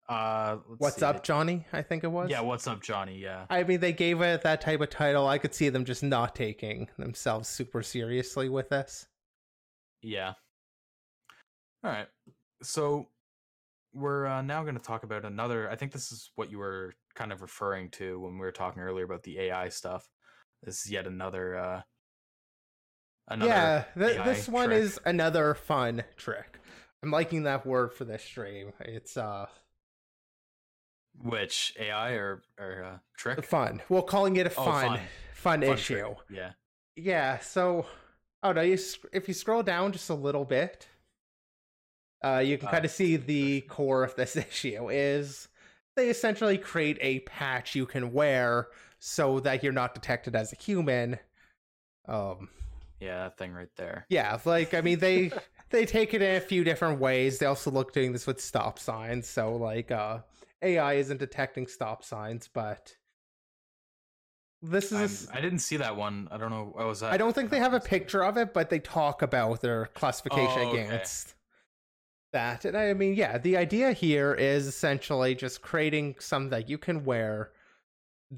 Uh, 0.09 0.57
what's 0.79 0.95
see, 0.97 1.05
up 1.05 1.23
Johnny, 1.23 1.67
I 1.71 1.83
think 1.83 2.03
it 2.03 2.07
was. 2.07 2.31
Yeah, 2.31 2.41
what's 2.41 2.65
up, 2.65 2.81
Johnny? 2.81 3.19
Yeah. 3.19 3.45
I 3.47 3.63
mean 3.63 3.79
they 3.79 3.93
gave 3.93 4.21
it 4.21 4.41
that 4.41 4.59
type 4.59 4.81
of 4.81 4.89
title. 4.89 5.27
I 5.27 5.37
could 5.37 5.53
see 5.53 5.69
them 5.69 5.85
just 5.85 6.01
not 6.01 6.33
taking 6.35 6.89
themselves 6.97 7.47
super 7.47 7.83
seriously 7.83 8.49
with 8.49 8.69
this. 8.69 9.07
Yeah. 10.01 10.33
All 11.83 11.91
right. 11.91 12.07
So 12.63 13.07
we're 13.93 14.25
uh, 14.25 14.41
now 14.41 14.63
going 14.63 14.75
to 14.77 14.81
talk 14.81 15.03
about 15.03 15.25
another. 15.25 15.69
I 15.69 15.75
think 15.75 15.91
this 15.91 16.11
is 16.11 16.31
what 16.35 16.49
you 16.49 16.57
were 16.57 16.95
kind 17.13 17.31
of 17.31 17.43
referring 17.43 17.89
to 17.91 18.19
when 18.19 18.33
we 18.33 18.39
were 18.39 18.51
talking 18.51 18.81
earlier 18.81 19.05
about 19.05 19.21
the 19.23 19.39
AI 19.39 19.69
stuff. 19.69 20.09
This 20.63 20.85
is 20.85 20.91
yet 20.91 21.05
another. 21.05 21.55
uh 21.55 21.81
Another. 23.31 23.47
yeah, 23.51 23.83
th- 23.95 24.23
this 24.25 24.49
one 24.49 24.69
trick. 24.69 24.81
is 24.81 24.99
another 25.05 25.53
fun 25.53 26.03
trick. 26.17 26.59
I'm 27.03 27.11
liking 27.11 27.43
that 27.43 27.63
word 27.63 27.93
for 27.93 28.03
this 28.03 28.23
stream. 28.23 28.73
It's 28.79 29.15
uh 29.17 29.45
Which 31.21 31.73
AI 31.77 32.13
or 32.13 32.41
or 32.57 32.83
uh, 32.83 32.99
trick? 33.15 33.43
fun. 33.43 33.81
Well, 33.89 34.01
calling 34.03 34.35
it 34.35 34.47
a 34.47 34.49
Oh, 34.55 34.71
fun, 34.71 34.73
fun. 34.73 35.09
fun, 35.33 35.63
Fun 35.63 35.81
issue. 35.81 36.15
trick, 36.15 36.17
Yeah. 36.29 36.53
Yeah. 36.95 37.39
So, 37.39 37.87
oh 38.43 38.53
no, 38.53 38.61
you 38.61 38.77
if 39.13 39.27
you 39.27 39.35
scroll 39.35 39.63
down 39.63 39.93
just 39.93 40.09
a 40.09 40.15
little 40.15 40.45
bit, 40.45 40.87
uh, 42.23 42.39
you 42.45 42.57
can 42.57 42.67
Uh, 42.67 42.67
kind 42.67 42.85
of 42.85 42.91
see 42.91 43.15
the 43.15 43.61
core 43.61 44.03
of 44.03 44.15
this 44.15 44.35
issue 44.35 44.89
is 44.89 45.47
they 45.95 46.09
essentially 46.09 46.57
create 46.57 46.97
a 47.01 47.19
patch 47.21 47.75
you 47.75 47.85
can 47.85 48.11
wear 48.13 48.67
so 48.99 49.39
that 49.39 49.63
you're 49.63 49.73
not 49.73 49.93
detected 49.93 50.35
as 50.35 50.51
a 50.53 50.55
human. 50.57 51.19
Um, 52.07 52.49
Yeah, 52.99 53.23
that 53.23 53.37
thing 53.37 53.53
right 53.53 53.73
there. 53.75 54.07
yeah, 54.09 54.39
like 54.45 54.73
I 54.73 54.81
mean 54.81 54.99
they 54.99 55.31
they 55.69 55.85
take 55.85 56.13
it 56.13 56.21
in 56.21 56.35
a 56.35 56.39
few 56.41 56.63
different 56.63 56.99
ways. 56.99 57.39
They 57.39 57.45
also 57.45 57.71
look 57.71 57.93
doing 57.93 58.11
this 58.13 58.25
with 58.27 58.41
stop 58.41 58.79
signs. 58.79 59.27
So 59.27 59.55
like 59.55 59.91
uh 59.91 60.19
AI 60.61 60.93
isn't 60.95 61.17
detecting 61.17 61.67
stop 61.67 62.03
signs, 62.03 62.47
but 62.47 62.95
this 64.61 64.91
I'm- 64.91 65.05
is 65.05 65.29
I 65.31 65.39
didn't 65.41 65.59
see 65.59 65.77
that 65.77 65.95
one. 65.95 66.27
I 66.31 66.37
don't 66.37 66.49
know. 66.49 66.65
What 66.73 66.85
was 66.85 66.99
that? 66.99 67.13
I 67.13 67.17
don't 67.17 67.33
think 67.33 67.49
they 67.49 67.59
have 67.59 67.73
a 67.73 67.79
picture 67.79 68.23
of 68.23 68.37
it, 68.37 68.53
but 68.53 68.69
they 68.69 68.79
talk 68.79 69.21
about 69.21 69.61
their 69.61 69.85
classification 69.87 70.59
Oh, 70.63 70.69
okay. 70.71 70.83
against 70.85 71.35
that. 72.33 72.65
And 72.65 72.75
I 72.75 72.93
mean, 72.93 73.13
yeah, 73.13 73.37
the 73.37 73.55
idea 73.57 73.93
here 73.93 74.33
is 74.33 74.67
essentially 74.67 75.33
just 75.33 75.61
creating 75.61 76.15
something 76.19 76.49
that 76.49 76.69
you 76.69 76.77
can 76.77 77.05
wear 77.05 77.51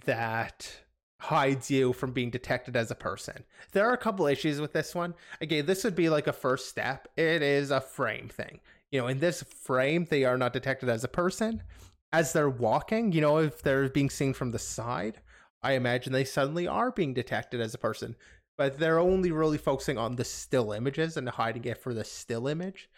that 0.05 0.81
hides 1.19 1.69
you 1.69 1.93
from 1.93 2.13
being 2.13 2.29
detected 2.29 2.75
as 2.75 2.89
a 2.89 2.95
person. 2.95 3.43
There 3.73 3.85
are 3.87 3.93
a 3.93 3.97
couple 3.97 4.25
issues 4.27 4.61
with 4.61 4.73
this 4.73 4.95
one. 4.95 5.13
Again, 5.39 5.65
this 5.65 5.83
would 5.83 5.95
be 5.95 6.09
like 6.09 6.27
a 6.27 6.33
first 6.33 6.67
step. 6.69 7.07
It 7.17 7.41
is 7.41 7.69
a 7.71 7.81
frame 7.81 8.27
thing. 8.29 8.59
You 8.91 9.01
know, 9.01 9.07
in 9.07 9.19
this 9.19 9.43
frame, 9.43 10.05
they 10.09 10.23
are 10.23 10.37
not 10.37 10.53
detected 10.53 10.89
as 10.89 11.03
a 11.03 11.07
person. 11.07 11.63
As 12.13 12.33
they're 12.33 12.49
walking, 12.49 13.11
you 13.11 13.21
know, 13.21 13.37
if 13.37 13.61
they're 13.61 13.89
being 13.89 14.09
seen 14.09 14.33
from 14.33 14.51
the 14.51 14.59
side, 14.59 15.21
I 15.63 15.73
imagine 15.73 16.11
they 16.11 16.23
suddenly 16.23 16.67
are 16.67 16.91
being 16.91 17.13
detected 17.13 17.61
as 17.61 17.73
a 17.73 17.77
person. 17.77 18.15
But 18.57 18.77
they're 18.77 18.99
only 18.99 19.31
really 19.31 19.57
focusing 19.57 19.97
on 19.97 20.15
the 20.15 20.25
still 20.25 20.71
images 20.71 21.17
and 21.17 21.27
hiding 21.29 21.65
it 21.65 21.77
for 21.77 21.93
the 21.93 22.03
still 22.03 22.47
image. 22.47 22.89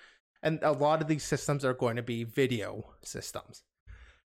And 0.41 0.59
a 0.61 0.71
lot 0.71 1.01
of 1.01 1.07
these 1.07 1.23
systems 1.23 1.63
are 1.63 1.73
going 1.73 1.95
to 1.95 2.03
be 2.03 2.23
video 2.23 2.85
systems. 3.01 3.63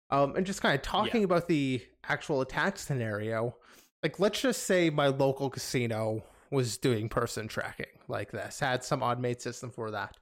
Um, 0.10 0.36
and 0.36 0.46
just 0.46 0.62
kind 0.62 0.74
of 0.74 0.82
talking 0.82 1.24
about 1.24 1.48
the 1.48 1.82
actual 2.08 2.42
attack 2.42 2.80
scenario, 2.80 3.56
like 4.02 4.20
let's 4.20 4.42
just 4.42 4.64
say 4.64 4.90
my 4.90 5.08
local 5.08 5.50
casino 5.50 6.24
was 6.50 6.78
doing 6.78 7.10
person 7.10 7.48
tracking 7.48 7.86
like 8.08 8.32
this, 8.32 8.60
had 8.60 8.84
some 8.84 9.04
automated 9.04 9.42
system 9.42 9.70
for 9.70 9.92
that. 9.92 10.16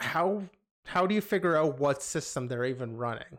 How 0.00 0.42
how 0.84 1.06
do 1.06 1.14
you 1.14 1.20
figure 1.20 1.56
out 1.56 1.78
what 1.78 2.02
system 2.02 2.48
they're 2.48 2.64
even 2.64 2.96
running? 2.96 3.38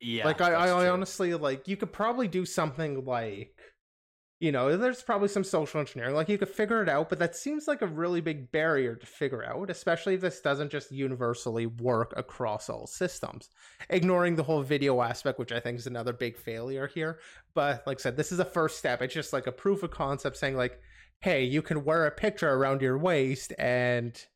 Yeah. 0.00 0.26
like 0.26 0.40
I, 0.40 0.52
I, 0.52 0.68
I 0.68 0.88
honestly 0.90 1.32
like 1.34 1.66
you 1.68 1.76
could 1.76 1.92
probably 1.92 2.28
do 2.28 2.44
something 2.44 3.04
like 3.06 3.56
you 4.40 4.52
know 4.52 4.76
there's 4.76 5.02
probably 5.02 5.28
some 5.28 5.42
social 5.42 5.80
engineering 5.80 6.14
like 6.14 6.28
you 6.28 6.36
could 6.36 6.50
figure 6.50 6.82
it 6.82 6.88
out 6.88 7.08
but 7.08 7.18
that 7.18 7.34
seems 7.34 7.66
like 7.66 7.80
a 7.80 7.86
really 7.86 8.20
big 8.20 8.52
barrier 8.52 8.94
to 8.94 9.06
figure 9.06 9.42
out 9.42 9.70
especially 9.70 10.14
if 10.14 10.20
this 10.20 10.40
doesn't 10.40 10.70
just 10.70 10.92
universally 10.92 11.64
work 11.64 12.12
across 12.16 12.68
all 12.68 12.86
systems 12.86 13.48
ignoring 13.88 14.36
the 14.36 14.42
whole 14.42 14.62
video 14.62 15.00
aspect 15.00 15.38
which 15.38 15.52
i 15.52 15.58
think 15.58 15.78
is 15.78 15.86
another 15.86 16.12
big 16.12 16.36
failure 16.36 16.86
here 16.86 17.18
but 17.54 17.82
like 17.86 17.98
i 17.98 18.02
said 18.02 18.16
this 18.16 18.32
is 18.32 18.38
a 18.38 18.44
first 18.44 18.76
step 18.76 19.00
it's 19.00 19.14
just 19.14 19.32
like 19.32 19.46
a 19.46 19.52
proof 19.52 19.82
of 19.82 19.90
concept 19.90 20.36
saying 20.36 20.56
like 20.56 20.78
hey 21.20 21.42
you 21.42 21.62
can 21.62 21.84
wear 21.84 22.06
a 22.06 22.10
picture 22.10 22.50
around 22.50 22.82
your 22.82 22.98
waist 22.98 23.54
and 23.58 24.26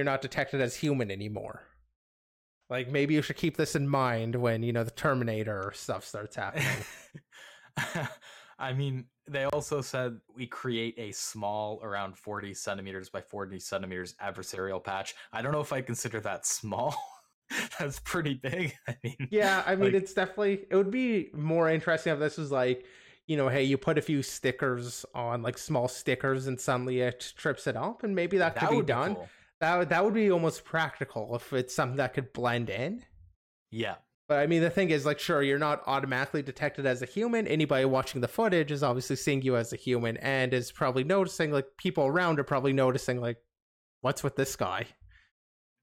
you're 0.00 0.12
not 0.12 0.22
detected 0.22 0.60
as 0.60 0.76
human 0.76 1.10
anymore 1.10 1.62
like 2.70 2.90
maybe 2.90 3.14
you 3.14 3.22
should 3.22 3.36
keep 3.36 3.56
this 3.56 3.74
in 3.74 3.86
mind 3.88 4.36
when 4.36 4.62
you 4.62 4.72
know 4.72 4.84
the 4.84 4.92
Terminator 4.92 5.72
stuff 5.74 6.04
starts 6.04 6.36
happening. 6.36 6.64
I 8.58 8.72
mean, 8.72 9.06
they 9.26 9.44
also 9.44 9.80
said 9.80 10.20
we 10.34 10.46
create 10.46 10.94
a 10.98 11.10
small, 11.12 11.80
around 11.82 12.16
40 12.16 12.54
centimeters 12.54 13.08
by 13.08 13.22
40 13.22 13.58
centimeters 13.58 14.14
adversarial 14.22 14.82
patch. 14.82 15.14
I 15.32 15.42
don't 15.42 15.52
know 15.52 15.60
if 15.60 15.72
I 15.72 15.80
consider 15.80 16.20
that 16.20 16.46
small. 16.46 16.94
That's 17.80 17.98
pretty 18.00 18.34
big. 18.34 18.74
I 18.88 18.96
mean, 19.02 19.28
yeah, 19.30 19.64
I 19.66 19.74
mean 19.74 19.92
Like- 19.92 20.02
it's 20.02 20.14
definitely 20.14 20.66
it 20.70 20.76
would 20.76 20.92
be 20.92 21.30
more 21.34 21.68
interesting 21.68 22.12
if 22.12 22.20
this 22.20 22.38
was 22.38 22.52
like, 22.52 22.84
you 23.26 23.36
know, 23.36 23.48
hey, 23.48 23.64
you 23.64 23.78
put 23.78 23.98
a 23.98 24.02
few 24.02 24.22
stickers 24.22 25.04
on 25.14 25.42
like 25.42 25.58
small 25.58 25.88
stickers 25.88 26.46
and 26.46 26.60
suddenly 26.60 27.00
it 27.00 27.32
trips 27.36 27.66
it 27.66 27.76
up 27.76 28.04
and 28.04 28.14
maybe 28.14 28.38
that, 28.38 28.56
could 28.56 28.70
be 28.70 28.82
done. 28.82 29.16
cool. 29.16 29.28
That 29.60 29.78
would 29.78 29.88
that 29.90 30.04
would 30.04 30.14
be 30.14 30.30
almost 30.30 30.64
practical 30.64 31.34
if 31.36 31.52
it's 31.52 31.74
something 31.74 31.96
that 31.98 32.14
could 32.14 32.32
blend 32.32 32.70
in. 32.70 33.04
Yeah. 33.70 33.96
But 34.30 34.38
I 34.38 34.46
mean, 34.46 34.62
the 34.62 34.70
thing 34.70 34.90
is, 34.90 35.04
like, 35.04 35.18
sure, 35.18 35.42
you're 35.42 35.58
not 35.58 35.82
automatically 35.88 36.40
detected 36.40 36.86
as 36.86 37.02
a 37.02 37.06
human. 37.06 37.48
Anybody 37.48 37.84
watching 37.84 38.20
the 38.20 38.28
footage 38.28 38.70
is 38.70 38.84
obviously 38.84 39.16
seeing 39.16 39.42
you 39.42 39.56
as 39.56 39.72
a 39.72 39.76
human 39.76 40.18
and 40.18 40.54
is 40.54 40.70
probably 40.70 41.02
noticing, 41.02 41.50
like, 41.50 41.66
people 41.78 42.06
around 42.06 42.38
are 42.38 42.44
probably 42.44 42.72
noticing, 42.72 43.20
like, 43.20 43.38
what's 44.02 44.22
with 44.22 44.36
this 44.36 44.54
guy? 44.54 44.86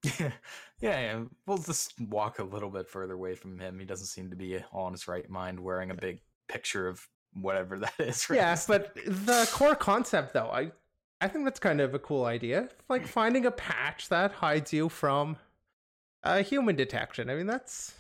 yeah, 0.20 0.32
yeah. 0.80 1.20
We'll 1.46 1.58
just 1.58 2.00
walk 2.00 2.40
a 2.40 2.44
little 2.46 2.70
bit 2.70 2.88
further 2.88 3.16
away 3.16 3.36
from 3.36 3.60
him. 3.60 3.80
He 3.80 3.86
doesn't 3.86 4.08
seem 4.08 4.30
to 4.30 4.38
be 4.38 4.56
in 4.56 4.92
his 4.92 5.10
right 5.10 5.30
mind 5.30 5.60
wearing 5.60 5.92
a 5.92 5.96
big 5.96 6.22
picture 6.48 6.88
of 6.88 7.06
whatever 7.34 7.80
that 7.80 7.94
is. 8.00 8.24
for 8.24 8.36
Yeah, 8.36 8.58
but 8.66 8.96
the 8.96 9.46
core 9.52 9.76
concept, 9.76 10.34
though, 10.34 10.50
I, 10.50 10.72
I 11.20 11.28
think 11.28 11.46
that's 11.46 11.60
kind 11.60 11.82
of 11.82 11.94
a 11.94 12.00
cool 12.00 12.26
idea. 12.26 12.70
Like 12.90 13.08
finding 13.20 13.46
a 13.46 13.52
patch 13.52 14.10
that 14.10 14.34
hides 14.34 14.72
you 14.74 14.90
from 14.90 15.38
uh, 16.24 16.44
human 16.44 16.76
detection. 16.76 17.30
I 17.30 17.36
mean, 17.36 17.48
that's 17.48 17.94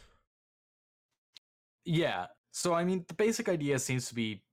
Yeah. 1.85 2.27
So 2.51 2.73
I 2.73 2.83
mean, 2.83 3.05
the 3.07 3.13
basic 3.13 3.49
idea 3.49 3.79
seems 3.79 4.07
to 4.09 4.15
be 4.15 4.43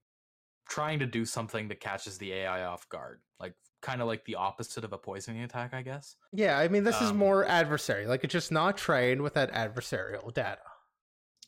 trying 0.67 0.99
to 0.99 1.05
do 1.05 1.25
something 1.25 1.67
that 1.67 1.79
catches 1.79 2.17
the 2.17 2.33
AI 2.33 2.63
off 2.65 2.87
guard, 2.89 3.21
like 3.39 3.53
kind 3.81 4.01
of 4.01 4.07
like 4.07 4.25
the 4.25 4.35
opposite 4.35 4.83
of 4.83 4.93
a 4.93 4.97
poisoning 4.97 5.43
attack, 5.43 5.73
I 5.73 5.81
guess. 5.83 6.15
yeah. 6.31 6.57
I 6.57 6.67
mean, 6.67 6.83
this 6.83 7.01
is 7.01 7.11
Um, 7.11 7.17
more 7.17 7.45
adversary. 7.45 8.07
Like 8.07 8.23
it's 8.23 8.33
just 8.33 8.51
not 8.51 8.77
trained 8.77 9.21
with 9.21 9.35
that 9.35 9.51
adversarial 9.51 10.33
data. 10.33 10.61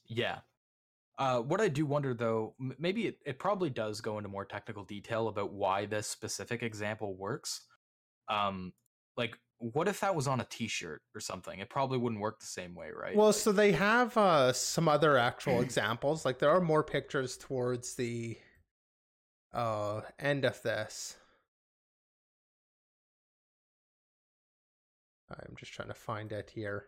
Yeah. 0.05 0.39
Uh, 1.17 1.39
what 1.41 1.59
I 1.59 1.67
do 1.67 1.85
wonder 1.85 2.13
though, 2.13 2.53
m- 2.59 2.75
maybe 2.77 3.07
it, 3.07 3.17
it 3.25 3.39
probably 3.39 3.69
does 3.69 4.01
go 4.01 4.17
into 4.17 4.29
more 4.29 4.45
technical 4.45 4.83
detail 4.83 5.27
about 5.27 5.51
why 5.51 5.85
this 5.85 6.07
specific 6.07 6.61
example 6.61 7.15
works. 7.15 7.61
Um, 8.29 8.73
like 9.15 9.37
what 9.59 9.87
if 9.87 9.99
that 10.01 10.15
was 10.15 10.27
on 10.27 10.39
a 10.39 10.45
t-shirt 10.45 11.01
or 11.15 11.19
something 11.19 11.59
it 11.59 11.69
probably 11.69 11.97
wouldn't 11.97 12.21
work 12.21 12.39
the 12.39 12.45
same 12.45 12.75
way 12.75 12.89
right 12.95 13.15
Well, 13.15 13.27
Like, 13.27 13.35
so 13.35 13.51
they 13.51 13.71
have 13.71 14.15
uh, 14.15 14.53
some 14.53 14.87
other 14.87 15.17
actual 15.17 15.61
examples. 15.61 16.25
Like 16.25 16.37
there 16.39 16.51
are 16.51 16.61
more 16.61 16.83
pictures 16.83 17.37
towards 17.37 17.95
the 17.95 18.37
uh, 19.53 20.01
end 20.19 20.45
of 20.45 20.61
this. 20.61 21.17
I'm 25.29 25.55
just 25.57 25.73
trying 25.73 25.89
to 25.89 25.93
find 25.93 26.31
it 26.31 26.51
here. 26.53 26.85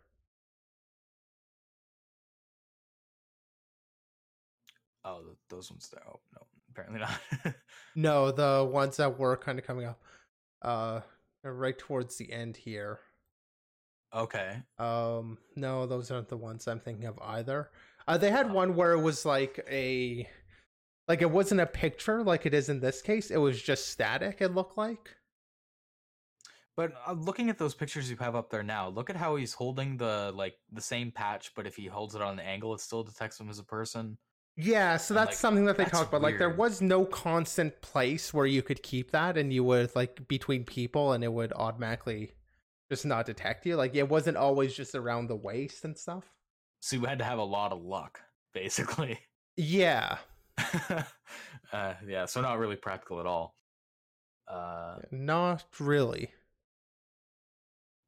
Oh 5.06 5.22
those 5.50 5.72
ones 5.72 5.90
there 5.92 6.04
oh 6.08 6.20
no 6.36 6.48
apparently 6.72 7.00
not 7.00 7.56
No, 7.96 8.32
the 8.32 8.68
ones 8.72 8.98
that 8.98 9.18
were 9.20 9.36
kind 9.38 9.60
of 9.60 9.66
coming 9.66 9.86
up, 9.86 10.00
uh, 10.62 11.02
right 11.44 11.78
towards 11.78 12.18
the 12.18 12.32
end 12.32 12.56
here. 12.58 13.00
okay 14.14 14.62
Um, 14.78 15.38
no, 15.56 15.86
those 15.86 16.12
aren't 16.12 16.30
the 16.30 16.38
ones 16.38 16.68
I'm 16.68 16.80
thinking 16.80 17.06
of 17.06 17.20
either. 17.22 17.72
Uh, 18.08 18.18
they 18.18 18.32
had 18.32 18.52
one 18.52 18.76
where 18.76 18.94
it 18.94 19.02
was 19.02 19.26
like 19.26 19.60
a, 19.70 20.28
like 21.08 21.22
it 21.22 21.30
wasn't 21.32 21.62
a 21.62 21.66
picture 21.66 22.24
like 22.24 22.46
it 22.46 22.54
is 22.54 22.70
in 22.70 22.80
this 22.80 23.02
case. 23.02 23.32
It 23.32 23.38
was 23.38 23.62
just 23.62 23.90
static. 23.90 24.38
It 24.42 24.54
looked 24.54 24.78
like. 24.78 25.16
but 26.76 26.94
uh, 27.08 27.14
looking 27.14 27.50
at 27.50 27.58
those 27.58 27.76
pictures 27.76 28.10
you 28.10 28.18
have 28.18 28.36
up 28.36 28.50
there 28.50 28.64
now 28.64 28.88
look 28.90 29.10
at 29.10 29.16
how 29.16 29.36
he's 29.36 29.54
holding 29.54 29.98
the 29.98 30.32
like 30.36 30.56
the 30.72 30.82
same 30.82 31.12
patch 31.12 31.52
but 31.56 31.68
if 31.68 31.76
he 31.76 31.88
holds 31.88 32.16
it 32.16 32.22
on 32.22 32.40
an 32.40 32.46
angle 32.46 32.74
it 32.74 32.80
still 32.82 33.04
detects 33.04 33.40
him 33.40 33.50
as 33.50 33.60
a 33.60 33.64
person 33.64 34.18
Yeah, 34.62 34.98
so 34.98 35.14
that's 35.14 35.30
like, 35.30 35.36
something 35.38 35.66
that 35.66 35.78
they 35.78 35.86
talked 35.86 36.10
about. 36.10 36.22
Like 36.22 36.38
there 36.38 36.50
was 36.50 36.82
no 36.82 37.06
constant 37.06 37.80
place 37.82 38.34
where 38.34 38.46
you 38.46 38.62
could 38.62 38.84
keep 38.84 39.12
that, 39.12 39.38
and 39.38 39.54
you 39.54 39.64
would 39.64 39.96
like 39.96 40.28
between 40.28 40.66
people, 40.66 41.14
and 41.14 41.24
it 41.24 41.32
would 41.32 41.54
automatically 41.54 42.34
just 42.92 43.06
not 43.06 43.26
detect 43.26 43.66
you. 43.66 43.78
Like 43.78 43.96
it 43.96 44.10
wasn't 44.10 44.36
always 44.36 44.76
just 44.76 44.96
around 44.96 45.28
the 45.28 45.36
waist 45.36 45.86
and 45.86 45.98
stuff. 45.98 46.26
so 46.82 46.98
you 46.98 47.06
had 47.06 47.20
to 47.20 47.26
have 47.26 47.40
a 47.40 47.44
lot 47.44 47.72
of 47.72 47.82
luck 47.84 48.20
basically 48.54 49.20
Yeah, 49.56 50.18
uh, 51.72 51.94
yeah 52.06 52.26
so 52.26 52.42
not 52.42 52.60
really 52.60 52.76
practical 52.76 53.20
at 53.20 53.26
all 53.26 53.56
uh 54.48 54.98
not 55.12 55.64
really. 55.80 56.32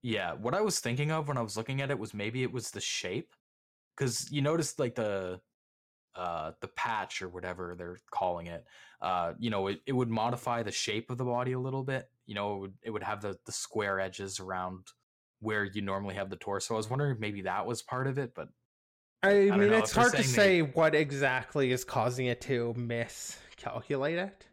Yeah, 0.03 0.33
what 0.33 0.55
I 0.55 0.61
was 0.61 0.79
thinking 0.79 1.11
of 1.11 1.27
when 1.27 1.37
I 1.37 1.41
was 1.41 1.55
looking 1.55 1.81
at 1.81 1.91
it 1.91 1.99
was 1.99 2.13
maybe 2.13 2.41
it 2.43 2.51
was 2.51 2.71
the 2.71 2.81
shape, 2.81 3.35
because 3.95 4.31
you 4.31 4.41
noticed 4.41 4.79
like 4.79 4.95
the 4.95 5.39
uh 6.15 6.51
the 6.61 6.67
patch 6.67 7.21
or 7.21 7.29
whatever 7.29 7.75
they're 7.77 7.99
calling 8.11 8.47
it. 8.47 8.65
Uh, 9.01 9.33
you 9.39 9.49
know, 9.49 9.67
it, 9.67 9.79
it 9.85 9.93
would 9.93 10.09
modify 10.09 10.61
the 10.63 10.71
shape 10.71 11.09
of 11.09 11.17
the 11.17 11.25
body 11.25 11.53
a 11.53 11.59
little 11.59 11.83
bit. 11.83 12.09
You 12.25 12.35
know, 12.35 12.55
it 12.55 12.59
would 12.59 12.73
it 12.83 12.89
would 12.91 13.03
have 13.03 13.21
the 13.21 13.37
the 13.45 13.51
square 13.51 13.99
edges 13.99 14.39
around 14.39 14.87
where 15.39 15.63
you 15.63 15.81
normally 15.81 16.15
have 16.15 16.29
the 16.29 16.35
torso. 16.35 16.75
I 16.75 16.77
was 16.77 16.89
wondering 16.89 17.13
if 17.13 17.19
maybe 17.19 17.41
that 17.41 17.65
was 17.65 17.81
part 17.81 18.07
of 18.07 18.17
it, 18.17 18.33
but 18.35 18.49
I, 19.23 19.47
don't 19.47 19.59
mean, 19.59 19.73
it's 19.73 19.91
hard 19.91 20.13
to 20.13 20.23
say 20.23 20.61
what 20.61 20.95
exactly 20.95 21.71
is 21.71 21.83
causing 21.83 22.25
it 22.25 22.41
to 22.41 22.73
miscalculate 22.75 24.17
it. 24.17 24.45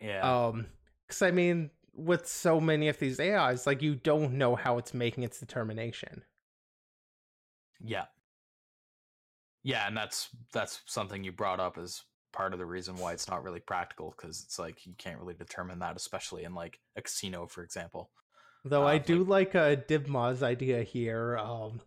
yeah, 0.00 0.46
Um, 0.46 0.66
because 1.06 1.20
I 1.22 1.30
mean, 1.30 1.70
with 1.94 2.26
so 2.26 2.60
many 2.60 2.88
of 2.88 2.98
these 2.98 3.20
AIs, 3.20 3.66
like 3.66 3.82
you 3.82 3.94
don't 3.94 4.34
know 4.34 4.56
how 4.56 4.78
it's 4.78 4.94
making 4.94 5.24
its 5.24 5.38
determination. 5.38 6.22
yeah, 7.80 8.06
yeah, 9.64 9.86
and 9.88 9.96
that's 9.96 10.28
that's 10.52 10.82
something 10.86 11.24
you 11.24 11.32
brought 11.32 11.58
up 11.58 11.76
as 11.78 12.02
part 12.32 12.52
of 12.52 12.58
the 12.58 12.66
reason 12.66 12.96
why 12.96 13.12
it's 13.12 13.28
not 13.28 13.42
really 13.44 13.60
practical 13.60 14.14
because 14.16 14.42
it's 14.44 14.58
like 14.58 14.86
you 14.86 14.94
can't 14.98 15.18
really 15.18 15.34
determine 15.34 15.78
that, 15.80 15.96
especially 15.96 16.44
in 16.44 16.54
like 16.54 16.78
a 16.96 17.02
casino, 17.02 17.46
for 17.46 17.62
example. 17.62 18.10
Though 18.64 18.84
Uh, 18.84 18.92
I 18.92 18.98
do 18.98 19.24
like 19.24 19.54
a 19.54 19.76
Dibmaz 19.88 20.42
idea 20.42 20.82
here. 20.82 21.36
Um, 21.38 21.80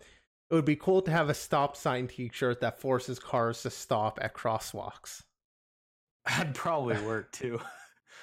it 0.49 0.53
would 0.55 0.63
be 0.65 0.75
cool 0.75 1.01
to 1.01 1.11
have 1.11 1.29
a 1.29 1.33
stop 1.33 1.75
sign 1.75 2.07
T-shirt 2.07 2.61
that 2.61 2.79
forces 2.79 3.19
cars 3.19 3.61
to 3.63 3.69
stop 3.69 4.19
at 4.21 4.33
crosswalks. 4.33 5.23
That'd 6.27 6.55
probably 6.55 6.97
work 7.05 7.31
too. 7.33 7.59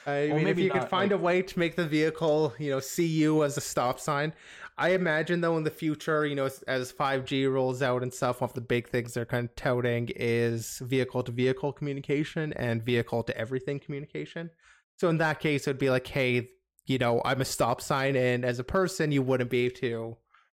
I 0.07 0.29
Well, 0.29 0.29
mean, 0.29 0.39
if 0.39 0.45
maybe 0.45 0.63
you 0.63 0.71
could 0.71 0.89
find 0.89 1.11
like- 1.11 1.21
a 1.21 1.23
way 1.23 1.43
to 1.43 1.59
make 1.59 1.77
the 1.77 1.87
vehicle, 1.87 2.55
you 2.59 2.71
know, 2.71 2.81
see 2.81 3.07
you 3.07 3.43
as 3.45 3.57
a 3.57 3.61
stop 3.61 4.01
sign. 4.01 4.33
I 4.77 4.91
imagine 4.91 5.41
though 5.41 5.57
in 5.57 5.63
the 5.65 5.71
future, 5.71 6.27
you 6.27 6.35
know, 6.35 6.47
as, 6.47 6.63
as 6.63 6.93
5G 6.93 7.51
rolls 7.53 7.81
out 7.81 8.03
and 8.03 8.13
stuff, 8.13 8.41
one 8.41 8.51
of 8.51 8.55
the 8.55 8.61
big 8.61 8.89
things 8.89 9.15
they're 9.15 9.25
kind 9.25 9.49
of 9.49 9.55
touting 9.55 10.11
is 10.17 10.79
vehicle 10.85 11.23
to 11.23 11.33
vehicle 11.33 11.73
communication 11.73 12.53
and 12.55 12.83
vehicle 12.83 13.23
to 13.23 13.37
everything 13.37 13.79
communication. 13.79 14.51
So 14.99 15.09
in 15.09 15.19
that 15.19 15.39
case, 15.41 15.67
it 15.67 15.71
would 15.71 15.79
be 15.79 15.91
like, 15.91 16.07
hey, 16.07 16.49
you 16.87 16.99
know, 16.99 17.23
I'm 17.25 17.41
a 17.41 17.45
stop 17.45 17.81
sign, 17.81 18.15
and 18.15 18.45
as 18.45 18.59
a 18.59 18.65
person, 18.65 19.11
you 19.11 19.23
wouldn't 19.23 19.49
be 19.51 19.67
able 19.67 19.77
to 19.77 20.17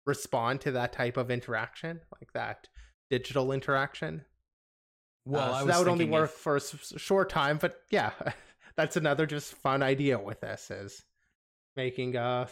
respond 0.07 0.61
to 0.63 0.73
that 0.73 0.93
type 0.93 1.17
of 1.17 1.31
interaction, 1.31 2.01
like 2.19 2.33
that 2.33 2.69
digital 3.11 3.53
interaction. 3.53 4.25
Well, 5.25 5.55
Uh, 5.55 5.61
so 5.61 5.67
that 5.67 5.79
would 5.79 5.89
only 5.89 6.05
work 6.07 6.31
if- 6.31 6.37
for 6.37 6.57
a 6.57 6.61
short 6.61 7.31
time, 7.31 7.59
but 7.59 7.81
yeah, 7.91 8.13
that's 8.77 8.97
another 8.97 9.27
just 9.27 9.55
fun 9.55 9.83
idea 9.83 10.19
with 10.19 10.41
this 10.41 10.71
is 10.71 11.05
making 11.77 12.17
uh 12.17 12.47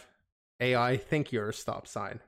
AI 0.60 0.96
think 0.96 1.32
you're 1.32 1.50
a 1.50 1.54
stop 1.54 1.86
sign. 1.86 2.20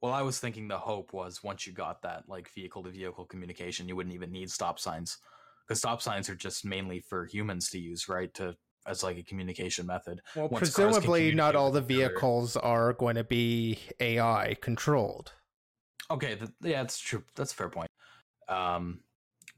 Well, 0.00 0.12
I 0.12 0.22
was 0.22 0.40
thinking 0.40 0.66
the 0.66 0.78
hope 0.78 1.12
was 1.12 1.42
once 1.42 1.66
you 1.66 1.72
got 1.72 2.02
that 2.02 2.24
like 2.28 2.50
vehicle 2.50 2.82
to 2.82 2.90
vehicle 2.90 3.24
communication, 3.24 3.88
you 3.88 3.94
wouldn't 3.94 4.14
even 4.14 4.32
need 4.32 4.50
stop 4.50 4.80
signs 4.80 5.18
because 5.66 5.78
stop 5.78 6.02
signs 6.02 6.28
are 6.28 6.34
just 6.34 6.64
mainly 6.64 7.00
for 7.00 7.26
humans 7.26 7.70
to 7.70 7.78
use, 7.78 8.08
right? 8.08 8.32
To 8.34 8.56
as 8.86 9.02
like 9.02 9.16
a 9.16 9.22
communication 9.22 9.86
method. 9.86 10.20
Well, 10.34 10.48
Once 10.48 10.74
presumably 10.74 11.32
not 11.32 11.54
all 11.54 11.70
the 11.70 11.80
vehicles 11.80 12.56
are 12.56 12.92
going 12.94 13.16
to 13.16 13.24
be 13.24 13.78
AI 14.00 14.56
controlled. 14.60 15.32
Okay, 16.10 16.34
th- 16.34 16.50
yeah, 16.62 16.82
that's 16.82 16.98
true. 16.98 17.22
That's 17.36 17.52
a 17.52 17.54
fair 17.54 17.68
point. 17.68 17.88
Um, 18.48 19.00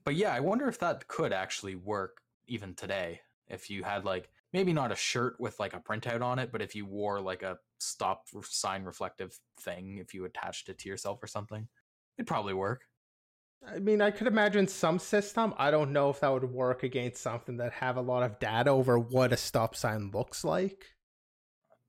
but 0.05 0.15
yeah, 0.15 0.33
I 0.33 0.41
wonder 0.41 0.69
if 0.69 0.79
that 0.81 1.09
could 1.09 1.33
actually 1.33 1.75
work 1.75 2.19
even 2.47 2.75
today. 2.75 3.23
If 3.49 3.71
you 3.71 3.83
had 3.83 4.05
like 4.05 4.31
maybe 4.55 4.73
not 4.73 4.93
a 4.93 4.97
shirt 4.97 5.35
with 5.41 5.59
like 5.59 5.75
a 5.75 5.81
printout 5.81 6.23
on 6.23 6.39
it, 6.39 6.53
but 6.53 6.63
if 6.63 6.77
you 6.77 6.87
wore 6.87 7.21
like 7.21 7.43
a 7.43 7.59
stop 7.81 8.23
sign 8.45 8.85
reflective 8.85 9.37
thing, 9.61 9.99
if 9.99 10.15
you 10.15 10.25
attached 10.25 10.69
it 10.69 10.79
to 10.79 10.89
yourself 10.89 11.21
or 11.23 11.27
something, 11.27 11.69
it'd 12.17 12.29
probably 12.29 12.55
work. 12.55 12.85
I 13.67 13.81
mean, 13.81 14.01
I 14.01 14.13
could 14.13 14.29
imagine 14.29 14.69
some 14.69 14.99
system. 15.01 15.55
I 15.57 15.73
don't 15.73 15.93
know 15.93 16.09
if 16.11 16.21
that 16.21 16.33
would 16.33 16.45
work 16.45 16.85
against 16.85 17.21
something 17.21 17.57
that 17.57 17.73
have 17.73 17.97
a 17.97 18.03
lot 18.03 18.23
of 18.23 18.39
data 18.39 18.71
over 18.71 18.97
what 18.99 19.33
a 19.33 19.37
stop 19.37 19.75
sign 19.75 20.13
looks 20.13 20.45
like. 20.45 20.87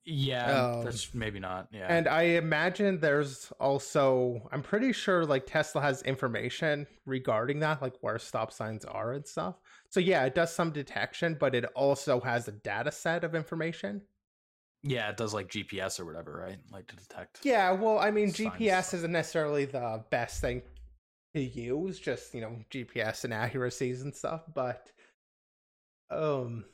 Yeah, 0.05 0.75
Um, 0.77 0.85
that's 0.85 1.13
maybe 1.13 1.39
not. 1.39 1.67
Yeah, 1.71 1.87
And 1.89 2.07
I 2.07 2.21
imagine 2.23 2.99
there's 2.99 3.51
also, 3.59 4.47
I'm 4.51 4.61
pretty 4.61 4.93
sure 4.93 5.25
like 5.25 5.47
Tesla 5.47 5.81
has 5.81 6.01
information 6.03 6.85
regarding 7.05 7.59
that, 7.61 7.81
like 7.81 7.95
where 8.01 8.19
stop 8.19 8.51
signs 8.51 8.85
are 8.85 9.13
and 9.13 9.27
stuff. 9.27 9.55
So 9.95 10.01
yeah, 10.01 10.25
it 10.25 10.35
does 10.35 10.53
some 10.53 10.71
detection, 10.71 11.37
but 11.39 11.55
it 11.55 11.63
also 11.73 12.19
has 12.19 12.49
a 12.49 12.51
data 12.51 12.91
set 12.91 13.23
of 13.23 13.33
information. 13.33 14.01
yeah, 14.83 15.07
it 15.09 15.15
does 15.15 15.33
like 15.33 15.47
GPS 15.47 16.01
or 16.01 16.05
whatever, 16.05 16.33
right? 16.33 16.57
Like 16.69 16.87
to 16.87 16.97
detect. 16.97 17.39
Yeah, 17.43 17.71
well, 17.71 17.97
I 17.99 18.11
mean, 18.11 18.29
Signs. 18.29 18.59
GPS 18.59 18.93
isn't 18.93 19.13
necessarily 19.13 19.63
the 19.63 20.03
best 20.09 20.41
thing 20.41 20.63
to 21.33 21.39
use, 21.41 21.97
just, 21.97 22.33
you 22.33 22.41
know, 22.41 22.57
GPS 22.69 23.23
and 23.23 23.33
accuracies 23.33 24.01
and 24.01 24.13
stuff, 24.13 24.41
but 24.53 24.91
um 26.09 26.65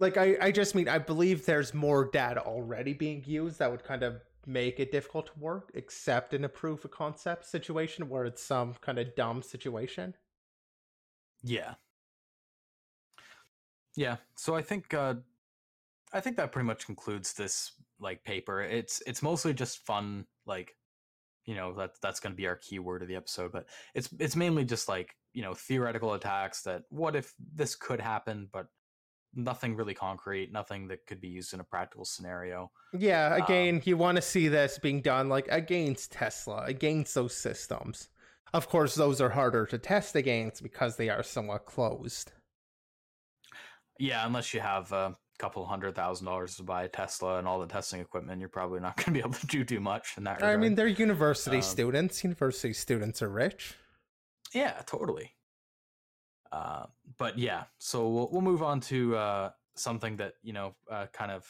like 0.00 0.16
I 0.16 0.38
I 0.40 0.50
just 0.50 0.74
mean 0.74 0.88
I 0.88 0.96
believe 0.96 1.44
there's 1.44 1.74
more 1.74 2.10
data 2.10 2.40
already 2.40 2.94
being 2.94 3.22
used 3.26 3.58
that 3.58 3.70
would 3.70 3.84
kind 3.84 4.02
of 4.02 4.22
make 4.46 4.80
it 4.80 4.90
difficult 4.90 5.26
to 5.26 5.38
work 5.38 5.70
except 5.74 6.32
in 6.32 6.44
a 6.44 6.48
proof 6.48 6.86
of 6.86 6.92
concept 6.92 7.44
situation 7.44 8.08
where 8.08 8.24
it's 8.24 8.42
some 8.42 8.72
kind 8.80 8.98
of 8.98 9.14
dumb 9.14 9.42
situation. 9.42 10.14
Yeah. 11.42 11.74
Yeah. 13.98 14.18
So 14.36 14.54
I 14.54 14.62
think 14.62 14.94
uh 14.94 15.14
I 16.12 16.20
think 16.20 16.36
that 16.36 16.52
pretty 16.52 16.66
much 16.66 16.86
concludes 16.86 17.32
this 17.32 17.72
like 17.98 18.22
paper. 18.22 18.62
It's 18.62 19.02
it's 19.06 19.22
mostly 19.22 19.52
just 19.52 19.84
fun 19.84 20.24
like 20.46 20.76
you 21.46 21.56
know 21.56 21.74
that 21.74 22.00
that's 22.00 22.20
going 22.20 22.32
to 22.32 22.36
be 22.36 22.46
our 22.46 22.54
key 22.54 22.78
word 22.78 23.02
of 23.02 23.08
the 23.08 23.16
episode, 23.16 23.50
but 23.50 23.66
it's 23.94 24.08
it's 24.20 24.36
mainly 24.36 24.64
just 24.64 24.88
like, 24.88 25.16
you 25.32 25.42
know, 25.42 25.52
theoretical 25.52 26.14
attacks 26.14 26.62
that 26.62 26.84
what 26.90 27.16
if 27.16 27.34
this 27.54 27.74
could 27.74 28.00
happen, 28.00 28.48
but 28.52 28.66
nothing 29.34 29.74
really 29.74 29.94
concrete, 29.94 30.52
nothing 30.52 30.86
that 30.88 31.04
could 31.06 31.20
be 31.20 31.28
used 31.28 31.52
in 31.52 31.58
a 31.58 31.64
practical 31.64 32.04
scenario. 32.04 32.70
Yeah, 32.92 33.34
Um, 33.34 33.42
again, 33.42 33.82
you 33.84 33.96
want 33.96 34.14
to 34.16 34.22
see 34.22 34.46
this 34.46 34.78
being 34.78 35.02
done 35.02 35.28
like 35.28 35.48
against 35.50 36.12
Tesla, 36.12 36.62
against 36.66 37.16
those 37.16 37.36
systems. 37.36 38.10
Of 38.54 38.68
course, 38.68 38.94
those 38.94 39.20
are 39.20 39.30
harder 39.30 39.66
to 39.66 39.76
test 39.78 40.14
against 40.14 40.62
because 40.62 40.96
they 40.96 41.08
are 41.10 41.24
somewhat 41.24 41.66
closed. 41.66 42.32
Yeah, 43.98 44.24
unless 44.26 44.54
you 44.54 44.60
have 44.60 44.92
a 44.92 45.16
couple 45.38 45.64
hundred 45.66 45.94
thousand 45.94 46.26
dollars 46.26 46.56
to 46.56 46.62
buy 46.62 46.84
a 46.84 46.88
Tesla 46.88 47.38
and 47.38 47.46
all 47.48 47.58
the 47.60 47.66
testing 47.66 48.00
equipment, 48.00 48.40
you're 48.40 48.48
probably 48.48 48.80
not 48.80 48.96
going 49.04 49.06
to 49.06 49.10
be 49.12 49.18
able 49.20 49.32
to 49.32 49.46
do 49.46 49.64
too 49.64 49.80
much 49.80 50.14
in 50.16 50.24
that 50.24 50.36
regard. 50.36 50.54
I 50.54 50.56
mean, 50.56 50.74
they're 50.74 50.86
university 50.86 51.56
Um, 51.56 51.62
students. 51.62 52.22
University 52.24 52.72
students 52.72 53.22
are 53.22 53.28
rich. 53.28 53.74
Yeah, 54.54 54.80
totally. 54.86 55.32
Uh, 56.50 56.86
but 57.18 57.38
yeah, 57.38 57.64
so 57.78 58.08
we'll 58.08 58.28
we'll 58.32 58.40
move 58.40 58.62
on 58.62 58.80
to 58.80 59.16
uh, 59.16 59.50
something 59.76 60.16
that 60.16 60.34
you 60.42 60.52
know 60.52 60.74
uh, 60.90 61.06
kind 61.12 61.30
of 61.30 61.44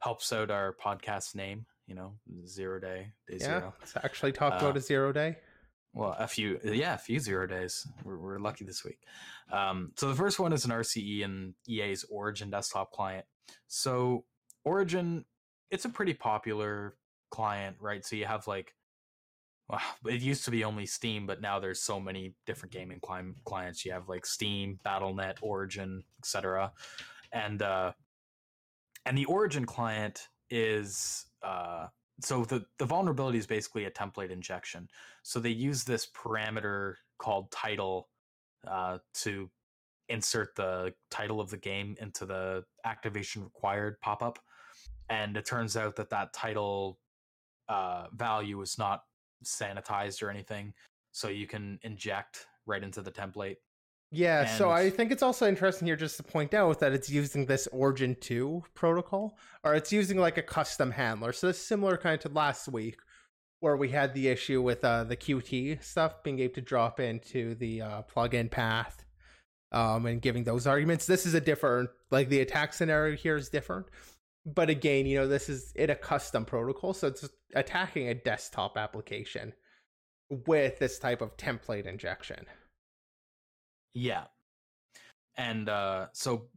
helps 0.00 0.32
out 0.32 0.50
our 0.50 0.74
podcast 0.84 1.34
name. 1.34 1.64
You 1.86 1.94
know, 1.94 2.14
zero 2.46 2.78
day, 2.80 3.12
day 3.28 3.36
Yeah, 3.40 3.46
zero. 3.60 3.74
let's 3.80 3.94
actually 3.96 4.32
talk 4.32 4.54
Uh, 4.54 4.56
about 4.56 4.76
a 4.76 4.80
zero 4.80 5.12
day. 5.12 5.36
Well, 5.94 6.16
a 6.18 6.26
few, 6.26 6.58
yeah, 6.64 6.94
a 6.94 6.98
few 6.98 7.20
zero 7.20 7.46
days. 7.46 7.86
We're, 8.04 8.18
we're 8.18 8.38
lucky 8.40 8.64
this 8.64 8.84
week. 8.84 8.98
Um, 9.52 9.92
so 9.96 10.08
the 10.08 10.14
first 10.14 10.40
one 10.40 10.52
is 10.52 10.64
an 10.64 10.72
RCE 10.72 11.24
and 11.24 11.54
EA's 11.68 12.04
Origin 12.10 12.50
desktop 12.50 12.90
client. 12.90 13.24
So 13.68 14.24
Origin, 14.64 15.24
it's 15.70 15.84
a 15.84 15.88
pretty 15.88 16.14
popular 16.14 16.96
client, 17.30 17.76
right? 17.80 18.04
So 18.04 18.16
you 18.16 18.26
have 18.26 18.48
like, 18.48 18.74
well, 19.68 19.80
it 20.06 20.20
used 20.20 20.44
to 20.46 20.50
be 20.50 20.64
only 20.64 20.84
Steam, 20.84 21.26
but 21.26 21.40
now 21.40 21.60
there's 21.60 21.80
so 21.80 22.00
many 22.00 22.34
different 22.44 22.72
gaming 22.72 22.98
cli- 23.00 23.34
clients. 23.44 23.84
You 23.84 23.92
have 23.92 24.08
like 24.08 24.26
Steam, 24.26 24.80
BattleNet, 24.84 25.36
Origin, 25.42 26.02
etc. 26.20 26.72
And 27.32 27.62
uh, 27.62 27.92
and 29.06 29.16
the 29.16 29.24
Origin 29.26 29.64
client 29.64 30.28
is 30.50 31.26
uh, 31.42 31.86
so 32.20 32.44
the 32.44 32.64
the 32.78 32.84
vulnerability 32.84 33.38
is 33.38 33.46
basically 33.46 33.84
a 33.84 33.90
template 33.90 34.30
injection. 34.30 34.88
So 35.22 35.40
they 35.40 35.50
use 35.50 35.84
this 35.84 36.06
parameter 36.06 36.94
called 37.18 37.50
title 37.50 38.08
uh, 38.66 38.98
to 39.14 39.50
insert 40.08 40.54
the 40.54 40.94
title 41.10 41.40
of 41.40 41.50
the 41.50 41.56
game 41.56 41.96
into 42.00 42.26
the 42.26 42.64
activation 42.84 43.42
required 43.42 44.00
pop 44.00 44.22
up, 44.22 44.38
and 45.08 45.36
it 45.36 45.46
turns 45.46 45.76
out 45.76 45.96
that 45.96 46.10
that 46.10 46.32
title 46.32 46.98
uh, 47.68 48.06
value 48.14 48.60
is 48.60 48.78
not 48.78 49.02
sanitized 49.44 50.22
or 50.22 50.30
anything, 50.30 50.72
so 51.12 51.28
you 51.28 51.46
can 51.46 51.78
inject 51.82 52.46
right 52.66 52.82
into 52.82 53.02
the 53.02 53.10
template. 53.10 53.56
Yeah, 54.14 54.46
so 54.46 54.70
I 54.70 54.90
think 54.90 55.10
it's 55.10 55.22
also 55.22 55.48
interesting 55.48 55.86
here 55.86 55.96
just 55.96 56.16
to 56.18 56.22
point 56.22 56.54
out 56.54 56.78
that 56.78 56.92
it's 56.92 57.10
using 57.10 57.46
this 57.46 57.66
Origin 57.72 58.16
2 58.20 58.62
protocol, 58.74 59.36
or 59.64 59.74
it's 59.74 59.92
using 59.92 60.18
like 60.18 60.38
a 60.38 60.42
custom 60.42 60.92
handler. 60.92 61.32
So 61.32 61.48
it's 61.48 61.58
similar 61.58 61.96
kind 61.96 62.14
of 62.14 62.20
to 62.20 62.28
last 62.28 62.68
week, 62.68 62.98
where 63.58 63.76
we 63.76 63.88
had 63.88 64.14
the 64.14 64.28
issue 64.28 64.62
with 64.62 64.84
uh, 64.84 65.04
the 65.04 65.16
Qt 65.16 65.82
stuff 65.82 66.22
being 66.22 66.38
able 66.38 66.54
to 66.54 66.60
drop 66.60 67.00
into 67.00 67.56
the 67.56 67.82
uh, 67.82 68.02
plugin 68.02 68.50
path 68.50 69.04
um, 69.72 70.06
and 70.06 70.22
giving 70.22 70.44
those 70.44 70.66
arguments. 70.66 71.06
This 71.06 71.26
is 71.26 71.34
a 71.34 71.40
different, 71.40 71.90
like 72.10 72.28
the 72.28 72.40
attack 72.40 72.72
scenario 72.72 73.16
here 73.16 73.36
is 73.36 73.48
different. 73.48 73.86
But 74.46 74.70
again, 74.70 75.06
you 75.06 75.18
know, 75.18 75.26
this 75.26 75.48
is 75.48 75.72
in 75.74 75.90
a 75.90 75.96
custom 75.96 76.44
protocol, 76.44 76.94
so 76.94 77.08
it's 77.08 77.28
attacking 77.54 78.08
a 78.08 78.14
desktop 78.14 78.76
application 78.76 79.54
with 80.28 80.78
this 80.78 80.98
type 80.98 81.20
of 81.20 81.36
template 81.36 81.86
injection. 81.86 82.46
Yeah. 83.94 84.24
And 85.36 85.68
uh, 85.68 86.06
so, 86.12 86.48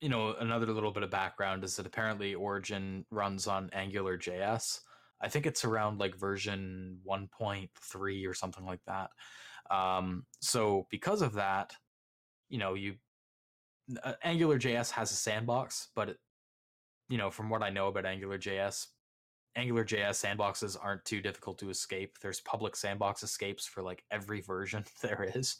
you 0.00 0.08
know, 0.08 0.34
another 0.38 0.66
little 0.66 0.92
bit 0.92 1.02
of 1.02 1.10
background 1.10 1.64
is 1.64 1.76
that 1.76 1.86
apparently 1.86 2.34
Origin 2.34 3.04
runs 3.10 3.46
on 3.46 3.70
Angular 3.72 4.16
JS. 4.16 4.80
I 5.20 5.28
think 5.28 5.46
it's 5.46 5.64
around 5.64 5.98
like 5.98 6.16
version 6.16 6.98
1.3 7.06 8.28
or 8.28 8.34
something 8.34 8.64
like 8.64 8.80
that. 8.86 9.10
Um, 9.70 10.24
so 10.40 10.86
because 10.90 11.22
of 11.22 11.34
that, 11.34 11.72
you 12.48 12.58
know, 12.58 12.74
you 12.74 12.94
uh, 14.02 14.14
Angular 14.22 14.58
JS 14.58 14.90
has 14.92 15.10
a 15.10 15.14
sandbox, 15.14 15.88
but 15.94 16.10
it, 16.10 16.18
you 17.08 17.18
know, 17.18 17.30
from 17.30 17.48
what 17.48 17.62
I 17.62 17.70
know 17.70 17.88
about 17.88 18.06
Angular 18.06 18.38
JS, 18.38 18.86
Angular 19.56 19.84
JS 19.84 20.24
sandboxes 20.24 20.76
aren't 20.80 21.04
too 21.04 21.20
difficult 21.20 21.58
to 21.58 21.70
escape. 21.70 22.18
There's 22.20 22.40
public 22.40 22.76
sandbox 22.76 23.22
escapes 23.22 23.66
for 23.66 23.82
like 23.82 24.04
every 24.10 24.40
version 24.40 24.84
there 25.02 25.30
is. 25.34 25.56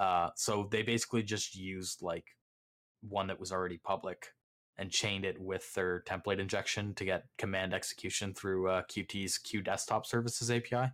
Uh, 0.00 0.30
so 0.34 0.66
they 0.70 0.82
basically 0.82 1.22
just 1.22 1.54
used 1.54 2.00
like 2.00 2.24
one 3.02 3.26
that 3.26 3.38
was 3.38 3.52
already 3.52 3.76
public 3.76 4.28
and 4.78 4.90
chained 4.90 5.26
it 5.26 5.38
with 5.38 5.72
their 5.74 6.02
template 6.06 6.38
injection 6.38 6.94
to 6.94 7.04
get 7.04 7.24
command 7.36 7.74
execution 7.74 8.32
through 8.32 8.66
uh, 8.66 8.82
Qt's 8.90 9.36
Q 9.36 9.60
Desktop 9.60 10.06
Services 10.06 10.50
API. 10.50 10.90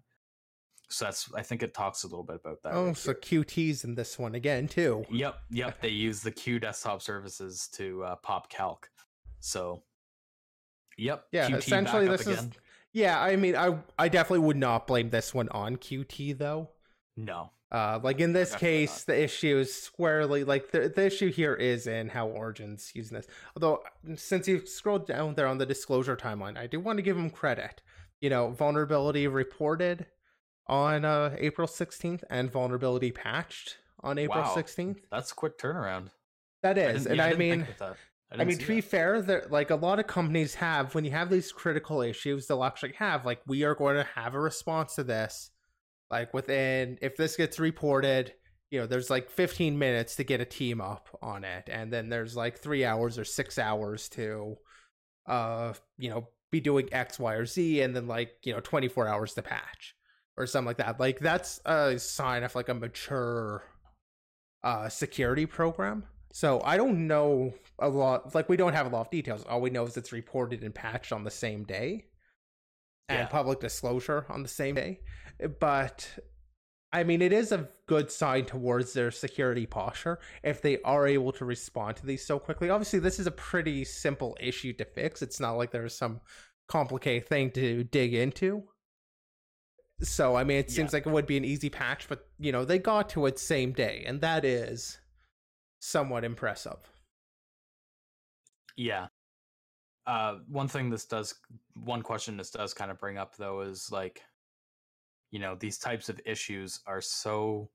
So 0.89 1.05
that's 1.05 1.33
I 1.35 1.43
think 1.43 1.63
it 1.63 1.73
talks 1.73 2.03
a 2.03 2.09
little 2.09 2.25
bit 2.25 2.41
about 2.45 2.63
that. 2.65 2.73
Oh, 2.73 2.87
right 2.89 2.97
so 2.97 3.15
here. 3.23 3.43
QT's 3.45 3.85
in 3.85 3.95
this 3.95 4.19
one 4.19 4.35
again 4.35 4.67
too. 4.67 5.05
Yep, 5.11 5.37
yep. 5.51 5.79
They 5.81 5.89
use 5.89 6.21
the 6.21 6.33
Q 6.33 6.59
Desktop 6.59 7.01
Services 7.01 7.69
to 7.75 8.03
uh, 8.03 8.17
pop 8.17 8.51
calc. 8.51 8.91
So, 9.39 9.85
yep. 10.99 11.27
Yeah, 11.31 11.49
Qt 11.49 11.59
essentially 11.59 12.09
this 12.09 12.27
is. 12.27 12.49
Yeah, 12.93 13.21
I 13.21 13.37
mean, 13.37 13.55
I 13.55 13.79
I 13.97 14.09
definitely 14.09 14.47
would 14.47 14.57
not 14.57 14.89
blame 14.89 15.11
this 15.11 15.33
one 15.33 15.49
on 15.51 15.77
QT 15.77 16.39
though. 16.39 16.71
no. 17.17 17.51
Uh, 17.73 17.99
like 18.01 18.21
in 18.21 18.33
this 18.33 18.55
case, 18.55 19.03
the 19.03 19.25
issue 19.25 19.59
is 19.59 19.75
squarely 19.75 20.45
like 20.45 20.71
the 20.71 20.89
the 20.89 21.07
issue 21.07 21.33
here 21.33 21.55
is 21.55 21.89
in 21.89 22.09
how 22.09 22.29
Origin's 22.29 22.93
using 22.95 23.17
this. 23.17 23.27
Although, 23.57 23.83
since 24.15 24.47
you 24.47 24.65
scrolled 24.67 25.07
down 25.07 25.35
there 25.35 25.49
on 25.49 25.59
the 25.59 25.67
disclosure 25.67 26.17
timeline, 26.17 26.57
I 26.57 26.69
do 26.69 26.79
want 26.79 26.99
to 26.99 27.03
give 27.03 27.17
them 27.17 27.29
credit. 27.29 27.83
You 28.21 28.31
know, 28.31 28.51
vulnerability 28.51 29.27
reported 29.27 30.07
on 30.69 31.05
uh, 31.05 31.35
April 31.39 31.67
sixteenth 31.67 32.23
and 32.31 32.53
vulnerability 32.53 33.11
patched 33.11 33.79
on 34.01 34.17
April 34.17 34.43
Wow. 34.43 34.55
sixteenth. 34.55 35.01
That's 35.11 35.33
a 35.33 35.35
quick 35.35 35.59
turnaround. 35.59 36.11
That 36.63 36.79
is, 36.79 37.07
I 37.07 37.11
and 37.11 37.17
yeah, 37.19 37.25
I, 37.25 37.29
didn't 37.31 37.39
mean, 37.39 37.67
that. 37.79 37.97
I 38.31 38.45
mean, 38.45 38.59
to 38.59 38.67
be 38.67 38.81
that. 38.81 38.89
fair, 38.89 39.23
there 39.23 39.47
like 39.51 39.71
a 39.71 39.77
lot 39.77 39.99
of 39.99 40.07
companies 40.07 40.55
have 40.55 40.95
when 40.95 41.05
you 41.05 41.11
have 41.11 41.31
these 41.31 41.51
critical 41.51 42.01
issues, 42.01 42.47
they'll 42.47 42.65
actually 42.65 42.93
have 42.93 43.27
like 43.27 43.41
we 43.47 43.65
are 43.65 43.75
going 43.75 43.97
to 43.97 44.09
have 44.15 44.35
a 44.35 44.41
response 44.41 44.95
to 44.95 45.03
this. 45.03 45.51
Like 46.11 46.33
within, 46.33 46.99
if 47.03 47.17
this 47.17 47.37
gets 47.37 47.59
reported, 47.59 48.33
you 48.71 48.81
know, 48.81 48.87
there's 48.87 49.11
like 49.11 49.31
15 49.31 49.79
minutes 49.79 50.17
to 50.17 50.25
get 50.25 50.41
a 50.41 50.45
team 50.45 50.81
up 50.81 51.09
on 51.23 51.45
it, 51.45 51.69
and 51.71 51.93
then 51.93 52.09
there's 52.09 52.37
like 52.37 52.59
three 52.59 52.85
hours 52.85 53.19
or 53.19 53.25
six 53.25 53.59
hours 53.59 54.09
to, 54.11 54.57
uh, 55.27 55.73
you 55.99 56.11
know, 56.11 56.29
be 56.53 56.61
doing 56.61 56.89
X, 56.93 57.19
Y, 57.19 57.35
or 57.35 57.45
Z, 57.47 57.81
and 57.81 57.95
then 57.95 58.07
like 58.07 58.31
you 58.45 58.53
know 58.53 58.61
24 58.61 59.09
hours 59.09 59.35
to 59.35 59.43
patch 59.43 59.95
or 60.37 60.47
something 60.47 60.67
like 60.67 60.77
that. 60.79 61.01
Like 61.01 61.19
that's 61.19 61.61
a 61.65 61.99
sign 61.99 62.45
of 62.45 62.55
like 62.55 62.69
a 62.69 62.75
mature, 62.75 63.65
uh, 64.63 64.89
security 64.89 65.47
program. 65.47 66.05
So 66.33 66.61
I 66.65 66.77
don't 66.77 67.07
know 67.07 67.55
a 67.79 67.89
lot. 67.89 68.35
Like 68.35 68.49
we 68.49 68.57
don't 68.57 68.75
have 68.75 68.87
a 68.87 68.91
lot 68.91 69.01
of 69.03 69.11
details. 69.11 69.45
All 69.45 69.61
we 69.61 69.71
know 69.71 69.85
is 69.87 69.97
it's 69.97 70.13
reported 70.13 70.63
and 70.63 70.75
patched 70.75 71.13
on 71.13 71.25
the 71.25 71.31
same 71.31 71.65
day, 71.65 72.07
and 73.09 73.21
Yeah. 73.21 73.27
public 73.27 73.61
disclosure 73.61 74.27
on 74.29 74.43
the 74.43 74.49
same 74.49 74.75
day. 74.75 75.01
But 75.61 76.19
I 76.93 77.05
mean, 77.05 77.21
it 77.21 77.33
is 77.33 77.53
a 77.53 77.69
good 77.87 78.11
sign 78.11 78.47
towards 78.47 78.93
their 78.93 79.11
security 79.11 79.67
posture 79.67 80.19
if 80.43 80.63
they 80.63 80.81
are 80.83 81.07
able 81.07 81.33
to 81.33 81.45
respond 81.45 81.97
to 81.97 82.07
these 82.07 82.27
so 82.27 82.39
quickly. 82.39 82.71
Obviously, 82.71 82.99
this 83.01 83.19
is 83.19 83.27
a 83.27 83.33
pretty 83.33 83.85
simple 83.85 84.37
issue 84.41 84.73
to 84.75 84.85
fix. 84.85 85.21
It's 85.23 85.41
not 85.41 85.53
like 85.53 85.73
there's 85.73 85.97
some 85.97 86.21
complicated 86.69 87.29
thing 87.29 87.51
to 87.53 87.85
dig 87.85 88.15
into. 88.15 88.65
So 90.01 90.37
I 90.37 90.45
mean, 90.45 90.59
it 90.59 90.71
seems 90.71 90.93
Yeah. 90.93 90.99
like 90.99 91.07
it 91.07 91.11
would 91.13 91.27
be 91.27 91.37
an 91.37 91.45
easy 91.45 91.71
patch, 91.71 92.09
but 92.09 92.27
you 92.39 92.53
know, 92.53 92.65
they 92.65 92.79
got 92.79 93.09
to 93.11 93.27
it 93.27 93.39
same 93.39 93.73
day, 93.73 94.05
and 94.07 94.21
that 94.21 94.45
is 94.45 94.99
somewhat 95.81 96.25
impressive. 96.25 96.79
Yeah. 98.77 99.09
Uh, 100.07 100.37
one 100.49 100.69
thing 100.69 100.91
this 100.91 101.05
does, 101.07 101.35
one 101.75 102.03
question 102.03 102.37
this 102.37 102.51
does 102.51 102.75
kind 102.75 102.91
of 102.91 103.01
bring 103.01 103.19
up 103.19 103.37
though 103.37 103.63
is 103.63 103.89
like, 103.91 104.23
you 105.31 105.39
know, 105.39 105.55
these 105.55 105.79
types 105.79 106.09
of 106.09 106.21
issues 106.25 106.81
are 106.87 107.01
so, 107.01 107.71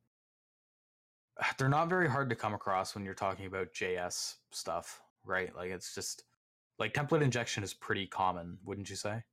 they're 1.57 1.69
not 1.69 1.89
very 1.89 2.09
hard 2.09 2.29
to 2.29 2.35
come 2.35 2.53
across 2.53 2.95
when 2.95 3.05
you're 3.05 3.13
talking 3.13 3.45
about 3.45 3.73
JS 3.73 4.35
stuff, 4.51 5.01
right? 5.25 5.55
Like 5.55 5.71
it's 5.71 5.93
just, 5.95 6.23
like 6.79 6.93
template 6.93 7.21
injection 7.21 7.63
is 7.63 7.73
pretty 7.75 8.07
common, 8.07 8.57
wouldn't 8.65 8.89
you 8.89 8.95
say? 8.95 9.23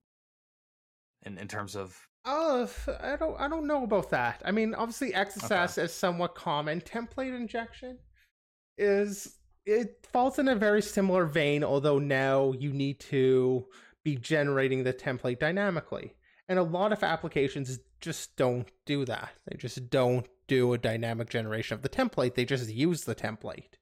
In 1.23 1.39
in 1.39 1.49
terms 1.49 1.75
of 1.75 1.99
Uh, 2.25 2.67
I 3.01 3.17
don't, 3.17 3.41
I 3.41 3.49
don't 3.49 3.67
know 3.67 3.85
about 3.85 4.11
that. 4.11 4.43
I 4.45 4.51
mean, 4.51 4.75
obviously, 4.75 5.13
XSS 5.13 5.83
is 5.83 5.95
somewhat 5.95 6.35
common. 6.35 6.83
Template 6.83 7.35
injection 7.35 7.99
is 8.77 9.39
it 9.65 10.07
falls 10.13 10.39
in 10.39 10.49
a 10.49 10.55
very 10.55 10.83
similar 10.83 11.25
vein, 11.25 11.65
although 11.65 11.99
now 11.99 12.53
you 12.53 12.73
need 12.73 13.01
to 13.01 13.67
be 14.05 14.17
generating 14.17 14.85
the 14.85 14.93
template 14.93 15.39
dynamically, 15.39 16.15
and 16.49 16.59
a 16.59 16.63
lot 16.63 16.93
of 16.93 17.03
applications 17.03 17.79
just 18.01 18.37
don't 18.37 18.71
do 18.87 19.05
that. 19.05 19.31
They 19.47 19.57
just 19.57 19.91
don't 19.91 20.27
do 20.47 20.73
a 20.73 20.79
dynamic 20.79 21.29
generation 21.29 21.75
of 21.75 21.83
the 21.83 21.89
template. 21.89 22.35
They 22.35 22.45
just 22.45 22.71
use 22.71 23.05
the 23.05 23.15
template. 23.15 23.75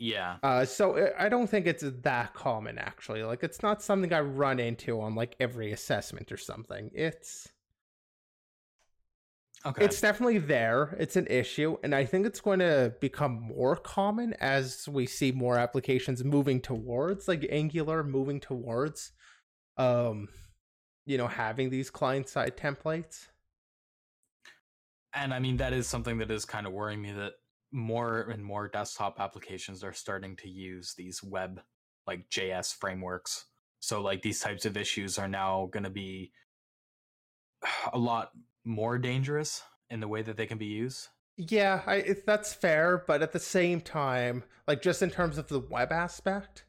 yeah, 0.00 0.36
Uh, 0.44 0.64
so 0.64 0.96
I- 0.96 1.26
I 1.26 1.28
don't 1.28 1.48
think 1.50 1.66
it's 1.66 1.82
that 1.84 2.32
common 2.34 2.78
actually. 2.78 3.24
Like 3.24 3.42
it's 3.42 3.62
not 3.62 3.82
something 3.82 4.12
I 4.12 4.20
run 4.20 4.60
into 4.60 5.00
on 5.00 5.16
like 5.16 5.34
every 5.40 5.72
assessment 5.72 6.30
or 6.30 6.36
something. 6.36 6.90
It's 6.94 7.48
okay, 9.66 9.84
it's 9.84 10.00
definitely 10.00 10.38
there. 10.38 10.94
It's 11.00 11.16
an 11.16 11.26
issue, 11.26 11.78
and 11.82 11.96
I 11.96 12.04
think 12.04 12.26
it's 12.26 12.40
going 12.40 12.60
to 12.60 12.94
become 13.00 13.40
more 13.40 13.74
common 13.74 14.34
as 14.34 14.88
we 14.88 15.04
see 15.06 15.32
more 15.32 15.58
applications 15.58 16.22
moving 16.22 16.60
towards 16.60 17.26
like 17.26 17.44
Angular 17.50 18.04
moving 18.04 18.38
towards 18.38 19.10
um 19.78 20.28
you 21.08 21.16
know 21.16 21.26
having 21.26 21.70
these 21.70 21.90
client 21.90 22.28
side 22.28 22.56
templates. 22.56 23.28
and 25.14 25.32
I 25.32 25.38
mean 25.38 25.56
that 25.56 25.72
is 25.72 25.88
something 25.88 26.18
that 26.18 26.30
is 26.30 26.44
kind 26.44 26.66
of 26.66 26.72
worrying 26.72 27.00
me 27.02 27.12
that 27.12 27.32
more 27.72 28.20
and 28.30 28.44
more 28.44 28.68
desktop 28.68 29.18
applications 29.18 29.82
are 29.82 29.92
starting 29.92 30.36
to 30.36 30.48
use 30.48 30.94
these 30.96 31.22
web 31.22 31.60
like 32.06 32.28
JS 32.30 32.74
frameworks. 32.76 33.46
So 33.80 34.02
like 34.02 34.22
these 34.22 34.40
types 34.40 34.64
of 34.66 34.76
issues 34.76 35.18
are 35.18 35.28
now 35.28 35.68
going 35.72 35.84
to 35.84 35.90
be 35.90 36.32
a 37.92 37.98
lot 37.98 38.30
more 38.64 38.98
dangerous 38.98 39.62
in 39.90 40.00
the 40.00 40.08
way 40.08 40.22
that 40.22 40.36
they 40.36 40.46
can 40.46 40.58
be 40.58 40.66
used. 40.66 41.08
Yeah, 41.36 41.82
I, 41.86 41.96
it, 41.96 42.26
that's 42.26 42.52
fair, 42.52 43.04
but 43.06 43.22
at 43.22 43.32
the 43.32 43.38
same 43.38 43.80
time, 43.80 44.42
like 44.66 44.82
just 44.82 45.02
in 45.02 45.10
terms 45.10 45.38
of 45.38 45.48
the 45.48 45.60
web 45.60 45.92
aspect, 45.92 46.64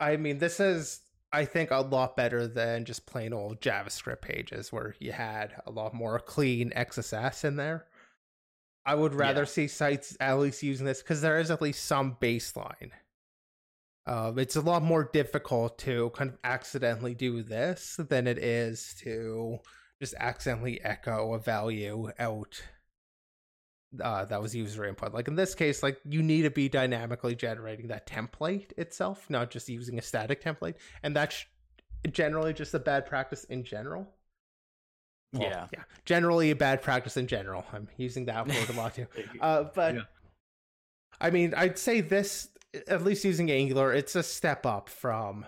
I 0.00 0.16
mean, 0.16 0.38
this 0.38 0.60
is 0.60 1.01
I 1.32 1.46
think 1.46 1.70
a 1.70 1.80
lot 1.80 2.16
better 2.16 2.46
than 2.46 2.84
just 2.84 3.06
plain 3.06 3.32
old 3.32 3.60
JavaScript 3.60 4.20
pages 4.20 4.70
where 4.70 4.94
you 4.98 5.12
had 5.12 5.54
a 5.66 5.70
lot 5.70 5.94
more 5.94 6.18
clean 6.18 6.70
XSS 6.76 7.44
in 7.44 7.56
there. 7.56 7.86
I 8.84 8.94
would 8.94 9.14
rather 9.14 9.42
yeah. 9.42 9.46
see 9.46 9.68
sites 9.68 10.16
at 10.20 10.38
least 10.38 10.62
using 10.62 10.84
this 10.84 11.02
because 11.02 11.20
there 11.20 11.38
is 11.38 11.50
at 11.50 11.62
least 11.62 11.84
some 11.84 12.16
baseline. 12.20 12.90
Um, 14.06 14.38
it's 14.38 14.56
a 14.56 14.60
lot 14.60 14.82
more 14.82 15.08
difficult 15.12 15.78
to 15.80 16.10
kind 16.10 16.30
of 16.30 16.38
accidentally 16.42 17.14
do 17.14 17.42
this 17.42 17.98
than 18.08 18.26
it 18.26 18.38
is 18.38 18.94
to 19.00 19.58
just 20.00 20.14
accidentally 20.18 20.82
echo 20.82 21.32
a 21.34 21.38
value 21.38 22.10
out 22.18 22.60
uh, 24.00 24.24
that 24.26 24.40
was 24.40 24.54
user 24.54 24.84
input. 24.84 25.12
Like 25.12 25.28
in 25.28 25.34
this 25.34 25.54
case, 25.54 25.82
like 25.82 25.98
you 26.08 26.22
need 26.22 26.42
to 26.42 26.50
be 26.50 26.68
dynamically 26.68 27.34
generating 27.34 27.88
that 27.88 28.06
template 28.06 28.72
itself, 28.78 29.28
not 29.28 29.50
just 29.50 29.68
using 29.68 29.98
a 29.98 30.02
static 30.02 30.42
template, 30.42 30.74
and 31.02 31.14
that's 31.14 31.44
generally 32.10 32.52
just 32.52 32.74
a 32.74 32.78
bad 32.78 33.06
practice 33.06 33.44
in 33.44 33.64
general. 33.64 34.08
Well, 35.32 35.42
yeah, 35.42 35.66
yeah, 35.72 35.82
generally 36.04 36.50
a 36.50 36.56
bad 36.56 36.82
practice 36.82 37.16
in 37.16 37.26
general. 37.26 37.64
I'm 37.72 37.88
using 37.96 38.26
that 38.26 38.46
word 38.46 38.68
a 38.68 38.72
lot 38.72 38.94
too. 38.94 39.06
Uh, 39.40 39.64
but 39.74 39.94
yeah. 39.94 40.00
I 41.20 41.30
mean, 41.30 41.54
I'd 41.56 41.78
say 41.78 42.00
this, 42.00 42.48
at 42.88 43.02
least 43.02 43.24
using 43.24 43.50
Angular, 43.50 43.92
it's 43.92 44.14
a 44.16 44.22
step 44.22 44.66
up 44.66 44.88
from 44.88 45.46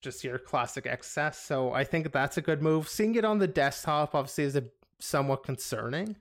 just 0.00 0.22
your 0.22 0.38
classic 0.38 0.84
XS. 0.84 1.34
So 1.34 1.72
I 1.72 1.84
think 1.84 2.12
that's 2.12 2.36
a 2.36 2.42
good 2.42 2.62
move. 2.62 2.88
Seeing 2.88 3.16
it 3.16 3.24
on 3.24 3.38
the 3.38 3.48
desktop 3.48 4.14
obviously 4.14 4.44
is 4.44 4.56
a 4.56 4.64
somewhat 4.98 5.42
concerning 5.42 6.16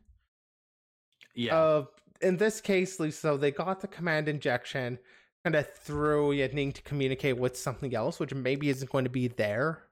yeah. 1.35 1.55
Uh, 1.55 1.85
in 2.21 2.37
this 2.37 2.61
case, 2.61 2.97
so 3.11 3.37
they 3.37 3.51
got 3.51 3.81
the 3.81 3.87
command 3.87 4.27
injection 4.27 4.97
kind 5.43 5.55
of 5.55 5.71
through 5.75 6.31
you 6.31 6.47
needing 6.47 6.71
to 6.71 6.81
communicate 6.81 7.37
with 7.37 7.55
something 7.55 7.93
else, 7.93 8.19
which 8.19 8.33
maybe 8.33 8.69
isn't 8.69 8.91
going 8.91 9.03
to 9.03 9.11
be 9.11 9.27
there 9.27 9.83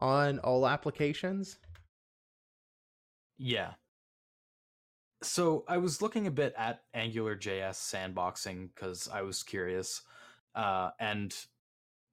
on 0.00 0.38
all 0.38 0.66
applications. 0.66 1.58
Yeah. 3.36 3.72
So 5.22 5.64
I 5.68 5.78
was 5.78 6.00
looking 6.00 6.26
a 6.26 6.30
bit 6.30 6.54
at 6.56 6.82
Angular 6.94 7.36
JS 7.36 7.74
sandboxing 7.74 8.70
because 8.74 9.08
I 9.12 9.22
was 9.22 9.42
curious. 9.42 10.02
Uh, 10.54 10.90
and 11.00 11.34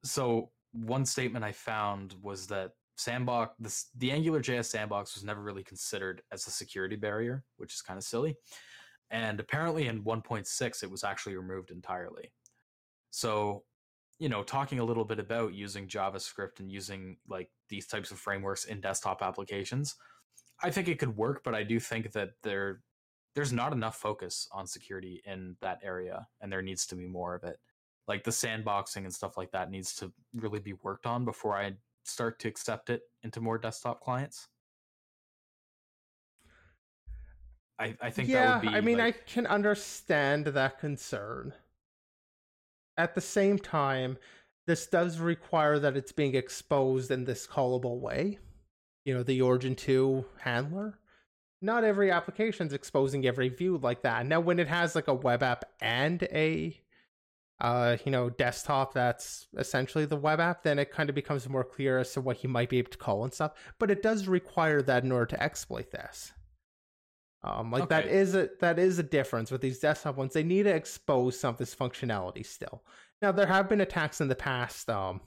so 0.03 0.49
one 0.73 1.05
statement 1.05 1.45
I 1.45 1.51
found 1.51 2.15
was 2.21 2.47
that 2.47 2.71
sandbox 2.97 3.55
the, 3.59 3.99
the 3.99 4.11
Angular 4.11 4.41
JS 4.41 4.65
sandbox 4.65 5.15
was 5.15 5.23
never 5.23 5.41
really 5.41 5.63
considered 5.63 6.21
as 6.31 6.45
a 6.47 6.51
security 6.51 6.95
barrier, 6.95 7.43
which 7.57 7.73
is 7.73 7.81
kind 7.81 7.97
of 7.97 8.03
silly. 8.03 8.35
And 9.11 9.39
apparently 9.39 9.87
in 9.87 10.03
1.6, 10.03 10.83
it 10.83 10.89
was 10.89 11.03
actually 11.03 11.35
removed 11.35 11.69
entirely. 11.69 12.31
So, 13.11 13.63
you 14.19 14.29
know, 14.29 14.41
talking 14.41 14.79
a 14.79 14.85
little 14.85 15.03
bit 15.03 15.19
about 15.19 15.53
using 15.53 15.87
JavaScript 15.87 16.59
and 16.59 16.71
using 16.71 17.17
like 17.27 17.49
these 17.69 17.87
types 17.87 18.11
of 18.11 18.19
frameworks 18.19 18.65
in 18.65 18.79
desktop 18.79 19.21
applications, 19.21 19.95
I 20.63 20.71
think 20.71 20.87
it 20.87 20.97
could 20.97 21.17
work, 21.17 21.41
but 21.43 21.53
I 21.53 21.63
do 21.63 21.79
think 21.79 22.13
that 22.13 22.31
there 22.41 22.81
there's 23.35 23.53
not 23.53 23.73
enough 23.73 23.95
focus 23.95 24.47
on 24.51 24.67
security 24.67 25.21
in 25.25 25.55
that 25.61 25.79
area, 25.83 26.27
and 26.41 26.51
there 26.51 26.61
needs 26.61 26.85
to 26.87 26.95
be 26.95 27.05
more 27.05 27.33
of 27.35 27.43
it. 27.43 27.57
Like 28.07 28.23
the 28.23 28.31
sandboxing 28.31 29.03
and 29.03 29.13
stuff 29.13 29.37
like 29.37 29.51
that 29.51 29.71
needs 29.71 29.95
to 29.95 30.11
really 30.33 30.59
be 30.59 30.73
worked 30.83 31.05
on 31.05 31.23
before 31.23 31.57
I 31.57 31.73
start 32.03 32.39
to 32.39 32.47
accept 32.47 32.89
it 32.89 33.03
into 33.23 33.39
more 33.39 33.57
desktop 33.57 34.01
clients. 34.01 34.49
I, 37.81 37.97
I 37.99 38.09
think 38.11 38.29
yeah, 38.29 38.59
be, 38.59 38.67
I 38.67 38.81
mean, 38.81 38.99
like... 38.99 39.15
I 39.15 39.31
can 39.31 39.47
understand 39.47 40.45
that 40.45 40.79
concern. 40.79 41.53
At 42.95 43.15
the 43.15 43.21
same 43.21 43.57
time, 43.57 44.17
this 44.67 44.85
does 44.85 45.17
require 45.17 45.79
that 45.79 45.97
it's 45.97 46.11
being 46.11 46.35
exposed 46.35 47.09
in 47.09 47.25
this 47.25 47.47
callable 47.47 47.99
way. 47.99 48.37
You 49.05 49.15
know, 49.15 49.23
the 49.23 49.41
Origin 49.41 49.75
2 49.75 50.23
handler. 50.41 50.99
Not 51.63 51.83
every 51.83 52.11
application 52.11 52.67
is 52.67 52.73
exposing 52.73 53.25
every 53.25 53.49
view 53.49 53.77
like 53.77 54.03
that. 54.03 54.27
Now, 54.27 54.39
when 54.39 54.59
it 54.59 54.67
has 54.67 54.93
like 54.93 55.07
a 55.07 55.13
web 55.13 55.41
app 55.41 55.65
and 55.81 56.21
a 56.23 56.79
uh, 57.59 57.97
you 58.05 58.11
know, 58.11 58.29
desktop 58.29 58.93
that's 58.93 59.47
essentially 59.57 60.05
the 60.05 60.17
web 60.17 60.39
app, 60.39 60.63
then 60.63 60.79
it 60.79 60.91
kind 60.91 61.09
of 61.09 61.15
becomes 61.15 61.47
more 61.47 61.63
clear 61.63 61.99
as 61.99 62.11
to 62.13 62.21
what 62.21 62.43
you 62.43 62.49
might 62.49 62.69
be 62.69 62.79
able 62.79 62.89
to 62.89 62.97
call 62.97 63.23
and 63.23 63.33
stuff. 63.33 63.53
But 63.77 63.91
it 63.91 64.01
does 64.01 64.27
require 64.27 64.81
that 64.81 65.03
in 65.03 65.11
order 65.11 65.27
to 65.27 65.41
exploit 65.41 65.91
this. 65.91 66.33
Um, 67.43 67.71
like 67.71 67.83
okay. 67.83 68.01
that 68.01 68.07
is 68.07 68.35
a 68.35 68.49
that 68.59 68.77
is 68.77 68.99
a 68.99 69.03
difference 69.03 69.49
with 69.49 69.61
these 69.61 69.79
desktop 69.79 70.15
ones. 70.15 70.33
They 70.33 70.43
need 70.43 70.63
to 70.63 70.75
expose 70.75 71.39
some 71.39 71.53
of 71.53 71.57
this 71.57 71.73
functionality 71.73 72.45
still. 72.45 72.83
Now 73.21 73.31
there 73.31 73.47
have 73.47 73.67
been 73.67 73.81
attacks 73.81 74.21
in 74.21 74.27
the 74.27 74.35
past, 74.35 74.89
um, 74.89 75.21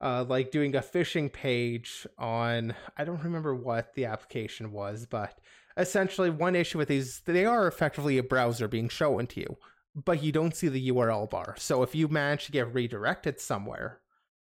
uh, 0.00 0.24
like 0.26 0.50
doing 0.50 0.74
a 0.74 0.80
phishing 0.80 1.30
page 1.30 2.06
on 2.18 2.74
I 2.96 3.04
don't 3.04 3.22
remember 3.22 3.54
what 3.54 3.94
the 3.94 4.06
application 4.06 4.72
was, 4.72 5.06
but 5.06 5.38
essentially 5.76 6.30
one 6.30 6.56
issue 6.56 6.78
with 6.78 6.88
these 6.88 7.20
they 7.26 7.44
are 7.44 7.66
effectively 7.66 8.16
a 8.16 8.22
browser 8.22 8.66
being 8.66 8.88
shown 8.88 9.26
to 9.26 9.40
you, 9.40 9.56
but 9.94 10.22
you 10.22 10.32
don't 10.32 10.56
see 10.56 10.68
the 10.68 10.90
URL 10.90 11.28
bar. 11.28 11.54
So 11.58 11.82
if 11.82 11.94
you 11.94 12.08
manage 12.08 12.46
to 12.46 12.52
get 12.52 12.72
redirected 12.72 13.40
somewhere, 13.40 14.00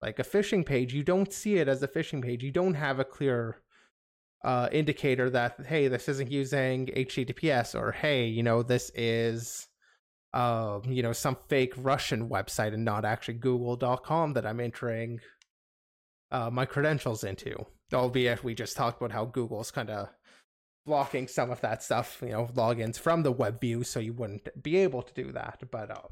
like 0.00 0.18
a 0.18 0.24
phishing 0.24 0.66
page, 0.66 0.92
you 0.92 1.04
don't 1.04 1.32
see 1.32 1.58
it 1.58 1.68
as 1.68 1.80
a 1.80 1.88
phishing 1.88 2.24
page. 2.24 2.42
You 2.42 2.50
don't 2.50 2.74
have 2.74 2.98
a 2.98 3.04
clear 3.04 3.58
uh, 4.44 4.68
indicator 4.72 5.30
that 5.30 5.66
hey, 5.66 5.88
this 5.88 6.08
isn't 6.08 6.30
using 6.30 6.86
HTTPS, 6.86 7.78
or 7.78 7.92
hey, 7.92 8.26
you 8.26 8.42
know, 8.42 8.62
this 8.62 8.90
is 8.94 9.68
uh, 10.34 10.80
you 10.88 11.02
know, 11.02 11.12
some 11.12 11.36
fake 11.48 11.74
Russian 11.76 12.28
website 12.28 12.72
and 12.72 12.84
not 12.84 13.04
actually 13.04 13.34
Google.com 13.34 14.32
that 14.32 14.46
I'm 14.46 14.60
entering 14.60 15.20
uh, 16.30 16.50
my 16.50 16.64
credentials 16.64 17.24
into. 17.24 17.66
Albeit 17.92 18.42
we 18.42 18.54
just 18.54 18.76
talked 18.76 19.00
about 19.00 19.12
how 19.12 19.26
Google's 19.26 19.70
kind 19.70 19.90
of 19.90 20.08
blocking 20.86 21.28
some 21.28 21.50
of 21.50 21.60
that 21.60 21.82
stuff, 21.82 22.18
you 22.22 22.30
know, 22.30 22.48
logins 22.54 22.98
from 22.98 23.22
the 23.22 23.32
web 23.32 23.60
view, 23.60 23.84
so 23.84 24.00
you 24.00 24.14
wouldn't 24.14 24.48
be 24.62 24.76
able 24.78 25.02
to 25.02 25.12
do 25.14 25.32
that. 25.32 25.62
But 25.70 25.90
uh, 25.90 26.08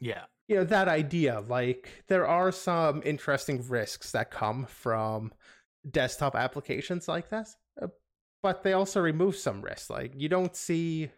yeah, 0.00 0.24
you 0.46 0.56
know, 0.56 0.64
that 0.64 0.88
idea, 0.88 1.40
like 1.40 1.88
there 2.08 2.26
are 2.26 2.52
some 2.52 3.02
interesting 3.04 3.68
risks 3.68 4.12
that 4.12 4.30
come 4.30 4.66
from 4.66 5.32
desktop 5.90 6.34
applications 6.34 7.08
like 7.08 7.30
this, 7.30 7.56
uh, 7.80 7.88
but 8.42 8.62
they 8.62 8.72
also 8.72 9.00
remove 9.00 9.36
some 9.36 9.62
risks. 9.62 9.90
Like 9.90 10.12
you 10.16 10.28
don't 10.28 10.54
see, 10.54 11.10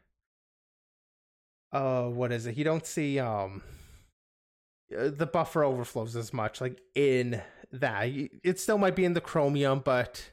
uh, 1.72 2.04
what 2.04 2.32
is 2.32 2.46
it? 2.46 2.56
You 2.56 2.64
don't 2.64 2.86
see 2.86 3.18
um 3.18 3.62
uh, 4.96 5.10
the 5.10 5.26
buffer 5.26 5.64
overflows 5.64 6.16
as 6.16 6.32
much. 6.32 6.60
Like 6.60 6.80
in 6.94 7.42
that, 7.72 8.04
it 8.42 8.60
still 8.60 8.78
might 8.78 8.96
be 8.96 9.04
in 9.04 9.14
the 9.14 9.20
Chromium, 9.20 9.80
but 9.84 10.30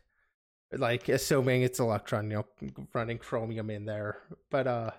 like 0.72 1.10
assuming 1.10 1.64
it's 1.64 1.80
Electron, 1.80 2.32
you 2.32 2.38
know, 2.38 2.86
running 2.94 3.18
Chromium 3.18 3.70
in 3.70 3.86
there, 3.86 4.18
but 4.50 4.68
uh 4.68 4.92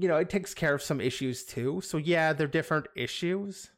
you 0.00 0.06
know, 0.06 0.16
it 0.16 0.30
takes 0.30 0.54
care 0.54 0.74
of 0.74 0.82
some 0.82 1.00
issues 1.00 1.44
too. 1.44 1.80
So 1.80 1.98
yeah, 1.98 2.32
they're 2.32 2.46
different 2.46 2.86
issues, 2.94 3.70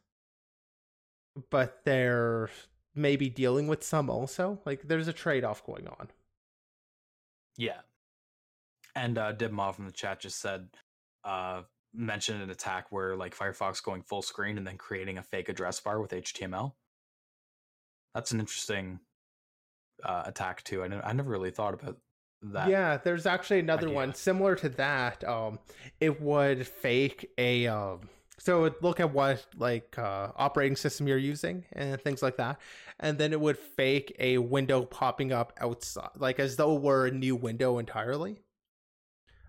but 1.49 1.79
they're 1.83 2.49
maybe 2.95 3.29
dealing 3.29 3.67
with 3.67 3.83
some 3.83 4.09
also. 4.09 4.59
Like 4.65 4.87
there's 4.87 5.07
a 5.07 5.13
trade 5.13 5.43
off 5.43 5.65
going 5.65 5.87
on. 5.87 6.09
Yeah. 7.57 7.81
And 8.95 9.17
uh 9.17 9.33
Dibmov 9.33 9.79
in 9.79 9.85
the 9.85 9.91
chat 9.91 10.19
just 10.19 10.39
said 10.39 10.67
uh 11.23 11.61
mentioned 11.93 12.41
an 12.41 12.49
attack 12.49 12.87
where 12.91 13.15
like 13.15 13.35
Firefox 13.35 13.83
going 13.83 14.01
full 14.01 14.21
screen 14.21 14.57
and 14.57 14.65
then 14.65 14.77
creating 14.77 15.17
a 15.17 15.23
fake 15.23 15.49
address 15.49 15.79
bar 15.79 15.99
with 15.99 16.11
HTML. 16.11 16.73
That's 18.13 18.31
an 18.31 18.39
interesting 18.39 18.99
uh, 20.03 20.23
attack 20.25 20.63
too. 20.63 20.83
I, 20.83 20.85
n- 20.85 21.01
I 21.03 21.13
never 21.13 21.29
really 21.29 21.51
thought 21.51 21.73
about 21.73 21.97
that. 22.43 22.69
Yeah, 22.69 22.97
there's 22.97 23.25
actually 23.25 23.59
another 23.59 23.87
idea. 23.87 23.95
one 23.95 24.13
similar 24.13 24.55
to 24.55 24.69
that. 24.69 25.23
Um, 25.23 25.59
it 25.99 26.21
would 26.21 26.67
fake 26.67 27.29
a 27.37 27.67
um, 27.67 28.09
so 28.43 28.65
it 28.65 28.81
look 28.81 28.99
at 28.99 29.13
what 29.13 29.45
like 29.55 29.99
uh, 29.99 30.29
operating 30.35 30.75
system 30.75 31.07
you're 31.07 31.17
using 31.17 31.63
and 31.73 32.01
things 32.01 32.23
like 32.23 32.37
that, 32.37 32.59
and 32.99 33.19
then 33.19 33.33
it 33.33 33.39
would 33.39 33.57
fake 33.57 34.15
a 34.17 34.39
window 34.39 34.83
popping 34.83 35.31
up 35.31 35.53
outside, 35.61 36.09
like 36.17 36.39
as 36.39 36.55
though 36.55 36.75
it 36.75 36.81
were 36.81 37.05
a 37.05 37.11
new 37.11 37.35
window 37.35 37.77
entirely. 37.77 38.41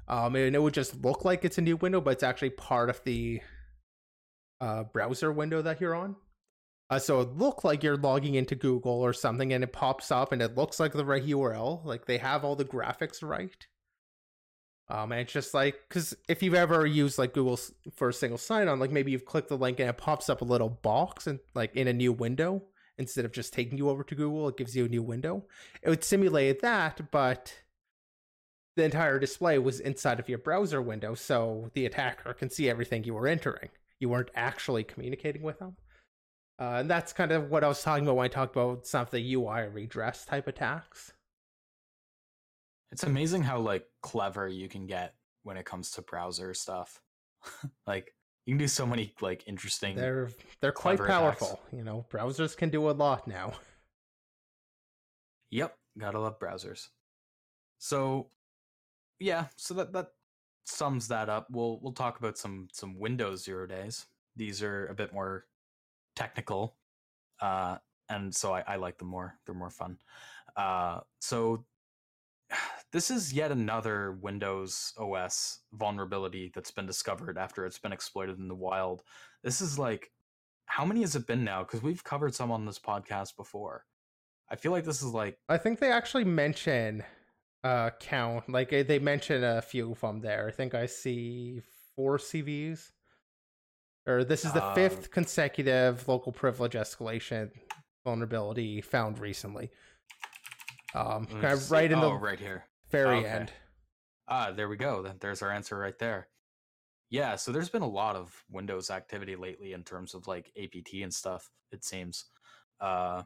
Um, 0.08 0.36
and 0.36 0.54
it 0.54 0.58
would 0.58 0.74
just 0.74 1.02
look 1.02 1.24
like 1.24 1.42
it's 1.42 1.56
a 1.56 1.62
new 1.62 1.76
window, 1.76 2.02
but 2.02 2.10
it's 2.10 2.22
actually 2.22 2.50
part 2.50 2.90
of 2.90 3.00
the 3.04 3.40
uh, 4.60 4.84
browser 4.84 5.32
window 5.32 5.62
that 5.62 5.80
you're 5.80 5.94
on. 5.94 6.16
Uh, 6.90 6.98
so 6.98 7.22
it 7.22 7.38
looked 7.38 7.64
like 7.64 7.82
you're 7.82 7.96
logging 7.96 8.34
into 8.34 8.54
Google 8.54 9.00
or 9.00 9.14
something, 9.14 9.54
and 9.54 9.64
it 9.64 9.72
pops 9.72 10.10
up, 10.10 10.32
and 10.32 10.42
it 10.42 10.54
looks 10.54 10.78
like 10.78 10.92
the 10.92 11.06
right 11.06 11.24
URL. 11.24 11.82
Like 11.82 12.04
they 12.04 12.18
have 12.18 12.44
all 12.44 12.56
the 12.56 12.64
graphics 12.66 13.22
right. 13.22 13.66
Um, 14.92 15.10
and 15.10 15.22
it's 15.22 15.32
just 15.32 15.54
like 15.54 15.76
because 15.88 16.14
if 16.28 16.42
you've 16.42 16.52
ever 16.52 16.84
used 16.84 17.18
like 17.18 17.32
Google 17.32 17.58
for 17.94 18.10
a 18.10 18.12
single 18.12 18.36
sign 18.36 18.68
on, 18.68 18.78
like 18.78 18.90
maybe 18.90 19.10
you've 19.10 19.24
clicked 19.24 19.48
the 19.48 19.56
link 19.56 19.80
and 19.80 19.88
it 19.88 19.96
pops 19.96 20.28
up 20.28 20.42
a 20.42 20.44
little 20.44 20.68
box 20.68 21.26
and 21.26 21.40
like 21.54 21.74
in 21.74 21.88
a 21.88 21.94
new 21.94 22.12
window 22.12 22.62
instead 22.98 23.24
of 23.24 23.32
just 23.32 23.54
taking 23.54 23.78
you 23.78 23.88
over 23.88 24.04
to 24.04 24.14
Google, 24.14 24.48
it 24.48 24.58
gives 24.58 24.76
you 24.76 24.84
a 24.84 24.88
new 24.88 25.02
window. 25.02 25.46
It 25.80 25.88
would 25.88 26.04
simulate 26.04 26.60
that, 26.60 27.10
but 27.10 27.54
the 28.76 28.84
entire 28.84 29.18
display 29.18 29.58
was 29.58 29.80
inside 29.80 30.20
of 30.20 30.28
your 30.28 30.38
browser 30.38 30.82
window, 30.82 31.14
so 31.14 31.70
the 31.72 31.86
attacker 31.86 32.34
can 32.34 32.50
see 32.50 32.68
everything 32.68 33.04
you 33.04 33.14
were 33.14 33.26
entering. 33.26 33.70
You 33.98 34.10
weren't 34.10 34.30
actually 34.34 34.84
communicating 34.84 35.42
with 35.42 35.58
them. 35.58 35.76
Uh, 36.60 36.80
and 36.80 36.90
that's 36.90 37.14
kind 37.14 37.32
of 37.32 37.50
what 37.50 37.64
I 37.64 37.68
was 37.68 37.82
talking 37.82 38.04
about 38.04 38.16
when 38.16 38.26
I 38.26 38.28
talked 38.28 38.54
about 38.54 38.86
some 38.86 39.02
of 39.02 39.10
the 39.10 39.34
UI 39.34 39.68
redress 39.72 40.26
type 40.26 40.46
attacks. 40.46 41.14
It's 42.92 43.04
amazing 43.04 43.42
how 43.42 43.58
like 43.58 43.86
clever 44.02 44.46
you 44.46 44.68
can 44.68 44.86
get 44.86 45.14
when 45.42 45.56
it 45.56 45.64
comes 45.64 45.90
to 45.92 46.02
browser 46.02 46.54
stuff. 46.54 47.00
like 47.86 48.14
you 48.46 48.52
can 48.52 48.58
do 48.58 48.68
so 48.68 48.86
many 48.86 49.14
like 49.20 49.44
interesting. 49.46 49.96
They're 49.96 50.30
they're 50.60 50.72
quite 50.72 50.98
powerful. 50.98 51.48
Attacks. 51.48 51.72
You 51.72 51.84
know, 51.84 52.06
browsers 52.10 52.56
can 52.56 52.68
do 52.68 52.88
a 52.88 52.92
lot 52.92 53.26
now. 53.26 53.54
Yep, 55.52 55.76
gotta 55.98 56.18
love 56.18 56.38
browsers. 56.38 56.88
So, 57.78 58.28
yeah, 59.20 59.48
so 59.56 59.74
that 59.74 59.92
that 59.92 60.12
sums 60.64 61.08
that 61.08 61.28
up. 61.28 61.48
We'll 61.50 61.78
we'll 61.82 61.92
talk 61.92 62.18
about 62.18 62.38
some 62.38 62.68
some 62.72 62.98
Windows 62.98 63.44
zero 63.44 63.66
days. 63.66 64.06
These 64.34 64.62
are 64.62 64.86
a 64.86 64.94
bit 64.94 65.12
more 65.12 65.44
technical, 66.16 66.76
uh, 67.42 67.76
and 68.08 68.34
so 68.34 68.54
I, 68.54 68.64
I 68.66 68.76
like 68.76 68.96
them 68.96 69.08
more. 69.08 69.34
They're 69.44 69.54
more 69.54 69.68
fun. 69.68 69.98
Uh, 70.56 71.00
so 71.20 71.66
this 72.92 73.10
is 73.10 73.32
yet 73.32 73.50
another 73.50 74.12
Windows 74.12 74.92
OS 74.98 75.60
vulnerability 75.72 76.52
that's 76.54 76.70
been 76.70 76.86
discovered 76.86 77.38
after 77.38 77.64
it's 77.64 77.78
been 77.78 77.92
exploited 77.92 78.38
in 78.38 78.48
the 78.48 78.54
wild. 78.54 79.02
This 79.42 79.60
is 79.62 79.78
like, 79.78 80.10
how 80.66 80.84
many 80.84 81.00
has 81.00 81.16
it 81.16 81.26
been 81.26 81.42
now? 81.42 81.62
Because 81.62 81.82
we've 81.82 82.04
covered 82.04 82.34
some 82.34 82.50
on 82.50 82.66
this 82.66 82.78
podcast 82.78 83.36
before. 83.36 83.84
I 84.50 84.56
feel 84.56 84.72
like 84.72 84.84
this 84.84 85.02
is 85.02 85.14
like. 85.14 85.38
I 85.48 85.56
think 85.56 85.78
they 85.78 85.90
actually 85.90 86.24
mention 86.24 87.02
uh 87.64 87.90
count. 87.98 88.48
Like 88.50 88.68
they 88.70 88.98
mention 88.98 89.42
a 89.42 89.62
few 89.62 89.92
of 89.92 90.00
them 90.00 90.20
there. 90.20 90.46
I 90.46 90.50
think 90.50 90.74
I 90.74 90.86
see 90.86 91.62
four 91.96 92.18
CVs. 92.18 92.90
Or 94.06 94.24
this 94.24 94.44
is 94.44 94.52
the 94.52 94.64
uh, 94.64 94.74
fifth 94.74 95.10
consecutive 95.10 96.06
local 96.08 96.32
privilege 96.32 96.72
escalation 96.72 97.50
vulnerability 98.04 98.80
found 98.80 99.18
recently. 99.18 99.70
Um, 100.94 101.26
right 101.70 101.90
in 101.90 102.00
the 102.00 102.06
oh, 102.06 102.14
right 102.14 102.38
here 102.38 102.64
very 102.92 103.18
okay. 103.18 103.28
end. 103.28 103.52
Ah, 104.28 104.52
there 104.52 104.68
we 104.68 104.76
go. 104.76 105.02
Then 105.02 105.16
there's 105.20 105.42
our 105.42 105.50
answer 105.50 105.76
right 105.76 105.98
there. 105.98 106.28
Yeah, 107.10 107.36
so 107.36 107.52
there's 107.52 107.68
been 107.68 107.82
a 107.82 107.88
lot 107.88 108.16
of 108.16 108.44
Windows 108.50 108.90
activity 108.90 109.36
lately 109.36 109.72
in 109.72 109.82
terms 109.82 110.14
of 110.14 110.26
like 110.26 110.52
APT 110.62 110.94
and 111.02 111.12
stuff. 111.12 111.50
It 111.70 111.84
seems, 111.84 112.26
uh, 112.80 113.22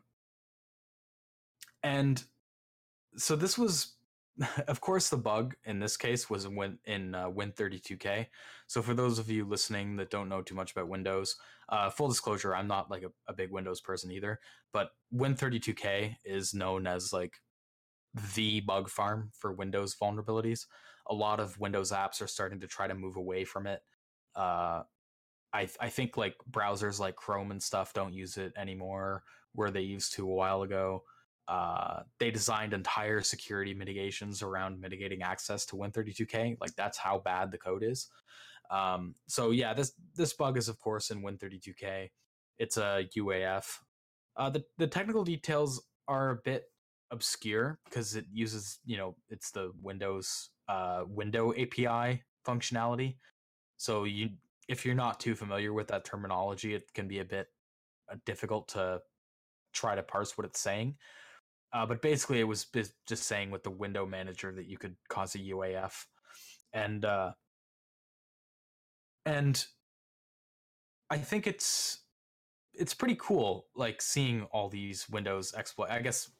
and 1.83 2.23
so 3.17 3.37
this 3.37 3.57
was, 3.57 3.95
of 4.69 4.81
course, 4.81 5.09
the 5.09 5.17
bug 5.17 5.55
in 5.65 5.79
this 5.79 5.97
case 5.97 6.29
was 6.29 6.45
in 6.45 6.57
Win 6.57 6.79
in 6.85 7.15
uh, 7.15 7.31
Win32k. 7.31 8.27
So 8.67 8.83
for 8.83 8.95
those 8.95 9.19
of 9.19 9.31
you 9.31 9.45
listening 9.45 9.97
that 9.97 10.11
don't 10.11 10.29
know 10.29 10.43
too 10.43 10.57
much 10.57 10.73
about 10.73 10.89
Windows, 10.89 11.37
uh, 11.69 11.91
full 11.91 12.09
disclosure, 12.09 12.55
I'm 12.57 12.69
not 12.69 12.91
like 12.91 13.05
a, 13.05 13.13
a 13.29 13.35
big 13.35 13.53
Windows 13.53 13.81
person 13.81 14.11
either. 14.11 14.41
But 14.73 14.91
Win32k 15.15 16.17
is 16.25 16.55
known 16.55 16.89
as 16.89 17.13
like 17.13 17.35
the 18.35 18.61
bug 18.61 18.89
farm 18.89 19.31
for 19.39 19.53
Windows 19.53 19.95
vulnerabilities. 20.01 20.67
A 21.09 21.15
lot 21.15 21.41
of 21.41 21.59
Windows 21.59 21.93
apps 21.93 22.21
are 22.21 22.27
starting 22.27 22.61
to 22.61 22.67
try 22.67 22.87
to 22.87 22.95
move 22.95 23.17
away 23.17 23.45
from 23.45 23.67
it. 23.67 23.81
Uh, 24.35 24.83
I 25.53 25.69
I 25.81 25.89
think 25.89 26.17
like 26.17 26.35
browsers 26.51 26.99
like 26.99 27.17
Chrome 27.17 27.51
and 27.51 27.63
stuff 27.63 27.93
don't 27.93 28.13
use 28.13 28.37
it 28.37 28.53
anymore, 28.57 29.23
where 29.53 29.71
they 29.71 29.83
used 29.83 30.15
to 30.15 30.29
a 30.29 30.35
while 30.35 30.63
ago. 30.63 31.03
Uh, 31.49 32.03
they 32.19 32.31
designed 32.31 32.73
entire 32.73 33.21
security 33.21 33.73
mitigations 33.73 34.43
around 34.43 34.81
mitigating 34.81 35.23
access 35.23 35.65
to 35.67 35.77
Win32k. 35.77 36.57
Like 36.61 36.75
that's 36.77 36.99
how 36.99 37.21
bad 37.21 37.53
the 37.53 37.59
code 37.59 37.85
is. 37.85 38.09
Um, 38.71 39.15
so 39.29 39.53
yeah, 39.53 39.73
this 39.73 39.93
this 40.15 40.33
bug 40.33 40.59
is 40.59 40.69
of 40.69 40.79
course 40.81 41.11
in 41.11 41.23
Win32k. 41.23 42.11
It's 42.59 42.77
a 42.77 43.09
UAF. 43.17 43.65
Uh, 44.37 44.51
the 44.51 44.65
the 44.79 44.87
technical 44.87 45.25
details 45.25 45.87
are 46.09 46.31
a 46.31 46.37
bit 46.45 46.65
obscure 47.11 47.79
because 47.85 48.17
it 48.17 48.27
uses 48.33 48.79
you 48.85 48.97
know 48.97 49.15
it's 49.29 49.51
the 49.51 49.73
windows 49.83 50.51
uh, 50.69 51.05
window 51.09 51.53
api 51.53 52.23
functionality. 52.47 53.17
So 53.77 54.05
you 54.05 54.31
if 54.69 54.85
you're 54.85 54.95
not 54.95 55.21
too 55.21 55.35
familiar 55.35 55.73
with 55.73 55.89
that 55.89 56.05
terminology 56.05 56.75
it 56.75 56.93
can 56.95 57.07
be 57.07 57.21
a 57.21 57.25
bit 57.25 57.49
uh, 58.11 58.17
difficult 58.25 58.69
to 58.69 59.01
try 59.73 59.95
to 59.95 60.03
parse 60.03 60.37
what 60.37 60.47
it's 60.47 60.61
saying. 60.61 60.97
Uh, 61.73 61.85
but 61.85 62.01
basically 62.01 62.41
it 62.41 62.45
was 62.45 62.67
just 63.07 63.25
saying 63.25 63.51
with 63.51 63.63
the 63.63 63.71
window 63.71 64.07
manager 64.07 64.53
that 64.53 64.67
you 64.67 64.79
could 64.79 64.97
cause 65.09 65.35
a 65.35 65.39
uaf 65.39 66.07
and 66.73 67.05
uh, 67.05 67.33
and 69.25 69.67
i 71.11 71.17
think 71.17 71.47
it's 71.47 72.03
it's 72.75 72.95
pretty 72.95 73.17
cool 73.19 73.67
like 73.75 74.01
seeing 74.01 74.43
all 74.53 74.69
these 74.69 75.09
windows 75.09 75.55
exploit 75.57 75.91
i 75.91 76.01
guess 76.01 76.31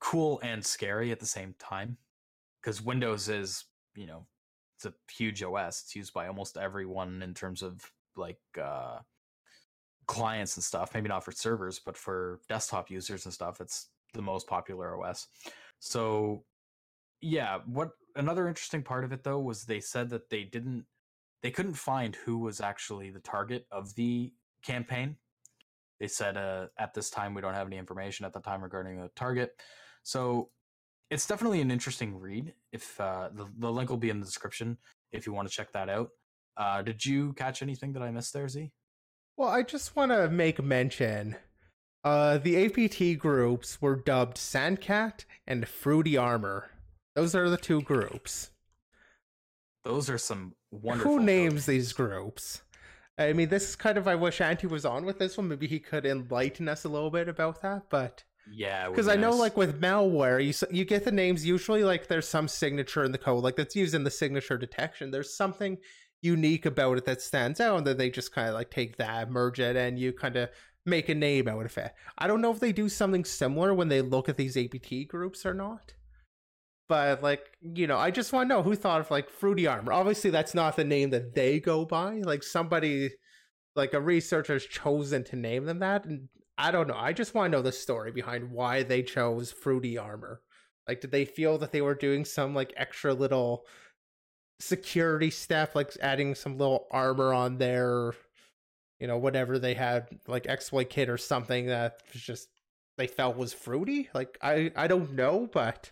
cool 0.00 0.40
and 0.42 0.64
scary 0.64 1.10
at 1.12 1.20
the 1.20 1.26
same 1.26 1.54
time 1.58 1.96
because 2.60 2.82
Windows 2.82 3.28
is, 3.28 3.64
you 3.94 4.06
know, 4.06 4.26
it's 4.76 4.86
a 4.86 5.12
huge 5.12 5.42
OS. 5.42 5.82
It's 5.82 5.96
used 5.96 6.12
by 6.12 6.26
almost 6.26 6.56
everyone 6.56 7.22
in 7.22 7.34
terms 7.34 7.62
of 7.62 7.80
like 8.16 8.40
uh, 8.60 8.98
clients 10.06 10.56
and 10.56 10.64
stuff. 10.64 10.92
Maybe 10.94 11.08
not 11.08 11.24
for 11.24 11.32
servers, 11.32 11.80
but 11.84 11.96
for 11.96 12.40
desktop 12.48 12.90
users 12.90 13.24
and 13.24 13.34
stuff, 13.34 13.60
it's 13.60 13.88
the 14.14 14.22
most 14.22 14.46
popular 14.46 15.02
OS. 15.02 15.26
So, 15.78 16.44
yeah, 17.20 17.58
what 17.66 17.90
another 18.16 18.48
interesting 18.48 18.82
part 18.82 19.04
of 19.04 19.12
it 19.12 19.24
though 19.24 19.38
was 19.38 19.64
they 19.64 19.80
said 19.80 20.10
that 20.10 20.30
they 20.30 20.44
didn't 20.44 20.84
they 21.42 21.50
couldn't 21.50 21.74
find 21.74 22.16
who 22.16 22.38
was 22.38 22.60
actually 22.60 23.10
the 23.10 23.20
target 23.20 23.66
of 23.70 23.94
the 23.96 24.32
campaign. 24.62 25.16
They 26.00 26.08
said 26.08 26.36
uh, 26.36 26.66
at 26.78 26.94
this 26.94 27.10
time 27.10 27.34
we 27.34 27.42
don't 27.42 27.54
have 27.54 27.66
any 27.66 27.76
information 27.76 28.24
at 28.24 28.32
the 28.32 28.40
time 28.40 28.62
regarding 28.62 29.00
the 29.00 29.10
target. 29.14 29.52
So 30.04 30.50
it's 31.10 31.26
definitely 31.26 31.60
an 31.60 31.70
interesting 31.70 32.20
read. 32.20 32.54
If 32.72 33.00
uh, 33.00 33.30
the 33.34 33.46
the 33.58 33.72
link 33.72 33.90
will 33.90 33.96
be 33.96 34.10
in 34.10 34.20
the 34.20 34.26
description 34.26 34.78
if 35.12 35.26
you 35.26 35.32
want 35.32 35.48
to 35.48 35.54
check 35.54 35.72
that 35.72 35.88
out. 35.88 36.10
Uh, 36.56 36.82
did 36.82 37.04
you 37.04 37.32
catch 37.32 37.62
anything 37.62 37.92
that 37.94 38.02
I 38.02 38.10
missed 38.10 38.32
there, 38.32 38.48
Z? 38.48 38.70
Well, 39.36 39.48
I 39.48 39.62
just 39.62 39.96
want 39.96 40.12
to 40.12 40.28
make 40.28 40.62
mention. 40.62 41.36
Uh, 42.04 42.38
the 42.38 42.64
APT 42.66 43.18
groups 43.18 43.80
were 43.80 43.96
dubbed 43.96 44.36
Sandcat 44.36 45.24
and 45.46 45.66
Fruity 45.66 46.16
Armor. 46.16 46.70
Those 47.16 47.34
are 47.34 47.48
the 47.48 47.56
two 47.56 47.80
groups. 47.80 48.50
Those 49.84 50.08
are 50.10 50.18
some 50.18 50.54
wonderful. 50.70 51.18
Who 51.18 51.24
names 51.24 51.66
these 51.66 51.92
groups? 51.92 52.62
I 53.18 53.32
mean, 53.32 53.48
this 53.48 53.70
is 53.70 53.76
kind 53.76 53.96
of. 53.96 54.06
I 54.06 54.14
wish 54.16 54.38
Antti 54.38 54.68
was 54.68 54.84
on 54.84 55.04
with 55.04 55.18
this 55.18 55.36
one. 55.36 55.48
Maybe 55.48 55.66
he 55.66 55.78
could 55.78 56.04
enlighten 56.04 56.68
us 56.68 56.84
a 56.84 56.88
little 56.88 57.10
bit 57.10 57.28
about 57.28 57.62
that. 57.62 57.84
But 57.88 58.24
yeah, 58.52 58.88
because 58.88 59.08
I 59.08 59.16
know 59.16 59.32
like 59.32 59.56
with 59.56 59.80
malware, 59.80 60.44
you 60.44 60.52
you 60.76 60.84
get 60.84 61.04
the 61.04 61.12
names 61.12 61.46
usually 61.46 61.84
like 61.84 62.08
there's 62.08 62.28
some 62.28 62.48
signature 62.48 63.04
in 63.04 63.12
the 63.12 63.18
code, 63.18 63.42
like 63.42 63.56
that's 63.56 63.76
used 63.76 63.94
in 63.94 64.04
the 64.04 64.10
signature 64.10 64.58
detection. 64.58 65.10
There's 65.10 65.36
something 65.36 65.78
unique 66.22 66.66
about 66.66 66.98
it 66.98 67.04
that 67.06 67.22
stands 67.22 67.60
out, 67.60 67.78
and 67.78 67.86
then 67.86 67.96
they 67.96 68.10
just 68.10 68.32
kind 68.32 68.48
of 68.48 68.54
like 68.54 68.70
take 68.70 68.96
that, 68.96 69.30
merge 69.30 69.60
it, 69.60 69.76
and 69.76 69.98
you 69.98 70.12
kind 70.12 70.36
of 70.36 70.50
make 70.86 71.08
a 71.08 71.14
name 71.14 71.48
out 71.48 71.64
of 71.64 71.78
it. 71.78 71.92
I 72.18 72.26
don't 72.26 72.40
know 72.40 72.50
if 72.50 72.60
they 72.60 72.72
do 72.72 72.88
something 72.88 73.24
similar 73.24 73.72
when 73.72 73.88
they 73.88 74.02
look 74.02 74.28
at 74.28 74.36
these 74.36 74.56
APT 74.56 75.08
groups 75.08 75.46
or 75.46 75.54
not. 75.54 75.94
But 76.88 77.22
like, 77.22 77.40
you 77.62 77.86
know, 77.86 77.96
I 77.96 78.10
just 78.10 78.32
want 78.32 78.48
to 78.48 78.54
know 78.54 78.62
who 78.62 78.74
thought 78.74 79.00
of 79.00 79.10
like 79.10 79.30
Fruity 79.30 79.66
Armor. 79.66 79.92
Obviously, 79.92 80.30
that's 80.30 80.54
not 80.54 80.76
the 80.76 80.84
name 80.84 81.10
that 81.10 81.34
they 81.34 81.58
go 81.58 81.86
by. 81.86 82.16
Like 82.16 82.42
somebody, 82.42 83.10
like 83.74 83.94
a 83.94 84.00
researcher's 84.00 84.66
chosen 84.66 85.24
to 85.24 85.36
name 85.36 85.64
them 85.64 85.78
that, 85.78 86.04
and 86.04 86.28
I 86.56 86.70
don't 86.70 86.88
know. 86.88 86.96
I 86.96 87.12
just 87.12 87.34
want 87.34 87.50
to 87.50 87.58
know 87.58 87.62
the 87.62 87.72
story 87.72 88.12
behind 88.12 88.50
why 88.50 88.82
they 88.82 89.02
chose 89.02 89.50
fruity 89.52 89.98
armor. 89.98 90.40
Like, 90.86 91.00
did 91.00 91.10
they 91.10 91.24
feel 91.24 91.58
that 91.58 91.72
they 91.72 91.80
were 91.80 91.94
doing 91.94 92.24
some 92.24 92.54
like 92.54 92.72
extra 92.76 93.14
little 93.14 93.66
security 94.60 95.30
stuff, 95.30 95.74
like 95.74 95.92
adding 96.00 96.34
some 96.34 96.58
little 96.58 96.86
armor 96.90 97.32
on 97.32 97.58
their, 97.58 98.12
you 99.00 99.06
know, 99.06 99.18
whatever 99.18 99.58
they 99.58 99.74
had, 99.74 100.08
like 100.28 100.46
exploit 100.46 100.90
kit 100.90 101.08
or 101.08 101.18
something 101.18 101.66
that 101.66 102.02
was 102.12 102.22
just 102.22 102.48
they 102.98 103.06
felt 103.06 103.36
was 103.36 103.52
fruity? 103.52 104.08
Like, 104.14 104.38
I 104.42 104.70
I 104.76 104.86
don't 104.86 105.12
know, 105.14 105.48
but 105.52 105.90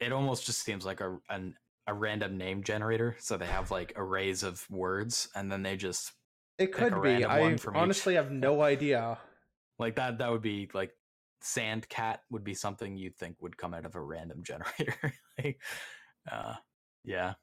it 0.00 0.12
almost 0.12 0.46
just 0.46 0.62
seems 0.62 0.84
like 0.84 1.00
a 1.00 1.18
an 1.28 1.54
a 1.86 1.94
random 1.94 2.38
name 2.38 2.62
generator. 2.62 3.16
So 3.20 3.36
they 3.36 3.46
have 3.46 3.70
like 3.70 3.92
arrays 3.96 4.42
of 4.42 4.66
words, 4.70 5.28
and 5.34 5.52
then 5.52 5.62
they 5.62 5.76
just 5.76 6.12
it 6.58 6.72
could 6.72 7.00
be. 7.02 7.24
I 7.24 7.56
honestly 7.74 8.14
each. 8.14 8.16
have 8.16 8.30
no 8.30 8.62
idea. 8.62 9.18
Like 9.80 9.96
that 9.96 10.18
that 10.18 10.30
would 10.30 10.42
be 10.42 10.70
like 10.74 10.92
sand 11.40 11.88
cat 11.88 12.20
would 12.30 12.44
be 12.44 12.52
something 12.52 12.96
you'd 12.96 13.16
think 13.16 13.36
would 13.40 13.56
come 13.56 13.72
out 13.72 13.86
of 13.86 13.96
a 13.96 14.00
random 14.00 14.42
generator. 14.44 15.14
like, 15.42 15.58
uh, 16.30 16.54
yeah. 17.02 17.34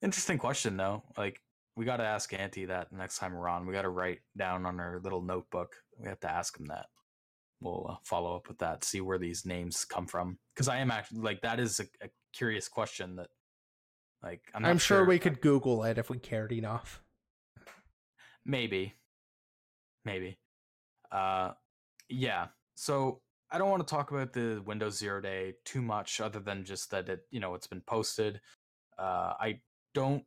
Interesting 0.00 0.38
question 0.38 0.76
though. 0.76 1.02
Like 1.18 1.40
we 1.76 1.84
got 1.84 1.96
to 1.96 2.04
ask 2.04 2.30
Antti 2.30 2.68
that 2.68 2.92
next 2.92 3.18
time 3.18 3.34
we're 3.34 3.48
on. 3.48 3.66
We 3.66 3.72
got 3.72 3.82
to 3.82 3.88
write 3.88 4.20
down 4.36 4.64
on 4.64 4.78
our 4.78 5.00
little 5.02 5.22
notebook. 5.22 5.74
We 5.98 6.08
have 6.08 6.20
to 6.20 6.30
ask 6.30 6.58
him 6.58 6.66
that. 6.66 6.86
We'll 7.60 7.86
uh, 7.90 7.96
follow 8.04 8.36
up 8.36 8.46
with 8.46 8.58
that, 8.58 8.84
see 8.84 9.00
where 9.00 9.18
these 9.18 9.44
names 9.44 9.84
come 9.84 10.06
from. 10.06 10.38
Because 10.54 10.68
I 10.68 10.78
am 10.78 10.92
actually 10.92 11.22
like 11.22 11.40
that 11.42 11.58
is 11.58 11.80
a, 11.80 11.84
a 12.04 12.08
curious 12.32 12.68
question 12.68 13.16
that, 13.16 13.28
like, 14.22 14.42
I'm, 14.54 14.64
I'm, 14.64 14.78
sure, 14.78 14.98
sure 14.98 15.04
we 15.04 15.18
could 15.18 15.40
Google 15.40 15.82
it 15.84 15.98
if 15.98 16.10
we 16.10 16.18
cared 16.18 16.52
enough. 16.52 17.02
Maybe, 18.44 18.94
maybe. 20.04 20.38
Uh, 21.10 21.52
yeah. 22.08 22.46
So 22.74 23.20
I 23.50 23.58
don't 23.58 23.70
want 23.70 23.86
to 23.86 23.94
talk 23.94 24.10
about 24.10 24.32
the 24.32 24.62
Windows 24.64 24.98
Zero 24.98 25.20
Day 25.20 25.54
too 25.64 25.82
much, 25.82 26.20
other 26.20 26.40
than 26.40 26.64
just 26.64 26.90
that 26.90 27.08
it, 27.08 27.20
you 27.30 27.40
know, 27.40 27.54
it's 27.54 27.66
been 27.66 27.82
posted. 27.82 28.40
Uh, 28.98 29.34
I 29.40 29.60
don't 29.94 30.24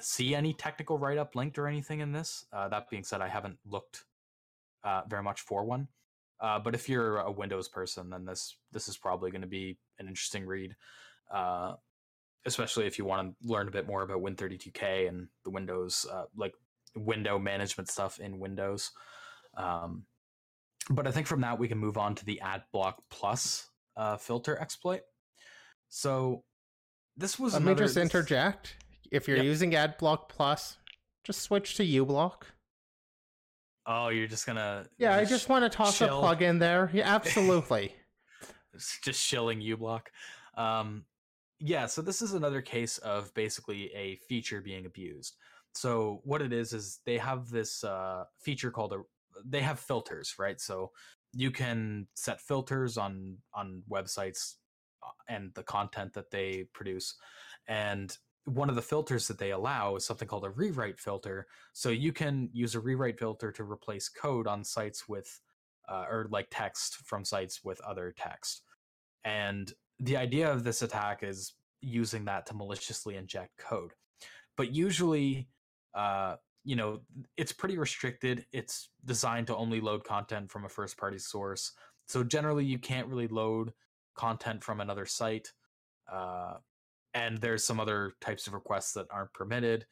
see 0.00 0.34
any 0.34 0.52
technical 0.52 0.98
write 0.98 1.18
up 1.18 1.34
linked 1.34 1.58
or 1.58 1.66
anything 1.66 2.00
in 2.00 2.12
this. 2.12 2.44
Uh, 2.52 2.68
that 2.68 2.90
being 2.90 3.04
said, 3.04 3.20
I 3.20 3.28
haven't 3.28 3.58
looked 3.66 4.04
uh, 4.84 5.02
very 5.08 5.22
much 5.22 5.40
for 5.40 5.64
one. 5.64 5.88
Uh, 6.40 6.58
but 6.58 6.74
if 6.74 6.88
you're 6.88 7.18
a 7.18 7.30
Windows 7.30 7.68
person, 7.68 8.10
then 8.10 8.24
this 8.24 8.56
this 8.72 8.88
is 8.88 8.96
probably 8.96 9.30
going 9.30 9.42
to 9.42 9.46
be 9.46 9.78
an 9.98 10.06
interesting 10.06 10.44
read, 10.44 10.76
uh, 11.32 11.74
especially 12.44 12.86
if 12.86 12.98
you 12.98 13.04
want 13.04 13.28
to 13.28 13.48
learn 13.48 13.68
a 13.68 13.70
bit 13.70 13.86
more 13.86 14.02
about 14.02 14.22
Win32k 14.22 15.08
and 15.08 15.28
the 15.44 15.50
Windows 15.50 16.06
uh, 16.12 16.24
like 16.36 16.52
window 16.94 17.38
management 17.38 17.88
stuff 17.88 18.18
in 18.20 18.38
Windows. 18.38 18.90
Um, 19.56 20.04
but 20.90 21.06
I 21.06 21.10
think 21.10 21.26
from 21.26 21.40
that 21.40 21.58
we 21.58 21.68
can 21.68 21.78
move 21.78 21.96
on 21.98 22.14
to 22.16 22.24
the 22.24 22.40
AdBlock 22.44 22.94
Plus 23.10 23.68
uh, 23.96 24.16
filter 24.16 24.58
exploit. 24.58 25.00
So 25.88 26.44
this 27.16 27.38
was 27.38 27.54
let 27.54 27.62
another, 27.62 27.82
me 27.82 27.86
just 27.86 27.96
interject. 27.96 28.76
If 29.10 29.28
you're 29.28 29.36
Yep. 29.38 29.46
using 29.46 29.70
AdBlock 29.72 30.28
Plus, 30.28 30.78
just 31.24 31.42
switch 31.42 31.76
to 31.76 31.84
uBlock. 31.84 32.42
Oh, 33.86 34.08
you're 34.08 34.26
just 34.26 34.46
gonna 34.46 34.86
Yeah, 34.98 35.14
I 35.16 35.24
just 35.24 35.48
want 35.48 35.64
to 35.64 35.68
toss 35.68 36.00
a 36.00 36.08
plug 36.08 36.42
in 36.42 36.58
there. 36.58 36.90
Yeah, 36.92 37.14
absolutely. 37.14 37.94
Just 39.02 39.22
shilling 39.22 39.60
uBlock. 39.60 40.06
Um, 40.56 41.04
yeah, 41.60 41.86
so 41.86 42.02
this 42.02 42.20
is 42.20 42.34
another 42.34 42.60
case 42.60 42.98
of 42.98 43.32
basically 43.34 43.92
a 43.94 44.16
feature 44.28 44.60
being 44.60 44.86
abused. 44.86 45.36
So 45.74 46.20
what 46.24 46.42
it 46.42 46.52
is 46.52 46.72
is 46.72 47.00
they 47.06 47.16
have 47.18 47.48
this 47.48 47.84
uh, 47.84 48.24
feature 48.40 48.70
called 48.70 48.92
a. 48.92 49.02
They 49.44 49.60
have 49.62 49.78
filters, 49.78 50.34
right? 50.38 50.60
So 50.60 50.90
you 51.32 51.50
can 51.50 52.08
set 52.14 52.40
filters 52.40 52.96
on 52.96 53.38
on 53.54 53.82
websites 53.90 54.54
uh, 55.02 55.10
and 55.28 55.52
the 55.54 55.62
content 55.62 56.14
that 56.14 56.30
they 56.30 56.66
produce, 56.72 57.14
and 57.68 58.16
one 58.46 58.68
of 58.68 58.76
the 58.76 58.82
filters 58.82 59.26
that 59.26 59.38
they 59.38 59.50
allow 59.50 59.96
is 59.96 60.06
something 60.06 60.28
called 60.28 60.44
a 60.44 60.50
rewrite 60.50 61.00
filter. 61.00 61.46
So 61.72 61.90
you 61.90 62.12
can 62.12 62.48
use 62.52 62.76
a 62.76 62.80
rewrite 62.80 63.18
filter 63.18 63.50
to 63.52 63.64
replace 63.64 64.08
code 64.08 64.46
on 64.46 64.62
sites 64.62 65.08
with, 65.08 65.40
uh, 65.88 66.04
or 66.08 66.28
like 66.30 66.46
text 66.50 66.98
from 67.04 67.24
sites 67.24 67.64
with 67.64 67.80
other 67.80 68.14
text. 68.16 68.62
And 69.24 69.72
the 69.98 70.16
idea 70.16 70.50
of 70.50 70.62
this 70.62 70.82
attack 70.82 71.24
is 71.24 71.54
using 71.80 72.24
that 72.26 72.46
to 72.46 72.54
maliciously 72.54 73.16
inject 73.16 73.58
code. 73.58 73.90
But 74.56 74.72
usually, 74.72 75.48
uh, 75.92 76.36
you 76.66 76.74
know, 76.74 77.00
it's 77.36 77.52
pretty 77.52 77.78
restricted. 77.78 78.44
It's 78.52 78.90
designed 79.04 79.46
to 79.46 79.56
only 79.56 79.80
load 79.80 80.02
content 80.02 80.50
from 80.50 80.64
a 80.64 80.68
first 80.68 80.98
party 80.98 81.18
source. 81.18 81.72
So 82.08 82.24
generally, 82.24 82.64
you 82.64 82.78
can't 82.78 83.06
really 83.06 83.28
load 83.28 83.72
content 84.16 84.64
from 84.64 84.80
another 84.80 85.06
site. 85.06 85.52
Uh, 86.12 86.54
and 87.14 87.38
there's 87.38 87.64
some 87.64 87.78
other 87.78 88.14
types 88.20 88.48
of 88.48 88.52
requests 88.52 88.92
that 88.94 89.06
aren't 89.10 89.32
permitted. 89.32 89.86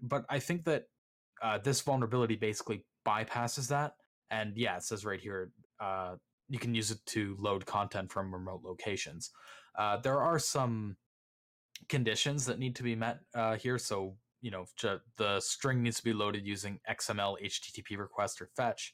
But 0.00 0.24
I 0.30 0.38
think 0.38 0.64
that 0.64 0.84
uh, 1.42 1.58
this 1.58 1.80
vulnerability 1.80 2.36
basically 2.36 2.84
bypasses 3.06 3.68
that. 3.68 3.94
And 4.30 4.56
yeah, 4.56 4.76
it 4.76 4.84
says 4.84 5.04
right 5.04 5.20
here, 5.20 5.50
uh, 5.80 6.14
you 6.48 6.60
can 6.60 6.72
use 6.72 6.92
it 6.92 7.04
to 7.06 7.36
load 7.40 7.66
content 7.66 8.12
from 8.12 8.32
remote 8.32 8.60
locations. 8.64 9.30
Uh, 9.76 9.96
there 9.96 10.20
are 10.20 10.38
some 10.38 10.96
conditions 11.88 12.46
that 12.46 12.60
need 12.60 12.76
to 12.76 12.84
be 12.84 12.94
met 12.94 13.18
uh, 13.34 13.56
here. 13.56 13.76
So, 13.76 14.14
you 14.42 14.50
know, 14.50 14.66
the 15.16 15.40
string 15.40 15.82
needs 15.82 15.96
to 15.96 16.04
be 16.04 16.12
loaded 16.12 16.46
using 16.46 16.78
XML 16.90 17.36
HTTP 17.42 17.96
request 17.96 18.42
or 18.42 18.50
fetch. 18.56 18.92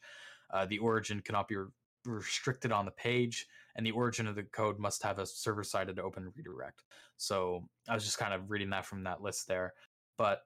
Uh, 0.52 0.66
the 0.66 0.78
origin 0.78 1.20
cannot 1.20 1.48
be 1.48 1.56
re- 1.56 1.66
restricted 2.04 2.70
on 2.70 2.84
the 2.84 2.92
page, 2.92 3.46
and 3.74 3.84
the 3.84 3.90
origin 3.90 4.28
of 4.28 4.36
the 4.36 4.44
code 4.44 4.78
must 4.78 5.02
have 5.02 5.18
a 5.18 5.26
server 5.26 5.64
sided 5.64 5.98
open 5.98 6.30
redirect. 6.36 6.84
So, 7.16 7.68
I 7.88 7.94
was 7.94 8.04
just 8.04 8.18
kind 8.18 8.32
of 8.32 8.50
reading 8.50 8.70
that 8.70 8.86
from 8.86 9.02
that 9.04 9.22
list 9.22 9.48
there. 9.48 9.72
But 10.16 10.42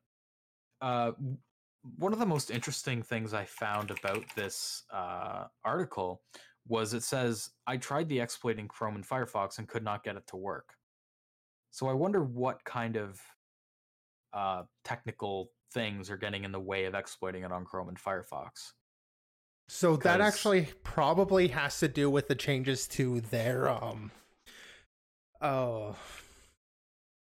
uh, 0.80 1.12
one 1.96 2.12
of 2.12 2.18
the 2.18 2.26
most 2.26 2.50
interesting 2.50 3.02
things 3.02 3.34
I 3.34 3.44
found 3.44 3.90
about 3.90 4.24
this 4.36 4.84
uh, 4.92 5.44
article 5.64 6.22
was 6.68 6.94
it 6.94 7.02
says 7.02 7.50
I 7.66 7.76
tried 7.76 8.08
the 8.08 8.20
exploit 8.20 8.58
in 8.58 8.68
Chrome 8.68 8.94
and 8.94 9.06
Firefox 9.06 9.58
and 9.58 9.68
could 9.68 9.82
not 9.82 10.04
get 10.04 10.16
it 10.16 10.26
to 10.28 10.36
work. 10.36 10.74
So 11.70 11.88
I 11.88 11.92
wonder 11.92 12.22
what 12.22 12.62
kind 12.64 12.96
of 12.96 13.20
uh, 14.32 14.62
technical 14.84 15.50
things 15.72 16.10
are 16.10 16.16
getting 16.16 16.44
in 16.44 16.52
the 16.52 16.60
way 16.60 16.84
of 16.84 16.94
exploiting 16.94 17.44
it 17.44 17.52
on 17.52 17.64
Chrome 17.64 17.88
and 17.88 17.98
Firefox. 17.98 18.72
So 19.68 19.96
that 19.96 20.20
actually 20.20 20.68
probably 20.82 21.48
has 21.48 21.78
to 21.80 21.88
do 21.88 22.10
with 22.10 22.28
the 22.28 22.34
changes 22.34 22.86
to 22.88 23.20
their 23.20 23.70
um 23.70 24.10
oh 25.40 25.96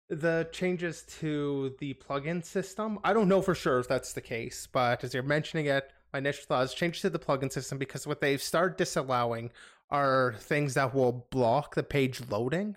the 0.08 0.48
changes 0.50 1.04
to 1.20 1.76
the 1.78 1.94
plugin 1.94 2.44
system. 2.44 2.98
I 3.04 3.12
don't 3.12 3.28
know 3.28 3.40
for 3.40 3.54
sure 3.54 3.78
if 3.78 3.86
that's 3.86 4.12
the 4.12 4.20
case, 4.20 4.66
but 4.70 5.04
as 5.04 5.14
you're 5.14 5.22
mentioning 5.22 5.66
it, 5.66 5.92
my 6.12 6.18
initial 6.18 6.44
thought 6.48 6.64
is 6.64 6.74
changes 6.74 7.02
to 7.02 7.10
the 7.10 7.20
plugin 7.20 7.52
system 7.52 7.78
because 7.78 8.06
what 8.06 8.20
they've 8.20 8.42
started 8.42 8.76
disallowing 8.76 9.52
are 9.88 10.34
things 10.40 10.74
that 10.74 10.92
will 10.92 11.28
block 11.30 11.76
the 11.76 11.84
page 11.84 12.20
loading. 12.28 12.76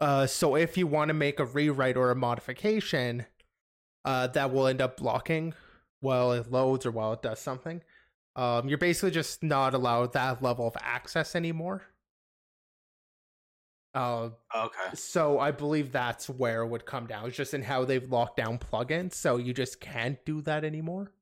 Uh, 0.00 0.26
so 0.26 0.56
if 0.56 0.76
you 0.76 0.86
want 0.86 1.08
to 1.08 1.14
make 1.14 1.40
a 1.40 1.44
rewrite 1.44 1.96
or 1.96 2.10
a 2.10 2.16
modification, 2.16 3.26
uh, 4.04 4.26
that 4.28 4.52
will 4.52 4.66
end 4.66 4.80
up 4.80 4.96
blocking 4.98 5.54
while 6.00 6.32
it 6.32 6.50
loads 6.50 6.84
or 6.86 6.90
while 6.90 7.12
it 7.12 7.22
does 7.22 7.40
something. 7.40 7.82
Um, 8.36 8.68
you're 8.68 8.78
basically 8.78 9.10
just 9.10 9.42
not 9.42 9.72
allowed 9.74 10.12
that 10.12 10.42
level 10.42 10.66
of 10.66 10.76
access 10.80 11.34
anymore. 11.34 11.82
Uh, 13.94 14.28
Okay. 14.54 14.94
so 14.94 15.38
I 15.38 15.50
believe 15.52 15.90
that's 15.90 16.28
where 16.28 16.60
it 16.62 16.68
would 16.68 16.84
come 16.84 17.06
down. 17.06 17.26
It's 17.26 17.36
just 17.36 17.54
in 17.54 17.62
how 17.62 17.86
they've 17.86 18.06
locked 18.10 18.36
down 18.36 18.58
plugins, 18.58 19.14
so 19.14 19.38
you 19.38 19.54
just 19.54 19.80
can't 19.80 20.22
do 20.26 20.42
that 20.42 20.64
anymore. 20.64 21.12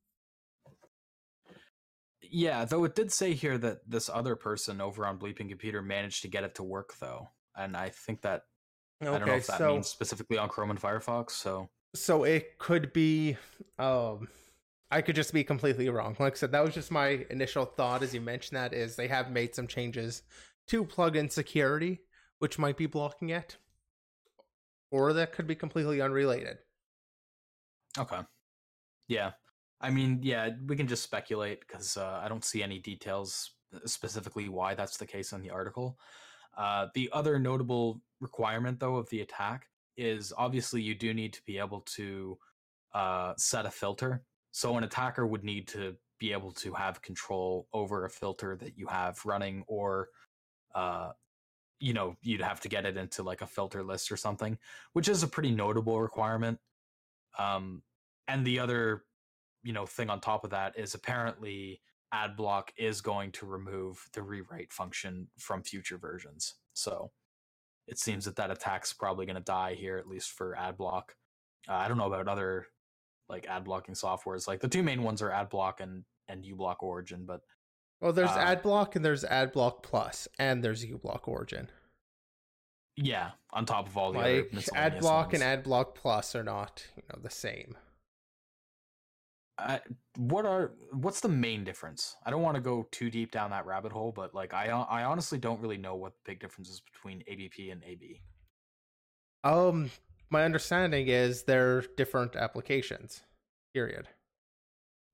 Yeah, 2.21 2.65
though 2.65 2.83
it 2.85 2.97
did 2.97 3.13
say 3.13 3.35
here 3.35 3.59
that 3.59 3.89
this 3.89 4.09
other 4.09 4.35
person 4.35 4.81
over 4.81 5.07
on 5.07 5.19
Bleeping 5.19 5.49
Computer 5.49 5.83
managed 5.83 6.23
to 6.23 6.29
get 6.29 6.43
it 6.43 6.57
to 6.57 6.65
work 6.65 6.95
though. 6.99 7.31
And 7.55 7.77
I 7.77 7.91
think 7.91 8.23
that 8.23 8.43
I 9.01 9.05
don't 9.07 9.21
know 9.21 9.31
Okay, 9.31 9.37
if 9.37 9.47
that 9.47 9.59
so 9.59 9.73
means 9.73 9.89
specifically 9.89 10.39
on 10.39 10.49
Chrome 10.49 10.71
and 10.71 10.81
Firefox, 10.81 11.31
so 11.33 11.69
so 11.95 12.25
it 12.25 12.59
could 12.59 12.93
be 12.93 13.37
um 13.79 14.29
I 14.91 15.03
could 15.03 15.16
just 15.16 15.33
be 15.33 15.45
completely 15.45 15.89
wrong. 15.89 16.16
Like 16.19 16.35
I 16.35 16.37
said, 16.37 16.53
that 16.53 16.65
was 16.65 16.75
just 16.75 16.91
my 16.91 17.27
initial 17.31 17.65
thought 17.65 18.03
as 18.03 18.15
you 18.15 18.21
mentioned 18.21 18.57
that 18.57 18.73
is 18.75 18.97
they 18.97 19.09
have 19.09 19.31
made 19.31 19.55
some 19.55 19.66
changes 19.66 20.23
to 20.69 20.85
plugin 20.85 21.31
security, 21.31 22.01
which 22.39 22.59
might 22.59 22.77
be 22.77 22.87
blocking 22.87 23.31
it. 23.31 23.57
Or 24.91 25.12
that 25.12 25.33
could 25.33 25.47
be 25.47 25.55
completely 25.57 26.01
unrelated. 26.01 26.57
Okay. 27.99 28.21
Yeah. 29.09 29.33
I 29.81 29.91
mean, 29.91 30.21
yeah, 30.23 30.51
we 30.66 30.77
can 30.77 30.87
just 30.89 31.03
speculate 31.03 31.61
because 31.61 31.97
uh, 31.97 32.21
I 32.25 32.29
don't 32.29 32.45
see 32.45 32.62
any 32.62 32.79
details 32.79 33.53
uh, 33.75 33.81
specifically 33.87 34.49
why 34.49 34.75
that's 34.75 34.97
the 34.97 35.07
case 35.07 35.33
in 35.33 35.43
the 35.43 35.51
article. 35.51 35.99
Uh, 36.57 36.89
the 36.95 37.11
other 37.13 37.39
notable 37.39 38.01
requirement, 38.21 38.81
though, 38.81 38.97
of 38.97 39.09
the 39.11 39.21
attack 39.21 39.67
is 39.97 40.33
obviously 40.37 40.83
you 40.83 40.95
do 40.95 41.15
need 41.15 41.33
to 41.33 41.43
be 41.47 41.59
able 41.59 41.81
to 41.81 42.39
uh, 42.95 43.35
set 43.37 43.67
a 43.67 43.71
filter. 43.71 44.23
So 44.53 44.77
an 44.77 44.85
attacker 44.85 45.27
would 45.27 45.45
need 45.45 45.69
to 45.69 45.97
be 46.19 46.33
able 46.33 46.53
to 46.53 46.73
have 46.73 47.03
control 47.03 47.67
over 47.73 48.05
a 48.05 48.11
filter 48.11 48.57
that 48.57 48.79
you 48.79 48.87
have 48.87 49.21
running, 49.25 49.65
or 49.67 50.09
uh, 50.75 51.11
you 51.81 51.93
know, 51.93 52.17
you'd 52.23 52.41
have 52.41 52.61
to 52.61 52.69
get 52.69 52.87
it 52.87 52.97
into 52.97 53.23
like 53.23 53.43
a 53.43 53.47
filter 53.47 53.83
list 53.83 54.11
or 54.11 54.17
something, 54.17 54.57
which 54.93 55.09
is 55.09 55.23
a 55.23 55.29
pretty 55.29 55.51
notable 55.51 56.01
requirement. 56.01 56.59
Um, 57.39 57.83
and 58.29 58.47
the 58.47 58.61
other, 58.61 59.05
you 59.63 59.73
know, 59.73 59.87
thing 59.87 60.09
on 60.09 60.21
top 60.21 60.45
of 60.45 60.51
that 60.51 60.79
is 60.79 60.95
apparently 60.95 61.81
AdBlock 62.15 62.69
is 62.77 63.01
going 63.01 63.32
to 63.32 63.47
remove 63.47 63.99
the 64.12 64.23
rewrite 64.23 64.73
function 64.73 65.27
from 65.39 65.62
future 65.62 65.99
versions. 65.99 66.55
So 66.74 67.11
it 67.89 67.99
seems 67.99 68.24
that 68.24 68.36
that 68.36 68.51
attack's 68.51 68.93
probably 68.93 69.27
going 69.27 69.36
to 69.36 69.43
die 69.43 69.74
here, 69.74 69.99
at 69.99 70.07
least 70.07 70.31
for 70.31 70.57
AdBlock. 70.59 71.03
Uh, 71.69 71.73
I 71.74 71.89
don't 71.89 71.99
know 71.99 72.07
about 72.07 72.28
other 72.28 72.66
like 73.28 73.47
ad 73.49 73.65
blocking 73.65 73.95
softwares. 73.95 74.47
Like 74.47 74.61
the 74.61 74.69
two 74.69 74.82
main 74.82 75.03
ones 75.03 75.23
are 75.23 75.31
AdBlock 75.31 75.81
and 75.81 76.05
and 76.28 76.45
uBlock 76.45 76.77
Origin, 76.81 77.24
but 77.27 77.41
Well, 78.01 78.12
there's 78.12 78.31
Uh, 78.31 78.57
AdBlock 78.57 78.97
and 78.97 79.05
there's 79.05 79.24
AdBlock 79.24 79.82
Plus 79.82 80.28
and 80.39 80.62
there's 80.62 80.85
uBlock 80.85 81.27
Origin. 81.28 81.69
Yeah, 82.97 83.32
on 83.51 83.66
top 83.66 83.89
of 83.89 83.97
all 83.97 84.12
the 84.12 84.19
like 84.19 84.53
other 84.53 84.62
ad 84.74 85.01
block 85.01 85.32
ones. 85.32 85.43
and 85.43 85.65
AdBlock 85.65 85.95
plus 85.97 86.36
are 86.36 86.45
not 86.45 86.85
you 86.97 87.03
know 87.09 87.19
the 87.20 87.31
same 87.31 87.77
I, 89.57 89.81
what 90.17 90.45
are 90.47 90.73
what's 90.93 91.21
the 91.21 91.29
main 91.29 91.63
difference? 91.65 92.17
I 92.27 92.31
don't 92.31 92.43
want 92.43 92.57
to 92.57 92.61
go 92.61 92.89
too 92.91 93.09
deep 93.11 93.31
down 93.31 93.51
that 93.51 93.67
rabbit 93.67 93.93
hole, 93.93 94.11
but 94.15 94.35
like 94.35 94.53
I 94.53 94.67
I 94.67 95.05
honestly 95.05 95.39
don't 95.39 95.61
really 95.61 95.77
know 95.79 95.95
what 95.95 96.13
the 96.13 96.33
big 96.33 96.41
difference 96.41 96.69
is 96.71 96.81
between 96.81 97.23
ABP 97.29 97.71
and 97.71 97.83
AB. 97.85 98.21
um 99.45 99.91
my 100.31 100.45
understanding 100.45 101.07
is 101.09 101.45
they're 101.45 101.83
different 101.97 102.35
applications 102.35 103.23
period 103.73 104.09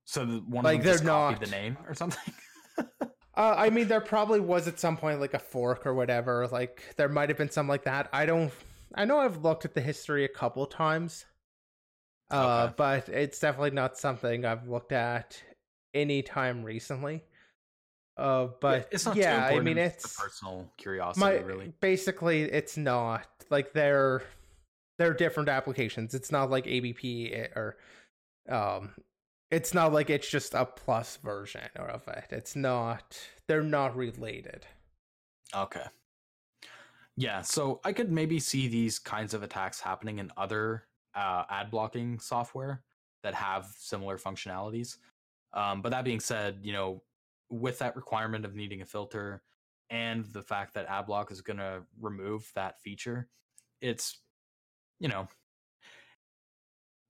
So 0.06 0.24
the, 0.24 0.38
one 0.38 0.64
Like, 0.64 0.78
of 0.78 0.84
them 0.84 0.92
just 0.92 1.04
they're 1.04 1.12
not- 1.12 1.40
the 1.40 1.46
name 1.50 1.76
or 1.86 1.94
something. 1.94 2.32
uh, 2.80 3.54
i 3.58 3.68
mean 3.70 3.88
there 3.88 4.00
probably 4.00 4.40
was 4.40 4.66
at 4.68 4.78
some 4.80 4.96
point 4.96 5.20
like 5.20 5.34
a 5.34 5.38
fork 5.38 5.84
or 5.86 5.92
whatever 5.94 6.46
like 6.48 6.82
there 6.96 7.08
might 7.08 7.28
have 7.28 7.36
been 7.38 7.50
some 7.50 7.68
like 7.68 7.84
that 7.84 8.08
i 8.12 8.24
don't 8.24 8.52
i 8.94 9.04
know 9.04 9.18
i've 9.18 9.42
looked 9.44 9.64
at 9.64 9.74
the 9.74 9.80
history 9.80 10.24
a 10.24 10.28
couple 10.28 10.64
times 10.66 11.26
uh 12.30 12.64
Okay. 12.64 12.74
but 12.76 13.08
it's 13.08 13.38
definitely 13.38 13.70
not 13.70 13.98
something 13.98 14.44
i've 14.44 14.68
looked 14.68 14.92
at 14.92 15.42
any 15.94 16.22
time 16.22 16.62
recently 16.62 17.22
uh 18.16 18.48
but 18.60 18.88
it's 18.92 19.06
not 19.06 19.16
yeah 19.16 19.46
i 19.46 19.58
mean 19.60 19.78
it's 19.78 20.04
it's 20.04 20.20
personal 20.20 20.70
curiosity, 20.76 21.20
my 21.20 21.32
really. 21.38 21.72
basically 21.80 22.42
it's 22.42 22.76
not 22.76 23.26
like 23.50 23.72
they're 23.72 24.22
they're 24.98 25.14
different 25.14 25.48
applications 25.48 26.14
it's 26.14 26.30
not 26.30 26.50
like 26.50 26.66
abp 26.66 27.56
or 27.56 27.76
um 28.48 28.92
it's 29.50 29.74
not 29.74 29.92
like 29.92 30.10
it's 30.10 30.30
just 30.30 30.54
a 30.54 30.64
plus 30.64 31.16
version 31.16 31.68
or 31.78 31.88
of 31.88 32.06
it 32.08 32.26
it's 32.30 32.54
not 32.54 33.18
they're 33.48 33.62
not 33.62 33.96
related 33.96 34.66
Okay. 35.54 35.84
Yeah, 37.16 37.42
so 37.42 37.80
I 37.84 37.92
could 37.92 38.10
maybe 38.10 38.38
see 38.38 38.68
these 38.68 38.98
kinds 38.98 39.34
of 39.34 39.42
attacks 39.42 39.80
happening 39.80 40.18
in 40.18 40.30
other 40.36 40.84
uh, 41.14 41.44
ad 41.48 41.70
blocking 41.70 42.18
software 42.18 42.82
that 43.22 43.34
have 43.34 43.66
similar 43.76 44.18
functionalities. 44.18 44.96
Um, 45.52 45.82
but 45.82 45.90
that 45.90 46.04
being 46.04 46.20
said, 46.20 46.58
you 46.62 46.72
know, 46.72 47.02
with 47.50 47.78
that 47.80 47.96
requirement 47.96 48.44
of 48.44 48.54
needing 48.54 48.82
a 48.82 48.86
filter 48.86 49.42
and 49.90 50.24
the 50.26 50.42
fact 50.42 50.74
that 50.74 50.88
AdBlock 50.88 51.32
is 51.32 51.40
going 51.40 51.56
to 51.58 51.82
remove 52.00 52.50
that 52.54 52.80
feature, 52.80 53.28
it's, 53.80 54.20
you 55.00 55.08
know, 55.08 55.26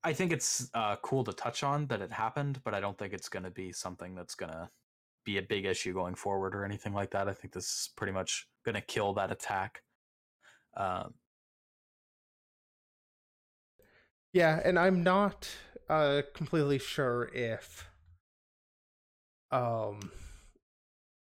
I 0.03 0.15
think 0.15 0.33
it's 0.33 0.71
uh, 0.73 0.97
cool 1.03 1.25
to 1.25 1.33
touch 1.33 1.63
on 1.63 1.87
that 1.89 2.01
it 2.01 2.11
happened, 2.11 2.63
but 2.65 2.73
I 2.73 2.81
don't 2.81 2.97
think 2.97 3.13
it's 3.13 3.29
going 3.29 3.43
to 3.43 3.51
be 3.51 3.71
something 3.71 4.15
that's 4.15 4.35
going 4.35 4.51
to 4.51 4.71
be 5.27 5.37
a 5.37 5.43
big 5.43 5.67
issue 5.67 5.93
going 5.93 6.15
forward 6.15 6.55
or 6.55 6.65
anything 6.65 6.95
like 6.95 7.11
that. 7.11 7.29
I 7.29 7.35
think 7.35 7.53
this 7.53 7.67
is 7.67 7.91
pretty 7.97 8.13
much 8.13 8.49
going 8.65 8.77
to 8.77 8.81
kill 8.81 9.13
that 9.15 9.31
attack. 9.31 9.83
Um, 10.75 11.13
yeah 14.33 14.61
and 14.65 14.79
i'm 14.79 15.03
not 15.03 15.49
uh 15.89 16.23
completely 16.35 16.79
sure 16.79 17.31
if 17.35 17.89
um 19.51 20.11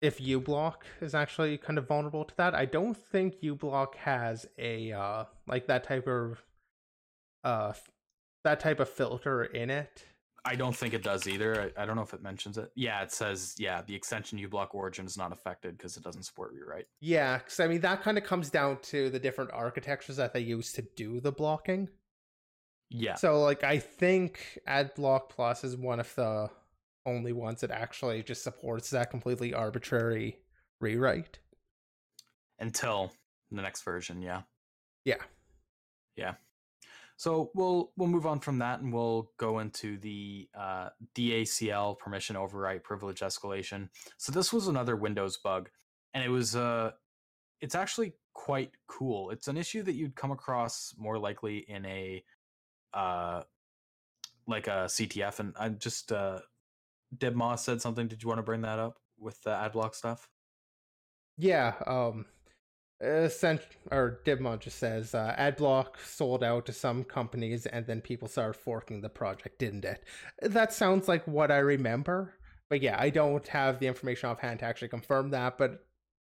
if 0.03 0.19
uBlock 0.19 0.77
is 1.01 1.15
actually 1.15 1.59
kind 1.59 1.79
of 1.79 1.87
vulnerable 1.87 2.25
to 2.25 2.35
that. 2.37 2.55
I 2.55 2.65
don't 2.65 2.97
think 2.97 3.41
uBlock 3.43 3.95
has 3.97 4.47
a 4.59 4.93
uh 4.93 5.25
like 5.47 5.67
that 5.67 5.85
type 5.85 6.07
of 6.07 6.43
uh 7.45 7.73
that 8.45 8.61
type 8.61 8.81
of 8.81 8.89
filter 8.89 9.45
in 9.45 9.71
it. 9.71 10.05
I 10.43 10.57
don't 10.57 10.75
think 10.75 10.95
it 10.95 11.03
does 11.03 11.29
either. 11.29 11.71
I, 11.77 11.83
I 11.83 11.85
don't 11.85 11.97
know 11.97 12.03
if 12.03 12.15
it 12.15 12.23
mentions 12.23 12.57
it. 12.57 12.73
Yeah, 12.75 13.03
it 13.03 13.13
says 13.13 13.55
yeah, 13.59 13.83
the 13.87 13.95
extension 13.95 14.39
uBlock 14.39 14.69
origin 14.73 15.05
is 15.05 15.19
not 15.19 15.33
affected 15.33 15.77
because 15.77 15.99
it 15.99 16.03
doesn't 16.03 16.23
support 16.23 16.53
rewrite. 16.55 16.87
Yeah, 17.01 17.39
because 17.39 17.61
I 17.61 17.67
mean 17.67 17.83
that 17.83 18.03
kind 18.03 18.17
of 18.17 18.25
comes 18.25 18.49
down 18.49 18.79
to 18.85 19.11
the 19.11 19.19
different 19.19 19.51
architectures 19.53 20.17
that 20.17 20.33
they 20.33 20.41
use 20.41 20.73
to 20.73 20.83
do 20.97 21.21
the 21.21 21.33
blocking. 21.33 21.91
Yeah, 22.91 23.15
So 23.15 23.41
like 23.41 23.63
I 23.63 23.79
think 23.79 24.59
AdBlock 24.69 25.29
Plus 25.29 25.63
is 25.65 25.77
one 25.77 26.01
of 26.01 26.13
the 26.17 26.51
only 27.07 27.33
ones 27.33 27.61
that 27.61 27.71
actually 27.71 28.23
just 28.23 28.43
supports 28.43 28.91
that 28.91 29.11
completely 29.11 29.55
arbitrary 29.55 30.39
rewrite. 30.81 31.39
until 32.59 33.13
the 33.51 33.63
next 33.63 33.83
version. 33.83 34.21
Yeah, 34.21 34.43
Yeah. 35.05 35.17
yeah. 36.17 36.35
So 37.17 37.51
we'll 37.55 37.93
we'll 37.97 38.09
move 38.09 38.27
on 38.27 38.41
from 38.41 38.59
that 38.59 38.81
and 38.81 38.93
we'll 38.93 39.31
go 39.39 39.59
into 39.61 39.99
the 39.99 40.49
uh, 40.59 40.89
DACL 41.15 41.99
permission 41.99 42.35
overwrite 42.37 42.83
privilege 42.83 43.21
escalation. 43.21 43.89
So 44.17 44.33
this 44.33 44.53
was 44.53 44.69
another 44.69 44.97
Windows 44.97 45.37
bug, 45.37 45.69
and 46.15 46.25
it 46.25 46.29
was 46.31 46.57
uh, 46.57 46.93
it's 47.61 47.75
actually 47.75 48.15
quite 48.33 48.73
cool. 48.89 49.31
It's 49.31 49.49
an 49.49 49.57
issue 49.59 49.83
that 49.83 49.93
you'd 49.95 50.17
come 50.17 50.31
across 50.31 50.95
more 50.99 51.19
likely 51.19 51.59
in 51.59 51.85
a 51.87 52.25
uh, 52.95 53.43
like 54.47 54.67
a 54.67 54.87
CTF, 54.87 55.41
and 55.41 55.55
I 55.59 55.69
just 55.71 56.13
uh, 56.13 56.41
Deb 57.17 57.35
Moss 57.35 57.65
said 57.65 57.81
something. 57.81 58.09
Did 58.09 58.23
you 58.23 58.29
want 58.29 58.39
to 58.39 58.45
bring 58.45 58.63
that 58.63 58.79
up 58.79 58.99
with 59.19 59.41
the 59.43 59.51
ad 59.51 59.73
block 59.73 59.95
stuff? 59.95 60.29
Yeah, 61.37 61.75
um 61.87 62.27
Cent 63.01 63.63
or 63.91 64.21
Dibmon 64.27 64.61
just 64.61 64.79
says 64.79 65.15
uh, 65.15 65.35
AdBlock 65.39 65.97
sold 66.05 66.45
out 66.45 66.67
to 66.67 66.73
some 66.73 67.03
companies 67.03 67.65
and 67.65 67.87
then 67.87 68.03
people 68.03 68.29
started 68.29 68.61
forking 68.61 69.01
the 69.01 69.09
project, 69.09 69.59
didn't 69.59 69.87
it? 69.87 70.05
That 70.43 70.73
sounds 70.73 71.09
like 71.09 71.27
what 71.27 71.51
I 71.51 71.59
remember. 71.59 72.35
But 72.69 72.83
yeah, 72.83 72.97
I 73.01 73.09
don't 73.09 73.47
have 73.49 73.81
the 73.81 73.87
information 73.87 74.29
offhand 74.29 74.61
to 74.61 74.67
actually 74.67 74.89
confirm 74.89 75.31
that, 75.31 75.57
but 75.57 75.87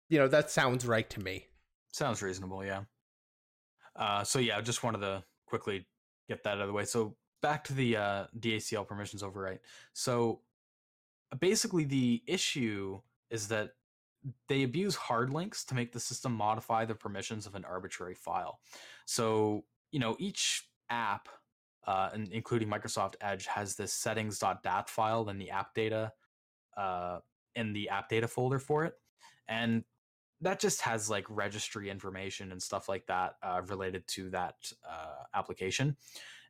you 0.07 0.17
know, 0.17 0.29
that 0.29 0.49
sounds 0.49 0.85
right 0.85 1.09
to 1.09 1.19
me. 1.19 1.45
Sounds 1.91 2.21
reasonable, 2.21 2.63
yeah. 2.63 2.83
Uh, 3.95 4.23
so 4.23 4.39
yeah, 4.39 4.57
I 4.57 4.61
just 4.61 4.81
wanted 4.81 4.99
to 4.99 5.23
quickly 5.45 5.85
get 6.31 6.43
that 6.43 6.53
out 6.53 6.61
of 6.61 6.67
the 6.67 6.73
way. 6.73 6.85
So 6.85 7.15
back 7.41 7.63
to 7.65 7.73
the 7.73 7.97
uh, 7.97 8.25
DACL 8.39 8.87
permissions 8.87 9.23
overwrite. 9.23 9.59
So 9.93 10.41
basically, 11.39 11.83
the 11.83 12.23
issue 12.27 13.01
is 13.29 13.47
that 13.49 13.71
they 14.47 14.63
abuse 14.63 14.95
hard 14.95 15.31
links 15.31 15.65
to 15.65 15.75
make 15.75 15.91
the 15.91 15.99
system 15.99 16.33
modify 16.33 16.85
the 16.85 16.95
permissions 16.95 17.47
of 17.47 17.55
an 17.55 17.65
arbitrary 17.65 18.15
file. 18.15 18.59
So 19.05 19.65
you 19.91 19.99
know, 19.99 20.15
each 20.19 20.69
app, 20.89 21.27
uh, 21.85 22.09
and 22.13 22.31
including 22.31 22.69
Microsoft 22.69 23.15
Edge, 23.19 23.45
has 23.47 23.75
this 23.75 23.93
settings.dat 23.93 24.89
file 24.89 25.27
in 25.29 25.37
the 25.37 25.49
app 25.49 25.73
data, 25.73 26.13
uh, 26.77 27.19
in 27.55 27.73
the 27.73 27.89
app 27.89 28.07
data 28.07 28.27
folder 28.27 28.59
for 28.59 28.85
it, 28.85 28.93
and 29.47 29.83
that 30.41 30.59
just 30.59 30.81
has 30.81 31.09
like 31.09 31.25
registry 31.29 31.89
information 31.89 32.51
and 32.51 32.61
stuff 32.61 32.89
like 32.89 33.05
that 33.07 33.35
uh, 33.43 33.61
related 33.67 34.07
to 34.07 34.29
that 34.31 34.55
uh, 34.87 35.23
application. 35.35 35.95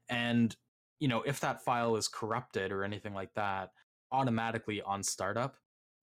And 0.09 0.55
you 0.99 1.07
know, 1.07 1.23
if 1.23 1.39
that 1.39 1.63
file 1.63 1.95
is 1.95 2.07
corrupted 2.07 2.71
or 2.71 2.83
anything 2.83 3.13
like 3.13 3.33
that, 3.33 3.71
automatically 4.11 4.81
on 4.81 5.03
startup, 5.03 5.55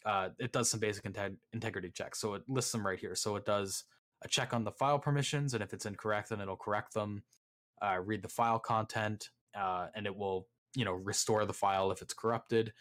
uh, 0.05 0.31
it 0.39 0.53
does 0.53 0.71
some 0.71 0.81
basic 0.81 1.05
inte- 1.05 1.37
integrity 1.53 1.91
checks. 1.91 2.21
So 2.21 2.35
it 2.35 2.43
lists 2.49 2.73
them 2.73 2.87
right 2.87 2.99
here. 2.99 3.15
So 3.15 3.37
it 3.37 3.45
does 3.45 3.85
a 4.23 4.29
check 4.29 4.53
on 4.53 4.65
the 4.65 4.73
file 4.73 4.99
permissions, 4.99 5.55
and 5.55 5.63
if 5.63 5.73
it's 5.73 5.87
incorrect, 5.87 6.31
then 6.31 6.41
it'll 6.41 6.57
correct 6.57 6.95
them. 6.95 7.23
Uh, 7.81 7.99
read 8.05 8.23
the 8.23 8.29
file 8.29 8.59
content, 8.59 9.29
uh, 9.57 9.87
and 9.95 10.07
it 10.07 10.17
will 10.17 10.49
you 10.75 10.85
know 10.85 10.93
restore 10.93 11.45
the 11.47 11.53
file 11.53 11.91
if 11.93 12.03
it's 12.03 12.15
corrupted, 12.15 12.73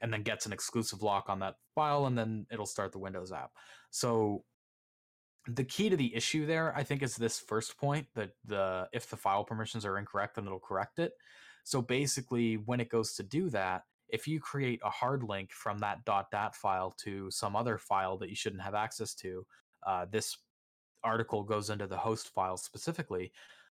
and 0.00 0.12
then 0.12 0.22
gets 0.22 0.46
an 0.46 0.52
exclusive 0.52 1.02
lock 1.02 1.28
on 1.28 1.40
that 1.40 1.56
file, 1.74 2.06
and 2.06 2.16
then 2.16 2.46
it'll 2.50 2.66
start 2.66 2.92
the 2.92 2.98
Windows 2.98 3.32
app. 3.32 3.50
So 3.90 4.44
the 5.48 5.64
key 5.64 5.88
to 5.88 5.96
the 5.96 6.14
issue 6.14 6.46
there, 6.46 6.74
I 6.76 6.82
think, 6.82 7.02
is 7.02 7.16
this 7.16 7.38
first 7.38 7.78
point 7.78 8.06
that 8.14 8.30
the 8.44 8.88
if 8.92 9.08
the 9.08 9.16
file 9.16 9.44
permissions 9.44 9.84
are 9.84 9.98
incorrect, 9.98 10.36
then 10.36 10.46
it'll 10.46 10.58
correct 10.58 10.98
it. 10.98 11.12
So 11.64 11.82
basically, 11.82 12.56
when 12.56 12.80
it 12.80 12.88
goes 12.88 13.14
to 13.14 13.22
do 13.22 13.50
that, 13.50 13.82
if 14.08 14.28
you 14.28 14.40
create 14.40 14.80
a 14.84 14.90
hard 14.90 15.22
link 15.22 15.52
from 15.52 15.78
that 15.78 16.04
.dat 16.04 16.54
file 16.54 16.94
to 16.98 17.30
some 17.30 17.56
other 17.56 17.78
file 17.78 18.16
that 18.18 18.28
you 18.28 18.36
shouldn't 18.36 18.62
have 18.62 18.74
access 18.74 19.14
to, 19.16 19.46
uh, 19.86 20.06
this 20.10 20.36
article 21.02 21.42
goes 21.42 21.70
into 21.70 21.86
the 21.86 21.96
host 21.96 22.32
file 22.34 22.56
specifically. 22.56 23.32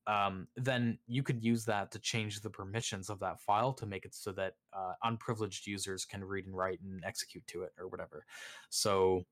Um, 0.07 0.47
then 0.57 0.99
you 1.09 1.25
could 1.25 1.43
use 1.43 1.65
that 1.65 1.91
to 1.93 1.99
change 1.99 2.41
the 2.41 2.51
permissions 2.51 3.11
of 3.11 3.19
that 3.21 3.41
file 3.41 3.73
to 3.73 3.87
make 3.87 4.05
it 4.05 4.15
so 4.15 4.31
that 4.33 4.55
uh, 4.73 4.93
unprivileged 5.03 5.67
users 5.67 6.05
can 6.05 6.23
read 6.25 6.47
and 6.47 6.57
write 6.57 6.81
and 6.81 7.03
execute 7.05 7.45
to 7.49 7.63
it 7.63 7.73
or 7.79 7.89
whatever. 7.89 8.25
So, 8.69 9.25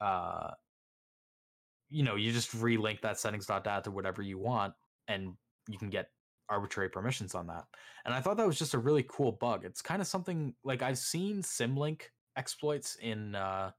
uh, 0.00 0.50
you 1.90 2.02
know, 2.02 2.16
you 2.16 2.32
just 2.32 2.52
relink 2.52 3.00
that 3.02 3.18
settings.dat 3.18 3.84
to 3.84 3.90
whatever 3.90 4.22
you 4.22 4.38
want, 4.38 4.74
and 5.08 5.34
you 5.68 5.78
can 5.78 5.90
get 5.90 6.10
arbitrary 6.48 6.88
permissions 6.88 7.34
on 7.34 7.46
that. 7.48 7.64
And 8.04 8.14
I 8.14 8.20
thought 8.20 8.36
that 8.36 8.46
was 8.46 8.58
just 8.58 8.74
a 8.74 8.78
really 8.78 9.04
cool 9.08 9.32
bug. 9.32 9.64
It's 9.64 9.82
kind 9.82 10.00
of 10.00 10.08
something 10.08 10.54
like 10.64 10.82
I've 10.82 10.98
seen 10.98 11.42
Symlink 11.42 12.02
exploits 12.36 12.96
in 12.96 13.34
uh, 13.34 13.72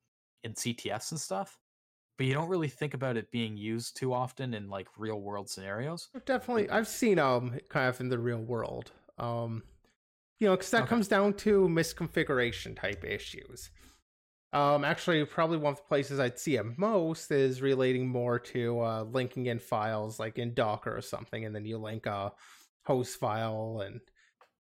in 0.44 0.54
CTFs 0.54 1.12
and 1.12 1.20
stuff, 1.20 1.60
but 2.18 2.28
you 2.28 2.34
don't 2.34 2.50
really 2.50 2.68
think 2.70 2.94
about 2.94 3.18
it 3.18 3.32
being 3.32 3.58
used 3.58 3.98
too 3.98 4.14
often 4.14 4.54
in 4.54 4.70
like 4.70 4.88
real 4.98 5.20
world 5.22 5.50
scenarios. 5.50 6.10
Definitely, 6.26 6.70
I've 6.70 6.88
seen 6.88 7.20
um 7.20 7.60
kind 7.70 7.88
of 7.88 8.00
in 8.00 8.10
the 8.10 8.20
real 8.20 8.40
world. 8.42 8.92
Um, 9.18 9.64
you 10.40 10.48
know, 10.48 10.56
because 10.56 10.72
that 10.72 10.84
Okay. 10.84 10.90
comes 10.90 11.08
down 11.08 11.34
to 11.36 11.68
misconfiguration 11.68 12.76
type 12.80 13.04
issues. 13.06 13.70
Um, 14.54 14.84
actually, 14.84 15.24
probably 15.26 15.58
one 15.58 15.72
of 15.72 15.78
the 15.78 15.88
places 15.88 16.20
I'd 16.20 16.38
see 16.38 16.58
it 16.58 16.78
most 16.78 17.32
is 17.32 17.62
relating 17.62 18.08
more 18.08 18.38
to 18.38 18.82
uh, 18.82 19.04
linking 19.04 19.46
in 19.46 19.60
files 19.60 20.20
like 20.20 20.38
in 20.38 20.54
Docker 20.54 20.96
or 20.96 21.02
something, 21.02 21.46
and 21.46 21.56
then 21.56 21.66
you 21.66 21.78
link 21.78 22.06
a 22.06 22.34
host 22.86 23.18
file 23.18 23.82
and 23.86 24.02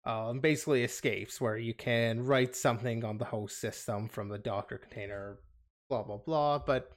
um, 0.06 0.40
basically 0.40 0.84
escapes 0.84 1.42
where 1.42 1.58
you 1.58 1.74
can 1.74 2.26
write 2.26 2.56
something 2.56 3.04
on 3.04 3.18
the 3.18 3.26
host 3.26 3.60
system 3.60 4.08
from 4.08 4.30
the 4.30 4.38
Docker 4.38 4.78
container, 4.78 5.40
blah 5.90 6.04
blah 6.04 6.18
blah. 6.18 6.60
But 6.60 6.90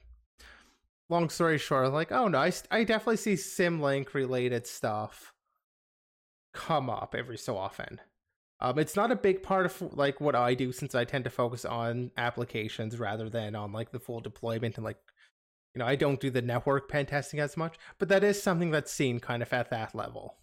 long 1.09 1.29
story 1.29 1.57
short, 1.57 1.91
like, 1.91 2.13
oh 2.13 2.29
no, 2.29 2.39
I, 2.39 2.53
I 2.71 2.85
definitely 2.85 3.17
see 3.17 3.33
Symlink 3.33 4.13
related 4.13 4.65
stuff 4.65 5.33
come 6.53 6.89
up 6.89 7.15
every 7.17 7.37
so 7.37 7.57
often. 7.57 7.99
Um, 8.59 8.79
it's 8.79 8.95
not 8.95 9.11
a 9.11 9.15
big 9.15 9.43
part 9.43 9.65
of 9.65 9.95
like 9.95 10.19
what 10.19 10.35
I 10.35 10.55
do 10.55 10.71
since 10.71 10.95
I 10.95 11.05
tend 11.05 11.25
to 11.25 11.29
focus 11.29 11.63
on 11.63 12.11
applications 12.17 12.97
rather 12.97 13.29
than 13.29 13.55
on 13.55 13.71
like 13.71 13.91
the 13.91 13.99
full 13.99 14.19
deployment 14.19 14.77
and 14.77 14.85
like 14.85 14.97
you 15.75 15.79
know 15.79 15.85
I 15.85 15.95
don't 15.95 16.19
do 16.19 16.31
the 16.31 16.41
network 16.41 16.89
pen 16.89 17.05
testing 17.05 17.39
as 17.39 17.55
much, 17.55 17.77
but 17.99 18.09
that 18.09 18.23
is 18.23 18.41
something 18.41 18.71
that's 18.71 18.91
seen 18.91 19.19
kind 19.19 19.43
of 19.43 19.53
at 19.53 19.69
that 19.69 19.93
level. 19.93 20.37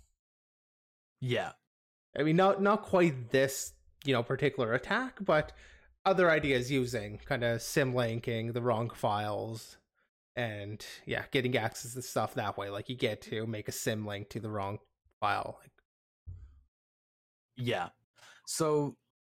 Yeah, 1.21 1.53
I 2.17 2.23
mean 2.23 2.37
not 2.37 2.63
not 2.63 2.83
quite 2.83 3.31
this 3.31 3.73
you 4.05 4.13
know 4.13 4.23
particular 4.23 4.75
attack, 4.75 5.19
but 5.21 5.53
other 6.05 6.31
ideas 6.31 6.71
using 6.71 7.19
kind 7.25 7.43
of 7.43 7.61
symlinking 7.61 8.53
the 8.53 8.63
wrong 8.63 8.91
files 8.91 9.79
and 10.37 10.85
yeah, 11.07 11.25
getting 11.31 11.57
access 11.57 11.95
to 11.95 12.03
stuff 12.03 12.35
that 12.35 12.57
way. 12.57 12.71
Like 12.71 12.89
you 12.89 12.97
get 12.97 13.23
to 13.23 13.47
make 13.47 13.69
a 13.69 13.73
symlink 13.73 14.29
to 14.31 14.41
the 14.41 14.51
wrong 14.51 14.79
file. 15.21 15.59
Like, 15.61 15.71
yeah, 17.57 17.89
so 18.47 18.97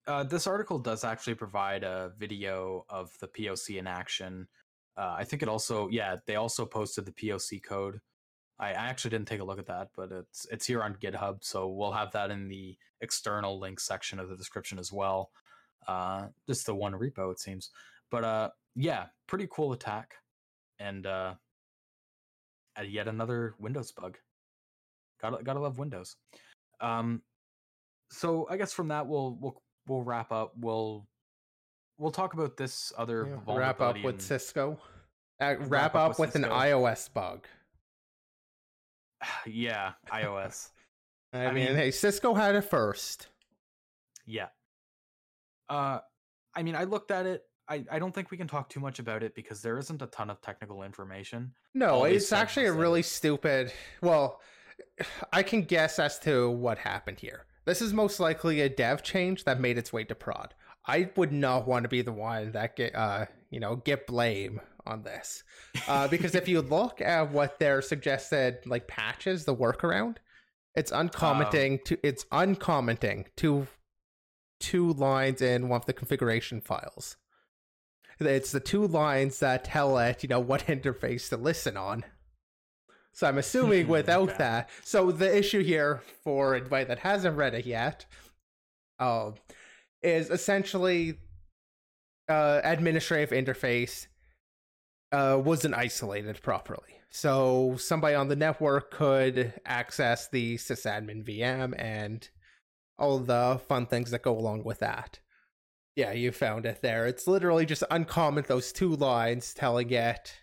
uh, 0.07 0.23
this 0.23 0.47
article 0.47 0.79
does 0.79 1.03
actually 1.03 1.35
provide 1.35 1.83
a 1.83 2.11
video 2.17 2.85
of 2.89 3.11
the 3.19 3.27
POC 3.27 3.77
in 3.77 3.87
action. 3.87 4.47
Uh, 4.97 5.15
I 5.17 5.23
think 5.23 5.41
it 5.41 5.49
also, 5.49 5.89
yeah, 5.89 6.15
they 6.25 6.35
also 6.35 6.65
posted 6.65 7.05
the 7.05 7.11
POC 7.11 7.63
code. 7.63 7.99
I, 8.59 8.71
actually 8.71 9.11
didn't 9.11 9.27
take 9.27 9.41
a 9.41 9.43
look 9.43 9.59
at 9.59 9.65
that, 9.65 9.89
but 9.97 10.11
it's 10.11 10.47
it's 10.49 10.65
here 10.65 10.81
on 10.81 10.95
GitHub, 10.95 11.39
so 11.41 11.67
we'll 11.67 11.91
have 11.91 12.11
that 12.13 12.31
in 12.31 12.47
the 12.47 12.77
external 13.01 13.59
link 13.59 13.81
section 13.81 14.17
of 14.17 14.29
the 14.29 14.37
description 14.37 14.79
as 14.79 14.93
well. 14.93 15.31
Uh, 15.87 16.27
just 16.47 16.65
the 16.65 16.73
one 16.73 16.93
repo, 16.93 17.31
it 17.33 17.39
seems. 17.39 17.71
But 18.09 18.23
uh, 18.23 18.49
yeah, 18.75 19.07
pretty 19.27 19.47
cool 19.51 19.73
attack, 19.73 20.15
and 20.79 21.05
uh, 21.05 21.33
yet 22.81 23.09
another 23.09 23.55
Windows 23.59 23.91
bug. 23.91 24.17
Gotta 25.21 25.43
gotta 25.43 25.59
love 25.59 25.77
Windows. 25.77 26.15
Um, 26.79 27.21
so 28.11 28.47
I 28.49 28.57
guess 28.57 28.73
from 28.73 28.89
that 28.89 29.07
we'll 29.07 29.37
we'll 29.39 29.61
we'll 29.87 30.03
wrap 30.03 30.31
up. 30.31 30.53
We'll 30.57 31.07
we'll 31.97 32.11
talk 32.11 32.33
about 32.33 32.57
this 32.57 32.91
other 32.97 33.27
yeah, 33.47 33.55
wrap 33.55 33.81
up 33.81 34.01
with 34.03 34.21
Cisco. 34.21 34.79
Uh, 35.41 35.55
wrap, 35.59 35.69
wrap, 35.69 35.95
up, 35.95 36.11
up 36.11 36.19
with, 36.19 36.33
with 36.33 36.43
an 36.43 36.49
iOS 36.49 37.11
bug. 37.13 37.45
yeah, 39.45 39.93
iOS. 40.11 40.69
I, 41.33 41.45
I 41.45 41.51
mean, 41.51 41.65
mean, 41.65 41.75
hey, 41.75 41.91
Cisco 41.91 42.33
had 42.33 42.55
it 42.55 42.61
first. 42.61 43.27
Yeah. 44.25 44.47
Uh, 45.69 45.99
I 46.53 46.63
mean, 46.63 46.75
I 46.75 46.85
looked 46.85 47.11
at 47.11 47.25
it. 47.25 47.43
I, 47.67 47.83
I 47.91 47.99
don't 47.99 48.13
think 48.13 48.31
we 48.31 48.37
can 48.37 48.47
talk 48.47 48.69
too 48.69 48.79
much 48.79 48.99
about 48.99 49.23
it 49.23 49.33
because 49.35 49.61
there 49.61 49.77
isn't 49.79 50.01
a 50.01 50.07
ton 50.07 50.29
of 50.29 50.39
technical 50.41 50.83
information. 50.83 51.51
No, 51.73 51.87
All 51.87 52.05
it's 52.05 52.31
actually 52.31 52.67
a 52.67 52.73
really 52.73 53.01
stupid. 53.01 53.73
Well, 54.01 54.39
I 55.33 55.43
can 55.43 55.63
guess 55.63 55.99
as 55.99 56.19
to 56.19 56.49
what 56.49 56.77
happened 56.77 57.19
here. 57.19 57.45
This 57.65 57.81
is 57.81 57.93
most 57.93 58.19
likely 58.19 58.61
a 58.61 58.69
dev 58.69 59.03
change 59.03 59.43
that 59.43 59.59
made 59.59 59.77
its 59.77 59.91
way 59.91 60.03
to 60.05 60.15
prod. 60.15 60.53
I 60.87 61.09
would 61.15 61.31
not 61.31 61.67
want 61.67 61.83
to 61.83 61.89
be 61.89 62.01
the 62.01 62.13
one 62.13 62.51
that 62.51 62.75
get 62.75 62.95
uh 62.95 63.25
you 63.49 63.59
know 63.59 63.75
get 63.75 64.07
blame 64.07 64.61
on 64.85 65.01
this, 65.01 65.43
uh, 65.87 66.07
because 66.09 66.35
if 66.35 66.47
you 66.47 66.61
look 66.61 67.01
at 67.01 67.31
what 67.31 67.59
their 67.59 67.81
suggested 67.81 68.59
like 68.65 68.87
patches, 68.87 69.45
the 69.45 69.55
workaround, 69.55 70.17
it's 70.75 70.91
uncommenting 70.91 71.79
to 71.85 71.97
it's 72.03 72.25
uncommenting 72.31 73.25
to 73.37 73.67
two 74.59 74.93
lines 74.93 75.41
in 75.41 75.69
one 75.69 75.81
of 75.81 75.85
the 75.85 75.93
configuration 75.93 76.61
files. 76.61 77.17
It's 78.19 78.51
the 78.51 78.61
two 78.61 78.87
lines 78.87 79.39
that 79.39 79.65
tell 79.65 79.97
it 79.97 80.21
you 80.21 80.29
know 80.29 80.39
what 80.39 80.61
interface 80.67 81.29
to 81.29 81.37
listen 81.37 81.77
on. 81.77 82.05
So 83.15 83.25
I'm 83.27 83.37
assuming 83.37 83.87
without 83.87 84.29
okay. 84.29 84.37
that. 84.39 84.69
So 84.83 85.11
the 85.11 85.35
issue 85.35 85.63
here 85.63 86.01
for 86.23 86.53
anybody 86.53 86.83
that 86.85 86.99
hasn't 86.99 87.37
read 87.37 87.55
it 87.55 87.65
yet, 87.65 88.05
uh, 88.99 89.31
is 90.03 90.29
essentially 90.29 91.17
uh, 92.29 92.61
administrative 92.63 93.31
interface 93.31 94.07
uh, 95.11 95.39
wasn't 95.43 95.73
isolated 95.73 96.41
properly. 96.41 96.99
So 97.09 97.77
somebody 97.77 98.15
on 98.15 98.27
the 98.27 98.35
network 98.35 98.91
could 98.91 99.53
access 99.65 100.27
the 100.27 100.57
sysadmin 100.57 101.23
VM 101.23 101.73
and 101.77 102.27
all 102.99 103.19
the 103.19 103.61
fun 103.67 103.85
things 103.85 104.11
that 104.11 104.23
go 104.23 104.37
along 104.37 104.63
with 104.65 104.79
that. 104.79 105.19
Yeah, 105.95 106.11
you 106.11 106.33
found 106.33 106.65
it 106.65 106.81
there. 106.81 107.07
It's 107.07 107.27
literally 107.27 107.65
just 107.65 107.83
uncomment 107.89 108.47
those 108.47 108.73
two 108.73 108.95
lines 108.95 109.53
telling 109.53 109.91
it 109.91 110.35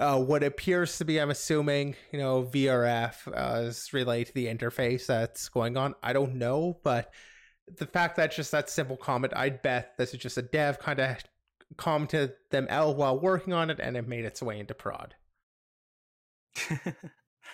uh, 0.00 0.18
what 0.18 0.42
appears 0.42 0.96
to 0.96 1.04
be, 1.04 1.20
I'm 1.20 1.30
assuming, 1.30 1.94
you 2.10 2.18
know, 2.18 2.42
VRF 2.42 3.28
uh, 3.28 3.66
is 3.66 3.92
related 3.92 4.28
to 4.28 4.34
the 4.34 4.46
interface 4.46 5.06
that's 5.06 5.50
going 5.50 5.76
on. 5.76 5.94
I 6.02 6.14
don't 6.14 6.36
know, 6.36 6.78
but 6.82 7.12
the 7.76 7.86
fact 7.86 8.16
that 8.16 8.32
just 8.32 8.50
that 8.52 8.70
simple 8.70 8.96
comment, 8.96 9.34
I'd 9.36 9.60
bet 9.60 9.98
this 9.98 10.14
is 10.14 10.20
just 10.20 10.38
a 10.38 10.42
dev 10.42 10.78
kind 10.78 10.98
of 11.00 11.18
commented 11.76 12.32
them 12.50 12.66
out 12.70 12.96
while 12.96 13.20
working 13.20 13.52
on 13.52 13.68
it, 13.68 13.78
and 13.78 13.94
it 13.94 14.08
made 14.08 14.24
its 14.24 14.40
way 14.42 14.58
into 14.58 14.72
prod. 14.72 15.14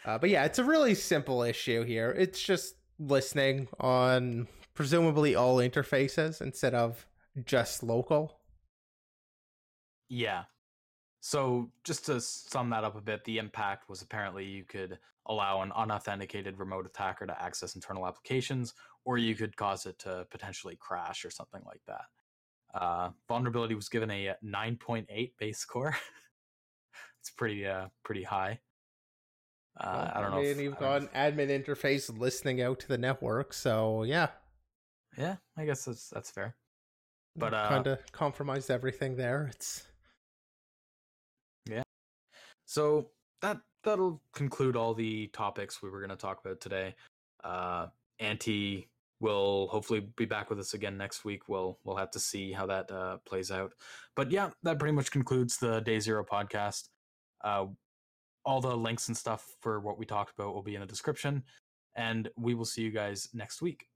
uh, 0.04 0.18
but 0.18 0.30
yeah, 0.30 0.44
it's 0.44 0.60
a 0.60 0.64
really 0.64 0.94
simple 0.94 1.42
issue 1.42 1.82
here. 1.82 2.14
It's 2.16 2.40
just 2.40 2.76
listening 3.00 3.66
on 3.80 4.46
presumably 4.72 5.34
all 5.34 5.56
interfaces 5.56 6.40
instead 6.40 6.74
of 6.74 7.06
just 7.44 7.82
local. 7.82 8.38
Yeah, 10.08 10.44
so, 11.26 11.72
just 11.82 12.06
to 12.06 12.20
sum 12.20 12.70
that 12.70 12.84
up 12.84 12.94
a 12.94 13.00
bit, 13.00 13.24
the 13.24 13.38
impact 13.38 13.88
was 13.88 14.00
apparently 14.00 14.44
you 14.44 14.62
could 14.62 14.96
allow 15.26 15.62
an 15.62 15.72
unauthenticated 15.74 16.56
remote 16.56 16.86
attacker 16.86 17.26
to 17.26 17.42
access 17.42 17.74
internal 17.74 18.06
applications, 18.06 18.74
or 19.04 19.18
you 19.18 19.34
could 19.34 19.56
cause 19.56 19.86
it 19.86 19.98
to 19.98 20.24
potentially 20.30 20.76
crash 20.76 21.24
or 21.24 21.30
something 21.30 21.62
like 21.66 21.80
that. 21.88 22.80
Uh, 22.80 23.10
vulnerability 23.26 23.74
was 23.74 23.88
given 23.88 24.08
a 24.08 24.34
9.8 24.44 25.32
base 25.36 25.58
score. 25.58 25.96
it's 27.20 27.30
pretty 27.30 27.66
uh, 27.66 27.88
pretty 28.04 28.22
high. 28.22 28.60
Uh, 29.80 29.90
well, 29.92 30.12
I 30.14 30.20
don't 30.20 30.30
know. 30.30 30.36
I 30.36 30.42
mean, 30.42 30.50
if, 30.52 30.60
you've 30.60 30.78
got 30.78 31.02
an 31.02 31.08
admin 31.08 31.48
interface 31.48 32.16
listening 32.16 32.62
out 32.62 32.78
to 32.78 32.86
the 32.86 32.98
network, 32.98 33.52
so 33.52 34.04
yeah. 34.04 34.28
Yeah, 35.18 35.38
I 35.58 35.64
guess 35.64 35.86
that's 35.86 36.08
that's 36.08 36.30
fair. 36.30 36.54
But 37.34 37.52
uh, 37.52 37.68
kind 37.68 37.86
of 37.88 37.98
compromised 38.12 38.70
everything 38.70 39.16
there. 39.16 39.50
It's 39.52 39.88
so 42.66 43.08
that 43.40 43.58
that'll 43.84 44.20
conclude 44.34 44.76
all 44.76 44.92
the 44.92 45.28
topics 45.28 45.82
we 45.82 45.88
were 45.88 46.00
going 46.00 46.10
to 46.10 46.16
talk 46.16 46.44
about 46.44 46.60
today. 46.60 46.94
Uh, 47.42 47.86
Antti 48.20 48.86
will 49.20 49.68
hopefully 49.68 50.06
be 50.16 50.26
back 50.26 50.50
with 50.50 50.58
us 50.58 50.74
again 50.74 50.98
next 50.98 51.24
week. 51.24 51.48
We'll 51.48 51.78
we'll 51.84 51.96
have 51.96 52.10
to 52.10 52.18
see 52.18 52.52
how 52.52 52.66
that 52.66 52.90
uh, 52.90 53.18
plays 53.24 53.50
out. 53.50 53.72
But 54.14 54.30
yeah, 54.30 54.50
that 54.62 54.78
pretty 54.78 54.94
much 54.94 55.10
concludes 55.10 55.56
the 55.56 55.80
Day 55.80 56.00
Zero 56.00 56.24
podcast. 56.24 56.88
Uh, 57.42 57.66
all 58.44 58.60
the 58.60 58.76
links 58.76 59.08
and 59.08 59.16
stuff 59.16 59.56
for 59.60 59.80
what 59.80 59.98
we 59.98 60.06
talked 60.06 60.32
about 60.38 60.54
will 60.54 60.62
be 60.62 60.74
in 60.74 60.80
the 60.80 60.86
description, 60.86 61.42
and 61.96 62.28
we 62.36 62.54
will 62.54 62.64
see 62.64 62.82
you 62.82 62.90
guys 62.90 63.28
next 63.32 63.62
week. 63.62 63.86